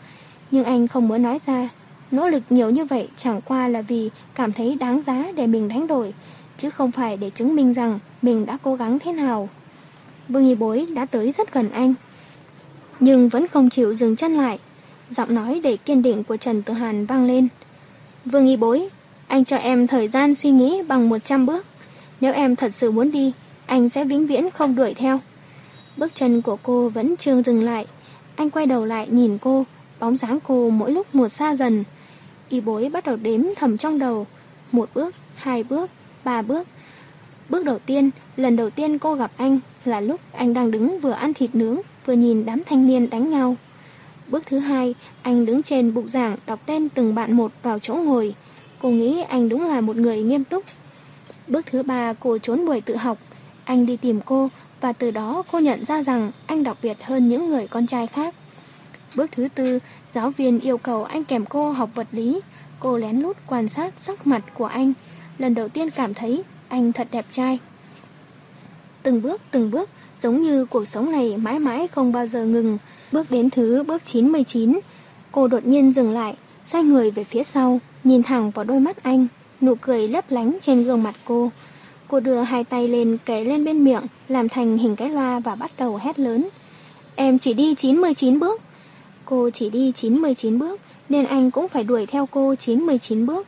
[0.52, 1.70] Nhưng anh không muốn nói ra,
[2.12, 5.68] nỗ lực nhiều như vậy chẳng qua là vì cảm thấy đáng giá để mình
[5.68, 6.14] đánh đổi,
[6.58, 9.50] chứ không phải để chứng minh rằng mình đã cố gắng thế nào.
[10.30, 11.94] Vương Y Bối đã tới rất gần anh,
[13.00, 14.60] nhưng vẫn không chịu dừng chân lại.
[15.10, 17.48] Giọng nói đầy kiên định của Trần Tử Hàn vang lên.
[18.26, 18.90] Vương Y Bối,
[19.28, 21.66] anh cho em thời gian suy nghĩ bằng 100 bước.
[22.22, 23.32] Nếu em thật sự muốn đi,
[23.66, 25.20] anh sẽ vĩnh viễn không đuổi theo.
[25.98, 27.86] Bước chân của cô vẫn chưa dừng lại.
[28.36, 29.66] Anh quay đầu lại nhìn cô,
[30.00, 31.84] bóng dáng cô mỗi lúc một xa dần.
[32.50, 34.28] Y bối bắt đầu đếm thầm trong đầu.
[34.72, 35.90] Một bước, hai bước,
[36.24, 36.68] ba bước.
[37.50, 41.12] Bước đầu tiên, lần đầu tiên cô gặp anh là lúc anh đang đứng vừa
[41.12, 43.56] ăn thịt nướng, vừa nhìn đám thanh niên đánh nhau.
[44.28, 47.94] Bước thứ hai, anh đứng trên bục giảng đọc tên từng bạn một vào chỗ
[47.94, 48.36] ngồi.
[48.80, 50.64] Cô nghĩ anh đúng là một người nghiêm túc.
[51.48, 53.18] Bước thứ ba, cô trốn buổi tự học.
[53.66, 54.50] Anh đi tìm cô
[54.82, 58.08] và từ đó cô nhận ra rằng anh đặc biệt hơn những người con trai
[58.08, 58.36] khác.
[59.16, 59.80] Bước thứ tư,
[60.10, 62.42] giáo viên yêu cầu anh kèm cô học vật lý.
[62.80, 64.94] Cô lén lút quan sát sắc mặt của anh.
[65.38, 67.60] Lần đầu tiên cảm thấy anh thật đẹp trai.
[69.04, 69.90] Từng bước, từng bước,
[70.20, 72.78] giống như cuộc sống này mãi mãi không bao giờ ngừng.
[73.12, 74.80] Bước đến thứ bước 99,
[75.32, 76.36] cô đột nhiên dừng lại,
[76.66, 79.28] xoay người về phía sau, nhìn thẳng vào đôi mắt anh,
[79.62, 81.52] nụ cười lấp lánh trên gương mặt cô.
[82.08, 85.56] Cô đưa hai tay lên kể lên bên miệng, làm thành hình cái loa và
[85.56, 86.48] bắt đầu hét lớn.
[87.16, 88.62] Em chỉ đi 99 bước.
[89.26, 93.48] Cô chỉ đi 99 bước, nên anh cũng phải đuổi theo cô 99 bước.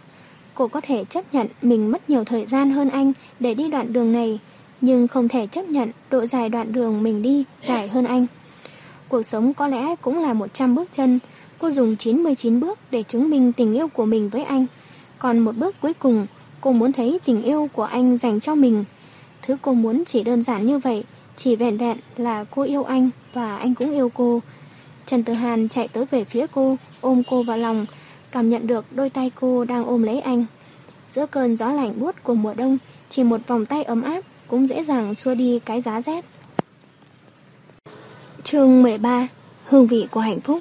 [0.59, 3.93] Cô có thể chấp nhận mình mất nhiều thời gian hơn anh để đi đoạn
[3.93, 4.39] đường này,
[4.81, 8.27] nhưng không thể chấp nhận độ dài đoạn đường mình đi dài hơn anh.
[9.07, 11.19] Cuộc sống có lẽ cũng là 100 bước chân,
[11.59, 14.65] cô dùng 99 bước để chứng minh tình yêu của mình với anh.
[15.19, 16.27] Còn một bước cuối cùng,
[16.61, 18.83] cô muốn thấy tình yêu của anh dành cho mình.
[19.41, 21.03] Thứ cô muốn chỉ đơn giản như vậy,
[21.35, 24.41] chỉ vẹn vẹn là cô yêu anh và anh cũng yêu cô.
[25.05, 27.85] Trần Tử Hàn chạy tới về phía cô, ôm cô vào lòng,
[28.31, 30.45] cảm nhận được đôi tay cô đang ôm lấy anh.
[31.11, 32.77] Giữa cơn gió lạnh buốt của mùa đông,
[33.09, 36.25] chỉ một vòng tay ấm áp cũng dễ dàng xua đi cái giá rét.
[38.43, 39.27] Chương 13
[39.65, 40.59] Hương vị của hạnh phúc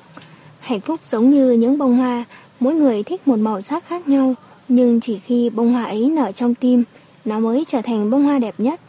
[0.61, 2.25] Hạnh phúc giống như những bông hoa,
[2.61, 4.35] mỗi người thích một màu sắc khác nhau,
[4.69, 6.85] nhưng chỉ khi bông hoa ấy nở trong tim,
[7.25, 8.81] nó mới trở thành bông hoa đẹp nhất.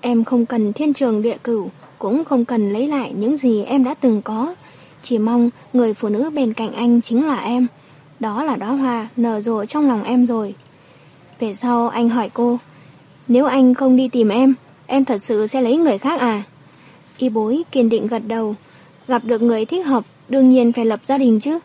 [0.00, 3.84] Em không cần thiên trường địa cửu, cũng không cần lấy lại những gì em
[3.84, 4.54] đã từng có.
[5.02, 7.66] Chỉ mong người phụ nữ bên cạnh anh chính là em.
[8.20, 10.54] Đó là đóa hoa nở rộ trong lòng em rồi.
[11.38, 12.58] Về sau anh hỏi cô,
[13.28, 14.54] nếu anh không đi tìm em,
[14.86, 16.42] em thật sự sẽ lấy người khác à?
[17.18, 18.54] Y bối kiên định gật đầu,
[19.08, 21.58] gặp được người thích hợp, đương nhiên phải lập gia đình chứ.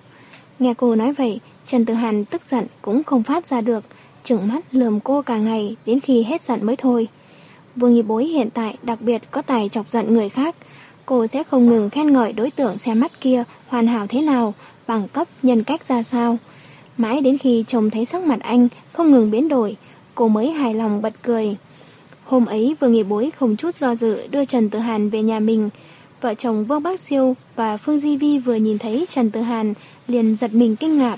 [0.59, 3.83] Nghe cô nói vậy, Trần Tử Hàn tức giận cũng không phát ra được,
[4.23, 7.07] trừng mắt lườm cô cả ngày đến khi hết giận mới thôi.
[7.75, 10.55] Vương Y Bối hiện tại đặc biệt có tài chọc giận người khác,
[11.05, 14.53] cô sẽ không ngừng khen ngợi đối tượng xe mắt kia hoàn hảo thế nào,
[14.87, 16.37] bằng cấp, nhân cách ra sao.
[16.97, 19.77] Mãi đến khi chồng thấy sắc mặt anh không ngừng biến đổi,
[20.15, 21.57] cô mới hài lòng bật cười.
[22.25, 25.39] Hôm ấy vừa nghỉ Bối không chút do dự đưa Trần Tử Hàn về nhà
[25.39, 25.69] mình.
[26.21, 29.73] Vợ chồng Vương Bác Siêu và Phương Di Vi vừa nhìn thấy Trần Tử Hàn
[30.07, 31.17] liền giật mình kinh ngạc.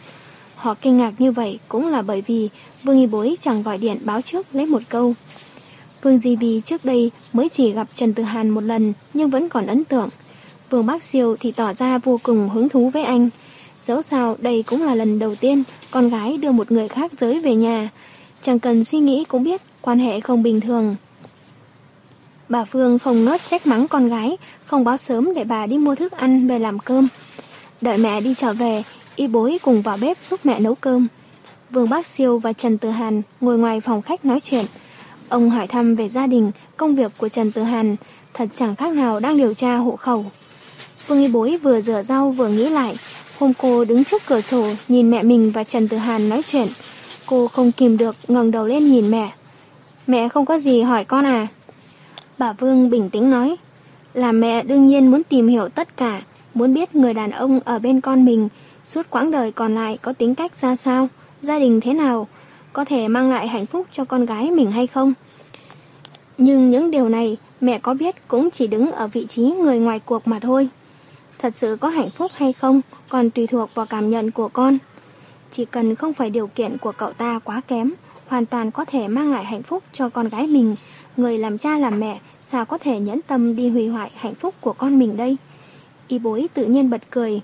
[0.55, 2.49] Họ kinh ngạc như vậy cũng là bởi vì
[2.83, 5.13] Vương Y Bối chẳng gọi điện báo trước lấy một câu.
[6.01, 9.49] Vương Di vi trước đây mới chỉ gặp Trần Tử Hàn một lần nhưng vẫn
[9.49, 10.09] còn ấn tượng.
[10.69, 13.29] Vương Bác Siêu thì tỏ ra vô cùng hứng thú với anh.
[13.85, 17.39] Dẫu sao đây cũng là lần đầu tiên con gái đưa một người khác giới
[17.39, 17.89] về nhà.
[18.41, 20.95] Chẳng cần suy nghĩ cũng biết quan hệ không bình thường.
[22.49, 25.95] Bà Phương không ngớt trách mắng con gái, không báo sớm để bà đi mua
[25.95, 27.07] thức ăn về làm cơm.
[27.81, 28.83] Đợi mẹ đi trở về,
[29.15, 31.07] y bối cùng vào bếp giúp mẹ nấu cơm.
[31.69, 34.65] Vương Bác Siêu và Trần Tử Hàn ngồi ngoài phòng khách nói chuyện.
[35.29, 37.95] Ông hỏi thăm về gia đình, công việc của Trần Tử Hàn,
[38.33, 40.25] thật chẳng khác nào đang điều tra hộ khẩu.
[40.97, 42.95] Phương Y Bối vừa rửa rau vừa nghĩ lại,
[43.39, 46.67] hôm cô đứng trước cửa sổ nhìn mẹ mình và Trần Tử Hàn nói chuyện.
[47.25, 49.31] Cô không kìm được ngẩng đầu lên nhìn mẹ.
[50.07, 51.47] Mẹ không có gì hỏi con à?
[52.37, 53.55] Bà Vương bình tĩnh nói,
[54.13, 56.21] là mẹ đương nhiên muốn tìm hiểu tất cả,
[56.53, 58.49] muốn biết người đàn ông ở bên con mình
[58.85, 61.07] suốt quãng đời còn lại có tính cách ra sao,
[61.41, 62.27] gia đình thế nào,
[62.73, 65.13] có thể mang lại hạnh phúc cho con gái mình hay không.
[66.37, 69.99] Nhưng những điều này mẹ có biết cũng chỉ đứng ở vị trí người ngoài
[69.99, 70.69] cuộc mà thôi.
[71.39, 74.77] Thật sự có hạnh phúc hay không còn tùy thuộc vào cảm nhận của con.
[75.51, 77.93] Chỉ cần không phải điều kiện của cậu ta quá kém,
[78.27, 80.75] hoàn toàn có thể mang lại hạnh phúc cho con gái mình.
[81.17, 84.55] Người làm cha làm mẹ sao có thể nhẫn tâm đi hủy hoại hạnh phúc
[84.61, 85.37] của con mình đây?
[86.07, 87.41] Y bối tự nhiên bật cười.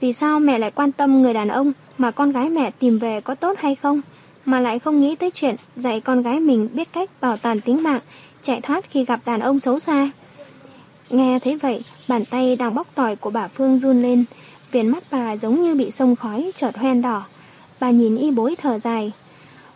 [0.00, 3.20] Vì sao mẹ lại quan tâm người đàn ông mà con gái mẹ tìm về
[3.20, 4.00] có tốt hay không?
[4.44, 7.82] Mà lại không nghĩ tới chuyện dạy con gái mình biết cách bảo toàn tính
[7.82, 8.00] mạng,
[8.42, 10.10] chạy thoát khi gặp đàn ông xấu xa.
[11.10, 14.24] Nghe thấy vậy, bàn tay đang bóc tỏi của bà Phương run lên,
[14.70, 17.22] viền mắt bà giống như bị sông khói chợt hoen đỏ.
[17.80, 19.12] Bà nhìn y bối thở dài.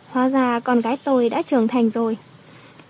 [0.09, 2.17] Hóa ra con gái tôi đã trưởng thành rồi.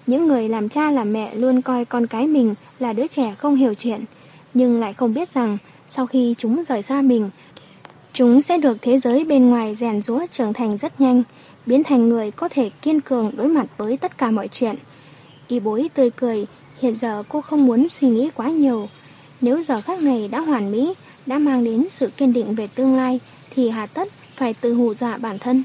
[0.08, 3.56] Những người làm cha làm mẹ luôn coi con cái mình là đứa trẻ không
[3.56, 4.06] hiểu chuyện,
[4.54, 5.58] nhưng lại không biết rằng
[5.90, 7.30] sau khi chúng rời xa mình,
[8.14, 11.24] chúng sẽ được thế giới bên ngoài rèn rũa trưởng thành rất nhanh,
[11.66, 14.76] biến thành người có thể kiên cường đối mặt với tất cả mọi chuyện.
[15.48, 16.46] Y bối tươi cười,
[16.82, 18.90] hiện giờ cô không muốn suy nghĩ quá nhiều.
[19.42, 20.94] Nếu giờ khắc này đã hoàn mỹ,
[21.26, 23.20] đã mang đến sự kiên định về tương lai,
[23.50, 25.64] thì hà tất phải tự hù dọa bản thân.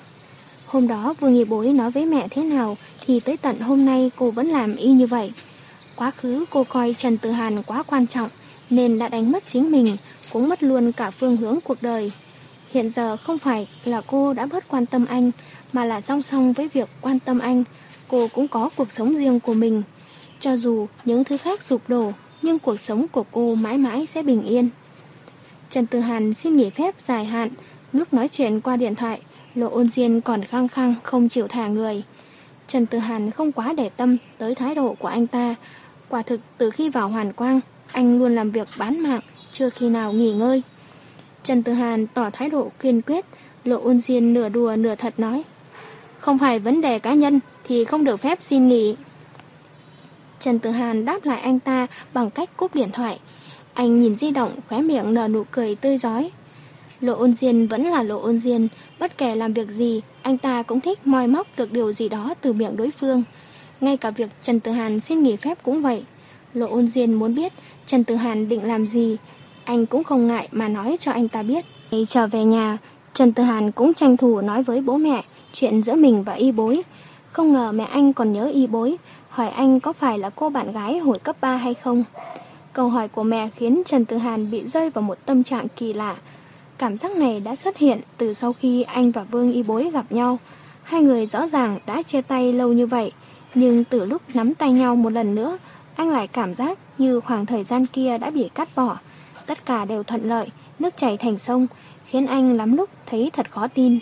[0.67, 4.11] Hôm đó Vương Y Bối nói với mẹ thế nào thì tới tận hôm nay
[4.17, 5.33] cô vẫn làm y như vậy.
[5.97, 8.29] Quá khứ cô coi Trần Tử Hàn quá quan trọng
[8.71, 9.97] nên đã đánh mất chính mình,
[10.33, 12.13] cũng mất luôn cả phương hướng cuộc đời.
[12.73, 15.31] Hiện giờ không phải là cô đã bớt quan tâm anh,
[15.73, 17.65] mà là song song với việc quan tâm anh,
[18.09, 19.83] cô cũng có cuộc sống riêng của mình.
[20.41, 24.23] Cho dù những thứ khác sụp đổ, nhưng cuộc sống của cô mãi mãi sẽ
[24.23, 24.69] bình yên.
[25.71, 27.51] Trần Tử Hàn xin nghỉ phép dài hạn,
[27.93, 29.21] lúc nói chuyện qua điện thoại,
[29.55, 32.03] Lộ ôn diên còn khăng khăng không chịu thả người.
[32.69, 35.55] Trần Tử Hàn không quá để tâm tới thái độ của anh ta.
[36.09, 37.61] Quả thực từ khi vào hoàn quang,
[37.93, 39.21] anh luôn làm việc bán mạng,
[39.53, 40.63] chưa khi nào nghỉ ngơi.
[41.43, 43.25] Trần Tử Hàn tỏ thái độ kiên quyết,
[43.65, 45.45] Lộ ôn diên nửa đùa nửa thật nói.
[46.21, 48.97] Không phải vấn đề cá nhân thì không được phép xin nghỉ.
[50.41, 53.21] Trần Tử Hàn đáp lại anh ta bằng cách cúp điện thoại.
[53.75, 56.31] Anh nhìn di động khóe miệng nở nụ cười tươi giói.
[57.01, 58.69] Lộ ôn diên vẫn là lộ ôn diên,
[58.99, 62.35] bất kể làm việc gì, anh ta cũng thích moi móc được điều gì đó
[62.41, 63.23] từ miệng đối phương.
[63.81, 66.05] Ngay cả việc Trần Tử Hàn xin nghỉ phép cũng vậy.
[66.55, 67.53] Lộ ôn diên muốn biết
[67.87, 69.17] Trần Tử Hàn định làm gì,
[69.65, 71.65] anh cũng không ngại mà nói cho anh ta biết.
[71.91, 72.79] Khi trở về nhà,
[73.15, 76.53] Trần Tử Hàn cũng tranh thủ nói với bố mẹ chuyện giữa mình và y
[76.53, 76.83] bối.
[77.33, 78.97] Không ngờ mẹ anh còn nhớ y bối,
[79.29, 82.05] hỏi anh có phải là cô bạn gái hồi cấp 3 hay không.
[82.73, 85.93] Câu hỏi của mẹ khiến Trần Tử Hàn bị rơi vào một tâm trạng kỳ
[85.93, 86.17] lạ.
[86.79, 90.05] Cảm giác này đã xuất hiện từ sau khi anh và Vương Y Bối gặp
[90.11, 90.39] nhau.
[90.83, 93.13] Hai người rõ ràng đã chia tay lâu như vậy,
[93.55, 95.59] nhưng từ lúc nắm tay nhau một lần nữa,
[95.95, 98.99] anh lại cảm giác như khoảng thời gian kia đã bị cắt bỏ.
[99.47, 100.49] Tất cả đều thuận lợi,
[100.79, 101.67] nước chảy thành sông,
[102.07, 103.99] khiến anh lắm lúc thấy thật khó tin.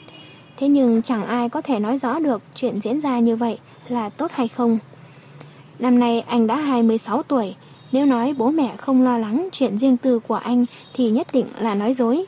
[0.58, 3.58] Thế nhưng chẳng ai có thể nói rõ được chuyện diễn ra như vậy
[3.88, 4.78] là tốt hay không.
[5.78, 7.54] Năm nay anh đã 26 tuổi,
[7.92, 10.64] nếu nói bố mẹ không lo lắng chuyện riêng tư của anh
[10.94, 12.24] thì nhất định là nói dối.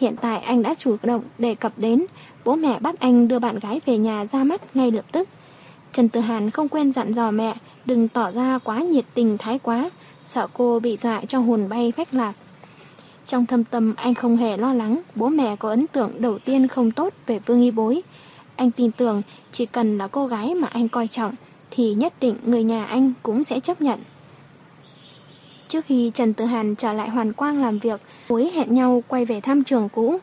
[0.00, 2.04] Hiện tại anh đã chủ động đề cập đến,
[2.44, 5.28] bố mẹ bắt anh đưa bạn gái về nhà ra mắt ngay lập tức.
[5.92, 7.54] Trần Tử Hàn không quên dặn dò mẹ
[7.84, 9.90] đừng tỏ ra quá nhiệt tình thái quá,
[10.24, 12.32] sợ cô bị dọa cho hồn bay phách lạc.
[13.26, 16.68] Trong thâm tâm anh không hề lo lắng bố mẹ có ấn tượng đầu tiên
[16.68, 18.02] không tốt về Vương Y Bối.
[18.56, 19.22] Anh tin tưởng
[19.52, 21.34] chỉ cần là cô gái mà anh coi trọng
[21.70, 24.00] thì nhất định người nhà anh cũng sẽ chấp nhận.
[25.68, 29.24] Trước khi Trần Tử Hàn trở lại Hoàn Quang làm việc, Bối hẹn nhau quay
[29.24, 30.18] về thăm trường cũ.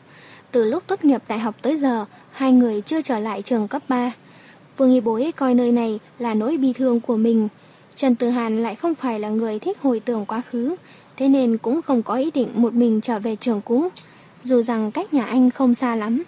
[0.50, 3.82] Từ lúc tốt nghiệp đại học tới giờ, hai người chưa trở lại trường cấp
[3.88, 4.12] 3.
[4.76, 7.48] Vương Y Bối coi nơi này là nỗi bi thương của mình.
[7.96, 10.76] Trần Tử Hàn lại không phải là người thích hồi tưởng quá khứ,
[11.16, 13.88] thế nên cũng không có ý định một mình trở về trường cũ,
[14.42, 16.22] dù rằng cách nhà anh không xa lắm.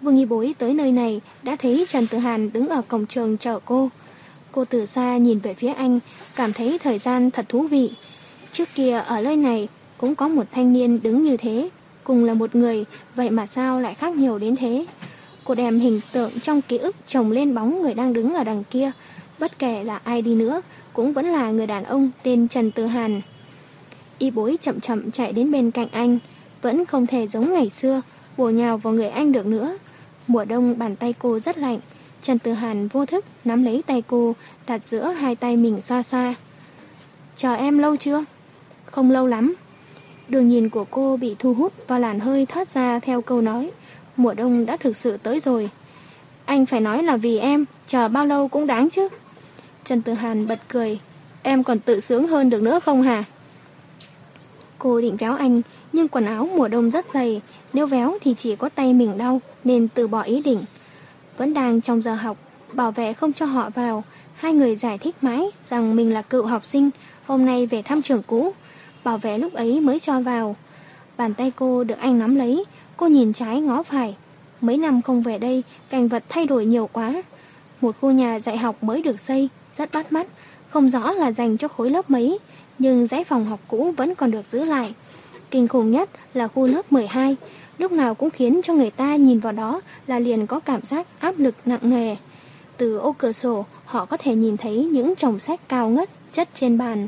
[0.00, 3.38] Vương Nghi Bối tới nơi này đã thấy Trần Tử Hàn đứng ở cổng trường
[3.38, 3.90] chờ cô.
[4.52, 6.00] Cô từ xa nhìn về phía anh,
[6.34, 7.90] cảm thấy thời gian thật thú vị.
[8.52, 9.68] Trước kia ở nơi này
[9.98, 11.68] cũng có một thanh niên đứng như thế,
[12.04, 12.84] cùng là một người,
[13.14, 14.86] vậy mà sao lại khác nhiều đến thế?
[15.44, 18.64] Cô đem hình tượng trong ký ức chồng lên bóng người đang đứng ở đằng
[18.64, 18.90] kia,
[19.40, 20.62] bất kể là ai đi nữa,
[20.92, 23.20] cũng vẫn là người đàn ông tên Trần Tử Hàn.
[24.18, 26.18] Y bối chậm chậm chạy đến bên cạnh anh,
[26.62, 28.02] vẫn không thể giống ngày xưa,
[28.36, 29.76] bổ nhào vào người anh được nữa.
[30.26, 31.78] Mùa đông bàn tay cô rất lạnh,
[32.22, 34.34] Trần Tử Hàn vô thức nắm lấy tay cô,
[34.66, 36.34] đặt giữa hai tay mình xoa xoa.
[37.36, 38.24] Chờ em lâu chưa?
[38.84, 39.54] Không lâu lắm.
[40.28, 43.70] Đường nhìn của cô bị thu hút và làn hơi thoát ra theo câu nói.
[44.16, 45.70] Mùa đông đã thực sự tới rồi.
[46.44, 49.08] Anh phải nói là vì em, chờ bao lâu cũng đáng chứ.
[49.84, 50.98] Trần Tử Hàn bật cười.
[51.42, 53.24] Em còn tự sướng hơn được nữa không hả?
[54.78, 57.42] Cô định véo anh, nhưng quần áo mùa đông rất dày.
[57.72, 60.60] Nếu véo thì chỉ có tay mình đau, nên từ bỏ ý định.
[61.36, 62.36] Vẫn đang trong giờ học,
[62.72, 64.04] bảo vệ không cho họ vào.
[64.34, 66.90] Hai người giải thích mãi rằng mình là cựu học sinh,
[67.26, 68.52] hôm nay về thăm trường cũ.
[69.04, 70.56] Bảo vệ lúc ấy mới cho vào.
[71.16, 72.64] Bàn tay cô được anh nắm lấy,
[72.96, 74.16] cô nhìn trái ngó phải.
[74.60, 77.22] Mấy năm không về đây, cảnh vật thay đổi nhiều quá.
[77.80, 80.26] Một khu nhà dạy học mới được xây, rất bắt mắt,
[80.68, 82.38] không rõ là dành cho khối lớp mấy,
[82.78, 84.94] nhưng dãy phòng học cũ vẫn còn được giữ lại.
[85.50, 87.36] Kinh khủng nhất là khu lớp 12,
[87.78, 91.06] lúc nào cũng khiến cho người ta nhìn vào đó là liền có cảm giác
[91.20, 92.16] áp lực nặng nề.
[92.76, 96.48] Từ ô cửa sổ, họ có thể nhìn thấy những chồng sách cao ngất chất
[96.54, 97.06] trên bàn.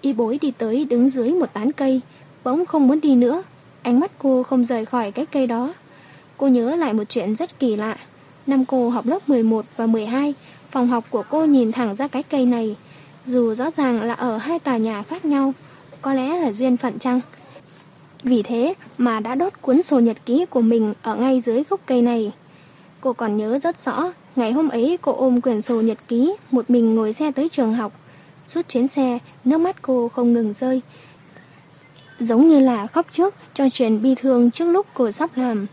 [0.00, 2.00] Y bối đi tới đứng dưới một tán cây,
[2.44, 3.42] bỗng không muốn đi nữa.
[3.82, 5.74] Ánh mắt cô không rời khỏi cái cây đó.
[6.36, 7.98] Cô nhớ lại một chuyện rất kỳ lạ.
[8.46, 10.34] Năm cô học lớp 11 và 12,
[10.70, 12.76] phòng học của cô nhìn thẳng ra cái cây này.
[13.28, 15.52] Dù rõ ràng là ở hai tòa nhà khác nhau,
[16.02, 17.20] có lẽ là duyên phận chăng?
[18.22, 21.80] Vì thế mà đã đốt cuốn sổ nhật ký của mình ở ngay dưới gốc
[21.86, 22.32] cây này.
[23.00, 26.70] Cô còn nhớ rất rõ, ngày hôm ấy cô ôm quyển sổ nhật ký, một
[26.70, 27.92] mình ngồi xe tới trường học.
[28.46, 30.80] Suốt chuyến xe, nước mắt cô không ngừng rơi.
[32.20, 35.66] Giống như là khóc trước cho chuyện bi thương trước lúc cô sắp làm.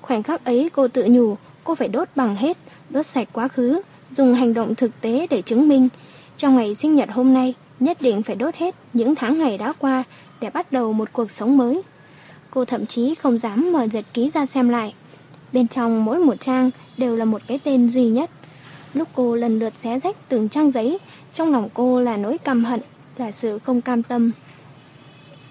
[0.00, 2.56] Khoảnh khắc ấy cô tự nhủ, cô phải đốt bằng hết,
[2.90, 3.80] đốt sạch quá khứ,
[4.16, 5.88] dùng hành động thực tế để chứng minh.
[6.38, 9.72] Trong ngày sinh nhật hôm nay, nhất định phải đốt hết những tháng ngày đã
[9.78, 10.04] qua
[10.40, 11.82] để bắt đầu một cuộc sống mới.
[12.50, 14.94] Cô thậm chí không dám mở giật ký ra xem lại.
[15.52, 18.30] Bên trong mỗi một trang đều là một cái tên duy nhất.
[18.94, 20.98] Lúc cô lần lượt xé rách từng trang giấy,
[21.34, 22.80] trong lòng cô là nỗi căm hận,
[23.16, 24.30] là sự không cam tâm.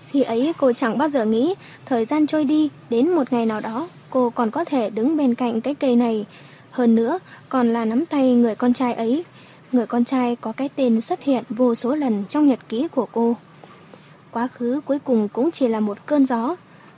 [0.10, 1.56] Khi ấy cô chẳng bao giờ nghĩ
[1.86, 5.36] thời gian trôi đi đến một ngày nào đó cô còn có thể đứng bên
[5.36, 6.26] cạnh cái cây này.
[6.72, 7.20] Hơn nữa
[7.50, 9.24] còn là nắm tay người con trai ấy.
[9.72, 13.08] Người con trai có cái tên xuất hiện vô số lần trong nhật ký của
[13.12, 13.36] cô.
[14.32, 16.56] Quá khứ cuối cùng cũng chỉ là một cơn gió.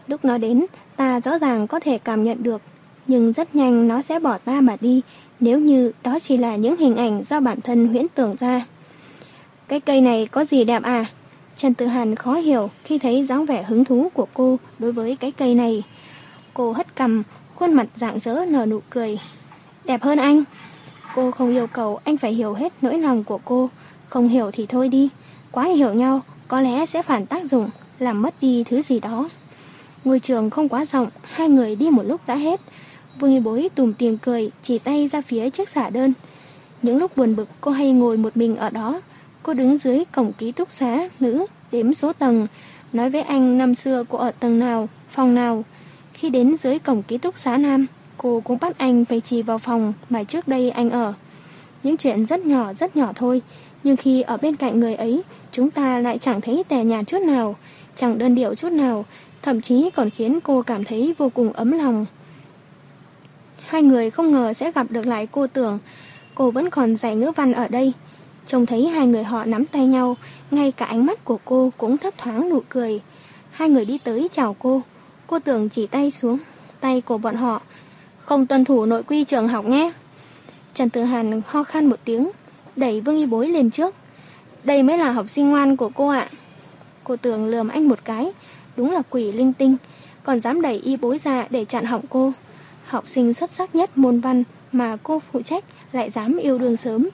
[0.08, 0.66] Lúc nó đến,
[0.96, 2.62] ta rõ ràng có thể cảm nhận được.
[3.08, 5.02] Nhưng rất nhanh nó sẽ bỏ ta mà đi
[5.40, 8.66] nếu như đó chỉ là những hình ảnh do bản thân huyễn tưởng ra.
[9.68, 11.06] Cái cây này có gì đẹp à?
[11.58, 15.16] Trần Tử Hàn khó hiểu khi thấy dáng vẻ hứng thú của cô đối với
[15.16, 15.84] cái cây này.
[16.54, 17.24] Cô hất cầm,
[17.56, 19.20] khuôn mặt dạng dỡ nở nụ cười.
[19.86, 20.44] Đẹp hơn anh.
[21.16, 23.70] Cô không yêu cầu anh phải hiểu hết nỗi lòng của cô.
[24.08, 25.10] Không hiểu thì thôi đi.
[25.52, 27.70] Quá hiểu nhau, có lẽ sẽ phản tác dụng,
[28.00, 29.30] làm mất đi thứ gì đó.
[30.06, 32.62] Ngôi trường không quá rộng, hai người đi một lúc đã hết.
[33.20, 36.14] Vương bối tùm tìm cười, chỉ tay ra phía chiếc xả đơn.
[36.82, 39.02] Những lúc buồn bực cô hay ngồi một mình ở đó.
[39.44, 42.48] Cô đứng dưới cổng ký túc xá, nữ, đếm số tầng,
[42.94, 45.64] nói với anh năm xưa cô ở tầng nào, phòng nào.
[46.14, 47.86] Khi đến dưới cổng ký túc xá nam,
[48.22, 51.14] cô cũng bắt anh phải chỉ vào phòng mà trước đây anh ở.
[51.84, 53.42] Những chuyện rất nhỏ rất nhỏ thôi,
[53.84, 57.22] nhưng khi ở bên cạnh người ấy, chúng ta lại chẳng thấy tè nhạt chút
[57.22, 57.56] nào,
[57.96, 59.06] chẳng đơn điệu chút nào,
[59.42, 62.06] thậm chí còn khiến cô cảm thấy vô cùng ấm lòng.
[63.68, 65.80] Hai người không ngờ sẽ gặp được lại cô tưởng,
[66.36, 67.94] cô vẫn còn dạy ngữ văn ở đây.
[68.48, 70.18] Trông thấy hai người họ nắm tay nhau,
[70.52, 73.02] ngay cả ánh mắt của cô cũng thấp thoáng nụ cười.
[73.52, 74.82] Hai người đi tới chào cô.
[75.28, 76.38] Cô tưởng chỉ tay xuống,
[76.80, 77.62] tay của bọn họ.
[78.30, 79.92] Không tuân thủ nội quy trường học nhé.
[80.74, 82.30] Trần Tử Hàn ho khan một tiếng,
[82.76, 83.96] đẩy Vương Y Bối lên trước.
[84.64, 86.30] Đây mới là học sinh ngoan của cô ạ.
[87.04, 88.32] Cô tưởng lườm anh một cái,
[88.78, 89.78] đúng là quỷ linh tinh,
[90.24, 92.34] còn dám đẩy Y Bối ra để chặn họng cô.
[92.86, 96.78] Học sinh xuất sắc nhất môn văn mà cô phụ trách lại dám yêu đương
[96.78, 97.10] sớm.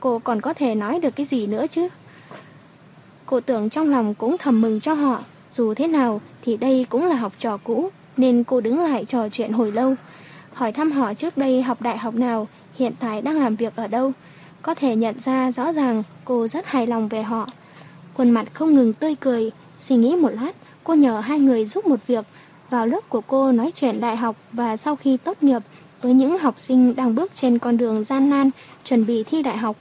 [0.00, 1.88] Cô còn có thể nói được cái gì nữa chứ?
[3.26, 5.20] Cô tưởng trong lòng cũng thầm mừng cho họ,
[5.50, 9.28] dù thế nào thì đây cũng là học trò cũ, nên cô đứng lại trò
[9.28, 9.94] chuyện hồi lâu.
[10.56, 13.86] Hỏi thăm họ trước đây học đại học nào, hiện tại đang làm việc ở
[13.86, 14.12] đâu.
[14.62, 17.48] Có thể nhận ra rõ ràng cô rất hài lòng về họ.
[18.14, 20.52] Khuôn mặt không ngừng tươi cười, suy nghĩ một lát,
[20.84, 22.26] cô nhờ hai người giúp một việc.
[22.70, 25.62] Vào lớp của cô nói chuyện đại học và sau khi tốt nghiệp
[26.02, 28.50] với những học sinh đang bước trên con đường gian nan
[28.84, 29.76] chuẩn bị thi đại học.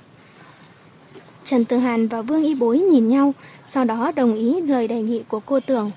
[1.45, 3.33] Trần Tử Hàn và Vương Y Bối nhìn nhau,
[3.67, 5.91] sau đó đồng ý lời đề nghị của cô Tưởng.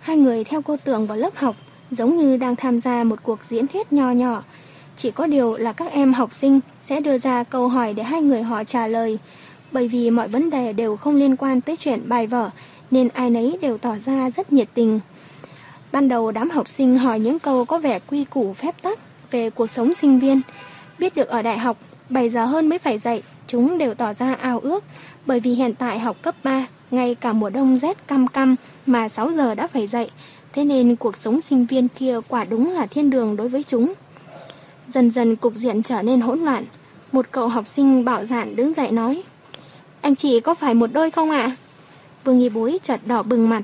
[0.00, 1.56] Hai người theo cô Tưởng vào lớp học,
[1.90, 4.42] giống như đang tham gia một cuộc diễn thuyết nho nhỏ.
[4.96, 8.22] Chỉ có điều là các em học sinh sẽ đưa ra câu hỏi để hai
[8.22, 9.18] người họ trả lời.
[9.72, 12.50] Bởi vì mọi vấn đề đều không liên quan tới chuyện bài vở,
[12.90, 15.00] nên ai nấy đều tỏ ra rất nhiệt tình.
[15.92, 18.98] Ban đầu đám học sinh hỏi những câu có vẻ quy củ phép tắc
[19.30, 20.40] về cuộc sống sinh viên.
[20.98, 21.76] Biết được ở đại học,
[22.10, 24.84] 7 giờ hơn mới phải dậy, chúng đều tỏ ra ao ước,
[25.26, 28.56] bởi vì hiện tại học cấp 3, ngay cả mùa đông rét căm căm
[28.86, 30.10] mà 6 giờ đã phải dậy,
[30.56, 33.92] thế nên cuộc sống sinh viên kia quả đúng là thiên đường đối với chúng.
[34.88, 36.64] Dần dần cục diện trở nên hỗn loạn,
[37.12, 39.22] một cậu học sinh bạo dạn đứng dậy nói,
[40.00, 41.56] Anh chị có phải một đôi không ạ?
[42.24, 43.62] Vương Nghi Bối chợt đỏ bừng mặt.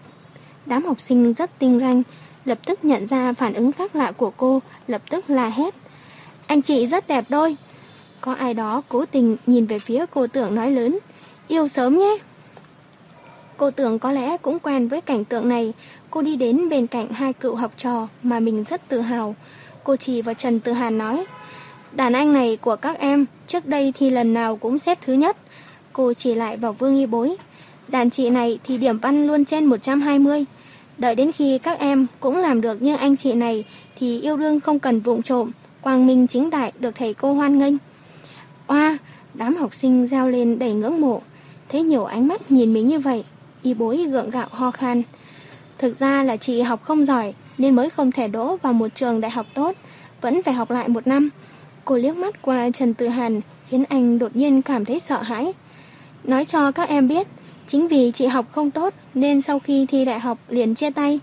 [0.67, 2.03] Đám học sinh rất tinh ranh,
[2.45, 5.75] lập tức nhận ra phản ứng khác lạ của cô, lập tức la hét.
[6.47, 7.57] Anh chị rất đẹp đôi.
[8.21, 10.99] Có ai đó cố tình nhìn về phía cô tưởng nói lớn,
[11.49, 12.19] yêu sớm nhé.
[13.57, 15.73] Cô tưởng có lẽ cũng quen với cảnh tượng này,
[16.13, 19.37] cô đi đến bên cạnh hai cựu học trò mà mình rất tự hào.
[19.85, 21.25] Cô chỉ vào Trần Tư Hàn nói,
[21.93, 25.37] đàn anh này của các em trước đây thì lần nào cũng xếp thứ nhất.
[25.93, 27.37] Cô chỉ lại vào Vương Y Bối,
[27.89, 30.45] đàn chị này thì điểm văn luôn trên 120.
[30.99, 33.65] Đợi đến khi các em cũng làm được như anh chị này
[33.99, 37.59] thì yêu đương không cần vụng trộm, quang minh chính đại được thầy cô hoan
[37.59, 37.75] nghênh.
[38.67, 38.99] Oa,
[39.35, 41.23] đám học sinh reo lên đầy ngưỡng mộ,
[41.69, 43.25] thấy nhiều ánh mắt nhìn mình như vậy,
[43.63, 45.03] y bối gượng gạo ho khan.
[45.83, 49.21] Thực ra là chị học không giỏi nên mới không thể đỗ vào một trường
[49.21, 49.77] đại học tốt,
[50.21, 51.31] vẫn phải học lại một năm.
[51.85, 55.53] Cô liếc mắt qua Trần Tử Hàn khiến anh đột nhiên cảm thấy sợ hãi.
[56.25, 57.27] Nói cho các em biết,
[57.67, 61.21] Chính vì chị học không tốt nên sau khi thi đại học liền chia tay.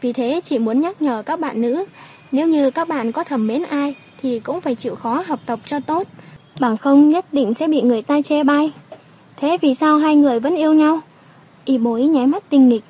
[0.00, 1.84] Vì thế chị muốn nhắc nhở các bạn nữ,
[2.32, 5.58] nếu như các bạn có thầm mến ai thì cũng phải chịu khó học tập
[5.66, 6.08] cho tốt.
[6.60, 8.72] Bằng không nhất định sẽ bị người ta che bai.
[9.36, 11.00] Thế vì sao hai người vẫn yêu nhau?
[11.64, 12.84] Y bối nháy mắt tinh nghịch.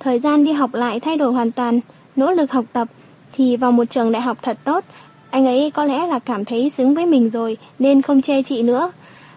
[0.00, 1.80] Thời gian đi học lại thay đổi hoàn toàn,
[2.16, 2.88] nỗ lực học tập
[3.32, 4.84] thì vào một trường đại học thật tốt.
[5.30, 8.62] Anh ấy có lẽ là cảm thấy xứng với mình rồi nên không chê chị
[8.62, 8.92] nữa.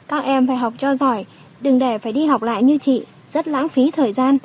[0.08, 1.26] Các em phải học cho giỏi,
[1.62, 4.38] đừng để phải đi học lại như chị, rất lãng phí thời gian.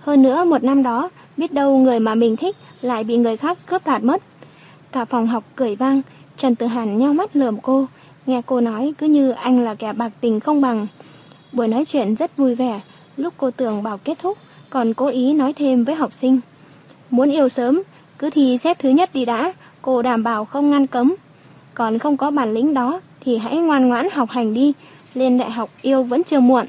[0.00, 3.58] Hơn nữa một năm đó, biết đâu người mà mình thích lại bị người khác
[3.66, 4.22] cướp đoạt mất.
[4.92, 6.02] Cả phòng học cười vang,
[6.36, 7.86] Trần Tử Hàn nhau mắt lườm cô,
[8.26, 10.86] nghe cô nói cứ như anh là kẻ bạc tình không bằng.
[11.52, 12.80] Buổi nói chuyện rất vui vẻ,
[13.16, 14.38] lúc cô tưởng bảo kết thúc,
[14.72, 16.40] còn cố ý nói thêm với học sinh.
[17.10, 17.82] Muốn yêu sớm,
[18.18, 21.14] cứ thi xếp thứ nhất đi đã, cô đảm bảo không ngăn cấm.
[21.74, 24.72] Còn không có bản lĩnh đó thì hãy ngoan ngoãn học hành đi,
[25.14, 26.66] lên đại học yêu vẫn chưa muộn.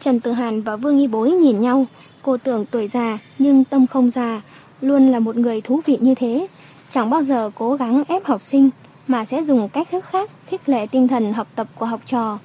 [0.00, 1.86] Trần Tử Hàn và Vương Y Bối nhìn nhau,
[2.22, 4.42] cô tưởng tuổi già nhưng tâm không già,
[4.80, 6.46] luôn là một người thú vị như thế,
[6.90, 8.70] chẳng bao giờ cố gắng ép học sinh
[9.08, 12.38] mà sẽ dùng cách thức khác khích lệ tinh thần học tập của học trò.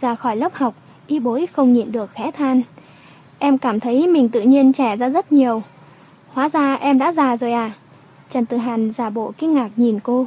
[0.00, 0.74] Ra khỏi lớp học,
[1.06, 2.62] Y Bối không nhịn được khẽ than.
[3.44, 5.62] Em cảm thấy mình tự nhiên trẻ ra rất nhiều.
[6.28, 7.70] Hóa ra em đã già rồi à?
[8.30, 10.26] Trần Tử Hàn giả bộ kinh ngạc nhìn cô.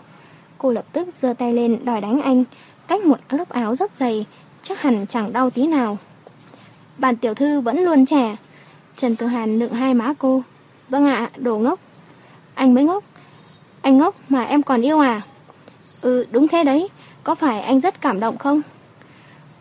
[0.58, 2.44] Cô lập tức giơ tay lên đòi đánh anh,
[2.88, 4.26] cách một lớp áo rất dày,
[4.64, 5.98] chắc hẳn chẳng đau tí nào.
[6.98, 8.36] Bản tiểu thư vẫn luôn trẻ.
[8.96, 10.44] Trần Tử Hàn nựng hai má cô.
[10.90, 11.80] Vâng ạ, đồ ngốc.
[12.54, 13.04] Anh mới ngốc.
[13.82, 15.22] Anh ngốc mà em còn yêu à?
[16.02, 16.90] Ừ, đúng thế đấy.
[17.24, 18.62] Có phải anh rất cảm động không?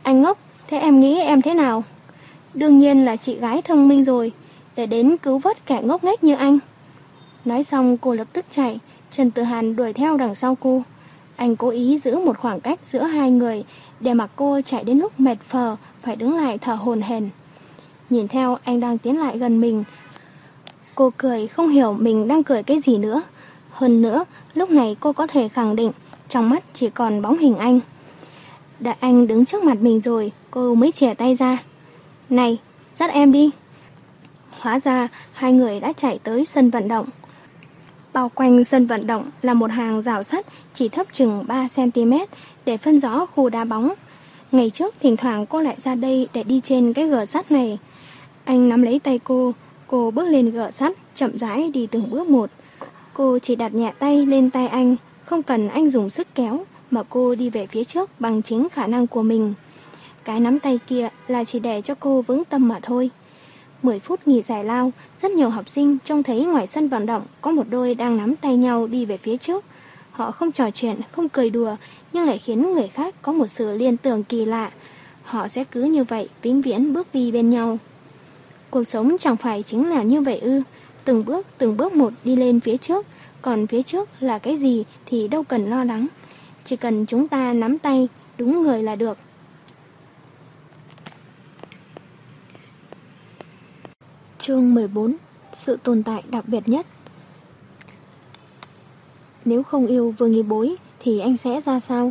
[0.02, 1.84] Anh ngốc, thế em nghĩ em thế nào?
[2.54, 4.32] Đương nhiên là chị gái thông minh rồi,
[4.76, 6.58] để đến cứu vớt kẻ ngốc nghếch như anh.
[7.44, 8.78] Nói xong cô lập tức chạy,
[9.10, 10.82] Trần Tử Hàn đuổi theo đằng sau cô.
[11.36, 13.64] Anh cố ý giữ một khoảng cách giữa hai người
[14.00, 17.28] để mặc cô chạy đến lúc mệt phờ phải đứng lại thở hồn hển.
[18.10, 19.84] Nhìn theo anh đang tiến lại gần mình.
[20.94, 23.22] Cô cười không hiểu mình đang cười cái gì nữa.
[23.70, 24.24] Hơn nữa,
[24.54, 25.92] lúc này cô có thể khẳng định
[26.28, 27.80] trong mắt chỉ còn bóng hình anh.
[28.80, 31.58] Đã anh đứng trước mặt mình rồi, cô mới chìa tay ra.
[32.30, 32.58] Này,
[32.94, 33.50] dắt em đi.
[34.60, 37.06] Hóa ra, hai người đã chạy tới sân vận động.
[38.12, 42.26] Bao quanh sân vận động là một hàng rào sắt chỉ thấp chừng 3cm
[42.64, 43.92] để phân rõ khu đá bóng.
[44.52, 47.78] Ngày trước thỉnh thoảng cô lại ra đây để đi trên cái gờ sắt này.
[48.44, 49.52] Anh nắm lấy tay cô,
[49.86, 52.50] cô bước lên gờ sắt, chậm rãi đi từng bước một.
[53.14, 57.02] Cô chỉ đặt nhẹ tay lên tay anh, không cần anh dùng sức kéo, mà
[57.08, 59.54] cô đi về phía trước bằng chính khả năng của mình.
[60.24, 63.10] Cái nắm tay kia là chỉ để cho cô vững tâm mà thôi.
[63.82, 64.92] 10 phút nghỉ giải lao,
[65.22, 68.36] rất nhiều học sinh trông thấy ngoài sân vận động có một đôi đang nắm
[68.36, 69.64] tay nhau đi về phía trước.
[70.10, 71.76] Họ không trò chuyện, không cười đùa,
[72.12, 74.70] nhưng lại khiến người khác có một sự liên tưởng kỳ lạ.
[75.22, 77.78] Họ sẽ cứ như vậy, vĩnh viễn bước đi bên nhau.
[78.70, 80.62] Cuộc sống chẳng phải chính là như vậy ư,
[81.04, 83.06] từng bước, từng bước một đi lên phía trước,
[83.42, 86.06] còn phía trước là cái gì thì đâu cần lo lắng.
[86.64, 89.18] Chỉ cần chúng ta nắm tay, đúng người là được.
[94.46, 95.14] Chương 14
[95.54, 96.86] Sự tồn tại đặc biệt nhất
[99.44, 102.10] Nếu không yêu Vương Nghi Bối thì anh sẽ ra sao?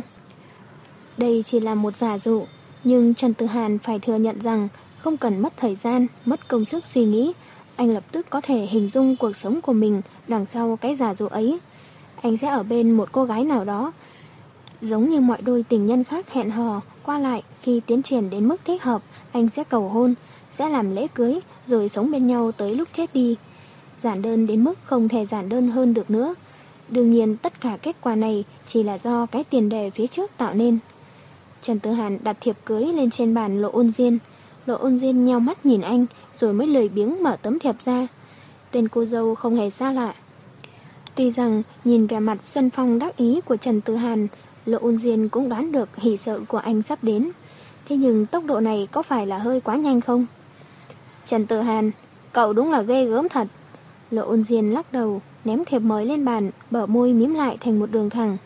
[1.16, 2.44] Đây chỉ là một giả dụ,
[2.84, 6.64] nhưng Trần Tử Hàn phải thừa nhận rằng không cần mất thời gian, mất công
[6.64, 7.32] sức suy nghĩ,
[7.76, 11.14] anh lập tức có thể hình dung cuộc sống của mình đằng sau cái giả
[11.14, 11.58] dụ ấy.
[12.22, 13.92] Anh sẽ ở bên một cô gái nào đó,
[14.80, 18.48] giống như mọi đôi tình nhân khác hẹn hò, qua lại khi tiến triển đến
[18.48, 19.02] mức thích hợp,
[19.32, 20.14] anh sẽ cầu hôn,
[20.50, 23.36] sẽ làm lễ cưới rồi sống bên nhau tới lúc chết đi.
[23.98, 26.34] Giản đơn đến mức không thể giản đơn hơn được nữa.
[26.88, 30.30] Đương nhiên tất cả kết quả này chỉ là do cái tiền đề phía trước
[30.36, 30.78] tạo nên.
[31.62, 34.18] Trần Tử Hàn đặt thiệp cưới lên trên bàn lộ ôn diên.
[34.66, 38.06] Lộ ôn diên nheo mắt nhìn anh rồi mới lười biếng mở tấm thiệp ra.
[38.70, 40.14] Tên cô dâu không hề xa lạ.
[41.14, 44.28] Tuy rằng nhìn vẻ mặt Xuân Phong đắc ý của Trần Tử Hàn,
[44.66, 47.30] Lộ ôn diên cũng đoán được hỷ sợ của anh sắp đến.
[47.88, 50.26] Thế nhưng tốc độ này có phải là hơi quá nhanh không?
[51.26, 51.90] Trần Tử Hàn,
[52.32, 53.48] cậu đúng là ghê gớm thật.
[54.10, 57.78] Lộ ôn diên lắc đầu, ném thiệp mới lên bàn, bở môi mím lại thành
[57.78, 58.36] một đường thẳng.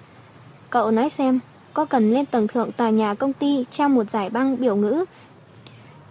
[0.71, 1.41] Cậu nói xem,
[1.75, 5.05] có cần lên tầng thượng tòa nhà công ty trao một giải băng biểu ngữ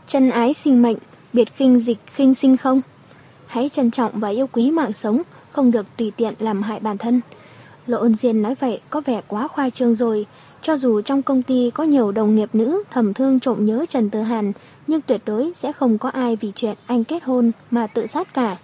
[0.07, 0.97] chân ái sinh mệnh,
[1.33, 2.81] biệt khinh dịch khinh sinh không?
[3.47, 5.21] Hãy trân trọng và yêu quý mạng sống,
[5.51, 7.21] không được tùy tiện làm hại bản thân.
[7.87, 10.25] Lộ ôn diên nói vậy có vẻ quá khoa trương rồi.
[10.61, 14.09] Cho dù trong công ty có nhiều đồng nghiệp nữ thầm thương trộm nhớ Trần
[14.09, 14.51] Tử Hàn,
[14.87, 18.33] nhưng tuyệt đối sẽ không có ai vì chuyện anh kết hôn mà tự sát
[18.33, 18.57] cả.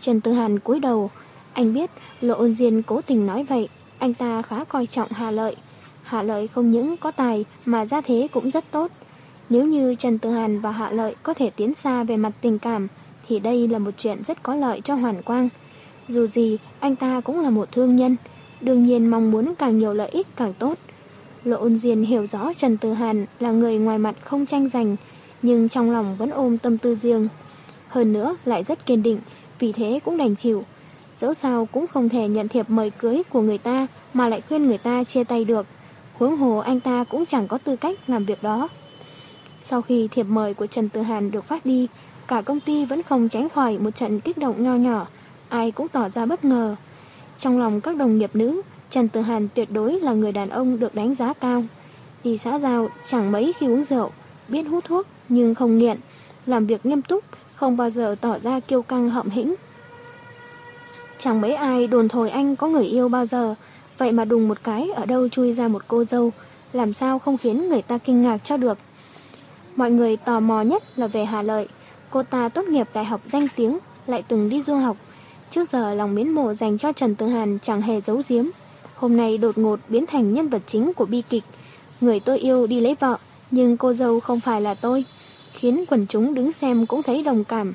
[0.00, 1.10] Trần Tư Hàn cúi đầu,
[1.52, 1.90] anh biết
[2.20, 3.68] Lộ ôn diên cố tình nói vậy,
[3.98, 5.56] anh ta khá coi trọng Hà Lợi.
[6.02, 8.90] Hạ Lợi không những có tài mà gia thế cũng rất tốt.
[9.48, 12.58] Nếu như Trần Tử Hàn và Hạ Lợi có thể tiến xa về mặt tình
[12.58, 12.88] cảm,
[13.28, 15.48] thì đây là một chuyện rất có lợi cho Hoàn Quang.
[16.08, 18.16] Dù gì, anh ta cũng là một thương nhân,
[18.60, 20.78] đương nhiên mong muốn càng nhiều lợi ích càng tốt.
[21.44, 24.96] Lộ ôn diên hiểu rõ Trần Tử Hàn là người ngoài mặt không tranh giành,
[25.42, 27.28] nhưng trong lòng vẫn ôm tâm tư riêng.
[27.88, 29.20] Hơn nữa lại rất kiên định,
[29.58, 30.64] vì thế cũng đành chịu.
[31.16, 34.66] Dẫu sao cũng không thể nhận thiệp mời cưới của người ta mà lại khuyên
[34.66, 35.66] người ta chia tay được.
[36.14, 38.68] Huống hồ anh ta cũng chẳng có tư cách làm việc đó.
[39.62, 41.88] Sau khi thiệp mời của Trần Tử Hàn được phát đi,
[42.28, 45.06] cả công ty vẫn không tránh khỏi một trận kích động nho nhỏ,
[45.48, 46.76] ai cũng tỏ ra bất ngờ.
[47.38, 50.78] Trong lòng các đồng nghiệp nữ, Trần Tử Hàn tuyệt đối là người đàn ông
[50.78, 51.64] được đánh giá cao.
[52.24, 54.10] Đi xã giao chẳng mấy khi uống rượu,
[54.48, 55.98] biết hút thuốc nhưng không nghiện,
[56.46, 59.54] làm việc nghiêm túc, không bao giờ tỏ ra kiêu căng hậm hĩnh.
[61.18, 63.54] Chẳng mấy ai đồn thổi anh có người yêu bao giờ,
[63.98, 66.32] vậy mà đùng một cái ở đâu chui ra một cô dâu,
[66.72, 68.78] làm sao không khiến người ta kinh ngạc cho được.
[69.76, 71.68] Mọi người tò mò nhất là về Hà Lợi,
[72.10, 74.96] cô ta tốt nghiệp đại học danh tiếng, lại từng đi du học,
[75.52, 78.44] Trước giờ lòng miến mộ dành cho Trần Tử Hàn chẳng hề giấu giếm.
[78.94, 81.44] Hôm nay đột ngột biến thành nhân vật chính của bi kịch.
[82.00, 83.16] Người tôi yêu đi lấy vợ,
[83.50, 85.04] nhưng cô dâu không phải là tôi.
[85.62, 87.72] Khiến quần chúng đứng xem cũng thấy đồng cảm.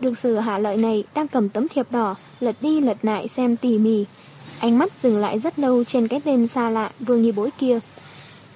[0.00, 3.56] Được sự hạ lợi này đang cầm tấm thiệp đỏ, lật đi lật lại xem
[3.56, 4.04] tỉ mỉ.
[4.60, 7.78] Ánh mắt dừng lại rất lâu trên cái tên xa lạ vương như bối kia.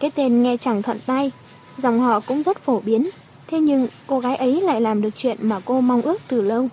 [0.01, 1.33] Cái tên nghe chẳng thuận tay,
[1.79, 3.09] dòng họ cũng rất phổ biến.
[3.47, 6.69] Thế nhưng cô gái ấy lại làm được chuyện mà cô mong ước từ lâu.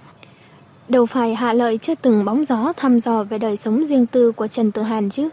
[0.87, 4.31] Đâu phải Hạ Lợi chưa từng bóng gió thăm dò về đời sống riêng tư
[4.31, 5.29] của Trần Tử Hàn chứ.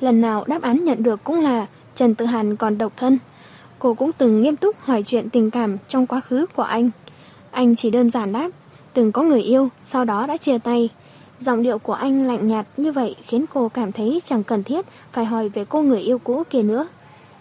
[0.00, 3.18] Lần nào đáp án nhận được cũng là Trần Tử Hàn còn độc thân.
[3.78, 6.90] Cô cũng từng nghiêm túc hỏi chuyện tình cảm trong quá khứ của anh.
[7.50, 8.50] Anh chỉ đơn giản đáp,
[8.94, 10.88] từng có người yêu, sau đó đã chia tay.
[11.40, 14.86] Giọng điệu của anh lạnh nhạt như vậy khiến cô cảm thấy chẳng cần thiết
[15.12, 16.88] phải hỏi về cô người yêu cũ kia nữa.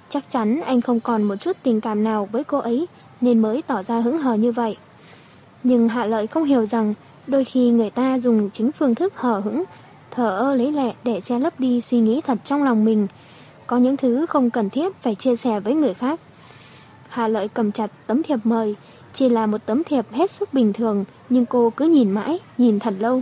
[0.09, 2.87] Chắc chắn anh không còn một chút tình cảm nào với cô ấy
[3.21, 4.77] nên mới tỏ ra hứng hờ như vậy.
[5.63, 6.93] Nhưng Hạ Lợi không hiểu rằng
[7.27, 9.63] Đôi khi người ta dùng chính phương thức hờ hững,
[10.11, 13.07] thở ơ lấy lệ để che lấp đi suy nghĩ thật trong lòng mình.
[13.67, 16.19] Có những thứ không cần thiết phải chia sẻ với người khác.
[17.17, 18.75] Hà Lợi cầm chặt tấm thiệp mời,
[19.13, 22.79] chỉ là một tấm thiệp hết sức bình thường, nhưng cô cứ nhìn mãi, nhìn
[22.79, 23.21] thật lâu.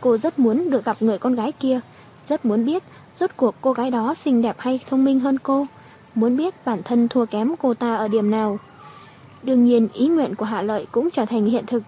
[0.00, 1.80] Cô rất muốn được gặp người con gái kia,
[2.24, 2.82] rất muốn biết
[3.18, 5.66] rốt cuộc cô gái đó xinh đẹp hay thông minh hơn cô,
[6.14, 8.58] muốn biết bản thân thua kém cô ta ở điểm nào.
[9.42, 11.82] Đương nhiên ý nguyện của Hạ Lợi cũng trở thành hiện thực,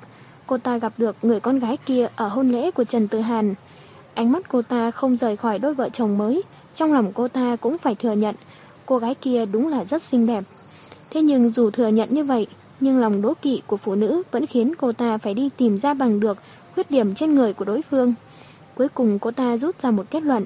[0.47, 3.55] cô ta gặp được người con gái kia ở hôn lễ của Trần Tử Hàn.
[4.15, 6.43] Ánh mắt cô ta không rời khỏi đôi vợ chồng mới,
[6.75, 8.35] trong lòng cô ta cũng phải thừa nhận,
[8.87, 10.45] cô gái kia đúng là rất xinh đẹp.
[11.13, 12.47] Thế nhưng dù thừa nhận như vậy,
[12.81, 15.95] nhưng lòng đố kỵ của phụ nữ vẫn khiến cô ta phải đi tìm ra
[15.95, 16.39] bằng được
[16.75, 18.15] khuyết điểm trên người của đối phương.
[18.75, 20.45] Cuối cùng cô ta rút ra một kết luận,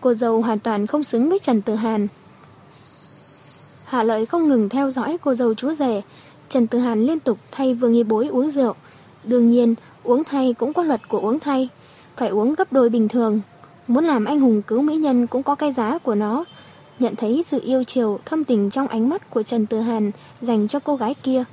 [0.00, 2.08] cô dâu hoàn toàn không xứng với Trần Tử Hàn.
[3.84, 6.02] Hạ lợi không ngừng theo dõi cô dâu chú rể,
[6.48, 8.74] Trần Tử Hàn liên tục thay Vương Nghi Bối uống rượu,
[9.24, 11.68] Đương nhiên, uống thay cũng có luật của uống thay,
[12.16, 13.40] phải uống gấp đôi bình thường.
[13.88, 16.44] Muốn làm anh hùng cứu mỹ nhân cũng có cái giá của nó.
[17.00, 20.68] Nhận thấy sự yêu chiều, thâm tình trong ánh mắt của Trần Tử Hàn dành
[20.68, 21.44] cho cô gái kia.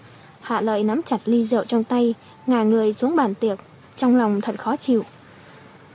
[0.42, 2.14] Hạ lợi nắm chặt ly rượu trong tay,
[2.48, 3.60] ngả người xuống bàn tiệc,
[3.98, 5.04] trong lòng thật khó chịu.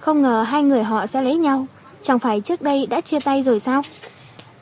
[0.00, 1.66] Không ngờ hai người họ sẽ lấy nhau,
[2.02, 3.82] chẳng phải trước đây đã chia tay rồi sao?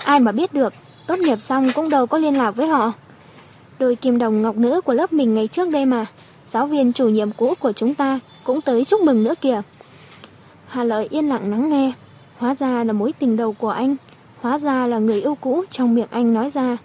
[0.05, 0.73] Ai mà biết được,
[1.07, 2.93] tốt nghiệp xong cũng đâu có liên lạc với họ.
[3.79, 6.07] Đôi kim đồng ngọc nữ của lớp mình ngày trước đây mà,
[6.49, 9.63] giáo viên chủ nhiệm cũ của chúng ta cũng tới chúc mừng nữa kìa.
[10.67, 11.93] Hà Lợi yên lặng lắng nghe,
[12.39, 13.97] hóa ra là mối tình đầu của anh,
[14.41, 16.77] hóa ra là người yêu cũ trong miệng anh nói ra.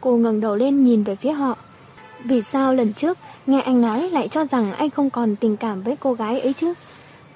[0.00, 1.56] Cô ngẩng đầu lên nhìn về phía họ.
[2.24, 5.82] Vì sao lần trước nghe anh nói lại cho rằng anh không còn tình cảm
[5.82, 6.74] với cô gái ấy chứ?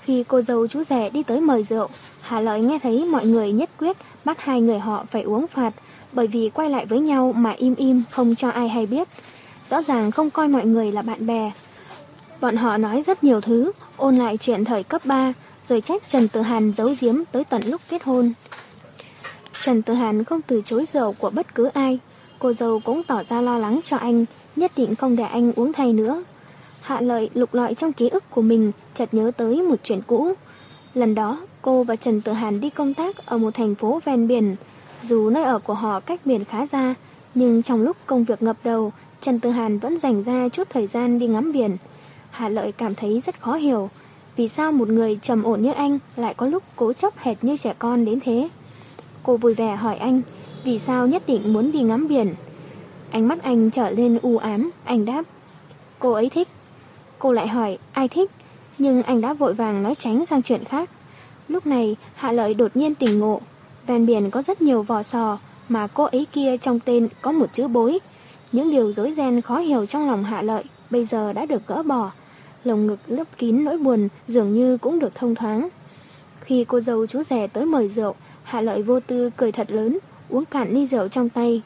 [0.03, 1.89] Khi cô dâu chú rể đi tới mời rượu,
[2.21, 5.75] Hà Lợi nghe thấy mọi người nhất quyết bắt hai người họ phải uống phạt
[6.13, 9.09] bởi vì quay lại với nhau mà im im không cho ai hay biết.
[9.71, 11.53] Rõ ràng không coi mọi người là bạn bè.
[12.41, 15.33] Bọn họ nói rất nhiều thứ, ôn lại chuyện thời cấp 3,
[15.67, 18.33] rồi trách Trần Tử Hàn giấu giếm tới tận lúc kết hôn.
[19.63, 21.99] Trần Tử Hàn không từ chối rượu của bất cứ ai,
[22.39, 24.25] cô dâu cũng tỏ ra lo lắng cho anh,
[24.57, 26.23] nhất định không để anh uống thay nữa.
[26.81, 30.33] Hạ lợi lục lọi trong ký ức của mình, chợt nhớ tới một chuyện cũ.
[30.95, 34.29] Lần đó, cô và Trần Tử Hàn đi công tác ở một thành phố ven
[34.29, 34.57] biển.
[35.03, 36.95] Dù nơi ở của họ cách biển khá xa,
[37.35, 40.87] nhưng trong lúc công việc ngập đầu, Trần Tử Hàn vẫn dành ra chút thời
[40.87, 41.77] gian đi ngắm biển.
[42.31, 43.91] Hạ lợi cảm thấy rất khó hiểu,
[44.37, 47.57] vì sao một người trầm ổn như anh lại có lúc cố chấp hệt như
[47.57, 48.49] trẻ con đến thế.
[49.23, 50.23] Cô vui vẻ hỏi anh,
[50.65, 52.35] vì sao nhất định muốn đi ngắm biển.
[53.11, 55.23] Ánh mắt anh trở lên u ám, anh đáp.
[55.99, 56.49] Cô ấy thích.
[57.19, 58.31] Cô lại hỏi, ai thích?
[58.79, 60.91] Nhưng anh đã vội vàng nói tránh sang chuyện khác.
[61.49, 63.41] Lúc này, Hạ Lợi đột nhiên tỉnh ngộ.
[63.87, 67.47] Ven biển có rất nhiều vò sò, mà cô ấy kia trong tên có một
[67.53, 67.99] chữ bối.
[68.53, 71.83] Những điều dối ren khó hiểu trong lòng Hạ Lợi bây giờ đã được gỡ
[71.83, 72.11] bỏ.
[72.65, 75.69] Lồng ngực lấp kín nỗi buồn dường như cũng được thông thoáng.
[76.41, 78.15] Khi cô dâu chú rể tới mời rượu,
[78.51, 79.99] Hạ Lợi vô tư cười thật lớn,
[80.29, 81.63] uống cạn ly rượu trong tay.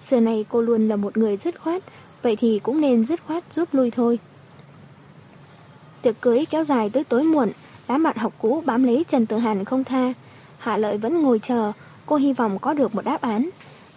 [0.00, 1.82] Xưa này cô luôn là một người dứt khoát,
[2.22, 4.18] vậy thì cũng nên dứt khoát rút lui thôi.
[6.02, 7.48] Tiệc cưới kéo dài tới tối muộn,
[7.88, 10.12] đám bạn học cũ bám lấy Trần Tử Hàn không tha.
[10.58, 11.72] Hạ Lợi vẫn ngồi chờ,
[12.06, 13.48] cô hy vọng có được một đáp án.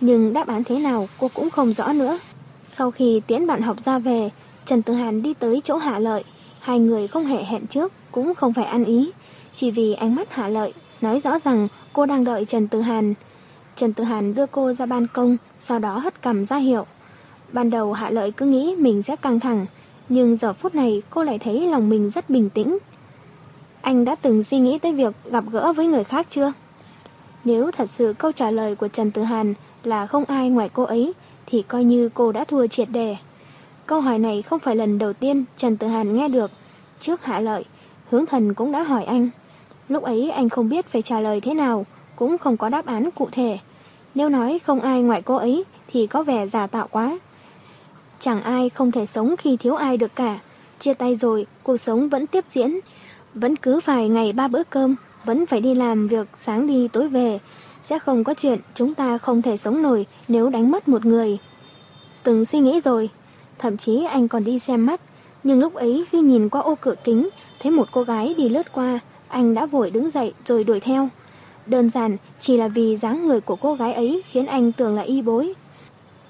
[0.01, 2.19] Nhưng đáp án thế nào cô cũng không rõ nữa.
[2.65, 4.29] Sau khi tiễn bạn học ra về,
[4.65, 6.23] Trần Tử Hàn đi tới chỗ Hạ Lợi.
[6.59, 9.11] Hai người không hề hẹn trước, cũng không phải ăn ý.
[9.53, 13.13] Chỉ vì ánh mắt Hạ Lợi nói rõ rằng cô đang đợi Trần Tử Hàn.
[13.75, 16.85] Trần Tử Hàn đưa cô ra ban công, sau đó hất cầm ra hiệu.
[17.51, 19.65] Ban đầu Hạ Lợi cứ nghĩ mình sẽ căng thẳng,
[20.09, 22.77] nhưng giờ phút này cô lại thấy lòng mình rất bình tĩnh.
[23.81, 26.53] Anh đã từng suy nghĩ tới việc gặp gỡ với người khác chưa?
[27.43, 30.83] Nếu thật sự câu trả lời của Trần Tử Hàn là không ai ngoài cô
[30.83, 31.13] ấy,
[31.45, 33.17] thì coi như cô đã thua triệt đề.
[33.85, 36.51] Câu hỏi này không phải lần đầu tiên Trần Tử Hàn nghe được.
[37.01, 37.65] Trước hạ lợi,
[38.09, 39.29] hướng thần cũng đã hỏi anh.
[39.89, 43.09] Lúc ấy anh không biết phải trả lời thế nào, cũng không có đáp án
[43.11, 43.57] cụ thể.
[44.15, 47.19] Nếu nói không ai ngoài cô ấy thì có vẻ giả tạo quá.
[48.19, 50.39] Chẳng ai không thể sống khi thiếu ai được cả.
[50.79, 52.79] Chia tay rồi, cuộc sống vẫn tiếp diễn.
[53.33, 57.07] Vẫn cứ phải ngày ba bữa cơm, vẫn phải đi làm việc sáng đi tối
[57.07, 57.39] về.
[57.83, 61.37] Sẽ không có chuyện chúng ta không thể sống nổi nếu đánh mất một người.
[62.23, 63.09] Từng suy nghĩ rồi,
[63.59, 65.01] thậm chí anh còn đi xem mắt.
[65.43, 68.71] Nhưng lúc ấy khi nhìn qua ô cửa kính, thấy một cô gái đi lướt
[68.71, 71.09] qua, anh đã vội đứng dậy rồi đuổi theo.
[71.65, 75.01] Đơn giản chỉ là vì dáng người của cô gái ấy khiến anh tưởng là
[75.01, 75.53] y bối.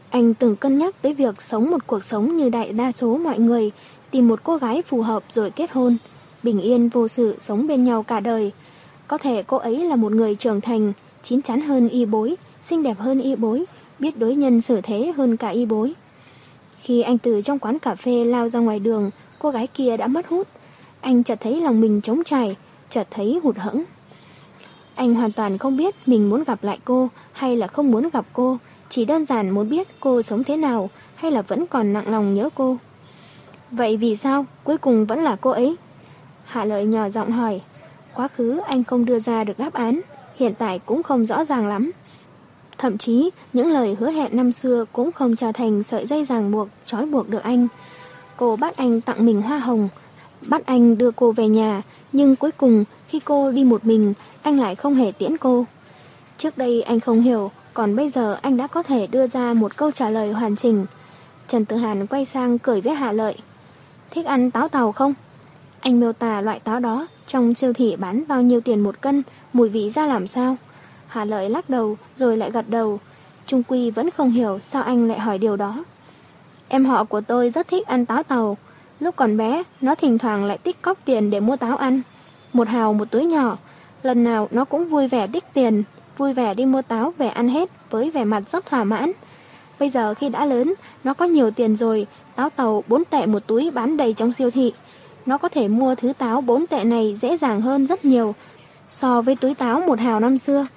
[0.09, 3.39] Anh từng cân nhắc tới việc sống một cuộc sống như đại đa số mọi
[3.39, 3.71] người,
[4.11, 5.97] tìm một cô gái phù hợp rồi kết hôn,
[6.43, 8.51] bình yên vô sự sống bên nhau cả đời.
[9.07, 10.93] Có thể cô ấy là một người trưởng thành,
[11.23, 13.65] chín chắn hơn y bối, xinh đẹp hơn y bối,
[13.99, 15.93] biết đối nhân xử thế hơn cả y bối.
[16.81, 20.07] Khi anh từ trong quán cà phê lao ra ngoài đường, cô gái kia đã
[20.07, 20.47] mất hút.
[21.01, 22.55] Anh chợt thấy lòng mình trống trải,
[22.95, 23.83] chợt thấy hụt hẫng.
[24.95, 28.25] Anh hoàn toàn không biết mình muốn gặp lại cô hay là không muốn gặp
[28.33, 28.57] cô,
[28.89, 32.33] chỉ đơn giản muốn biết cô sống thế nào hay là vẫn còn nặng lòng
[32.33, 32.77] nhớ cô.
[33.71, 35.75] Vậy vì sao cuối cùng vẫn là cô ấy?
[36.45, 37.61] Hạ lợi nhỏ giọng hỏi.
[38.13, 40.01] Quá khứ anh không đưa ra được đáp án,
[40.35, 41.91] hiện tại cũng không rõ ràng lắm.
[42.77, 46.51] Thậm chí, những lời hứa hẹn năm xưa cũng không trở thành sợi dây ràng
[46.51, 47.67] buộc, trói buộc được anh.
[48.37, 49.89] Cô bắt anh tặng mình hoa hồng,
[50.49, 54.59] bắt anh đưa cô về nhà, nhưng cuối cùng khi cô đi một mình, anh
[54.59, 55.65] lại không hề tiễn cô.
[56.37, 59.77] Trước đây anh không hiểu, còn bây giờ anh đã có thể đưa ra một
[59.77, 60.85] câu trả lời hoàn chỉnh.
[61.47, 63.35] Trần Tử Hàn quay sang cười với Hạ Lợi.
[64.11, 65.13] Thích ăn táo tàu không?
[65.79, 69.23] Anh miêu tả loại táo đó trong siêu thị bán bao nhiêu tiền một cân,
[69.53, 70.57] mùi vị ra làm sao?
[71.07, 72.99] Hạ Lợi lắc đầu rồi lại gật đầu.
[73.47, 75.83] Trung Quy vẫn không hiểu sao anh lại hỏi điều đó.
[76.67, 78.57] Em họ của tôi rất thích ăn táo tàu.
[78.99, 82.01] Lúc còn bé, nó thỉnh thoảng lại tích cóp tiền để mua táo ăn.
[82.53, 83.57] Một hào một túi nhỏ,
[84.03, 85.83] lần nào nó cũng vui vẻ tích tiền,
[86.17, 89.11] vui vẻ đi mua táo về ăn hết với vẻ mặt rất thỏa mãn.
[89.79, 93.47] Bây giờ khi đã lớn, nó có nhiều tiền rồi, táo tàu 4 tệ một
[93.47, 94.73] túi bán đầy trong siêu thị.
[95.25, 98.35] Nó có thể mua thứ táo 4 tệ này dễ dàng hơn rất nhiều
[98.89, 100.67] so với túi táo một hào năm xưa.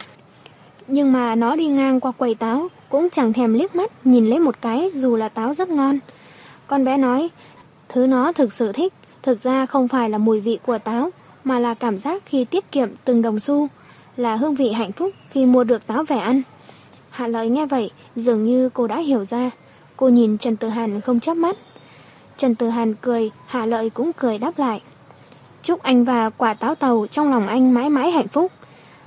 [0.87, 4.39] Nhưng mà nó đi ngang qua quầy táo cũng chẳng thèm liếc mắt nhìn lấy
[4.39, 5.99] một cái dù là táo rất ngon.
[6.67, 7.29] Con bé nói,
[7.89, 8.93] thứ nó thực sự thích,
[9.23, 11.11] thực ra không phải là mùi vị của táo,
[11.45, 13.69] mà là cảm giác khi tiết kiệm từng đồng xu,
[14.17, 16.43] là hương vị hạnh phúc khi mua được táo về ăn.
[17.11, 19.51] Hạ lợi nghe vậy, dường như cô đã hiểu ra.
[19.97, 21.57] Cô nhìn Trần Tử Hàn không chớp mắt.
[22.37, 24.83] Trần Tử Hàn cười, Hạ lợi cũng cười đáp lại.
[25.63, 28.53] Chúc anh và quả táo tàu trong lòng anh mãi mãi hạnh phúc.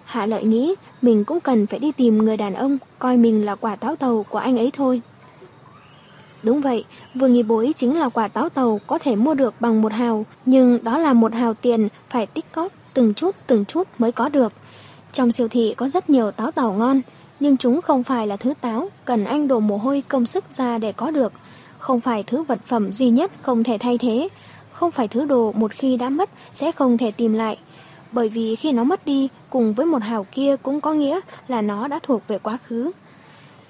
[0.06, 3.56] Hạ lợi nghĩ mình cũng cần phải đi tìm người đàn ông coi mình là
[3.56, 5.02] quả táo tàu của anh ấy thôi.
[6.44, 9.82] Đúng vậy, vừa nghi bối chính là quả táo tàu có thể mua được bằng
[9.82, 13.88] một hào, nhưng đó là một hào tiền phải tích cóp từng chút từng chút
[13.98, 14.54] mới có được.
[15.14, 17.02] Trong siêu thị có rất nhiều táo tàu ngon,
[17.40, 20.78] nhưng chúng không phải là thứ táo cần anh đổ mồ hôi công sức ra
[20.78, 21.34] để có được,
[21.80, 24.30] không phải thứ vật phẩm duy nhất không thể thay thế,
[24.72, 27.58] không phải thứ đồ một khi đã mất sẽ không thể tìm lại.
[28.12, 31.62] Bởi vì khi nó mất đi, cùng với một hào kia cũng có nghĩa là
[31.62, 32.92] nó đã thuộc về quá khứ.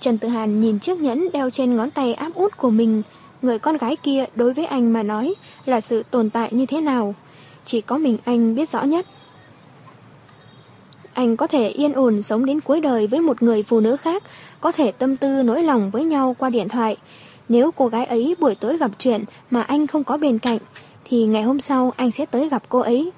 [0.01, 3.01] Trần Tử Hàn nhìn chiếc nhẫn đeo trên ngón tay áp út của mình.
[3.41, 5.33] Người con gái kia đối với anh mà nói
[5.65, 7.15] là sự tồn tại như thế nào.
[7.65, 9.05] Chỉ có mình anh biết rõ nhất.
[11.13, 14.23] Anh có thể yên ổn sống đến cuối đời với một người phụ nữ khác,
[14.61, 16.97] có thể tâm tư nỗi lòng với nhau qua điện thoại.
[17.49, 20.57] Nếu cô gái ấy buổi tối gặp chuyện mà anh không có bên cạnh,
[21.05, 23.11] thì ngày hôm sau anh sẽ tới gặp cô ấy.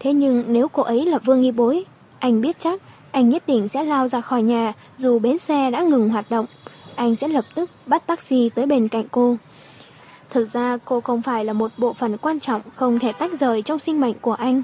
[0.00, 1.84] Thế nhưng nếu cô ấy là Vương Nghi Bối,
[2.18, 5.82] anh biết chắc anh nhất định sẽ lao ra khỏi nhà dù bến xe đã
[5.82, 6.46] ngừng hoạt động.
[6.94, 9.36] Anh sẽ lập tức bắt taxi tới bên cạnh cô.
[10.30, 13.62] Thực ra cô không phải là một bộ phận quan trọng không thể tách rời
[13.62, 14.62] trong sinh mệnh của anh.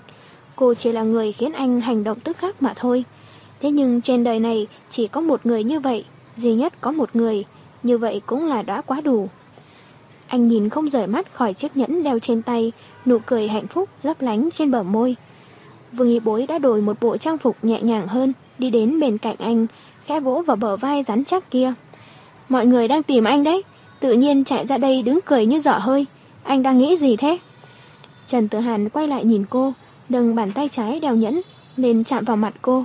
[0.56, 3.04] Cô chỉ là người khiến anh hành động tức khắc mà thôi.
[3.60, 6.04] Thế nhưng trên đời này chỉ có một người như vậy,
[6.36, 7.44] duy nhất có một người,
[7.82, 9.28] như vậy cũng là đã quá đủ.
[10.26, 12.72] Anh nhìn không rời mắt khỏi chiếc nhẫn đeo trên tay,
[13.06, 15.16] nụ cười hạnh phúc lấp lánh trên bờ môi.
[15.92, 19.18] Vương Y Bối đã đổi một bộ trang phục nhẹ nhàng hơn, đi đến bên
[19.18, 19.67] cạnh anh,
[20.07, 21.73] khẽ vỗ vào bờ vai rắn chắc kia.
[22.49, 23.62] Mọi người đang tìm anh đấy,
[24.00, 26.07] tự nhiên chạy ra đây đứng cười như dở hơi.
[26.42, 27.39] Anh đang nghĩ gì thế?
[28.26, 29.73] Trần Tử Hàn quay lại nhìn cô,
[30.08, 31.41] đừng bàn tay trái đeo nhẫn,
[31.76, 32.84] lên chạm vào mặt cô.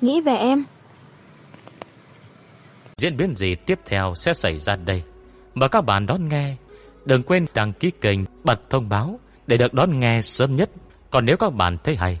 [0.00, 0.64] Nghĩ về em.
[2.96, 5.02] Diễn biến gì tiếp theo sẽ xảy ra đây?
[5.54, 6.56] Mời các bạn đón nghe.
[7.04, 10.70] Đừng quên đăng ký kênh, bật thông báo để được đón nghe sớm nhất.
[11.10, 12.20] Còn nếu các bạn thấy hay,